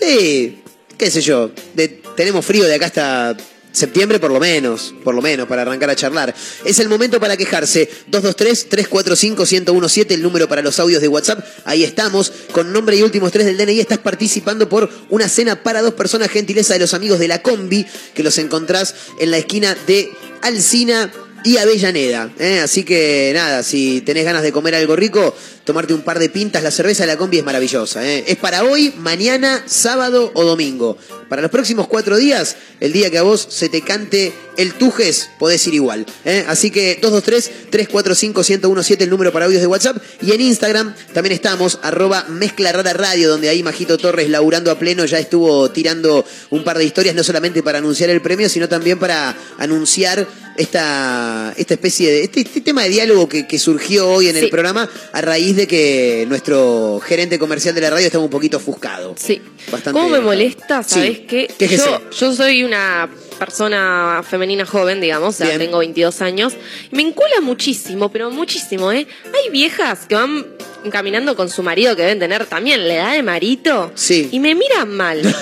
sí, 0.00 0.62
qué 0.96 1.10
sé 1.10 1.20
yo, 1.20 1.50
de- 1.74 2.02
tenemos 2.16 2.44
frío 2.44 2.64
de 2.64 2.74
acá 2.74 2.86
hasta 2.86 3.36
septiembre 3.72 4.18
por 4.18 4.30
lo 4.30 4.40
menos, 4.40 4.94
por 5.04 5.14
lo 5.14 5.20
menos, 5.20 5.46
para 5.46 5.60
arrancar 5.60 5.90
a 5.90 5.96
charlar. 5.96 6.34
Es 6.64 6.78
el 6.78 6.88
momento 6.88 7.20
para 7.20 7.36
quejarse. 7.36 7.90
223-345-1017, 8.10 10.12
el 10.14 10.22
número 10.22 10.48
para 10.48 10.62
los 10.62 10.80
audios 10.80 11.02
de 11.02 11.08
WhatsApp. 11.08 11.44
Ahí 11.66 11.84
estamos, 11.84 12.32
con 12.52 12.72
nombre 12.72 12.96
y 12.96 13.02
últimos 13.02 13.32
tres 13.32 13.44
del 13.44 13.58
DNI. 13.58 13.80
Estás 13.80 13.98
participando 13.98 14.66
por 14.68 14.88
una 15.10 15.28
cena 15.28 15.62
para 15.62 15.82
dos 15.82 15.92
personas, 15.92 16.30
gentileza 16.30 16.72
de 16.72 16.80
los 16.80 16.94
amigos 16.94 17.18
de 17.18 17.28
la 17.28 17.42
combi, 17.42 17.84
que 18.14 18.22
los 18.22 18.38
encontrás 18.38 18.94
en 19.20 19.30
la 19.30 19.36
esquina 19.36 19.76
de 19.86 20.10
Alcina 20.40 21.12
y 21.46 21.58
Avellaneda. 21.58 22.30
¿eh? 22.40 22.58
Así 22.58 22.82
que 22.82 23.30
nada, 23.32 23.62
si 23.62 24.00
tenés 24.00 24.24
ganas 24.24 24.42
de 24.42 24.50
comer 24.50 24.74
algo 24.74 24.96
rico, 24.96 25.32
tomarte 25.66 25.92
un 25.92 26.02
par 26.02 26.18
de 26.18 26.30
pintas, 26.30 26.62
la 26.62 26.70
cerveza 26.70 27.02
de 27.02 27.08
la 27.08 27.18
combi 27.18 27.36
es 27.38 27.44
maravillosa. 27.44 28.06
¿eh? 28.06 28.24
Es 28.28 28.36
para 28.36 28.64
hoy, 28.64 28.94
mañana, 28.98 29.64
sábado 29.66 30.30
o 30.32 30.44
domingo. 30.44 30.96
Para 31.28 31.42
los 31.42 31.50
próximos 31.50 31.88
cuatro 31.88 32.16
días, 32.16 32.56
el 32.78 32.92
día 32.92 33.10
que 33.10 33.18
a 33.18 33.22
vos 33.22 33.44
se 33.50 33.68
te 33.68 33.82
cante 33.82 34.32
el 34.56 34.74
Tujes, 34.74 35.28
podés 35.40 35.66
ir 35.66 35.74
igual. 35.74 36.06
¿eh? 36.24 36.44
Así 36.46 36.70
que 36.70 37.00
223-345-1017 37.00 39.02
el 39.02 39.10
número 39.10 39.32
para 39.32 39.46
audios 39.46 39.60
de 39.60 39.66
WhatsApp. 39.66 39.96
Y 40.22 40.30
en 40.32 40.40
Instagram 40.40 40.94
también 41.12 41.34
estamos, 41.34 41.80
arroba 41.82 42.26
mezcla 42.28 42.70
rara 42.70 42.92
radio, 42.92 43.28
donde 43.28 43.48
ahí 43.48 43.64
Majito 43.64 43.98
Torres, 43.98 44.30
laburando 44.30 44.70
a 44.70 44.78
pleno, 44.78 45.04
ya 45.04 45.18
estuvo 45.18 45.68
tirando 45.72 46.24
un 46.50 46.62
par 46.62 46.78
de 46.78 46.84
historias, 46.84 47.16
no 47.16 47.24
solamente 47.24 47.64
para 47.64 47.78
anunciar 47.78 48.08
el 48.10 48.22
premio, 48.22 48.48
sino 48.48 48.68
también 48.68 49.00
para 49.00 49.36
anunciar 49.58 50.28
esta, 50.56 51.54
esta 51.56 51.74
especie 51.74 52.10
de. 52.10 52.24
Este, 52.24 52.40
este 52.40 52.60
tema 52.60 52.82
de 52.84 52.90
diálogo 52.90 53.28
que, 53.28 53.46
que 53.46 53.58
surgió 53.58 54.08
hoy 54.08 54.28
en 54.28 54.36
el 54.36 54.48
programa 54.48 54.88
a 55.12 55.20
raíz 55.20 55.55
de 55.56 55.66
que 55.66 56.24
nuestro 56.28 57.00
gerente 57.02 57.38
comercial 57.38 57.74
de 57.74 57.80
la 57.80 57.90
radio 57.90 58.06
estaba 58.06 58.24
un 58.24 58.30
poquito 58.30 58.58
ofuscado. 58.58 59.14
Sí. 59.16 59.40
Bastante 59.70 59.92
¿Cómo 59.98 60.08
me 60.08 60.20
molesta? 60.20 60.82
Sí. 60.82 60.94
¿Sabes 60.94 61.18
qué? 61.20 61.48
Quéjese. 61.58 61.84
Yo, 61.84 62.10
yo 62.10 62.34
soy 62.34 62.62
una 62.62 63.08
persona 63.38 64.22
femenina 64.28 64.64
joven, 64.64 65.00
digamos, 65.00 65.34
o 65.34 65.38
sea, 65.38 65.48
Bien. 65.48 65.58
tengo 65.58 65.78
22 65.78 66.22
años. 66.22 66.54
Me 66.90 67.02
encula 67.02 67.40
muchísimo, 67.42 68.10
pero 68.10 68.30
muchísimo, 68.30 68.92
¿eh? 68.92 69.06
Hay 69.24 69.50
viejas 69.50 70.06
que 70.06 70.14
van 70.14 70.46
caminando 70.90 71.36
con 71.36 71.48
su 71.50 71.62
marido 71.62 71.96
que 71.96 72.02
deben 72.02 72.18
tener 72.18 72.46
también 72.46 72.86
la 72.86 72.94
edad 72.94 73.12
de 73.14 73.22
Marito. 73.22 73.90
Sí. 73.94 74.28
Y 74.32 74.40
me 74.40 74.54
miran 74.54 74.94
mal. 74.94 75.22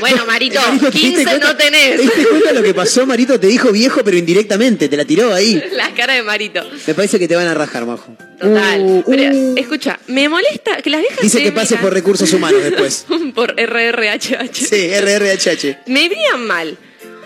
bueno, 0.00 0.24
Marito, 0.26 0.60
Marito, 0.66 0.90
¿te 0.90 0.98
diste 0.98 1.08
15 1.16 1.24
cuenta- 1.24 1.46
no 1.48 1.56
tenés. 1.56 1.96
¿Te 2.14 2.26
cuenta 2.26 2.52
lo 2.52 2.62
que 2.62 2.74
pasó, 2.74 3.06
Marito? 3.06 3.38
Te 3.40 3.46
dijo 3.46 3.70
viejo, 3.72 4.02
pero 4.04 4.16
indirectamente, 4.16 4.88
te 4.88 4.96
la 4.96 5.04
tiró 5.04 5.32
ahí. 5.34 5.62
la 5.72 5.92
cara 5.94 6.14
de 6.14 6.22
Marito. 6.22 6.62
Me 6.86 6.94
parece 6.94 7.18
que 7.18 7.28
te 7.28 7.36
van 7.36 7.46
a 7.46 7.54
rajar, 7.54 7.86
Majo. 7.86 8.16
Total. 8.40 8.80
Uh, 8.80 9.04
Pero, 9.06 9.34
uh. 9.36 9.54
escucha, 9.58 9.98
me 10.06 10.28
molesta 10.28 10.76
que 10.82 10.88
las 10.90 11.00
viejas 11.02 11.20
Dice 11.20 11.42
que 11.42 11.52
pase 11.52 11.74
miran- 11.74 11.82
por 11.82 11.92
recursos 11.92 12.32
humanos 12.32 12.62
después. 12.62 13.04
por 13.34 13.54
RRHH. 13.54 14.54
Sí, 14.54 14.88
RRHH. 14.98 15.78
Me 15.86 16.08
miran 16.08 16.46
mal. 16.46 16.78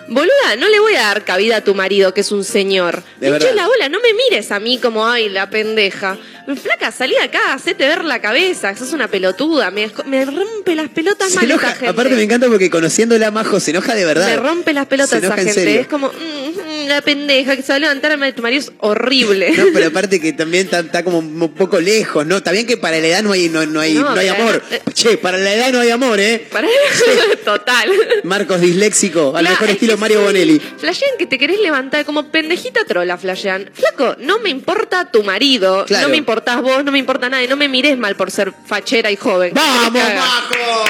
Boluda, 0.09 0.57
no 0.59 0.69
le 0.69 0.81
voy 0.81 0.95
a 0.97 1.01
dar 1.03 1.25
cabida 1.25 1.57
a 1.57 1.61
tu 1.63 1.75
marido, 1.75 2.13
que 2.13 2.21
es 2.21 2.31
un 2.33 2.45
señor. 2.45 3.03
De 3.21 3.31
Me 3.31 3.39
la 3.39 3.67
bola, 3.67 3.89
no 3.89 4.01
me 4.01 4.13
mires 4.13 4.51
a 4.53 4.61
mí 4.61 4.79
como, 4.79 5.07
ay, 5.07 5.29
la 5.29 5.49
pendeja. 5.49 6.19
Flaca, 6.63 6.93
salí 6.93 7.15
de 7.15 7.21
acá, 7.21 7.55
hacete 7.55 7.87
ver 7.89 8.05
la 8.05 8.21
cabeza, 8.21 8.77
sos 8.77 8.93
una 8.93 9.09
pelotuda. 9.09 9.71
Me, 9.71 9.91
me 10.05 10.25
rompe 10.27 10.75
las 10.75 10.91
pelotas 10.91 11.31
Se 11.31 11.37
mal 11.37 11.47
enoja. 11.47 11.69
esta 11.69 11.79
gente. 11.81 11.89
Aparte 11.91 12.15
me 12.15 12.23
encanta 12.23 12.49
porque 12.49 12.69
conociéndola 12.69 13.31
Majo 13.31 13.61
se 13.61 13.71
enoja 13.71 13.95
de 13.95 14.05
verdad. 14.05 14.27
Me 14.29 14.37
rompe 14.37 14.73
las 14.75 14.87
pelotas 14.87 15.21
Se 15.21 15.25
esa 15.27 15.37
gente. 15.37 15.53
serio. 15.55 15.81
Es 15.81 15.87
como, 15.87 16.09
mm, 16.09 16.44
mm, 16.85 16.89
la 16.89 17.03
pendeja 17.03 17.57
que 17.57 17.63
se 17.63 17.69
va 17.73 17.77
a 17.77 17.79
levantar 17.81 18.13
a 18.13 18.33
tu 18.33 18.43
marido 18.43 18.61
es 18.61 18.73
horrible. 18.79 19.51
No, 19.57 19.65
pero 19.73 19.87
aparte 19.89 20.21
que 20.21 20.33
también 20.33 20.65
está, 20.65 20.81
está 20.81 21.03
como 21.05 21.19
un 21.19 21.53
poco 21.55 21.81
lejos, 21.81 22.27
¿no? 22.27 22.39
Está 22.39 22.53
bien 22.53 22.67
que 22.67 22.77
para 22.77 22.99
la 23.01 23.07
edad 23.07 23.23
no 23.23 23.33
hay, 23.33 23.49
no, 23.49 23.65
no 23.67 23.81
hay, 23.81 23.95
No, 23.95 24.15
no 24.15 24.21
hay 24.21 24.29
amor. 24.29 24.63
Che, 24.93 25.17
para 25.19 25.39
la 25.39 25.55
edad 25.55 25.73
no 25.73 25.81
hay 25.81 25.91
amor, 25.91 26.21
¿eh? 26.21 26.47
Para 26.51 26.69
Total. 27.45 27.91
Marcos 28.25 28.61
disléxico, 28.61 29.35
al 29.37 29.43
Claro, 29.43 29.51
mejor 29.51 29.69
es 29.69 29.75
estilo 29.75 29.97
Mario 29.99 30.19
sí. 30.21 30.25
Bonelli. 30.25 30.61
Flashean 30.79 31.11
que 31.19 31.27
te 31.27 31.39
querés 31.39 31.61
levantar 31.61 32.05
como 32.05 32.31
pendejita 32.31 32.85
trola, 32.85 33.17
flashean. 33.19 33.71
Flaco, 33.73 34.17
no 34.21 34.39
me 34.41 34.51
importa 34.51 35.11
tu 35.11 35.23
marido, 35.23 35.85
Claro. 35.87 36.05
no 36.07 36.11
me 36.11 36.17
importás 36.17 36.63
vos, 36.63 36.85
no 36.85 36.93
me 36.93 36.99
importa 36.99 37.29
nadie, 37.29 37.49
no 37.49 37.57
me 37.57 37.69
mires 37.69 37.99
mal 37.99 38.17
por 38.17 38.31
ser 38.31 38.53
fachera 38.67 39.11
y 39.11 39.17
joven. 39.17 39.53
¡Vamos. 39.55 40.03
Majo! 40.03 40.85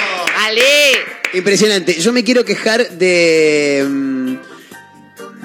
¡Ale! 0.44 0.62
Impresionante. 1.34 1.94
Yo 2.00 2.12
me 2.12 2.22
quiero 2.24 2.44
quejar 2.44 2.88
de. 2.90 4.38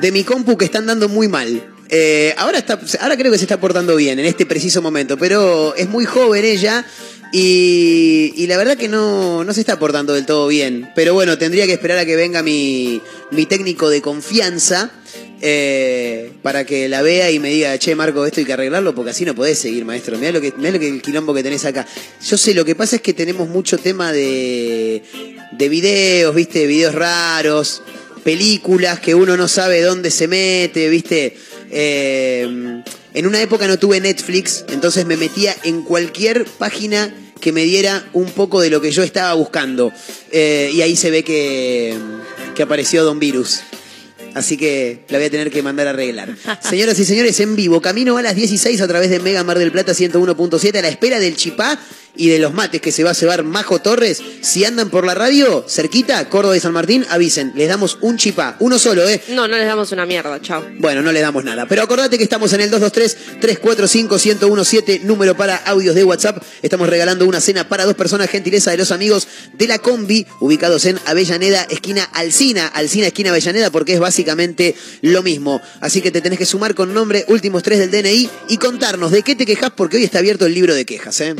De 0.01 0.11
mi 0.11 0.23
compu 0.23 0.57
que 0.57 0.65
están 0.65 0.85
dando 0.85 1.09
muy 1.09 1.27
mal. 1.27 1.75
Eh, 1.89 2.33
ahora, 2.37 2.59
está, 2.59 2.79
ahora 3.01 3.17
creo 3.17 3.31
que 3.31 3.37
se 3.37 3.45
está 3.45 3.59
portando 3.59 3.95
bien 3.95 4.19
en 4.19 4.25
este 4.25 4.45
preciso 4.45 4.81
momento, 4.81 5.17
pero 5.17 5.73
es 5.75 5.89
muy 5.89 6.05
joven 6.05 6.45
ella 6.45 6.85
Y, 7.31 8.33
y 8.37 8.47
la 8.47 8.57
verdad 8.57 8.75
que 8.75 8.87
no, 8.87 9.43
no 9.43 9.53
se 9.53 9.59
está 9.59 9.77
portando 9.77 10.13
del 10.13 10.25
todo 10.25 10.47
bien. 10.47 10.89
Pero 10.95 11.13
bueno, 11.13 11.37
tendría 11.37 11.67
que 11.67 11.73
esperar 11.73 11.99
a 11.99 12.05
que 12.05 12.15
venga 12.15 12.41
mi, 12.41 13.01
mi 13.31 13.45
técnico 13.45 13.89
de 13.89 14.01
confianza 14.01 14.91
eh, 15.41 16.31
para 16.41 16.65
que 16.65 16.89
la 16.89 17.01
vea 17.03 17.29
y 17.29 17.39
me 17.39 17.49
diga, 17.49 17.77
che, 17.77 17.93
Marco, 17.95 18.25
esto 18.25 18.39
hay 18.39 18.45
que 18.45 18.53
arreglarlo 18.53 18.95
porque 18.95 19.11
así 19.11 19.25
no 19.25 19.35
podés 19.35 19.59
seguir, 19.59 19.85
maestro. 19.85 20.17
Mirá 20.17 20.31
lo 20.31 20.41
que, 20.41 20.53
mirá 20.57 20.71
lo 20.71 20.79
que 20.79 20.89
el 20.89 21.01
quilombo 21.01 21.33
que 21.33 21.43
tenés 21.43 21.65
acá. 21.65 21.85
Yo 22.25 22.35
sé, 22.35 22.55
lo 22.55 22.65
que 22.65 22.73
pasa 22.73 22.95
es 22.95 23.03
que 23.03 23.13
tenemos 23.13 23.47
mucho 23.47 23.77
tema 23.77 24.11
de, 24.11 25.03
de 25.51 25.69
videos, 25.69 26.33
viste, 26.33 26.65
videos 26.65 26.95
raros, 26.95 27.83
películas 28.29 28.99
que 28.99 29.15
uno 29.15 29.35
no 29.35 29.47
sabe 29.47 29.81
dónde 29.81 30.11
se 30.11 30.27
mete, 30.27 30.87
viste. 30.87 31.35
Eh, 31.71 32.43
en 33.15 33.25
una 33.25 33.41
época 33.41 33.67
no 33.67 33.79
tuve 33.79 33.99
Netflix, 33.99 34.65
entonces 34.69 35.03
me 35.07 35.17
metía 35.17 35.55
en 35.63 35.81
cualquier 35.81 36.45
página 36.45 37.11
que 37.41 37.51
me 37.51 37.63
diera 37.63 38.07
un 38.13 38.27
poco 38.27 38.61
de 38.61 38.69
lo 38.69 38.81
que 38.81 38.91
yo 38.91 39.01
estaba 39.01 39.33
buscando. 39.33 39.91
Eh, 40.31 40.69
y 40.71 40.83
ahí 40.83 40.95
se 40.95 41.09
ve 41.09 41.23
que, 41.23 41.97
que 42.53 42.61
apareció 42.61 43.03
Don 43.03 43.17
Virus. 43.17 43.61
Así 44.35 44.57
que 44.57 45.05
la 45.09 45.17
voy 45.17 45.25
a 45.25 45.31
tener 45.31 45.49
que 45.49 45.63
mandar 45.63 45.87
a 45.87 45.89
arreglar. 45.89 46.35
Señoras 46.61 46.99
y 46.99 47.05
señores, 47.05 47.39
en 47.39 47.55
vivo, 47.55 47.81
camino 47.81 48.15
a 48.17 48.21
las 48.21 48.35
16 48.35 48.79
a 48.79 48.87
través 48.87 49.09
de 49.09 49.19
Mega 49.19 49.43
Mar 49.43 49.57
del 49.57 49.71
Plata 49.71 49.93
101.7 49.93 50.77
a 50.77 50.81
la 50.83 50.89
espera 50.89 51.17
del 51.17 51.35
chipá 51.35 51.79
y 52.15 52.29
de 52.29 52.39
los 52.39 52.53
mates 52.53 52.79
que 52.81 52.91
se 52.91 53.03
va 53.03 53.11
a 53.11 53.13
cebar 53.13 53.43
Majo 53.43 53.79
Torres. 53.79 54.21
Si 54.41 54.65
andan 54.65 54.89
por 54.89 55.05
la 55.05 55.13
radio, 55.15 55.65
cerquita, 55.67 56.27
Córdoba 56.29 56.57
y 56.57 56.59
San 56.59 56.73
Martín, 56.73 57.05
avisen. 57.09 57.53
Les 57.55 57.67
damos 57.67 57.97
un 58.01 58.17
chipá, 58.17 58.55
uno 58.59 58.79
solo, 58.79 59.07
¿eh? 59.07 59.21
No, 59.29 59.47
no 59.47 59.57
les 59.57 59.65
damos 59.65 59.91
una 59.91 60.05
mierda, 60.05 60.39
chao. 60.41 60.63
Bueno, 60.79 61.01
no 61.01 61.11
le 61.11 61.21
damos 61.21 61.43
nada. 61.43 61.65
Pero 61.67 61.81
acordate 61.83 62.17
que 62.17 62.23
estamos 62.23 62.53
en 62.53 62.61
el 62.61 62.71
223-345-1017, 62.71 65.01
número 65.01 65.35
para 65.35 65.57
audios 65.57 65.95
de 65.95 66.03
WhatsApp. 66.03 66.41
Estamos 66.61 66.89
regalando 66.89 67.25
una 67.25 67.41
cena 67.41 67.67
para 67.67 67.85
dos 67.85 67.95
personas, 67.95 68.29
gentileza 68.29 68.71
de 68.71 68.77
los 68.77 68.91
amigos 68.91 69.27
de 69.53 69.67
la 69.67 69.79
combi, 69.79 70.25
ubicados 70.39 70.85
en 70.85 70.99
Avellaneda, 71.05 71.63
esquina 71.69 72.03
Alcina. 72.13 72.67
Alcina, 72.67 73.07
esquina 73.07 73.29
Avellaneda, 73.29 73.71
porque 73.71 73.93
es 73.93 73.99
básicamente 73.99 74.75
lo 75.01 75.23
mismo. 75.23 75.61
Así 75.81 76.01
que 76.01 76.11
te 76.11 76.21
tenés 76.21 76.39
que 76.39 76.45
sumar 76.45 76.75
con 76.75 76.93
nombre, 76.93 77.25
últimos 77.27 77.63
tres 77.63 77.79
del 77.79 77.91
DNI 77.91 78.29
y 78.49 78.57
contarnos 78.57 79.11
de 79.11 79.23
qué 79.23 79.35
te 79.35 79.45
quejas, 79.45 79.71
porque 79.75 79.97
hoy 79.97 80.03
está 80.03 80.19
abierto 80.19 80.45
el 80.45 80.53
libro 80.53 80.73
de 80.73 80.85
quejas, 80.85 81.19
¿eh? 81.21 81.35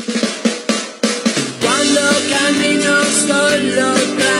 Cuando 3.10 3.34
camino 3.34 3.96
solo 3.96 4.39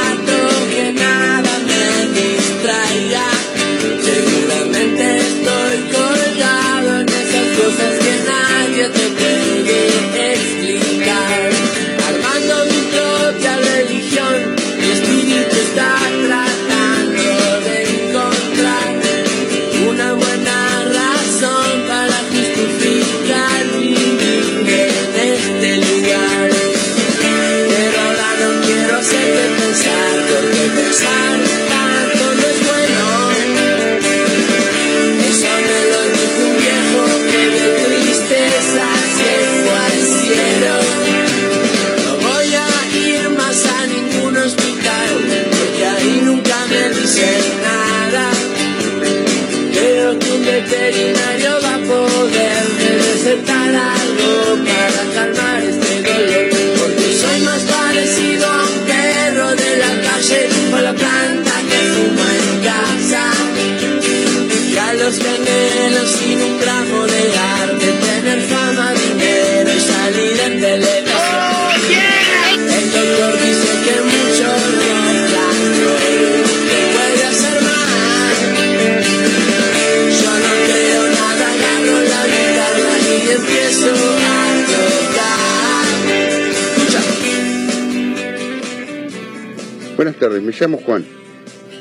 me 90.50 90.56
llamo 90.58 90.78
Juan. 90.78 91.04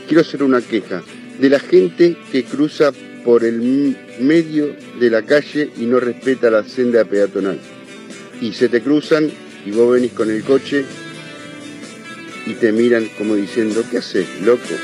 Quiero 0.08 0.22
hacer 0.22 0.44
una 0.44 0.62
queja 0.62 1.02
de 1.40 1.50
la 1.50 1.60
gente 1.60 2.16
que 2.32 2.44
cruza 2.44 2.92
por 3.26 3.44
el 3.44 3.96
medio 4.20 4.76
de 5.00 5.10
la 5.10 5.24
calle 5.24 5.72
y 5.78 5.86
no 5.86 6.00
respeta 6.00 6.52
la 6.52 6.64
senda 6.64 7.04
peatonal. 7.04 7.60
Y 8.40 8.54
se 8.54 8.70
te 8.70 8.82
cruzan 8.82 9.32
y 9.66 9.72
vos 9.72 9.92
venís 9.92 10.12
con 10.12 10.30
el 10.30 10.44
coche 10.44 10.86
y 12.46 12.54
te 12.54 12.72
miran 12.72 13.10
como 13.18 13.36
diciendo, 13.36 13.84
¿qué 13.90 13.98
haces, 13.98 14.28
loco? 14.42 14.76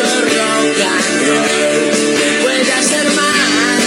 Mucho 0.00 0.20
rock 0.24 0.80
and 0.80 1.20
roll 1.28 1.44
te 2.18 2.28
puede 2.42 3.00
mal. 3.16 3.80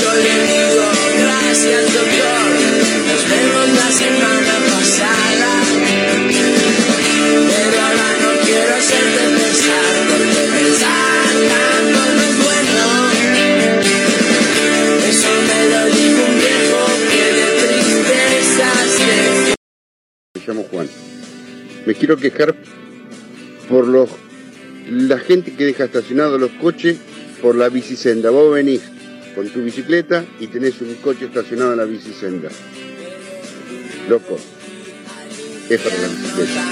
Yo 0.00 0.10
le 0.24 0.34
digo 0.48 0.86
gracias 1.22 1.82
doctor, 1.92 2.46
nos 3.08 3.22
vemos 3.30 3.66
la 3.80 3.88
semana 3.90 4.54
pasada. 4.70 5.50
Pero 7.48 7.76
ahora 7.82 8.08
no 8.22 8.30
quiero 8.44 8.72
hacerte 8.74 9.22
pensar, 9.38 9.92
porque 10.08 10.42
pensar 10.56 11.32
tanto 11.52 12.00
no 12.16 12.22
es 12.22 12.36
bueno. 12.46 12.84
Eso 15.08 15.32
me 15.48 15.60
lo 15.72 15.80
dijo 15.96 16.20
un 16.28 16.34
viejo 16.38 16.80
que 17.10 17.24
de 17.38 17.46
tristeza 17.60 18.68
se 18.96 19.10
Me 20.34 20.40
llamo 20.46 20.62
Juan. 20.70 20.88
Me 21.86 21.92
quiero 21.94 22.16
quejar 22.16 22.54
por 23.72 23.88
los 23.88 24.10
la 24.90 25.18
gente 25.18 25.54
que 25.54 25.64
deja 25.64 25.84
estacionados 25.84 26.38
los 26.38 26.50
coches 26.50 26.98
por 27.40 27.56
la 27.56 27.70
bicisenda. 27.70 28.28
Vos 28.28 28.52
venís 28.52 28.82
con 29.34 29.48
tu 29.48 29.62
bicicleta 29.62 30.26
y 30.38 30.48
tenés 30.48 30.78
un 30.82 30.94
coche 30.96 31.24
estacionado 31.24 31.72
en 31.72 31.78
la 31.78 31.86
bicisenda. 31.86 32.50
Loco. 34.10 34.38
Es 35.70 35.80
para 35.80 35.96
la 35.96 36.08
bicicleta. 36.08 36.62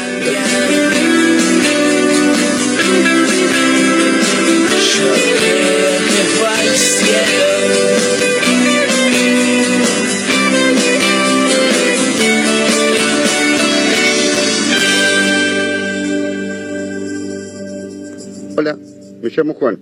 Hola, 18.61 18.77
me 19.23 19.31
llamo 19.31 19.55
Juan. 19.55 19.79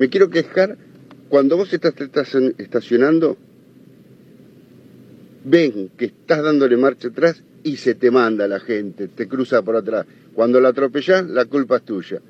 Me 0.00 0.08
quiero 0.08 0.28
quejar, 0.30 0.76
cuando 1.28 1.56
vos 1.56 1.72
estás, 1.72 1.94
estacionando, 2.58 3.36
ven 5.44 5.92
que 5.96 6.06
estás 6.06 6.42
dándole 6.42 6.76
marcha 6.76 7.06
atrás 7.06 7.44
y 7.62 7.76
se 7.76 7.94
te 7.94 8.10
manda 8.10 8.48
la 8.48 8.58
gente, 8.58 9.06
te 9.06 9.28
cruza 9.28 9.62
por 9.62 9.76
atrás. 9.76 10.06
Cuando 10.34 10.60
la 10.60 10.70
atropellás, 10.70 11.24
la 11.30 11.44
culpa 11.44 11.76
es 11.76 11.84
tuya. 11.84 12.20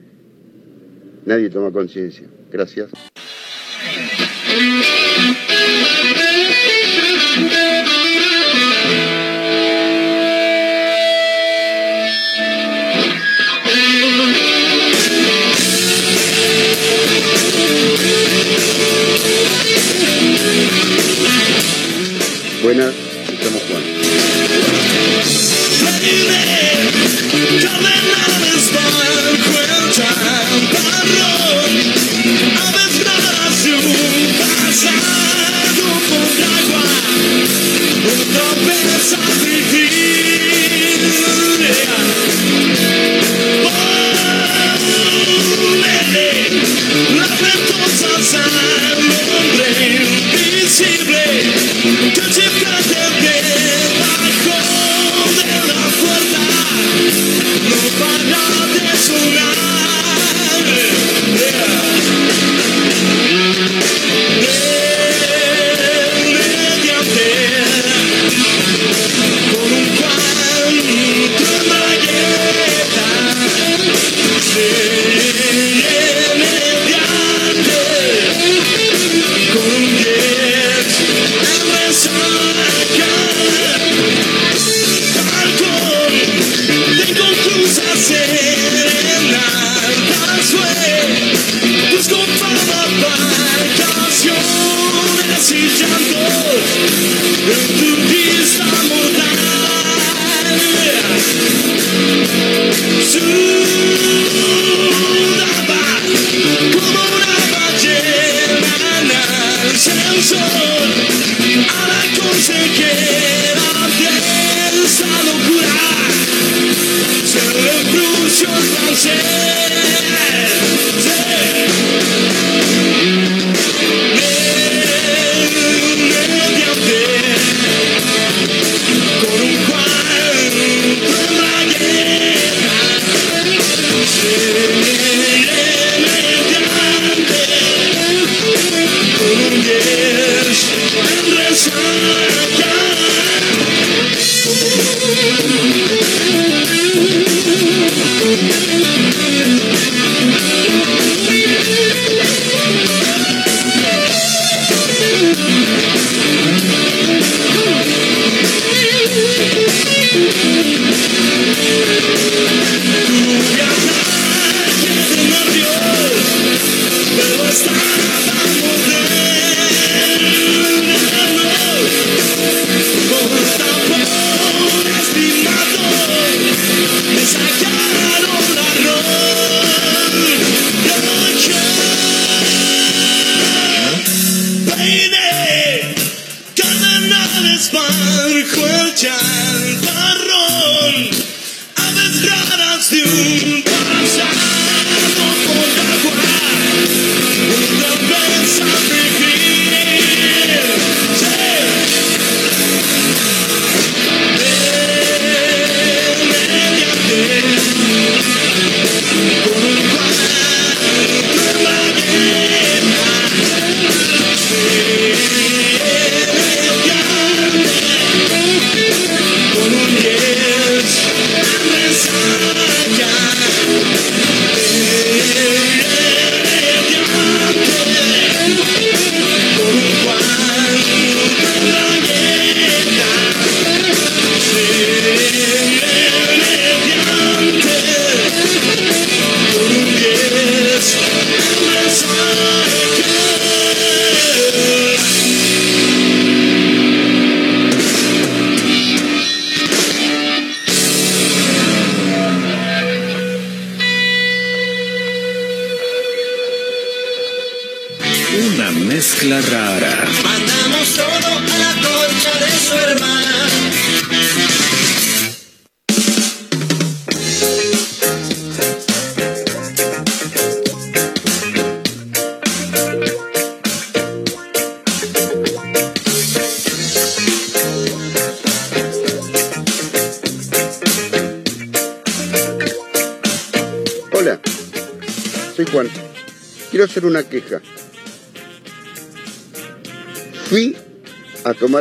Nadie 1.25 1.49
toma 1.49 1.73
conciencia. 1.73 2.29
Gracias. 2.53 2.91
Buenas, 22.67 22.93
estamos 23.33 23.63
jugando. 23.63 23.97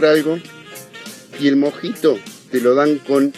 algo 0.04 0.40
y 1.40 1.48
el 1.48 1.56
mojito 1.56 2.20
te 2.52 2.60
lo 2.60 2.76
dan 2.76 2.98
con 2.98 3.34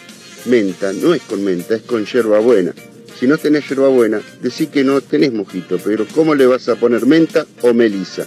menta, 0.46 0.92
no 0.92 1.14
es 1.14 1.22
con 1.22 1.44
menta, 1.44 1.76
es 1.76 1.82
con 1.82 2.06
hierbabuena. 2.06 2.72
Si 3.18 3.26
no 3.26 3.36
tenés 3.36 3.68
hierbabuena, 3.68 4.20
decís 4.40 4.68
que 4.68 4.82
no 4.82 5.00
tenés 5.00 5.32
mojito, 5.32 5.78
pero 5.78 6.06
¿cómo 6.06 6.34
le 6.34 6.46
vas 6.46 6.68
a 6.68 6.76
poner 6.76 7.06
menta 7.06 7.46
o 7.62 7.74
melisa? 7.74 8.26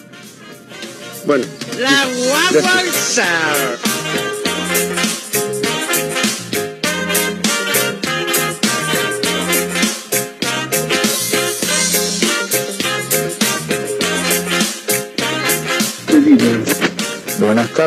Bueno. 1.25 1.45
La 1.79 2.07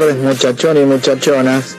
tardes 0.00 0.16
muchachones 0.16 0.82
y 0.82 0.86
muchachonas. 0.86 1.76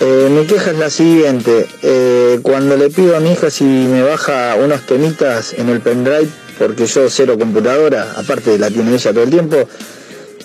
Eh, 0.00 0.28
mi 0.30 0.46
queja 0.46 0.72
es 0.72 0.78
la 0.78 0.90
siguiente. 0.90 1.66
Eh, 1.80 2.38
cuando 2.42 2.76
le 2.76 2.90
pido 2.90 3.16
a 3.16 3.20
mi 3.20 3.32
hija 3.32 3.48
si 3.48 3.64
me 3.64 4.02
baja 4.02 4.56
unos 4.56 4.84
temitas 4.84 5.54
en 5.54 5.70
el 5.70 5.80
pendrive, 5.80 6.28
porque 6.58 6.84
yo 6.84 7.08
cero 7.08 7.38
computadora, 7.38 8.12
aparte 8.18 8.58
la 8.58 8.68
tiene 8.68 8.92
ella 8.92 9.12
todo 9.14 9.22
el 9.22 9.30
tiempo, 9.30 9.56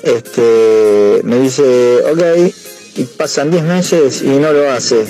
este, 0.03 1.19
me 1.25 1.37
dice, 1.39 1.97
ok, 2.13 2.53
y 2.95 3.03
pasan 3.03 3.51
10 3.51 3.63
meses 3.63 4.21
y 4.21 4.29
no 4.29 4.53
lo 4.53 4.71
hace. 4.71 5.05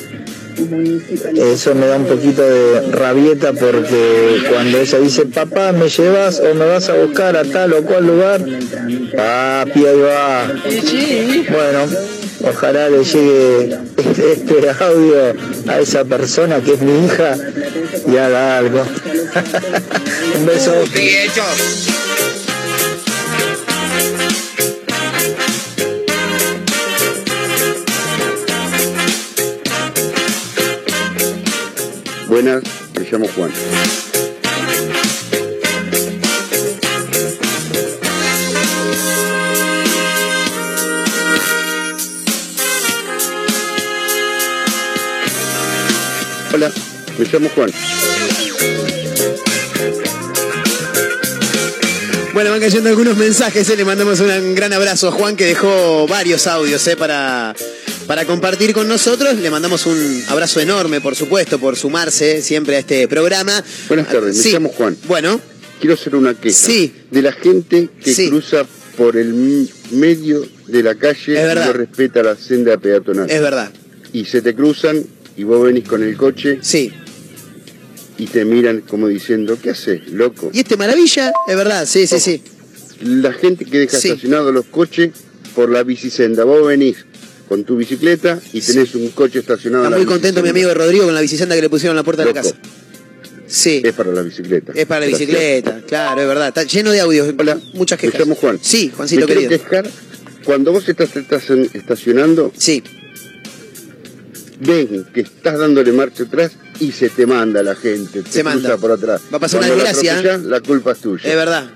Eso 1.35 1.75
me 1.75 1.87
da 1.87 1.97
un 1.97 2.05
poquito 2.05 2.41
de 2.41 2.91
rabieta 2.91 3.53
porque 3.53 4.43
cuando 4.49 4.79
ella 4.79 4.99
dice, 4.99 5.25
papá, 5.25 5.71
¿me 5.71 5.89
llevas 5.89 6.39
o 6.39 6.53
me 6.53 6.65
vas 6.65 6.89
a 6.89 6.93
buscar 6.93 7.35
a 7.35 7.43
tal 7.43 7.73
o 7.73 7.83
cual 7.83 8.07
lugar? 8.07 8.41
Papi, 8.41 9.85
ahí 9.85 9.99
va. 9.99 10.47
Bueno, 11.49 11.87
ojalá 12.49 12.89
le 12.89 13.03
llegue 13.03 13.77
este, 13.97 14.31
este 14.33 14.69
audio 14.83 15.35
a 15.67 15.79
esa 15.79 16.05
persona 16.05 16.61
que 16.61 16.73
es 16.73 16.81
mi 16.81 17.05
hija 17.05 17.37
y 18.07 18.17
haga 18.17 18.57
algo. 18.57 18.83
un 20.37 20.45
beso. 20.45 20.73
Buenas, 32.35 32.63
me 32.99 33.09
llamo 33.09 33.29
Juan. 33.29 33.49
Hola, 46.53 46.71
me 47.17 47.25
llamo 47.25 47.49
Juan. 47.55 47.71
Bueno, 52.33 52.51
van 52.51 52.59
cayendo 52.59 52.89
algunos 52.89 53.15
mensajes, 53.15 53.69
eh, 53.69 53.77
le 53.77 53.85
mandamos 53.85 54.19
un 54.19 54.55
gran 54.55 54.73
abrazo 54.73 55.07
a 55.07 55.11
Juan 55.13 55.37
que 55.37 55.45
dejó 55.45 56.05
varios 56.05 56.47
audios 56.47 56.85
eh, 56.85 56.97
para, 56.97 57.55
para 58.07 58.25
compartir 58.25 58.73
con 58.73 58.87
nosotros. 58.87 59.35
Le 59.35 59.49
mandamos 59.49 59.85
un 59.85 60.23
abrazo 60.27 60.59
enorme, 60.59 61.01
por 61.01 61.15
supuesto, 61.15 61.59
por 61.59 61.75
sumarse 61.75 62.41
siempre 62.41 62.75
a 62.75 62.79
este 62.79 63.07
programa. 63.07 63.63
Buenas 63.87 64.09
tardes, 64.09 64.43
me 64.45 64.51
llamo 64.51 64.69
Juan. 64.69 64.97
Bueno. 65.07 65.39
Quiero 65.79 65.95
hacer 65.95 66.15
una 66.15 66.33
queja. 66.33 66.55
Sí. 66.55 66.93
De 67.11 67.21
la 67.21 67.33
gente 67.33 67.89
que 68.01 68.13
Sí. 68.13 68.29
cruza 68.29 68.65
por 68.97 69.17
el 69.17 69.67
medio 69.91 70.45
de 70.67 70.81
la 70.83 70.95
calle 70.95 71.33
y 71.33 71.55
no 71.55 71.73
respeta 71.73 72.23
la 72.23 72.35
senda 72.37 72.77
peatonal. 72.77 73.29
Es 73.29 73.41
verdad. 73.41 73.71
Y 74.13 74.25
se 74.25 74.41
te 74.41 74.55
cruzan 74.55 75.03
y 75.35 75.43
vos 75.43 75.63
venís 75.65 75.85
con 75.87 76.01
el 76.01 76.15
coche. 76.15 76.59
Sí. 76.61 76.93
Y 78.17 78.27
te 78.27 78.45
miran 78.45 78.81
como 78.81 79.09
diciendo, 79.09 79.57
¿qué 79.61 79.71
haces, 79.71 80.07
loco? 80.11 80.49
¿Y 80.53 80.59
este 80.59 80.77
maravilla? 80.77 81.33
Es 81.45 81.55
verdad, 81.57 81.85
sí, 81.85 82.07
sí, 82.07 82.19
sí. 82.21 82.41
La 83.01 83.33
gente 83.33 83.65
que 83.65 83.79
deja 83.79 83.99
Sí. 83.99 84.07
estacionados 84.07 84.53
los 84.53 84.65
coches 84.67 85.09
por 85.53 85.69
la 85.69 85.83
bicisenda. 85.83 86.45
Vos 86.45 86.65
venís 86.65 87.05
con 87.47 87.63
tu 87.63 87.75
bicicleta 87.77 88.39
y 88.53 88.61
tenés 88.61 88.95
un 88.95 89.09
coche 89.09 89.39
estacionado 89.39 89.85
Está 89.85 89.97
muy 89.97 90.05
contento 90.05 90.41
mi 90.41 90.49
amigo 90.49 90.73
Rodrigo 90.73 91.05
con 91.05 91.13
la 91.15 91.21
bicicenda 91.21 91.55
que 91.55 91.61
le 91.61 91.69
pusieron 91.69 91.93
en 91.93 91.97
la 91.97 92.03
puerta 92.03 92.23
de 92.23 92.29
la 92.29 92.41
casa. 92.41 92.55
Sí. 93.47 93.81
Es 93.85 93.93
para 93.93 94.11
la 94.11 94.21
bicicleta. 94.23 94.71
Es 94.75 94.85
para 94.87 95.01
la 95.01 95.07
Gracias. 95.07 95.29
bicicleta, 95.29 95.81
claro, 95.87 96.21
es 96.21 96.27
verdad. 96.27 96.47
Está 96.47 96.63
lleno 96.63 96.91
de 96.91 96.99
audios. 97.01 97.33
Hola, 97.37 97.59
Muchas 97.73 97.99
me 98.01 98.09
quejas. 98.09 98.19
llamo 98.21 98.35
Juan. 98.35 98.59
Sí, 98.61 98.91
Juancito 98.95 99.21
Me 99.21 99.25
quiero 99.27 99.41
querido. 99.49 99.63
quejar, 99.69 99.89
cuando 100.43 100.71
vos 100.71 100.89
estás, 100.89 101.15
estás 101.15 101.43
estacionando, 101.73 102.51
sí. 102.57 102.81
ven 104.59 105.05
que 105.13 105.21
estás 105.21 105.59
dándole 105.59 105.91
marcha 105.91 106.23
atrás 106.23 106.53
y 106.79 106.91
se 106.91 107.09
te 107.09 107.25
manda 107.25 107.61
la 107.61 107.75
gente, 107.75 108.21
te 108.23 108.31
Se 108.31 108.43
manda. 108.43 108.77
por 108.77 108.91
atrás. 108.91 109.21
Va 109.31 109.37
a 109.37 109.39
pasar 109.39 109.59
una 109.59 109.67
Cuando 109.67 109.83
desgracia, 109.85 110.17
atropellás, 110.17 110.45
la 110.45 110.61
culpa 110.61 110.91
es 110.93 110.97
tuya. 110.99 111.29
Es 111.29 111.35
verdad. 111.35 111.69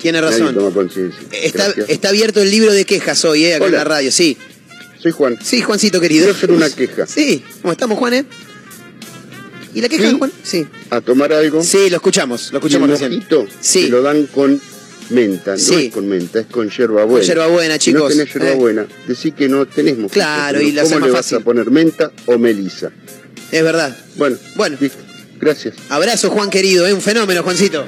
Tiene 0.00 0.20
Nadie 0.20 0.38
razón. 0.38 0.54
toma 0.54 0.70
conciencia. 0.70 1.20
Está, 1.32 2.08
abierto 2.08 2.40
el 2.40 2.50
libro 2.50 2.72
de 2.72 2.84
quejas 2.84 3.24
hoy, 3.24 3.44
eh, 3.44 3.54
acá 3.56 3.66
en 3.66 3.72
la 3.72 3.84
radio, 3.84 4.10
sí. 4.10 4.36
Soy 5.02 5.12
Juan. 5.12 5.38
Sí, 5.42 5.60
Juancito 5.62 6.00
querido. 6.00 6.24
Quiero 6.24 6.36
hacer 6.36 6.50
una 6.52 6.68
queja. 6.70 7.06
Sí, 7.06 7.42
¿cómo 7.62 7.72
estamos, 7.72 7.98
Juan, 7.98 8.14
eh? 8.14 8.24
¿Y 9.74 9.80
la 9.80 9.88
queja. 9.88 10.12
Juan? 10.16 10.32
Sí. 10.42 10.66
A 10.90 11.00
tomar 11.00 11.32
algo. 11.32 11.62
Sí, 11.62 11.88
lo 11.90 11.96
escuchamos, 11.96 12.50
lo 12.52 12.56
y 12.56 12.58
escuchamos 12.58 12.88
el 12.88 12.92
recién. 12.92 13.12
mojito 13.14 13.46
Sí. 13.60 13.84
te 13.84 13.88
lo 13.90 14.02
dan 14.02 14.26
con 14.26 14.60
menta. 15.10 15.56
Sí. 15.56 15.72
No 15.72 15.78
es 15.78 15.92
con 15.92 16.08
menta, 16.08 16.40
es 16.40 16.46
con 16.46 16.68
yerba 16.68 17.04
buena. 17.04 17.24
yerbabuena, 17.26 17.78
Si 17.78 17.92
no 17.92 18.00
chicos, 18.00 18.12
tenés 18.16 18.34
yerba 18.34 18.50
eh. 18.50 18.54
buena, 18.56 18.86
decís 19.06 19.32
que 19.34 19.48
no 19.48 19.66
tenés 19.66 19.96
mojito. 19.96 20.14
Claro, 20.14 20.60
y 20.60 20.72
la 20.72 20.82
¿Cómo 20.82 20.98
le 21.00 21.10
vas 21.12 21.20
fácil. 21.22 21.38
a 21.38 21.40
poner 21.40 21.70
menta 21.70 22.10
o 22.26 22.36
melisa? 22.38 22.90
Es 23.50 23.62
verdad. 23.62 23.96
Bueno, 24.16 24.36
Bueno. 24.56 24.76
listo. 24.80 24.98
Gracias. 25.40 25.74
Abrazo, 25.88 26.30
Juan 26.30 26.50
querido, 26.50 26.86
¿eh? 26.86 26.92
un 26.92 27.00
fenómeno, 27.00 27.42
Juancito. 27.42 27.86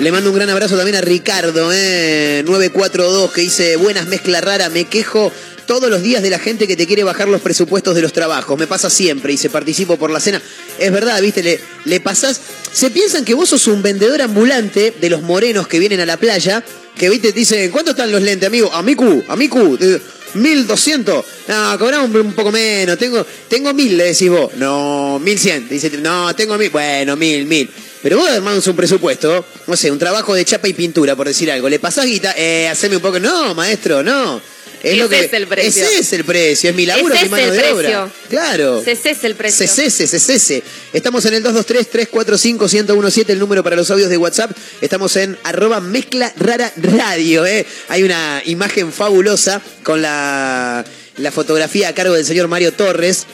Le 0.00 0.12
mando 0.12 0.28
un 0.30 0.36
gran 0.36 0.50
abrazo 0.50 0.76
también 0.76 0.96
a 0.96 1.00
Ricardo, 1.00 1.70
¿eh? 1.72 2.42
942, 2.44 3.32
que 3.32 3.40
dice, 3.40 3.76
buenas 3.76 4.06
mezcla 4.06 4.42
rara, 4.42 4.68
me 4.68 4.84
quejo 4.84 5.32
todos 5.66 5.88
los 5.88 6.02
días 6.02 6.22
de 6.22 6.28
la 6.28 6.38
gente 6.38 6.68
que 6.68 6.76
te 6.76 6.86
quiere 6.86 7.02
bajar 7.02 7.28
los 7.28 7.40
presupuestos 7.40 7.94
de 7.94 8.02
los 8.02 8.12
trabajos. 8.12 8.58
Me 8.58 8.66
pasa 8.66 8.90
siempre 8.90 9.32
y 9.32 9.38
se 9.38 9.48
participo 9.48 9.96
por 9.96 10.10
la 10.10 10.20
cena. 10.20 10.42
Es 10.78 10.92
verdad, 10.92 11.20
viste, 11.22 11.42
le, 11.42 11.58
le 11.86 12.00
pasás... 12.00 12.40
Se 12.72 12.90
piensan 12.90 13.24
que 13.24 13.32
vos 13.32 13.48
sos 13.48 13.66
un 13.68 13.82
vendedor 13.82 14.20
ambulante 14.20 14.94
de 15.00 15.10
los 15.10 15.22
morenos 15.22 15.66
que 15.66 15.78
vienen 15.78 16.00
a 16.00 16.06
la 16.06 16.18
playa, 16.18 16.62
que 16.96 17.08
viste, 17.08 17.32
te 17.32 17.38
dicen, 17.38 17.70
¿cuánto 17.70 17.92
están 17.92 18.12
los 18.12 18.20
lentes, 18.20 18.46
amigo? 18.46 18.70
Amicu, 18.74 19.24
amicu, 19.28 19.78
eh, 19.80 19.98
1200. 20.34 21.24
No, 21.48 21.78
cobramos 21.78 22.10
un, 22.10 22.16
un 22.16 22.32
poco 22.34 22.52
menos. 22.52 22.98
Tengo, 22.98 23.26
tengo 23.48 23.72
mil, 23.72 23.96
le 23.96 24.04
decís 24.04 24.28
vos. 24.28 24.54
No, 24.56 25.18
1100. 25.18 25.68
Dice, 25.70 25.90
no, 25.98 26.36
tengo 26.36 26.58
mil. 26.58 26.68
Bueno, 26.68 27.16
mil, 27.16 27.46
mil. 27.46 27.70
Pero 28.06 28.18
vos 28.18 28.30
armás 28.30 28.64
un 28.68 28.76
presupuesto, 28.76 29.44
no 29.66 29.76
sé, 29.76 29.90
un 29.90 29.98
trabajo 29.98 30.32
de 30.32 30.44
chapa 30.44 30.68
y 30.68 30.74
pintura, 30.74 31.16
por 31.16 31.26
decir 31.26 31.50
algo. 31.50 31.68
Le 31.68 31.80
pasás 31.80 32.06
guita, 32.06 32.36
eh, 32.38 32.68
haceme 32.68 32.94
un 32.94 33.02
poco. 33.02 33.18
No, 33.18 33.52
maestro, 33.56 34.00
no. 34.00 34.40
Es 34.80 34.96
lo 34.96 35.06
Ese 35.06 35.16
que, 35.18 35.24
es 35.24 35.32
el 35.32 35.48
precio. 35.48 35.84
Ese 35.84 35.98
es 35.98 36.12
el 36.12 36.22
precio, 36.24 36.70
es 36.70 36.76
mi 36.76 36.86
laburo, 36.86 37.12
Ese 37.12 37.22
mi 37.22 37.24
es 37.24 37.30
mano 37.32 37.42
el 37.42 37.50
de 37.50 37.58
precio. 37.58 38.02
obra. 38.04 38.12
Claro. 38.30 38.80
Ese 38.86 39.10
es 39.10 39.24
el 39.24 39.34
precio. 39.34 39.66
Se 39.66 39.74
cese, 39.90 40.06
se 40.06 40.20
cese. 40.20 40.62
Estamos 40.92 41.24
en 41.24 41.34
el 41.34 41.42
223-345-1017, 41.42 43.30
el 43.30 43.40
número 43.40 43.64
para 43.64 43.74
los 43.74 43.90
audios 43.90 44.08
de 44.08 44.16
WhatsApp. 44.18 44.52
Estamos 44.80 45.16
en 45.16 45.36
arroba 45.42 45.80
mezcla 45.80 46.32
rara 46.36 46.72
radio. 46.76 47.44
¿eh? 47.44 47.66
Hay 47.88 48.04
una 48.04 48.40
imagen 48.44 48.92
fabulosa 48.92 49.60
con 49.82 50.00
la, 50.00 50.84
la 51.16 51.32
fotografía 51.32 51.88
a 51.88 51.92
cargo 51.92 52.14
del 52.14 52.24
señor 52.24 52.46
Mario 52.46 52.72
Torres. 52.72 53.26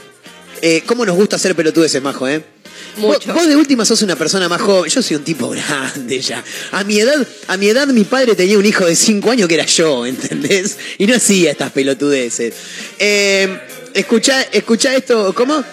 Eh, 0.63 0.83
¿Cómo 0.87 1.05
nos 1.05 1.17
gusta 1.17 1.37
hacer 1.37 1.55
pelotudeces, 1.55 2.01
Majo, 2.01 2.27
eh? 2.27 2.43
Vos, 2.99 3.25
vos 3.27 3.47
de 3.49 3.57
última 3.57 3.85
sos 3.85 4.03
una 4.03 4.17
persona 4.17 4.49
más 4.49 4.61
joven. 4.61 4.91
Yo 4.91 5.01
soy 5.03 5.17
un 5.17 5.25
tipo 5.25 5.49
grande 5.49 6.21
ya. 6.21 6.45
A 6.73 6.85
mi 6.85 7.01
edad, 7.01 7.27
a 7.49 7.57
mi 7.57 7.69
edad 7.69 7.87
mi 7.89 8.05
padre 8.05 8.35
tenía 8.35 8.59
un 8.59 8.67
hijo 8.67 8.85
de 8.85 8.95
5 8.95 9.31
años 9.31 9.49
que 9.49 9.55
era 9.55 9.65
yo, 9.67 10.05
¿entendés? 10.07 10.77
Y 10.99 11.07
no 11.07 11.17
hacía 11.17 11.51
estas 11.53 11.73
pelotudeces. 11.73 12.53
Eh, 12.99 13.59
escuchá, 13.95 14.43
escuchá 14.53 14.95
esto, 14.95 15.35
¿cómo? 15.35 15.65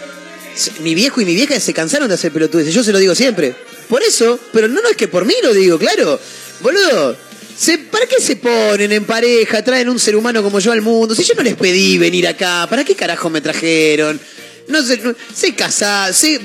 Mi 0.82 0.96
viejo 0.96 1.22
y 1.22 1.26
mi 1.26 1.36
vieja 1.36 1.60
se 1.60 1.74
cansaron 1.74 2.08
de 2.08 2.16
hacer 2.16 2.32
pelotudeces. 2.32 2.74
Yo 2.74 2.84
se 2.84 2.92
lo 2.92 3.00
digo 3.00 3.16
siempre. 3.16 3.54
Por 3.90 4.02
eso, 4.04 4.40
pero 4.54 4.68
no, 4.68 4.82
no 4.82 4.90
es 4.90 4.96
que 4.96 5.08
por 5.08 5.26
mí 5.26 5.34
lo 5.44 5.54
digo, 5.54 5.78
claro. 5.80 6.20
Boludo, 6.62 7.16
se- 7.58 7.78
¿para 7.80 8.06
qué 8.06 8.22
se 8.22 8.36
ponen 8.38 8.92
en 8.92 9.04
pareja? 9.06 9.64
Traen 9.64 9.90
un 9.90 10.00
ser 10.00 10.16
humano 10.16 10.42
como 10.44 10.60
yo 10.60 10.72
al 10.72 10.82
mundo. 10.82 11.16
Si 11.16 11.24
yo 11.24 11.34
no 11.36 11.44
les 11.44 11.56
pedí 11.56 11.98
venir 11.98 12.28
acá, 12.28 12.66
¿para 12.70 12.84
qué 12.86 12.96
carajo 12.96 13.30
me 13.30 13.42
trajeron? 13.42 14.20
No 14.68 14.84
sé, 14.84 14.98
no- 14.98 15.16
se 15.34 15.54
casaron, 15.56 16.14
se... 16.14 16.40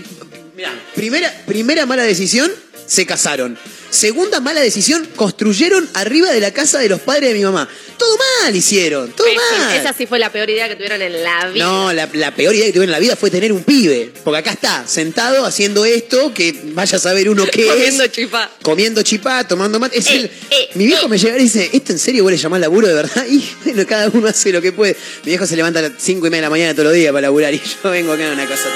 Mirá, 0.57 0.73
primera, 0.95 1.33
primera 1.47 1.87
mala 1.87 2.05
decisión, 2.05 2.51
se 2.87 3.07
casaron. 3.07 3.59
Segunda 3.91 4.41
mala 4.41 4.61
decisión, 4.61 5.09
construyeron 5.15 5.89
arriba 5.95 6.31
de 6.33 6.41
la 6.41 6.53
casa 6.53 6.79
de 6.81 6.89
los 6.89 7.01
padres 7.01 7.31
de 7.31 7.35
mi 7.39 7.45
mamá. 7.45 7.69
Todo 7.97 8.17
mal 8.43 8.55
hicieron, 8.55 9.13
todo 9.13 9.27
mal. 9.33 9.77
Esa 9.77 9.93
sí 9.93 10.07
fue 10.07 10.19
la 10.19 10.31
peor 10.33 10.51
idea 10.51 10.69
que 10.69 10.75
tuvieron 10.75 11.01
en 11.01 11.23
la 11.23 11.47
vida. 11.49 11.65
No, 11.65 11.93
la, 11.93 12.09
la 12.13 12.35
peor 12.35 12.55
idea 12.57 12.67
que 12.67 12.73
tuve 12.73 12.85
en 12.85 12.91
la 12.91 12.99
vida 12.99 13.15
fue 13.15 13.31
tener 13.31 13.53
un 13.53 13.63
pibe. 13.63 14.13
Porque 14.25 14.39
acá 14.39 14.51
está, 14.51 14.87
sentado 14.89 15.45
haciendo 15.47 15.85
esto, 15.85 16.35
que 16.35 16.55
vaya 16.73 16.97
a 16.97 17.01
saber 17.01 17.29
uno 17.29 17.45
qué 17.47 17.67
Comiendo 17.67 18.03
es. 18.05 18.11
chipá. 18.13 18.51
Comiendo 18.63 19.03
chipá, 19.03 19.47
tomando 19.47 19.79
mate. 19.79 19.99
Es 19.99 20.09
Eh, 20.09 20.17
el- 20.21 20.31
mi 20.75 20.87
viejo 20.87 21.09
me 21.09 21.17
llega 21.17 21.37
y 21.39 21.43
dice, 21.43 21.71
¿esto 21.73 21.93
en 21.93 21.99
serio 22.01 22.25
vos 22.25 22.33
le 22.33 22.39
llamás 22.39 22.61
laburo 22.61 22.89
de 22.89 22.95
verdad? 22.95 23.25
Y 23.31 23.45
bueno, 23.65 23.87
cada 23.87 24.09
uno 24.09 24.27
hace 24.29 24.51
lo 24.53 24.61
que 24.61 24.73
puede. 24.73 24.97
Mi 25.25 25.31
viejo 25.31 25.47
se 25.47 25.55
levanta 25.57 25.79
a 25.79 25.83
las 25.83 25.93
5 25.99 26.27
y 26.27 26.31
media 26.31 26.39
de 26.43 26.47
la 26.47 26.51
mañana 26.51 26.73
todos 26.75 26.87
los 26.87 26.95
días 26.95 27.13
para 27.13 27.23
laburar 27.23 27.55
y 27.55 27.59
yo 27.83 27.91
vengo 27.91 28.13
acá 28.13 28.27
en 28.27 28.33
una 28.33 28.47
casa. 28.49 28.69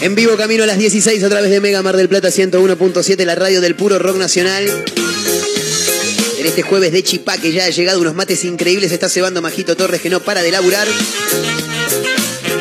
En 0.00 0.14
vivo 0.14 0.36
camino 0.36 0.62
a 0.62 0.66
las 0.66 0.78
16 0.78 1.24
a 1.24 1.28
través 1.28 1.50
de 1.50 1.60
Mega 1.60 1.82
Mar 1.82 1.96
del 1.96 2.08
Plata 2.08 2.28
101.7, 2.28 3.24
la 3.24 3.34
radio 3.34 3.60
del 3.60 3.74
puro 3.74 3.98
rock 3.98 4.16
nacional. 4.16 4.64
En 6.38 6.46
este 6.46 6.62
jueves 6.62 6.92
de 6.92 7.02
Chipá 7.02 7.36
que 7.36 7.50
ya 7.50 7.64
ha 7.64 7.70
llegado 7.70 8.00
unos 8.00 8.14
mates 8.14 8.44
increíbles, 8.44 8.92
está 8.92 9.08
cebando 9.08 9.42
Majito 9.42 9.76
Torres 9.76 10.00
que 10.00 10.08
no 10.08 10.20
para 10.20 10.42
de 10.42 10.52
laburar. 10.52 10.86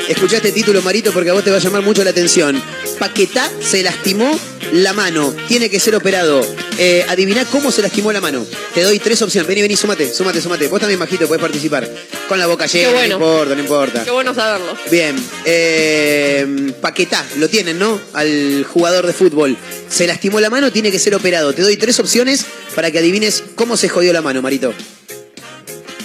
Escuchá 0.10 0.38
este 0.38 0.52
título, 0.52 0.82
Marito, 0.82 1.12
porque 1.14 1.30
a 1.30 1.34
vos 1.34 1.44
te 1.44 1.52
va 1.52 1.58
a 1.58 1.60
llamar 1.60 1.84
mucho 1.84 2.04
la 2.04 2.10
atención. 2.10 2.60
Paquetá 3.00 3.52
se 3.62 3.84
lastimó 3.84 4.38
la 4.74 4.94
mano. 4.94 5.34
Tiene 5.48 5.70
que 5.70 5.80
ser 5.80 5.96
operado. 5.96 6.46
Eh, 6.78 7.06
adiviná 7.08 7.46
cómo 7.46 7.72
se 7.72 7.82
lastimó 7.82 8.12
la 8.12 8.22
mano. 8.22 8.46
Te 8.74 8.82
doy 8.82 9.00
tres 9.00 9.22
opciones. 9.22 9.48
Vení, 9.48 9.62
vení, 9.62 9.76
sumate, 9.76 10.12
sumate, 10.14 10.42
sumate. 10.42 10.68
Vos 10.68 10.80
también, 10.80 11.00
Majito, 11.00 11.28
podés 11.28 11.42
participar. 11.42 11.90
Con 12.28 12.40
la 12.40 12.48
boca 12.48 12.66
llena, 12.66 12.92
bueno. 12.92 13.20
no 13.20 13.26
importa, 13.26 13.56
no 13.56 13.62
importa. 13.62 14.04
Qué 14.04 14.12
bueno 14.12 14.34
saberlo. 14.34 14.78
Bien, 14.92 15.16
eh, 15.46 16.74
Paquetá, 16.82 17.26
lo 17.38 17.48
tienen, 17.50 17.80
¿no? 17.80 18.00
Al 18.14 18.66
jugador 18.66 19.08
de 19.08 19.14
fútbol. 19.14 19.56
Se 19.90 20.08
lastimó 20.08 20.40
la 20.40 20.50
mano, 20.50 20.72
tiene 20.72 20.92
que 20.92 21.00
ser 21.00 21.16
operado. 21.16 21.54
Te 21.54 21.62
doy 21.62 21.78
tres 21.78 22.00
opciones 22.00 22.46
para 22.76 22.92
que 22.92 23.00
adivines 23.00 23.44
cómo 23.56 23.78
se 23.78 23.90
jodió 23.90 24.12
la 24.14 24.22
mano, 24.22 24.42
Marito. 24.42 24.74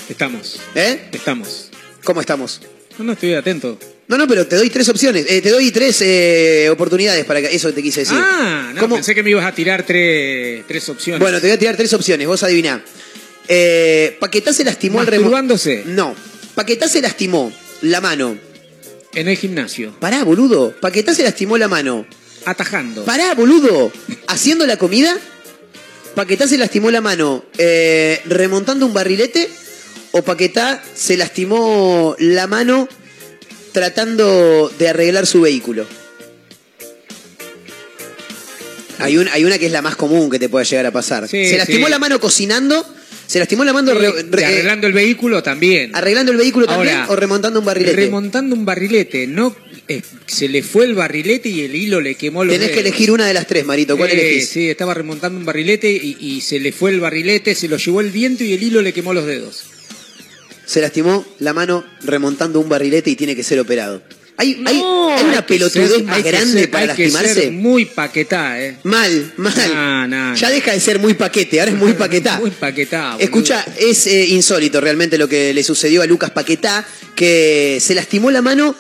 Estamos. 0.09 0.61
¿Eh? 0.75 1.09
Estamos. 1.13 1.71
¿Cómo 2.05 2.21
estamos? 2.21 2.61
No, 2.99 3.05
no 3.05 3.13
estoy 3.13 3.35
atento. 3.35 3.79
No, 4.13 4.19
no, 4.19 4.29
pero 4.29 4.47
te 4.47 4.57
doy 4.57 4.69
tres 4.69 4.91
opciones. 4.91 5.25
Eh, 5.27 5.41
te 5.41 5.49
doy 5.49 5.71
tres 5.71 6.03
eh, 6.03 6.69
oportunidades 6.71 7.25
para 7.25 7.41
que. 7.41 7.47
Eso 7.47 7.73
te 7.73 7.83
quise 7.83 8.01
decir. 8.01 8.19
Ah, 8.21 8.71
no, 8.75 8.81
¿Cómo? 8.83 8.97
pensé 8.97 9.15
que 9.15 9.23
me 9.23 9.31
ibas 9.31 9.47
a 9.47 9.53
tirar 9.53 9.85
tres, 9.85 10.67
tres 10.69 10.87
opciones. 10.91 11.19
Bueno, 11.19 11.41
te 11.41 11.47
voy 11.47 11.55
a 11.55 11.59
tirar 11.59 11.79
tres 11.79 11.95
opciones, 11.95 12.27
vos 12.27 12.43
adiviná. 12.43 12.85
Eh, 13.49 14.19
Paquetá 14.21 14.53
se 14.53 14.65
lastimó 14.65 15.01
el 15.01 15.07
remo. 15.07 15.31
No. 15.87 16.15
Paquetá 16.55 16.89
se 16.89 17.01
lastimó 17.01 17.51
la 17.81 18.03
mano. 18.03 18.37
En 19.15 19.29
el 19.29 19.37
gimnasio. 19.39 19.99
Pará, 19.99 20.25
boludo. 20.25 20.75
Paquetá 20.79 21.15
se 21.15 21.23
lastimó 21.23 21.57
la 21.57 21.69
mano. 21.69 22.05
Atajando. 22.45 23.07
Pará, 23.07 23.33
boludo. 23.33 23.91
Haciendo 24.27 24.67
la 24.67 24.77
comida. 24.77 25.17
Paquetá 26.15 26.47
se 26.47 26.59
lastimó 26.59 26.91
la 26.91 27.01
mano 27.01 27.47
eh, 27.57 28.21
remontando 28.27 28.85
un 28.85 28.93
barrilete. 28.93 29.49
O 30.11 30.21
Paquetá 30.21 30.85
se 30.95 31.17
lastimó 31.17 32.15
la 32.19 32.47
mano 32.47 32.91
tratando 33.73 34.71
de 34.79 34.89
arreglar 34.89 35.27
su 35.27 35.41
vehículo. 35.41 35.87
Hay, 38.99 39.17
un- 39.17 39.29
hay 39.29 39.45
una 39.45 39.59
que 39.59 39.67
es 39.67 39.73
la 39.73 39.83
más 39.83 39.97
común 39.97 40.31
que 40.31 40.39
te 40.39 40.49
pueda 40.49 40.65
llegar 40.65 40.87
a 40.87 40.91
pasar. 40.93 41.29
Sí, 41.29 41.47
se 41.49 41.57
lastimó 41.59 41.87
sí. 41.87 41.91
la 41.91 41.99
mano 41.99 42.21
cocinando. 42.21 42.87
Se 43.27 43.39
lastimó 43.39 43.65
la 43.65 43.73
mano 43.73 43.95
re- 43.95 44.45
arreglando 44.45 44.87
el 44.87 44.93
vehículo 44.93 45.43
también. 45.43 45.91
arreglando 45.97 46.33
el 46.33 46.39
vehículo 46.39 46.67
también 46.67 46.99
o 47.09 47.17
remontando 47.17 47.61
un 47.61 47.65
barrilete. 47.65 47.97
Remontando 47.97 48.55
un 48.55 48.65
barrilete, 48.67 49.27
no 49.27 49.57
eh, 49.89 50.03
se 50.27 50.49
le 50.49 50.63
fue 50.63 50.85
el 50.85 50.95
barrilete 50.95 51.49
y 51.49 51.63
el 51.63 51.75
hilo 51.75 52.01
le 52.03 52.15
quemó 52.17 52.45
los 52.45 52.53
Tenés 52.55 52.73
que 52.73 52.81
elegir 52.81 53.11
una 53.11 53.27
de 53.27 53.33
las 53.33 53.47
tres, 53.47 53.65
Marito. 53.65 53.97
¿Cuál 53.97 54.11
Eh, 54.11 54.13
elegís? 54.21 54.49
Sí, 54.51 54.69
estaba 54.69 54.93
remontando 54.93 55.39
un 55.39 55.47
barrilete 55.47 55.91
y, 55.91 56.17
y 56.21 56.41
se 56.43 56.61
le 56.61 56.73
fue 56.73 56.91
el 56.91 57.01
barrilete, 57.01 57.55
se 57.55 57.69
lo 57.69 57.79
llevó 57.79 58.03
el 58.03 58.11
viento 58.11 58.45
y 58.45 58.53
el 58.53 58.63
hilo 58.63 58.83
le 58.83 58.93
quemó 58.93 59.15
los 59.15 59.25
dedos. 59.25 59.65
Se 60.73 60.81
lastimó 60.81 61.23
la 61.39 61.53
mano 61.53 61.85
remontando 62.03 62.59
un 62.59 62.67
barrilete 62.71 63.11
y 63.11 63.15
tiene 63.17 63.37
que 63.37 63.43
ser 63.45 63.61
operado. 63.61 64.03
Hay, 64.39 64.63
hay- 64.65 64.79
No. 64.79 65.11
hay 65.15 65.25
una 65.25 65.37
Hay 65.41 65.43
pelotudez 65.47 65.91
ser- 65.91 66.05
más 66.05 66.23
grande 66.25 66.61
ser- 66.61 66.71
para 66.71 66.93
hay 66.93 66.97
que 66.97 67.03
lastimarse. 67.09 67.35
ser 67.43 67.53
muy 67.53 67.85
paquetá, 67.85 68.59
¿eh? 68.59 68.79
Mal, 68.85 69.35
mal. 69.37 70.35
Ya 70.35 70.49
deja 70.49 70.73
de 70.73 70.81
ser 70.81 70.99
muy 70.99 71.13
paquete, 71.13 71.61
ahora 71.61 71.73
es 71.73 71.77
muy 71.79 71.93
paquetá. 71.93 72.39
Muy 72.41 72.51
paquetá. 72.53 73.17
Escucha, 73.19 73.67
es 73.79 74.07
eh, 74.07 74.25
insólito 74.29 74.81
realmente 74.81 75.19
lo 75.19 75.29
que 75.29 75.53
le 75.53 75.63
sucedió 75.63 76.01
a 76.01 76.07
Lucas 76.07 76.31
Paquetá, 76.31 76.87
que 77.15 77.77
se 77.79 77.95
lastimó 77.95 78.31
la 78.31 78.41
mano 78.41 78.75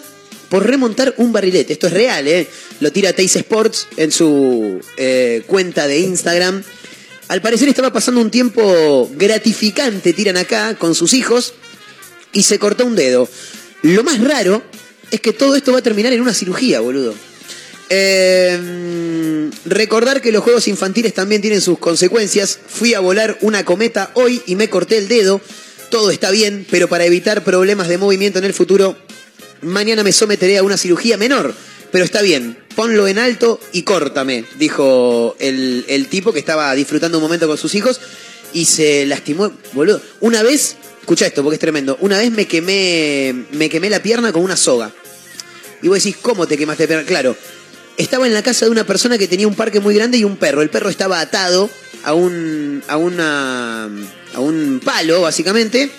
por 0.48 0.66
remontar 0.66 1.12
un 1.18 1.30
barrilete. 1.30 1.74
Esto 1.74 1.88
es 1.88 1.92
real, 1.92 2.26
¿eh? 2.26 2.46
Lo 2.80 2.90
tira 2.90 3.12
Teis 3.12 3.36
Sports 3.36 3.86
en 3.98 4.10
su 4.12 4.80
eh, 4.96 5.42
cuenta 5.46 5.86
de 5.86 5.98
Instagram. 5.98 6.62
Al 7.28 7.40
parecer 7.42 7.68
estaba 7.68 7.92
pasando 7.92 8.20
un 8.22 8.30
tiempo 8.30 9.10
gratificante, 9.14 10.12
tiran 10.12 10.36
acá, 10.36 10.74
con 10.76 10.94
sus 10.94 11.14
hijos, 11.14 11.54
y 12.32 12.42
se 12.42 12.58
cortó 12.58 12.86
un 12.86 12.96
dedo. 12.96 13.28
Lo 13.82 14.04
más 14.04 14.22
raro 14.22 14.62
es 15.10 15.20
que 15.20 15.32
todo 15.32 15.56
esto 15.56 15.72
va 15.72 15.78
a 15.78 15.82
terminar 15.82 16.12
en 16.12 16.20
una 16.20 16.34
cirugía, 16.34 16.80
boludo. 16.80 17.14
Eh, 17.90 19.50
recordar 19.66 20.22
que 20.22 20.32
los 20.32 20.42
juegos 20.42 20.66
infantiles 20.68 21.12
también 21.12 21.42
tienen 21.42 21.60
sus 21.60 21.78
consecuencias. 21.78 22.58
Fui 22.66 22.94
a 22.94 23.00
volar 23.00 23.36
una 23.42 23.64
cometa 23.64 24.10
hoy 24.14 24.40
y 24.46 24.56
me 24.56 24.70
corté 24.70 24.98
el 24.98 25.08
dedo. 25.08 25.40
Todo 25.90 26.10
está 26.10 26.30
bien, 26.30 26.66
pero 26.70 26.88
para 26.88 27.04
evitar 27.04 27.44
problemas 27.44 27.88
de 27.88 27.98
movimiento 27.98 28.38
en 28.38 28.46
el 28.46 28.54
futuro, 28.54 28.96
mañana 29.60 30.02
me 30.02 30.12
someteré 30.12 30.56
a 30.56 30.62
una 30.62 30.78
cirugía 30.78 31.18
menor. 31.18 31.54
Pero 31.90 32.04
está 32.04 32.22
bien, 32.22 32.56
ponlo 32.74 33.06
en 33.06 33.18
alto 33.18 33.60
y 33.72 33.82
córtame, 33.82 34.46
dijo 34.58 35.36
el, 35.38 35.84
el 35.88 36.08
tipo 36.08 36.32
que 36.32 36.38
estaba 36.38 36.74
disfrutando 36.74 37.18
un 37.18 37.24
momento 37.24 37.46
con 37.46 37.58
sus 37.58 37.74
hijos 37.74 38.00
y 38.54 38.64
se 38.64 39.04
lastimó, 39.04 39.52
boludo. 39.74 40.00
Una 40.20 40.42
vez, 40.42 40.76
escucha 41.02 41.26
esto 41.26 41.42
porque 41.42 41.56
es 41.56 41.60
tremendo, 41.60 41.98
una 42.00 42.16
vez 42.16 42.30
me 42.30 42.46
quemé, 42.46 43.44
me 43.50 43.68
quemé 43.68 43.90
la 43.90 44.02
pierna 44.02 44.32
con 44.32 44.42
una 44.42 44.56
soga. 44.56 44.90
Y 45.82 45.88
vos 45.88 46.02
decís, 46.02 46.16
¿cómo 46.22 46.46
te 46.46 46.56
quemaste 46.56 46.84
la 46.84 46.88
pierna? 46.88 47.06
Claro, 47.06 47.36
estaba 47.96 48.26
en 48.26 48.34
la 48.34 48.42
casa 48.42 48.64
de 48.64 48.70
una 48.70 48.84
persona 48.84 49.18
que 49.18 49.26
tenía 49.26 49.48
un 49.48 49.56
parque 49.56 49.80
muy 49.80 49.94
grande 49.94 50.16
y 50.16 50.24
un 50.24 50.36
perro. 50.36 50.62
El 50.62 50.70
perro 50.70 50.88
estaba 50.88 51.20
atado 51.20 51.68
a 52.04 52.14
un, 52.14 52.82
a 52.86 52.96
una, 52.96 53.84
a 54.34 54.40
un 54.40 54.80
palo, 54.84 55.22
básicamente. 55.22 55.90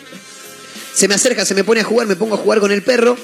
Se 0.93 1.09
me 1.09 1.15
acerca, 1.15 1.45
se 1.45 1.53
me 1.53 1.65
pone 1.65 1.81
a 1.81 1.83
jugar, 1.83 2.07
me 2.07 2.15
pongo 2.15 2.35
a 2.35 2.37
jugar 2.37 2.59
con 2.59 2.71
el 2.71 2.81
perro. 2.81 3.17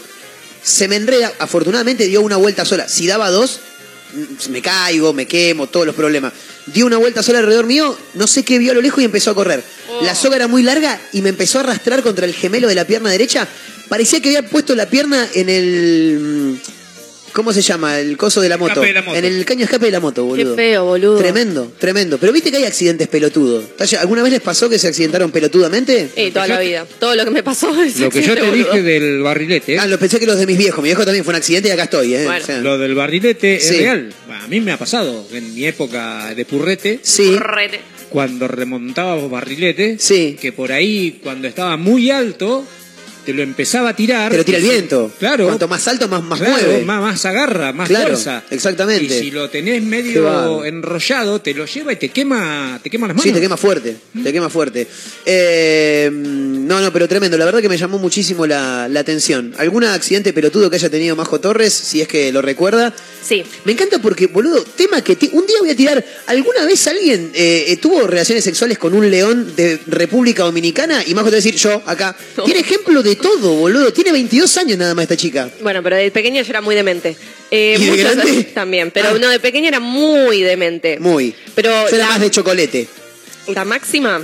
Se 0.62 0.90
me 0.90 0.98
enreda, 0.98 1.32
afortunadamente 1.40 2.08
dio 2.08 2.22
una 2.22 2.36
vuelta 2.36 2.66
sola. 2.66 2.90
Si 2.90 3.08
daba 3.08 3.32
dos, 3.32 3.62
mm, 4.14 4.52
me 4.52 4.62
caigo, 4.62 5.14
me 5.14 5.28
quemo, 5.28 5.68
todos 5.68 5.86
los 5.86 5.96
problemas. 5.96 6.34
Dio 6.74 6.86
una 6.86 6.98
vuelta 6.98 7.24
sola 7.24 7.40
alrededor 7.40 7.66
mío, 7.66 7.98
no 8.14 8.28
sé 8.28 8.44
qué 8.44 8.60
vio 8.60 8.72
a 8.72 8.76
lo 8.76 8.82
lejos 8.82 9.02
y 9.02 9.06
empezó 9.06 9.32
a 9.32 9.36
correr. 9.36 9.64
La 10.02 10.16
soga 10.16 10.36
era 10.36 10.48
muy 10.48 10.64
larga 10.64 11.00
y 11.14 11.22
me 11.22 11.30
empezó 11.30 11.58
a 11.60 11.62
arrastrar 11.62 12.04
contra 12.04 12.26
el 12.26 12.34
gemelo 12.34 12.68
de 12.68 12.76
la 12.76 12.86
pierna 12.86 13.10
derecha. 13.10 13.48
Parecía 13.88 14.22
que 14.22 14.30
había 14.30 14.50
puesto 14.50 14.76
la 14.76 14.88
pierna 14.88 15.28
en 15.34 15.50
el. 15.50 16.62
¿Cómo 17.40 17.54
se 17.54 17.62
llama? 17.62 17.98
El 18.00 18.18
coso 18.18 18.42
de 18.42 18.50
la 18.50 18.58
moto. 18.58 18.72
Escape 18.74 18.88
de 18.88 18.94
la 18.94 19.02
moto. 19.02 19.18
En 19.18 19.24
el 19.24 19.46
caño 19.46 19.60
de 19.60 19.64
escape 19.64 19.86
de 19.86 19.92
la 19.92 20.02
moto, 20.02 20.24
Qué 20.24 20.28
boludo. 20.28 20.56
feo, 20.58 20.84
boludo. 20.84 21.18
Tremendo, 21.20 21.72
tremendo. 21.80 22.18
Pero 22.18 22.34
viste 22.34 22.52
que 22.52 22.58
hay 22.58 22.66
accidentes 22.66 23.08
pelotudos. 23.08 23.64
¿Alguna 24.00 24.24
vez 24.24 24.34
les 24.34 24.42
pasó 24.42 24.68
que 24.70 24.78
se 24.78 24.90
accidentaron 24.90 25.32
pelotudamente? 25.32 26.10
Sí, 26.14 26.32
toda 26.32 26.48
la 26.48 26.60
vida. 26.60 26.86
Todo 27.00 27.16
lo 27.16 27.24
que 27.24 27.32
me 27.32 27.42
pasó 27.42 27.82
es 27.82 27.98
Lo 27.98 28.10
que 28.10 28.22
yo 28.22 28.36
te 28.36 28.52
dije 28.52 28.82
del 28.84 29.22
barrilete, 29.22 29.80
Ah, 29.80 29.88
lo 29.88 29.98
pensé 29.98 30.20
que 30.20 30.26
los 30.26 30.38
de 30.38 30.46
mis 30.46 30.58
viejos. 30.58 30.82
Mi 30.84 30.90
viejo 30.90 31.06
también 31.06 31.24
fue 31.24 31.32
un 31.32 31.38
accidente 31.38 31.70
y 31.70 31.72
acá 31.72 31.84
estoy, 31.84 32.14
¿eh? 32.16 32.26
Bueno. 32.26 32.44
O 32.44 32.46
sea, 32.46 32.60
lo 32.60 32.78
del 32.78 32.94
barrilete 32.94 33.60
Sí. 33.62 33.76
es 33.76 33.80
real. 33.84 34.14
A 34.44 34.48
mí 34.48 34.60
me 34.60 34.74
ha 34.74 34.78
pasado 34.78 35.26
en 35.32 35.54
mi 35.56 35.66
época 35.66 36.34
de 36.36 36.44
purrete, 36.44 37.00
sí, 37.04 37.36
Correte. 37.38 37.80
cuando 38.10 38.48
remontábamos 38.48 39.30
barrilete, 39.32 39.98
Sí. 40.00 40.38
que 40.42 40.52
por 40.52 40.72
ahí 40.72 41.20
cuando 41.24 41.48
estaba 41.48 41.78
muy 41.78 42.12
alto, 42.12 42.66
te 43.26 43.34
lo 43.34 43.44
empezaba 43.44 43.90
a 43.90 43.96
tirar. 43.96 44.32
te 44.32 44.38
lo 44.38 44.46
tira 44.46 44.58
el 44.58 44.64
viento. 44.64 45.12
Claro. 45.20 45.46
Cuanto 45.46 45.68
más 45.68 45.88
alto, 45.88 46.08
más, 46.08 46.24
más 46.24 46.40
Claro, 46.40 46.54
mueve. 46.68 46.86
Más, 46.86 47.02
más 47.02 47.26
agarra, 47.26 47.74
más 47.74 47.88
Claro, 47.88 48.08
fuerza. 48.08 48.44
exactamente. 48.50 49.18
Y 49.18 49.20
si 49.20 49.32
lo 49.32 49.50
tenés 49.50 49.82
medio 49.84 50.66
enrollado, 50.66 51.42
te 51.42 51.54
lo 51.54 51.66
lleva 51.66 51.94
y 51.94 51.96
te 51.98 52.10
quema, 52.10 52.80
te 52.82 52.90
quema 52.90 53.08
las 53.08 53.16
manos. 53.16 53.24
Sí, 53.24 53.32
te 53.32 53.42
quema 53.42 53.58
fuerte, 53.58 53.96
te 54.24 54.32
quema 54.34 54.50
fuerte. 54.50 54.88
Eh, 55.26 56.10
no, 56.12 56.80
no, 56.82 56.92
pero 56.94 57.08
tremendo. 57.08 57.38
La 57.38 57.46
verdad 57.46 57.62
que 57.62 57.70
me 57.70 57.78
llamó 57.78 57.98
muchísimo 57.98 58.46
la, 58.46 58.88
la 58.88 59.00
atención. 59.00 59.54
¿Algún 59.58 59.84
accidente 59.84 60.34
pelotudo 60.34 60.70
que 60.70 60.76
haya 60.76 60.90
tenido 60.90 61.16
Majo 61.16 61.40
Torres, 61.40 61.74
si 61.74 62.02
es 62.02 62.08
que 62.08 62.32
lo 62.32 62.42
recuerda? 62.42 62.94
Sí. 63.26 63.44
Me 63.66 63.74
encanta 63.74 64.00
porque, 64.00 64.28
boludo, 64.28 64.64
tema 64.64 65.02
que 65.02 65.18
un 65.34 65.46
día 65.46 65.58
voy 65.60 65.70
a 65.70 65.76
tirar. 65.76 66.04
¿Alguna 66.28 66.66
vez 66.66 66.88
alguien 66.88 67.32
eh, 67.34 67.66
eh, 67.68 67.78
tuvo 67.78 68.08
relaciones 68.08 68.44
sexuales 68.44 68.78
con 68.78 68.94
un 68.94 69.10
león 69.10 69.54
de 69.56 69.80
República 69.88 70.44
Dominicana? 70.44 71.04
Y 71.06 71.14
Majo 71.14 71.28
te 71.28 71.32
va 71.32 71.36
a 71.38 71.42
decir, 71.44 71.56
yo, 71.56 71.82
acá. 71.86 72.16
Tiene 72.46 72.62
ejemplo 72.62 73.04
de 73.04 73.09
todo, 73.16 73.54
boludo. 73.56 73.92
Tiene 73.94 74.12
22 74.12 74.58
años 74.58 74.78
nada 74.78 74.94
más 74.96 75.04
esta 75.04 75.18
chica. 75.18 75.50
Bueno, 75.62 75.82
pero 75.84 75.96
de 75.96 76.12
pequeña 76.12 76.42
yo 76.42 76.50
era 76.50 76.62
muy 76.62 76.76
demente. 76.76 77.16
Eh, 77.52 77.78
¿Y 77.80 77.86
de 77.86 77.92
muchos 77.92 78.16
grande? 78.16 78.44
también, 78.54 78.92
pero 78.92 79.10
Ah. 79.10 79.18
no, 79.20 79.30
de 79.30 79.40
pequeña 79.40 79.68
era 79.70 79.80
muy 79.80 80.42
demente. 80.42 81.00
Muy. 81.00 81.34
Pero 81.56 81.70
Yo 81.90 81.96
era 81.96 82.06
la, 82.06 82.10
más 82.12 82.22
de 82.22 82.32
chocolate. 82.32 82.88
la 83.48 83.66
máxima, 83.66 84.22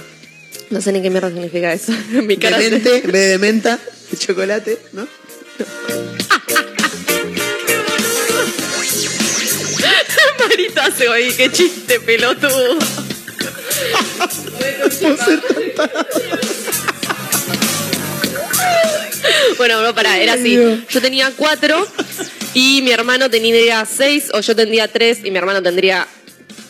no 0.70 0.82
sé 0.82 0.92
ni 0.92 1.02
qué 1.02 1.10
mierda 1.10 1.30
significa 1.30 1.74
eso. 1.74 1.92
Mi 2.24 2.38
cara 2.38 2.58
se- 2.58 2.64
Demente, 2.66 3.02
en 3.06 3.12
vez 3.12 3.30
de 3.32 3.38
menta, 3.38 3.80
de 4.12 4.18
chocolate, 4.18 4.78
¿no? 4.94 5.08
carita 10.38 10.86
hace 10.86 11.08
hoy, 11.08 11.34
qué 11.36 11.52
chiste 11.52 12.00
pelotudo. 12.02 12.78
Bueno, 19.58 19.82
no, 19.82 19.94
pará, 19.96 20.18
era 20.20 20.34
así. 20.34 20.56
Yo 20.90 21.02
tenía 21.02 21.32
cuatro 21.36 21.88
y 22.54 22.82
mi 22.84 22.92
hermano 22.92 23.30
tenía 23.30 23.86
seis, 23.86 24.26
o 24.34 24.42
yo 24.42 24.56
tendría 24.56 24.88
tres 24.88 25.20
y 25.24 25.32
mi 25.32 25.38
hermano 25.38 25.62
tendría 25.64 26.08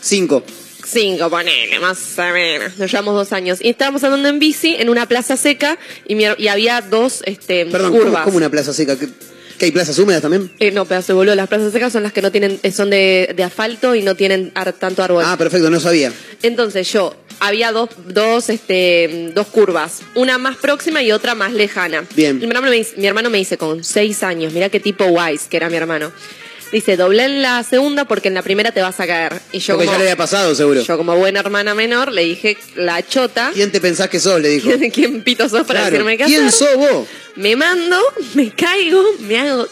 Cinco. 0.02 0.44
cinco, 0.86 1.30
ponele, 1.30 1.80
más 1.80 1.98
o 2.18 2.22
menos. 2.34 2.78
Nos 2.78 2.92
llevamos 2.92 3.16
dos 3.16 3.34
años. 3.34 3.60
Y 3.62 3.70
estábamos 3.70 4.04
andando 4.04 4.30
en 4.30 4.38
bici 4.40 4.76
en 4.78 4.90
una 4.90 5.08
plaza 5.08 5.36
seca 5.36 5.78
y, 6.08 6.16
mi 6.16 6.26
her- 6.26 6.36
y 6.40 6.48
había 6.48 6.82
dos 6.82 7.22
este, 7.26 7.66
Perdón, 7.66 7.92
¿cómo, 7.92 8.04
curvas. 8.04 8.24
cómo 8.24 8.38
una 8.38 8.50
plaza 8.50 8.72
seca? 8.74 8.98
¿Qué, 8.98 9.08
qué 9.57 9.65
hay 9.65 9.72
plazas 9.72 9.98
húmedas 9.99 10.22
también? 10.22 10.52
Eh, 10.60 10.72
no, 10.72 10.86
pedazo 10.86 11.14
de 11.14 11.18
boludo. 11.18 11.36
Las 11.36 11.48
plazas 11.48 11.72
secas 11.72 11.91
son 11.94 12.03
las 12.03 12.14
que 12.14 12.22
no 12.22 12.32
tienen, 12.32 12.60
eh, 12.64 12.72
son 12.72 12.90
de, 12.90 13.34
de 13.36 13.44
asfalto 13.44 13.95
y 13.95 14.02
no 14.02 14.15
tienen 14.15 14.52
ar- 14.56 14.73
tanto 14.73 15.03
árbol. 15.03 15.23
Ah, 15.26 15.38
perfecto, 15.38 15.69
no 15.69 15.80
sabía. 15.80 16.11
Entonces 16.44 16.91
yo, 16.91 17.15
había 17.40 17.72
dos, 17.72 17.90
dos, 18.07 18.49
este, 18.49 19.32
dos 19.34 19.48
curvas, 19.48 20.02
una 20.15 20.38
más 20.38 20.57
próxima 20.57 21.02
y 21.03 21.11
otra 21.11 21.36
más 21.36 21.53
lejana. 21.53 22.06
Bien. 22.15 22.38
Mi 22.40 22.45
hermano 22.45 22.69
me 22.69 22.76
dice, 22.76 22.94
mi 22.98 23.07
hermano 23.07 23.30
me 23.30 23.38
dice 23.38 23.57
con 23.57 23.84
seis 23.84 24.23
años, 24.23 24.53
mira 24.53 24.69
qué 24.69 24.80
tipo 24.80 25.06
wise 25.06 25.48
que 25.49 25.57
era 25.57 25.69
mi 25.69 25.76
hermano. 25.77 26.11
Dice, 26.72 26.98
doblé 26.98 27.26
en 27.26 27.42
la 27.42 27.64
segunda 27.64 28.06
porque 28.06 28.28
en 28.28 28.34
la 28.34 28.42
primera 28.42 28.72
te 28.72 28.82
vas 28.82 29.00
a 29.00 29.08
caer. 29.08 29.42
Y 29.52 29.60
yo 29.60 29.76
Porque 29.76 29.86
como, 29.86 29.98
ya 29.98 30.04
le 30.04 30.04
había 30.12 30.18
pasado, 30.18 30.54
seguro. 30.56 30.82
yo 30.82 30.98
como 30.98 31.16
buena 31.16 31.40
hermana 31.40 31.74
menor 31.76 32.12
le 32.12 32.24
dije, 32.24 32.58
la 32.76 33.06
chota. 33.08 33.52
¿Quién 33.54 33.72
te 33.72 33.80
pensás 33.80 34.10
que 34.10 34.20
sos? 34.20 34.42
Le 34.42 34.50
dijo. 34.50 34.70
¿Quién, 34.94 35.22
pito 35.24 35.48
sos 35.48 35.66
para 35.66 35.82
Claro, 35.82 35.92
decirme 35.92 36.18
qué 36.18 36.26
¿Quién 36.26 36.52
sos 36.52 36.76
vos? 36.76 37.08
Me 37.36 37.56
mando, 37.56 37.98
me 38.34 38.52
caigo, 38.52 39.04
me 39.20 39.38
hago 39.40 39.68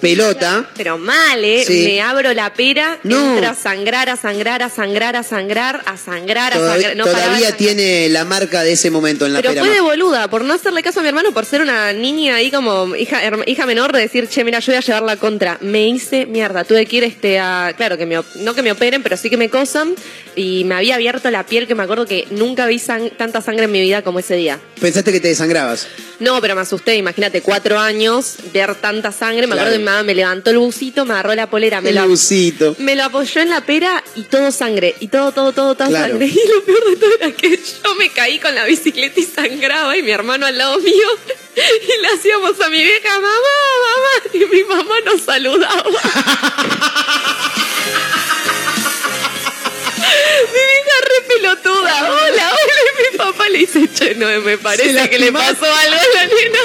Pelota. 0.00 0.66
pero 0.76 0.98
mal, 0.98 1.44
¿eh? 1.44 1.64
Sí. 1.66 1.84
Me 1.84 2.00
abro 2.00 2.32
la 2.34 2.52
pera, 2.54 2.98
No. 3.02 3.34
entra 3.34 3.50
a 3.50 3.54
sangrar, 3.54 4.08
a 4.08 4.16
sangrar, 4.16 4.62
a 4.62 4.68
sangrar, 4.70 5.16
a 5.16 5.22
sangrar, 5.22 5.82
a 5.86 5.96
sangrar, 5.96 6.52
a 6.52 6.56
Todavía, 6.56 6.88
sangrar. 6.88 6.96
No 6.96 7.04
todavía 7.04 7.32
sangrar. 7.50 7.56
tiene 7.56 8.08
la 8.08 8.24
marca 8.24 8.62
de 8.62 8.72
ese 8.72 8.90
momento 8.90 9.26
en 9.26 9.32
la 9.34 9.40
Pero 9.40 9.52
pera. 9.52 9.64
fue 9.64 9.74
de 9.74 9.80
boluda, 9.80 10.28
por 10.28 10.44
no 10.44 10.54
hacerle 10.54 10.82
caso 10.82 11.00
a 11.00 11.02
mi 11.02 11.08
hermano, 11.08 11.32
por 11.32 11.44
ser 11.44 11.60
una 11.62 11.92
niña 11.92 12.36
ahí 12.36 12.50
como 12.50 12.94
hija, 12.96 13.20
hija 13.46 13.66
menor, 13.66 13.92
de 13.92 14.00
decir, 14.00 14.28
che, 14.28 14.44
mira, 14.44 14.58
yo 14.60 14.72
voy 14.72 14.76
a 14.78 14.80
llevar 14.80 15.02
la 15.02 15.16
contra. 15.16 15.58
Me 15.60 15.86
hice 15.88 16.26
mierda, 16.26 16.64
tuve 16.64 16.86
que 16.86 16.96
ir 16.96 17.04
este, 17.04 17.38
a, 17.38 17.72
claro, 17.76 17.96
que 17.98 18.06
me, 18.06 18.20
no 18.36 18.54
que 18.54 18.62
me 18.62 18.72
operen, 18.72 19.02
pero 19.02 19.16
sí 19.16 19.28
que 19.30 19.36
me 19.36 19.48
cosan. 19.50 19.94
Y 20.36 20.64
me 20.64 20.76
había 20.76 20.94
abierto 20.94 21.28
la 21.30 21.44
piel, 21.44 21.66
que 21.66 21.74
me 21.74 21.82
acuerdo 21.82 22.06
que 22.06 22.26
nunca 22.30 22.66
vi 22.66 22.76
sang- 22.76 23.10
tanta 23.16 23.40
sangre 23.42 23.64
en 23.64 23.72
mi 23.72 23.80
vida 23.80 24.02
como 24.02 24.20
ese 24.20 24.36
día. 24.36 24.58
Pensaste 24.80 25.10
que 25.12 25.20
te 25.20 25.28
desangrabas. 25.28 25.88
No, 26.20 26.40
pero 26.40 26.54
me 26.54 26.60
asusté, 26.60 26.94
imagínate, 26.96 27.40
cuatro 27.42 27.78
años, 27.78 28.36
ver 28.52 28.74
tanta 28.76 29.10
sangre. 29.10 29.46
Me 29.46 29.54
Claro. 29.54 29.62
acuerdo 29.62 29.78
que 29.78 29.84
me 30.04 30.14
levantó 30.14 30.50
el 30.50 30.58
busito, 30.58 31.04
me 31.04 31.12
agarró 31.14 31.34
la 31.34 31.48
polera, 31.50 31.80
me 31.80 31.88
El 31.90 31.94
la, 31.96 32.06
busito. 32.06 32.74
me 32.78 32.94
lo 32.96 33.04
apoyó 33.04 33.40
en 33.40 33.50
la 33.50 33.60
pera 33.62 34.02
y 34.16 34.22
todo 34.22 34.50
sangre. 34.52 34.94
Y 35.00 35.08
todo, 35.08 35.32
todo, 35.32 35.52
todo, 35.52 35.74
todo 35.74 35.88
Claro. 35.88 36.08
sangre. 36.18 36.26
Y 36.32 36.48
lo 36.48 36.64
peor 36.64 36.84
de 36.90 36.96
todo 36.96 37.10
era 37.20 37.30
que 37.32 37.50
yo 37.56 37.94
me 37.96 38.08
caí 38.10 38.38
con 38.38 38.54
la 38.54 38.64
bicicleta 38.64 39.18
y 39.20 39.24
sangraba 39.24 39.96
y 39.96 40.02
mi 40.02 40.10
hermano 40.10 40.46
al 40.46 40.56
lado 40.58 40.78
mío. 40.78 41.08
Y 41.56 42.00
le 42.02 42.08
hacíamos 42.16 42.58
a 42.60 42.68
mi 42.70 42.82
vieja, 42.82 43.14
mamá, 43.20 43.28
mamá. 43.28 44.30
Y 44.32 44.38
mi 44.54 44.62
mamá 44.64 44.94
nos 45.04 45.20
saludaba. 45.22 45.84
mi 50.52 50.60
vieja 50.70 50.96
re 51.02 51.20
pelotuda. 51.28 51.74
Hola, 52.02 52.12
hola. 52.12 52.52
Y 52.54 53.12
mi 53.12 53.18
papá 53.18 53.48
le 53.48 53.58
dice, 53.58 53.88
che, 53.92 54.14
no, 54.14 54.26
me 54.40 54.58
parece 54.58 55.10
que 55.10 55.18
le 55.18 55.32
pasó 55.32 55.66
algo 55.66 55.96
a 55.96 56.14
la 56.14 56.26
nena. 56.26 56.58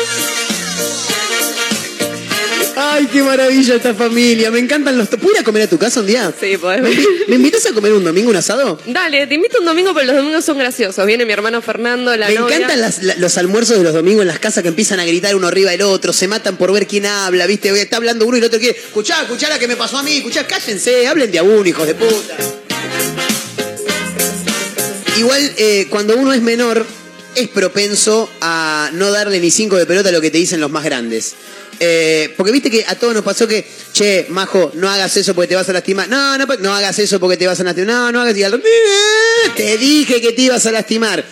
Ay, 2.77 3.07
qué 3.07 3.23
maravilla 3.23 3.75
esta 3.75 3.93
familia. 3.93 4.51
Me 4.51 4.59
encantan 4.59 4.97
los... 4.97 5.07
¿Puedo 5.07 5.31
ir 5.33 5.39
a 5.39 5.43
comer 5.43 5.63
a 5.63 5.67
tu 5.67 5.77
casa 5.77 6.01
un 6.01 6.07
día? 6.07 6.33
Sí, 6.37 6.57
podés 6.57 6.81
¿Me, 6.81 6.89
venir. 6.89 7.05
invi- 7.05 7.27
¿Me 7.29 7.35
invitas 7.35 7.65
a 7.65 7.71
comer 7.71 7.93
un 7.93 8.03
domingo 8.03 8.29
un 8.29 8.35
asado? 8.35 8.79
Dale, 8.85 9.27
te 9.27 9.35
invito 9.35 9.59
un 9.59 9.65
domingo, 9.65 9.93
pero 9.93 10.07
los 10.07 10.15
domingos 10.17 10.43
son 10.43 10.57
graciosos. 10.57 11.05
Viene 11.05 11.25
mi 11.25 11.31
hermano 11.31 11.61
Fernando, 11.61 12.15
la 12.17 12.27
Me 12.27 12.35
novia. 12.35 12.55
encantan 12.57 12.81
las- 12.81 13.01
la- 13.01 13.15
los 13.15 13.37
almuerzos 13.37 13.77
de 13.77 13.83
los 13.83 13.93
domingos 13.93 14.23
en 14.23 14.27
las 14.27 14.39
casas 14.39 14.61
que 14.61 14.67
empiezan 14.69 14.99
a 14.99 15.05
gritar 15.05 15.35
uno 15.35 15.47
arriba 15.47 15.71
del 15.71 15.83
otro, 15.83 16.11
se 16.11 16.27
matan 16.27 16.57
por 16.57 16.73
ver 16.73 16.85
quién 16.87 17.05
habla, 17.05 17.45
¿viste? 17.47 17.69
Está 17.81 17.97
hablando 17.97 18.25
uno 18.25 18.35
y 18.37 18.39
el 18.39 18.45
otro 18.45 18.59
quiere, 18.59 18.77
escuchá, 18.77 19.21
escuchá 19.21 19.47
la 19.47 19.57
que 19.57 19.67
me 19.69 19.77
pasó 19.77 19.97
a 19.97 20.03
mí, 20.03 20.17
escuchá, 20.17 20.45
cállense, 20.45 21.07
hablen 21.07 21.31
de 21.31 21.39
a 21.39 21.43
uno, 21.43 21.65
hijos 21.65 21.87
de 21.87 21.95
puta. 21.95 22.35
Igual, 25.17 25.51
eh, 25.57 25.87
cuando 25.89 26.17
uno 26.17 26.33
es 26.33 26.41
menor, 26.41 26.85
es 27.35 27.47
propenso 27.49 28.29
a 28.41 28.89
no 28.93 29.11
darle 29.11 29.39
ni 29.39 29.51
cinco 29.51 29.75
de 29.77 29.85
pelota 29.85 30.09
a 30.09 30.11
lo 30.11 30.21
que 30.21 30.31
te 30.31 30.37
dicen 30.37 30.59
los 30.59 30.71
más 30.71 30.83
grandes. 30.83 31.35
Eh, 31.79 32.33
porque 32.37 32.51
viste 32.53 32.71
que 32.71 32.85
a 32.87 32.95
todos 32.95 33.13
nos 33.13 33.23
pasó 33.23 33.47
que, 33.47 33.65
che, 33.91 34.27
majo, 34.29 34.71
no 34.75 34.89
hagas 34.89 35.17
eso 35.17 35.35
porque 35.35 35.49
te 35.49 35.55
vas 35.55 35.67
a 35.67 35.73
lastimar. 35.73 36.07
No, 36.07 36.37
no, 36.37 36.45
no 36.59 36.73
hagas 36.73 36.97
eso 36.99 37.19
porque 37.19 37.37
te 37.37 37.47
vas 37.47 37.59
a 37.59 37.63
lastimar. 37.63 37.87
No, 37.93 38.11
no 38.11 38.21
hagas. 38.21 38.37
Y 38.37 38.43
al 38.43 38.53
rato, 38.53 38.63
"Eh, 38.65 39.49
te 39.55 39.77
dije 39.77 40.21
que 40.21 40.31
te 40.31 40.43
ibas 40.43 40.65
a 40.65 40.71
lastimar. 40.71 41.23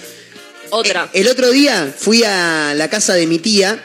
Otra. 0.70 1.10
El 1.14 1.28
otro 1.28 1.52
día 1.52 1.94
fui 1.98 2.24
a 2.24 2.74
la 2.76 2.90
casa 2.90 3.14
de 3.14 3.28
mi 3.28 3.40
tía. 3.40 3.82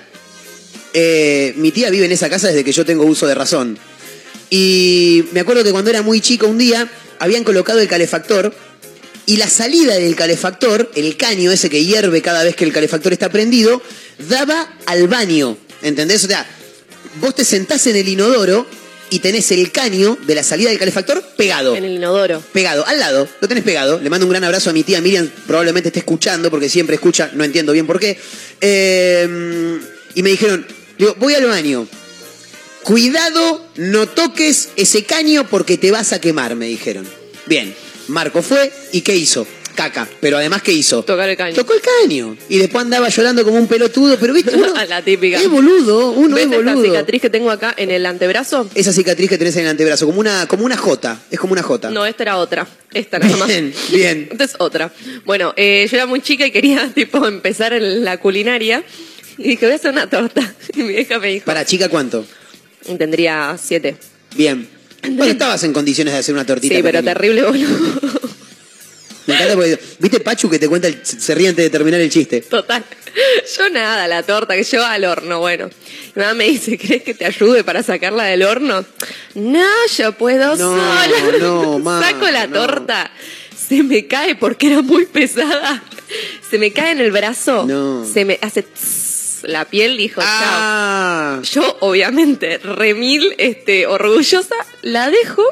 Eh, 0.94 1.52
mi 1.56 1.70
tía 1.70 1.90
vive 1.90 2.06
en 2.06 2.12
esa 2.12 2.28
casa 2.30 2.48
desde 2.48 2.64
que 2.64 2.72
yo 2.72 2.84
tengo 2.84 3.04
uso 3.04 3.26
de 3.26 3.34
razón. 3.34 3.78
Y 4.50 5.24
me 5.32 5.40
acuerdo 5.40 5.62
que 5.62 5.70
cuando 5.70 5.90
era 5.90 6.02
muy 6.02 6.20
chico 6.20 6.46
un 6.46 6.58
día 6.58 6.88
habían 7.18 7.44
colocado 7.44 7.80
el 7.80 7.88
calefactor 7.88 8.54
y 9.28 9.36
la 9.36 9.46
salida 9.46 9.94
del 9.94 10.16
calefactor, 10.16 10.90
el 10.94 11.18
caño 11.18 11.52
ese 11.52 11.68
que 11.68 11.84
hierve 11.84 12.22
cada 12.22 12.42
vez 12.44 12.56
que 12.56 12.64
el 12.64 12.72
calefactor 12.72 13.12
está 13.12 13.28
prendido, 13.28 13.82
daba 14.26 14.74
al 14.86 15.06
baño. 15.06 15.58
¿Entendés? 15.82 16.24
O 16.24 16.28
sea, 16.28 16.48
vos 17.20 17.34
te 17.34 17.44
sentás 17.44 17.86
en 17.88 17.96
el 17.96 18.08
inodoro 18.08 18.66
y 19.10 19.18
tenés 19.18 19.52
el 19.52 19.70
caño 19.70 20.16
de 20.26 20.34
la 20.34 20.42
salida 20.42 20.70
del 20.70 20.78
calefactor 20.78 21.22
pegado. 21.36 21.76
En 21.76 21.84
el 21.84 21.96
inodoro. 21.96 22.42
Pegado, 22.54 22.86
al 22.86 23.00
lado, 23.00 23.28
lo 23.42 23.48
tenés 23.48 23.64
pegado. 23.64 24.00
Le 24.00 24.08
mando 24.08 24.24
un 24.24 24.30
gran 24.30 24.44
abrazo 24.44 24.70
a 24.70 24.72
mi 24.72 24.82
tía 24.82 25.02
Miriam, 25.02 25.30
probablemente 25.46 25.90
esté 25.90 25.98
escuchando, 25.98 26.50
porque 26.50 26.70
siempre 26.70 26.94
escucha, 26.94 27.30
no 27.34 27.44
entiendo 27.44 27.72
bien 27.72 27.86
por 27.86 28.00
qué. 28.00 28.18
Eh, 28.62 29.78
y 30.14 30.22
me 30.22 30.30
dijeron, 30.30 30.66
digo, 30.96 31.14
voy 31.18 31.34
al 31.34 31.44
baño. 31.44 31.86
Cuidado, 32.82 33.62
no 33.76 34.08
toques 34.08 34.70
ese 34.76 35.04
caño 35.04 35.46
porque 35.50 35.76
te 35.76 35.90
vas 35.90 36.14
a 36.14 36.20
quemar, 36.22 36.56
me 36.56 36.64
dijeron. 36.64 37.06
Bien, 37.44 37.74
Marco 38.08 38.42
fue 38.42 38.70
y 38.92 39.00
¿qué 39.02 39.16
hizo? 39.16 39.46
Caca, 39.74 40.08
pero 40.20 40.38
además 40.38 40.60
¿qué 40.62 40.72
hizo? 40.72 41.04
Tocar 41.04 41.28
el 41.28 41.36
caño. 41.36 41.54
Tocó 41.54 41.72
el 41.72 41.80
caño. 41.80 42.36
Y 42.48 42.58
después 42.58 42.84
andaba 42.84 43.08
llorando 43.10 43.44
como 43.44 43.58
un 43.58 43.68
pelotudo, 43.68 44.18
pero 44.18 44.32
viste, 44.34 44.56
uno 44.56 44.72
la 44.88 45.02
típica. 45.02 45.40
es 45.40 45.48
boludo, 45.48 46.10
uno 46.10 46.34
¿Ves 46.34 46.46
es 46.46 46.50
boludo. 46.50 46.82
cicatriz 46.82 47.22
que 47.22 47.30
tengo 47.30 47.48
acá 47.52 47.74
en 47.76 47.92
el 47.92 48.04
antebrazo? 48.04 48.68
Esa 48.74 48.92
cicatriz 48.92 49.28
que 49.28 49.38
tenés 49.38 49.54
en 49.54 49.62
el 49.64 49.68
antebrazo, 49.68 50.06
como 50.06 50.18
una, 50.18 50.48
como 50.48 50.64
una 50.64 50.76
J, 50.76 51.20
es 51.30 51.38
como 51.38 51.52
una 51.52 51.62
J. 51.62 51.90
No, 51.90 52.04
esta 52.04 52.24
era 52.24 52.38
otra. 52.38 52.66
Esta 52.92 53.20
nada 53.20 53.36
más. 53.36 53.46
Bien, 53.46 53.72
bien. 53.92 54.28
Esta 54.32 54.44
es 54.44 54.54
otra. 54.58 54.92
Bueno, 55.24 55.54
eh, 55.56 55.86
yo 55.88 55.96
era 55.96 56.06
muy 56.06 56.22
chica 56.22 56.44
y 56.44 56.50
quería, 56.50 56.90
tipo, 56.94 57.24
empezar 57.24 57.72
en 57.72 58.04
la 58.04 58.16
culinaria. 58.18 58.82
Y 59.36 59.50
dije, 59.50 59.66
voy 59.66 59.74
a 59.74 59.76
hacer 59.76 59.92
una 59.92 60.10
torta. 60.10 60.54
Y 60.74 60.82
mi 60.82 60.88
vieja 60.94 61.20
me 61.20 61.28
dijo, 61.28 61.44
Para 61.44 61.64
chica, 61.64 61.88
¿cuánto? 61.88 62.24
tendría 62.98 63.56
siete. 63.62 63.96
Bien. 64.34 64.68
Bueno, 65.02 65.32
estabas 65.32 65.62
en 65.64 65.72
condiciones 65.72 66.12
de 66.14 66.20
hacer 66.20 66.34
una 66.34 66.44
tortita. 66.46 66.74
Sí, 66.74 66.82
pero 66.82 66.98
pequeña. 66.98 67.14
terrible, 67.14 67.42
boludo. 67.44 68.00
Me 69.26 69.34
encanta 69.34 69.54
porque, 69.56 69.78
¿viste 69.98 70.20
Pachu 70.20 70.48
que 70.48 70.58
te 70.58 70.68
cuenta, 70.68 70.88
el- 70.88 71.00
se 71.04 71.34
ríe 71.34 71.48
antes 71.48 71.62
de 71.64 71.70
terminar 71.70 72.00
el 72.00 72.08
chiste? 72.10 72.40
Total. 72.40 72.82
Yo 73.58 73.68
nada, 73.70 74.06
la 74.08 74.22
torta 74.22 74.54
que 74.56 74.62
yo 74.64 74.84
al 74.84 75.04
horno, 75.04 75.40
bueno. 75.40 75.68
Mi 76.14 76.22
mamá 76.22 76.34
me 76.34 76.44
dice, 76.48 76.78
¿crees 76.78 77.02
que 77.02 77.12
te 77.14 77.26
ayude 77.26 77.62
para 77.62 77.82
sacarla 77.82 78.24
del 78.24 78.42
horno? 78.42 78.84
No, 79.34 79.66
yo 79.96 80.12
puedo 80.12 80.56
No, 80.56 80.70
sola. 80.76 81.08
no, 81.40 81.78
ma, 81.80 82.00
Saco 82.00 82.30
la 82.30 82.46
no. 82.46 82.54
torta. 82.60 83.10
Se 83.68 83.82
me 83.82 84.06
cae 84.06 84.34
porque 84.36 84.68
era 84.68 84.80
muy 84.82 85.04
pesada. 85.06 85.82
Se 86.50 86.58
me 86.58 86.72
cae 86.72 86.92
en 86.92 87.00
el 87.00 87.10
brazo. 87.12 87.66
No. 87.66 88.06
Se 88.10 88.24
me 88.24 88.38
hace 88.40 88.62
tss, 88.62 89.17
la 89.42 89.64
piel, 89.64 89.96
dijo, 89.96 90.20
Ah, 90.24 91.40
chao. 91.42 91.62
Yo, 91.64 91.76
obviamente, 91.80 92.58
remil, 92.58 93.34
este, 93.38 93.86
orgullosa, 93.86 94.54
la 94.82 95.10
dejo. 95.10 95.44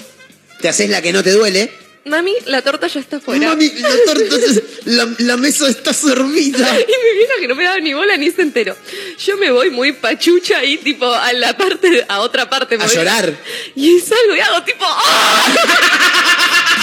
te 0.60 0.68
haces 0.68 0.88
la 0.90 1.02
que 1.02 1.12
no 1.12 1.22
te 1.22 1.32
duele. 1.32 1.70
Mami, 2.06 2.32
la 2.46 2.62
torta 2.62 2.86
ya 2.86 3.00
está 3.00 3.18
fuera. 3.18 3.48
Mami, 3.48 3.68
la 3.68 3.88
torta, 4.06 4.36
la, 4.84 5.08
la 5.18 5.36
mesa 5.36 5.68
está 5.68 5.92
servida. 5.92 6.58
Y 6.80 6.86
mi 6.86 7.18
vieja 7.18 7.32
que 7.40 7.48
no 7.48 7.56
me 7.56 7.64
daba 7.64 7.80
ni 7.80 7.94
bola 7.94 8.16
ni 8.16 8.30
se 8.30 8.42
enteró. 8.42 8.76
Yo 9.18 9.36
me 9.36 9.50
voy 9.50 9.70
muy 9.70 9.90
pachucha 9.92 10.58
ahí, 10.58 10.76
tipo, 10.78 11.12
a 11.12 11.32
la 11.32 11.56
parte, 11.56 12.04
a 12.08 12.20
otra 12.20 12.48
parte. 12.48 12.78
me 12.78 12.84
A 12.84 12.86
voy. 12.86 12.94
llorar. 12.96 13.34
Y 13.74 13.98
salgo 13.98 14.36
y 14.36 14.40
hago 14.40 14.62
tipo, 14.62 14.84
¡ah! 14.86 15.44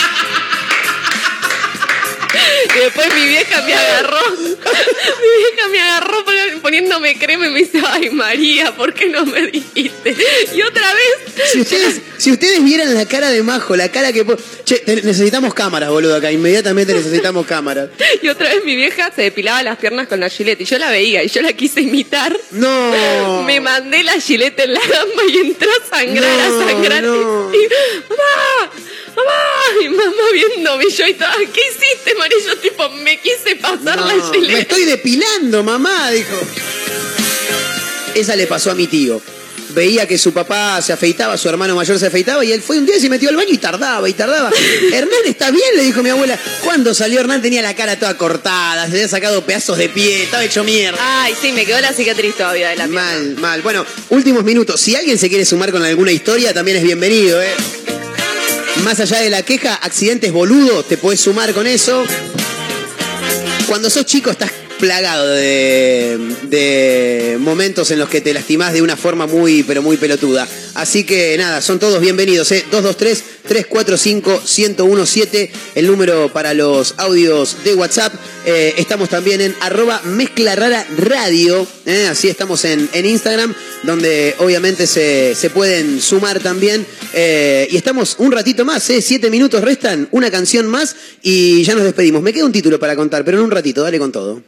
Y 2.75 2.79
después 2.79 3.13
mi 3.13 3.27
vieja 3.27 3.61
me 3.61 3.73
agarró. 3.73 4.19
Mi 4.37 5.43
vieja 5.43 5.67
me 5.71 5.79
agarró 5.81 6.25
pon- 6.25 6.61
poniéndome 6.61 7.17
crema 7.17 7.47
y 7.47 7.49
me 7.51 7.59
dice, 7.59 7.81
ay 7.85 8.09
María, 8.09 8.75
¿por 8.75 8.93
qué 8.93 9.07
no 9.07 9.25
me 9.25 9.47
dijiste? 9.47 10.15
Y 10.53 10.61
otra 10.61 10.93
vez. 10.93 11.49
Si 11.51 11.61
ustedes, 11.61 12.01
si 12.17 12.31
ustedes 12.31 12.63
vieran 12.63 12.93
la 12.93 13.05
cara 13.05 13.29
de 13.29 13.43
Majo, 13.43 13.75
la 13.75 13.89
cara 13.91 14.11
que... 14.13 14.25
Che, 14.65 14.83
necesitamos 15.03 15.53
cámaras, 15.53 15.89
boludo, 15.89 16.15
acá. 16.15 16.31
Inmediatamente 16.31 16.93
necesitamos 17.03 17.45
cámaras. 17.45 17.89
Y 18.21 18.27
otra 18.29 18.49
vez 18.53 18.63
mi 18.65 18.75
vieja 18.75 19.11
se 19.15 19.23
depilaba 19.23 19.61
las 19.63 19.77
piernas 19.77 20.07
con 20.07 20.19
la 20.19 20.29
gilet 20.29 20.59
y 20.61 20.65
yo 20.65 20.77
la 20.77 20.89
veía 20.89 21.23
y 21.23 21.29
yo 21.29 21.41
la 21.41 21.53
quise 21.53 21.81
imitar. 21.81 22.35
No. 22.51 23.43
Me 23.45 23.59
mandé 23.59 24.03
la 24.03 24.19
gilet 24.19 24.57
en 24.59 24.73
la 24.73 24.79
gamba 24.81 25.23
y 25.29 25.37
entré 25.37 25.69
a 25.69 25.95
sangrar, 25.95 26.37
No, 26.49 26.61
a 26.61 26.67
sangrar. 26.69 27.03
no. 27.03 27.53
Y, 27.53 27.67
mamá, 28.09 28.71
mamá, 29.15 29.81
y 29.83 29.89
mamá 29.89 30.23
viéndome, 30.33 30.85
yo 30.89 31.07
y 31.07 31.13
toda, 31.13 31.35
¿qué 31.37 31.61
hiciste, 31.71 32.15
María? 32.15 32.37
Yo 32.45 32.57
tipo, 32.57 32.89
me 32.89 33.19
quise 33.19 33.55
pasar 33.55 34.01
la 34.01 34.31
chile. 34.31 34.53
me 34.53 34.59
estoy 34.61 34.85
depilando, 34.85 35.63
mamá, 35.63 36.11
dijo. 36.11 36.39
Esa 38.15 38.35
le 38.35 38.47
pasó 38.47 38.71
a 38.71 38.75
mi 38.75 38.87
tío. 38.87 39.21
Veía 39.73 40.07
que 40.07 40.19
su 40.19 40.33
papá 40.33 40.79
se 40.83 40.93
afeitaba, 40.93 41.35
su 41.35 41.49
hermano 41.49 41.75
mayor 41.75 41.97
se 41.97 42.05
afeitaba 42.05 42.45
y 42.45 42.51
él 42.51 42.61
fue 42.61 42.77
un 42.77 42.85
día 42.85 42.97
y 42.97 42.99
se 42.99 43.09
metió 43.09 43.29
al 43.29 43.35
baño 43.35 43.49
y 43.51 43.57
tardaba 43.57 44.07
y 44.07 44.13
tardaba. 44.13 44.51
Hernán 44.93 45.21
está 45.25 45.49
bien, 45.49 45.75
le 45.75 45.83
dijo 45.83 46.03
mi 46.03 46.09
abuela. 46.09 46.37
Cuando 46.63 46.93
salió 46.93 47.19
Hernán 47.19 47.41
tenía 47.41 47.63
la 47.63 47.75
cara 47.75 47.97
toda 47.97 48.15
cortada, 48.15 48.85
se 48.85 48.91
había 48.91 49.07
sacado 49.07 49.43
pedazos 49.45 49.79
de 49.79 49.89
pie, 49.89 50.23
estaba 50.23 50.43
hecho 50.43 50.63
mierda. 50.63 50.99
Ay, 51.01 51.33
sí, 51.39 51.51
me 51.53 51.65
quedó 51.65 51.81
la 51.81 51.91
cicatriz 51.91 52.35
todavía 52.35 52.69
de 52.69 52.75
la 52.75 52.83
pierna. 52.85 53.03
Mal, 53.03 53.35
mal. 53.37 53.61
Bueno, 53.63 53.83
últimos 54.09 54.43
minutos. 54.43 54.79
Si 54.79 54.95
alguien 54.95 55.17
se 55.17 55.27
quiere 55.27 55.43
sumar 55.43 55.71
con 55.71 55.83
alguna 55.83 56.11
historia, 56.11 56.53
también 56.53 56.77
es 56.77 56.83
bienvenido, 56.83 57.41
¿eh? 57.41 57.53
Más 58.81 58.99
allá 58.99 59.21
de 59.21 59.29
la 59.29 59.43
queja, 59.43 59.75
accidentes 59.75 60.33
boludos, 60.33 60.87
te 60.87 60.97
podés 60.97 61.21
sumar 61.21 61.53
con 61.53 61.67
eso. 61.67 62.03
Cuando 63.67 63.87
sos 63.89 64.05
chico 64.05 64.31
estás 64.31 64.51
plagado 64.79 65.29
de, 65.29 66.17
de 66.43 67.37
momentos 67.39 67.91
en 67.91 67.99
los 67.99 68.09
que 68.09 68.19
te 68.19 68.33
lastimás 68.33 68.73
de 68.73 68.81
una 68.81 68.97
forma 68.97 69.27
muy, 69.27 69.63
pero 69.63 69.81
muy 69.81 69.95
pelotuda. 69.95 70.45
Así 70.73 71.05
que 71.05 71.37
nada, 71.37 71.61
son 71.61 71.79
todos 71.79 72.01
bienvenidos, 72.01 72.51
¿eh? 72.51 72.65
223-345-1017, 72.71 75.49
el 75.75 75.87
número 75.87 76.33
para 76.33 76.53
los 76.53 76.95
audios 76.97 77.63
de 77.63 77.75
WhatsApp. 77.75 78.13
Eh, 78.45 78.73
estamos 78.77 79.09
también 79.09 79.39
en 79.41 79.55
arroba 79.61 80.01
mezcla 80.03 80.55
radio, 80.55 81.65
¿eh? 81.85 82.07
así 82.09 82.27
estamos 82.27 82.65
en, 82.65 82.89
en 82.91 83.05
Instagram, 83.05 83.53
donde 83.83 84.35
obviamente 84.39 84.85
se, 84.85 85.33
se 85.35 85.49
pueden 85.49 86.01
sumar 86.01 86.39
también. 86.41 86.85
Eh, 87.13 87.67
y 87.71 87.77
estamos 87.77 88.15
un 88.19 88.31
ratito 88.31 88.65
más, 88.65 88.83
siete 88.83 89.29
minutos 89.29 89.61
restan, 89.61 90.09
una 90.11 90.29
canción 90.29 90.67
más 90.67 90.95
y 91.21 91.63
ya 91.63 91.73
nos 91.73 91.83
despedimos. 91.83 92.21
Me 92.21 92.33
queda 92.33 92.45
un 92.45 92.51
título 92.51 92.79
para 92.79 92.95
contar, 92.95 93.23
pero 93.23 93.37
en 93.37 93.45
un 93.45 93.51
ratito, 93.51 93.81
dale 93.81 93.99
con 93.99 94.11
todo. 94.11 94.41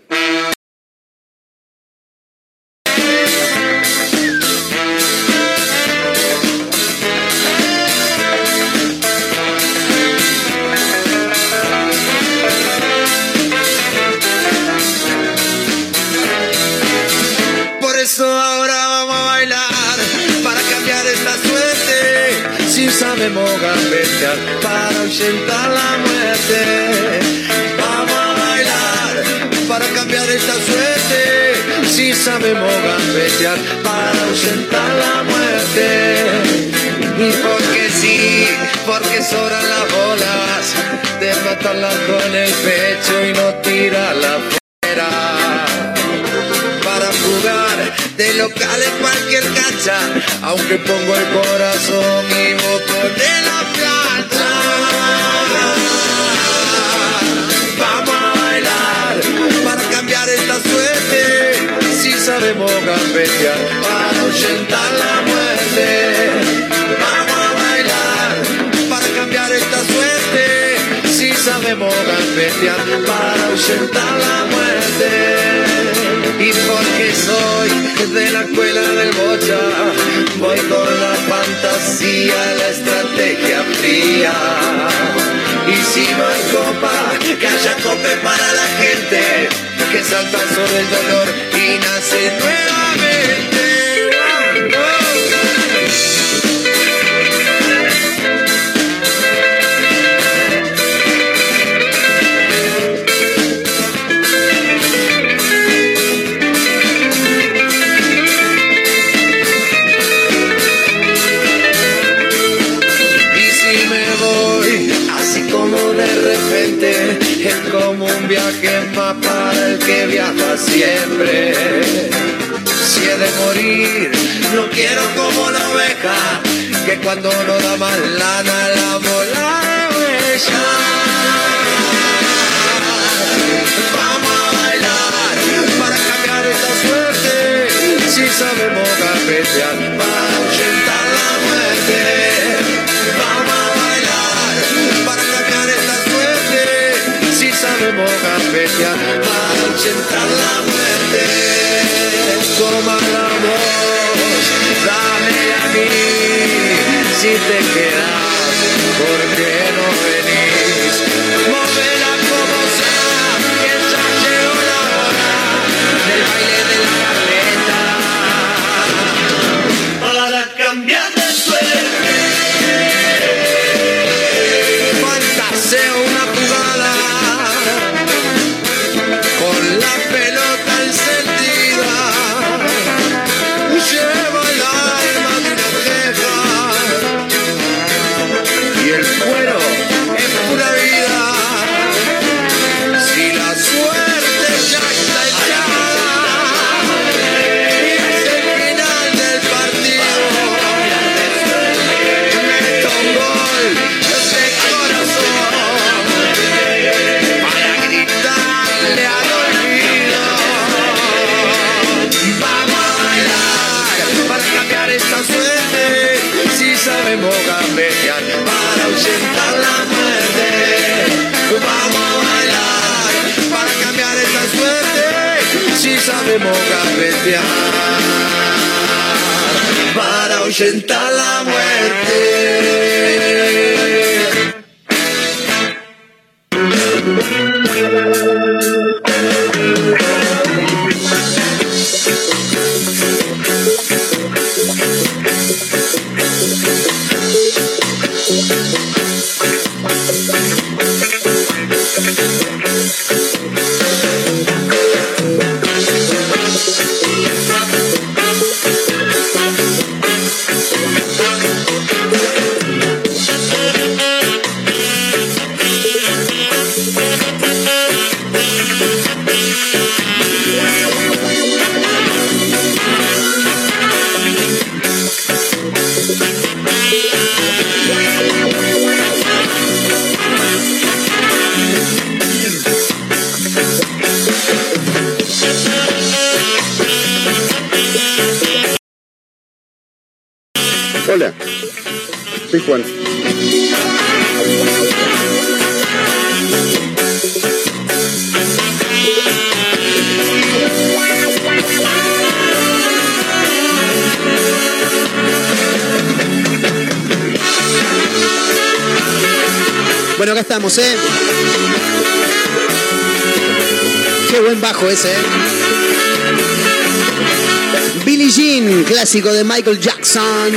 De 319.24 319.46
Michael 319.46 319.80
Jackson, 319.80 320.54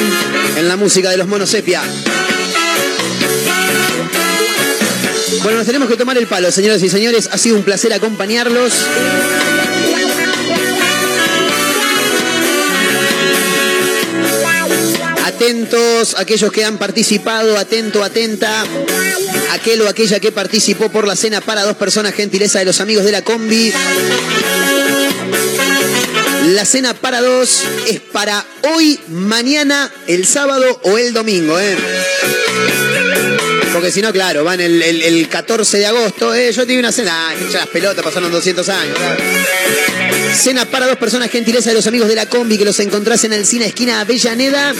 en 0.56 0.68
la 0.68 0.76
música 0.76 1.10
de 1.10 1.16
los 1.16 1.28
monos 1.28 1.48
sepia. 1.48 1.80
Bueno, 5.44 5.58
nos 5.58 5.66
tenemos 5.66 5.88
que 5.88 5.96
tomar 5.96 6.18
el 6.18 6.26
palo, 6.26 6.50
señoras 6.50 6.82
y 6.82 6.88
señores. 6.88 7.28
Ha 7.30 7.38
sido 7.38 7.54
un 7.56 7.62
placer 7.62 7.92
acompañarlos. 7.92 8.72
Atentos, 15.24 16.16
aquellos 16.18 16.50
que 16.50 16.64
han 16.64 16.78
participado, 16.78 17.56
atento, 17.58 18.02
atenta. 18.02 18.64
Aquel 19.52 19.82
o 19.82 19.88
aquella 19.88 20.18
que 20.18 20.32
participó 20.32 20.90
por 20.90 21.06
la 21.06 21.14
cena 21.14 21.40
para 21.40 21.62
dos 21.62 21.76
personas, 21.76 22.12
gentileza 22.12 22.58
de 22.58 22.64
los 22.64 22.80
amigos 22.80 23.04
de 23.04 23.12
la 23.12 23.22
combi. 23.22 23.72
La 26.48 26.64
cena 26.64 26.94
para 26.94 27.20
dos 27.20 27.62
es 27.88 28.00
para 28.00 28.44
hoy, 28.74 28.98
mañana, 29.08 29.90
el 30.06 30.26
sábado 30.26 30.80
o 30.84 30.96
el 30.98 31.12
domingo, 31.12 31.58
¿eh? 31.58 31.76
Porque 33.72 33.90
si 33.90 34.00
no, 34.00 34.12
claro, 34.12 34.44
van 34.44 34.60
el, 34.60 34.82
el- 34.82 35.02
el 35.02 35.28
14 35.28 35.78
de 35.78 35.86
agosto, 35.86 36.34
¿eh? 36.34 36.50
Yo 36.52 36.66
tengo 36.66 36.80
una 36.80 36.90
cena, 36.92 37.28
ah, 37.30 37.34
ya 37.52 37.58
las 37.58 37.66
pelotas 37.68 38.02
pasaron 38.04 38.32
200 38.32 38.68
años. 38.70 38.96
Cena 40.36 40.64
para 40.64 40.86
dos 40.86 40.96
personas, 40.96 41.30
gentileza 41.30 41.68
de 41.70 41.76
los 41.76 41.86
amigos 41.86 42.08
de 42.08 42.14
la 42.14 42.26
combi 42.26 42.56
que 42.56 42.64
los 42.64 42.78
encontrás 42.80 43.22
en 43.24 43.32
el 43.34 43.44
cine 43.44 43.66
esquina 43.66 44.00
Avellaneda. 44.00 44.72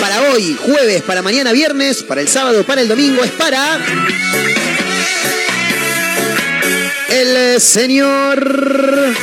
Para 0.00 0.30
hoy, 0.30 0.56
jueves, 0.60 1.02
para 1.02 1.22
mañana, 1.22 1.52
viernes, 1.52 2.02
para 2.02 2.20
el 2.20 2.28
sábado, 2.28 2.64
para 2.64 2.82
el 2.82 2.88
domingo, 2.88 3.24
es 3.24 3.30
para. 3.32 3.78
El 7.08 7.60
señor. 7.60 9.14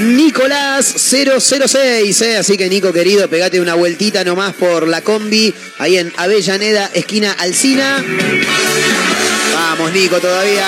Nicolás 0.00 0.94
006, 0.96 2.22
¿eh? 2.22 2.36
así 2.38 2.56
que 2.56 2.68
Nico 2.68 2.92
querido, 2.92 3.28
pegate 3.28 3.60
una 3.60 3.74
vueltita 3.74 4.24
nomás 4.24 4.54
por 4.54 4.88
la 4.88 5.02
combi, 5.02 5.52
ahí 5.78 5.98
en 5.98 6.12
Avellaneda, 6.16 6.90
esquina 6.94 7.32
Alcina. 7.38 8.02
Vamos 9.54 9.92
Nico 9.92 10.18
todavía. 10.18 10.66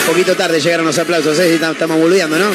Un 0.00 0.06
poquito 0.14 0.34
tarde 0.36 0.60
llegaron 0.60 0.86
los 0.86 0.98
aplausos, 0.98 1.38
¿eh? 1.38 1.54
estamos 1.54 1.98
boludeando, 2.00 2.38
¿no? 2.38 2.50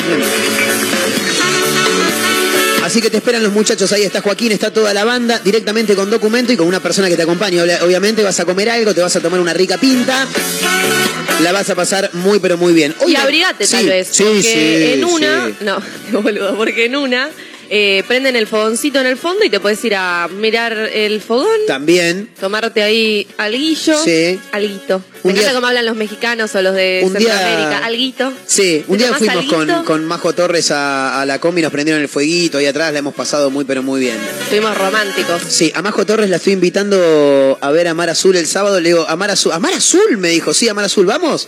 Así 2.83 2.99
que 2.99 3.09
te 3.09 3.17
esperan 3.17 3.43
los 3.43 3.53
muchachos, 3.53 3.91
ahí 3.93 4.03
está 4.03 4.21
Joaquín, 4.21 4.51
está 4.51 4.71
toda 4.71 4.93
la 4.93 5.05
banda, 5.05 5.39
directamente 5.43 5.95
con 5.95 6.09
documento 6.09 6.51
y 6.51 6.57
con 6.57 6.67
una 6.67 6.81
persona 6.81 7.07
que 7.07 7.15
te 7.15 7.21
acompañe. 7.23 7.61
Obvia- 7.61 7.81
Obviamente 7.83 8.23
vas 8.23 8.39
a 8.39 8.45
comer 8.45 8.69
algo, 8.69 8.93
te 8.93 9.01
vas 9.01 9.15
a 9.15 9.21
tomar 9.21 9.39
una 9.39 9.53
rica 9.53 9.77
pinta, 9.77 10.27
la 11.41 11.51
vas 11.51 11.69
a 11.69 11.75
pasar 11.75 12.09
muy 12.13 12.39
pero 12.39 12.57
muy 12.57 12.73
bien. 12.73 12.95
Y 13.07 13.15
abrigate 13.15 13.67
tal 13.67 13.81
sí, 13.81 13.87
vez. 13.87 14.07
sí, 14.11 14.23
porque 14.23 14.41
sí, 14.41 14.93
en 14.93 15.05
una. 15.05 15.51
No, 15.61 15.81
boludo. 16.21 16.55
Porque 16.55 16.85
en 16.85 16.95
una 16.95 17.29
eh, 17.69 18.03
prenden 18.07 18.35
el 18.35 18.47
fogoncito 18.47 18.99
en 18.99 19.07
el 19.07 19.17
fondo 19.17 19.43
y 19.45 19.49
te 19.49 19.59
puedes 19.59 19.83
ir 19.85 19.95
a 19.95 20.27
mirar 20.27 20.73
el 20.73 21.21
fogón, 21.21 21.47
También, 21.67 22.29
tomarte 22.39 22.83
ahí 22.83 23.27
alguillo. 23.37 23.95
Sí. 24.03 24.39
Alguito. 24.51 24.97
Un 24.97 25.03
Me 25.23 25.31
encanta 25.31 25.49
día- 25.51 25.53
cómo 25.55 25.67
hablan 25.67 25.85
los 25.85 25.95
mexicanos 25.95 26.53
o 26.55 26.61
los 26.61 26.75
de 26.75 27.01
Un 27.03 27.13
Centroamérica. 27.13 27.77
Alguito. 27.85 28.33
sí, 28.45 28.83
un 28.87 28.97
¿Te 28.97 29.03
día 29.05 29.13
fuimos 29.17 29.45
con, 29.45 29.61
alguito? 29.69 29.85
con 29.85 30.05
Majo 30.05 30.33
Torres 30.33 30.71
a, 30.71 31.21
a 31.21 31.25
la 31.25 31.39
combi, 31.39 31.61
nos 31.61 31.71
prendieron 31.71 32.01
el 32.01 32.09
fueguito 32.09 32.57
ahí 32.57 32.65
atrás, 32.65 32.91
la 32.93 32.99
hemos 32.99 33.13
pasado 33.13 33.49
muy 33.49 33.63
pero 33.65 33.81
muy 33.83 33.99
bien. 34.01 34.17
Fuimos 34.49 34.77
románticos. 34.77 35.41
Sí, 35.47 35.71
a 35.75 35.81
Majo 35.81 36.05
Torres 36.05 36.29
la 36.29 36.35
estoy 36.37 36.53
invitando 36.53 37.57
a 37.61 37.71
ver 37.71 37.87
a 37.87 37.93
Mar 37.93 38.09
Azul 38.09 38.35
el 38.35 38.47
sábado. 38.47 38.79
Le 38.79 38.89
digo, 38.89 39.05
Amar 39.07 39.31
Azul. 39.31 39.51
¿Amar 39.53 39.73
Azul? 39.73 40.17
Me 40.17 40.29
dijo, 40.29 40.53
sí, 40.53 40.67
Amar 40.67 40.85
Azul, 40.85 41.05
¿vamos? 41.05 41.47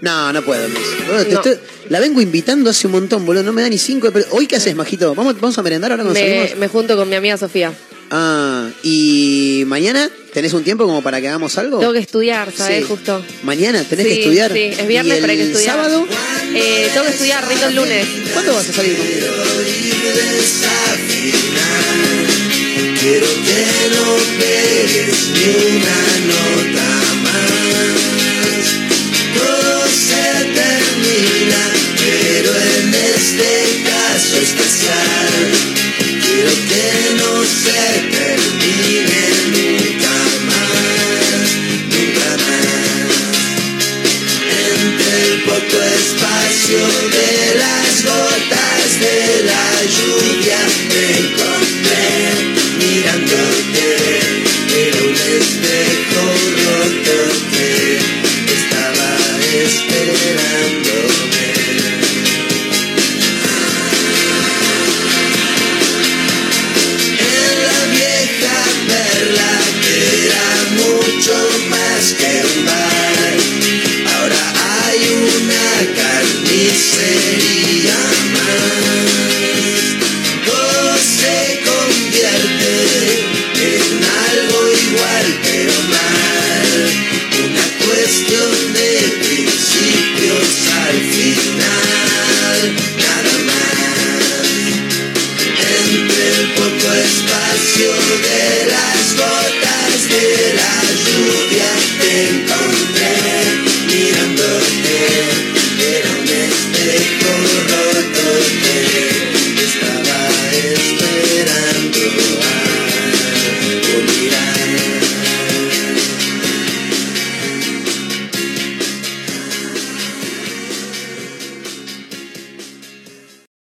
No, 0.00 0.32
no 0.32 0.42
puedo. 0.42 0.66
te 0.66 1.30
No. 1.32 1.40
estoy- 1.40 1.58
la 1.88 2.00
vengo 2.00 2.20
invitando 2.20 2.68
hace 2.70 2.86
un 2.86 2.92
montón, 2.94 3.24
boludo. 3.24 3.42
No 3.42 3.52
me 3.52 3.62
da 3.62 3.68
ni 3.68 3.78
cinco. 3.78 4.10
Pero, 4.12 4.26
¿Hoy 4.30 4.46
qué 4.46 4.56
haces, 4.56 4.74
Majito? 4.74 5.14
¿Vamos, 5.14 5.40
¿Vamos 5.40 5.56
a 5.56 5.62
merendar 5.62 5.90
ahora 5.92 6.02
cuando 6.04 6.20
Me, 6.20 6.26
salimos? 6.42 6.56
me 6.58 6.68
junto 6.68 6.96
con 6.96 7.08
mi 7.08 7.14
amiga 7.16 7.36
Sofía. 7.38 7.72
Ah, 8.10 8.68
¿y 8.84 9.64
mañana 9.66 10.08
tenés 10.32 10.52
un 10.52 10.62
tiempo 10.62 10.84
como 10.84 11.02
para 11.02 11.20
que 11.20 11.26
hagamos 11.28 11.56
algo? 11.58 11.78
Tengo 11.80 11.92
que 11.92 11.98
estudiar, 11.98 12.52
¿sabes? 12.56 12.86
Sí. 12.86 12.94
Mañana 12.94 13.24
¿Mañana 13.42 13.84
tenés 13.84 14.06
sí, 14.06 14.12
que 14.12 14.18
estudiar? 14.20 14.52
Sí, 14.52 14.58
es 14.78 14.86
viernes, 14.86 15.18
¿Y 15.18 15.20
pero 15.20 15.30
hay 15.32 15.38
que 15.38 15.42
el 15.44 15.50
estudiar. 15.50 15.74
sábado? 15.76 16.06
Eh, 16.54 16.88
tengo 16.92 17.06
que 17.06 17.12
estudiar, 17.12 17.48
rindo 17.48 17.66
el 17.66 17.74
lunes. 17.74 18.06
¿Cuándo 18.32 18.54
vas 18.54 18.68
a 18.68 18.72
salir 18.72 18.96
conmigo? 18.96 19.26
Quiero 23.00 23.26
que 23.26 23.66
no 23.96 24.16
pegues 24.38 25.28
ni 25.34 25.76
una 25.76 25.98
nota 26.26 26.88
más. 27.22 28.05
Todo 29.36 29.86
se 29.88 30.44
termina, 30.60 31.62
pero 31.98 32.50
en 32.78 32.94
este 32.94 33.82
caso 33.84 34.36
especial. 34.40 35.32
Quiero 36.22 36.52
que 36.68 37.14
no 37.18 37.44
se 37.44 38.15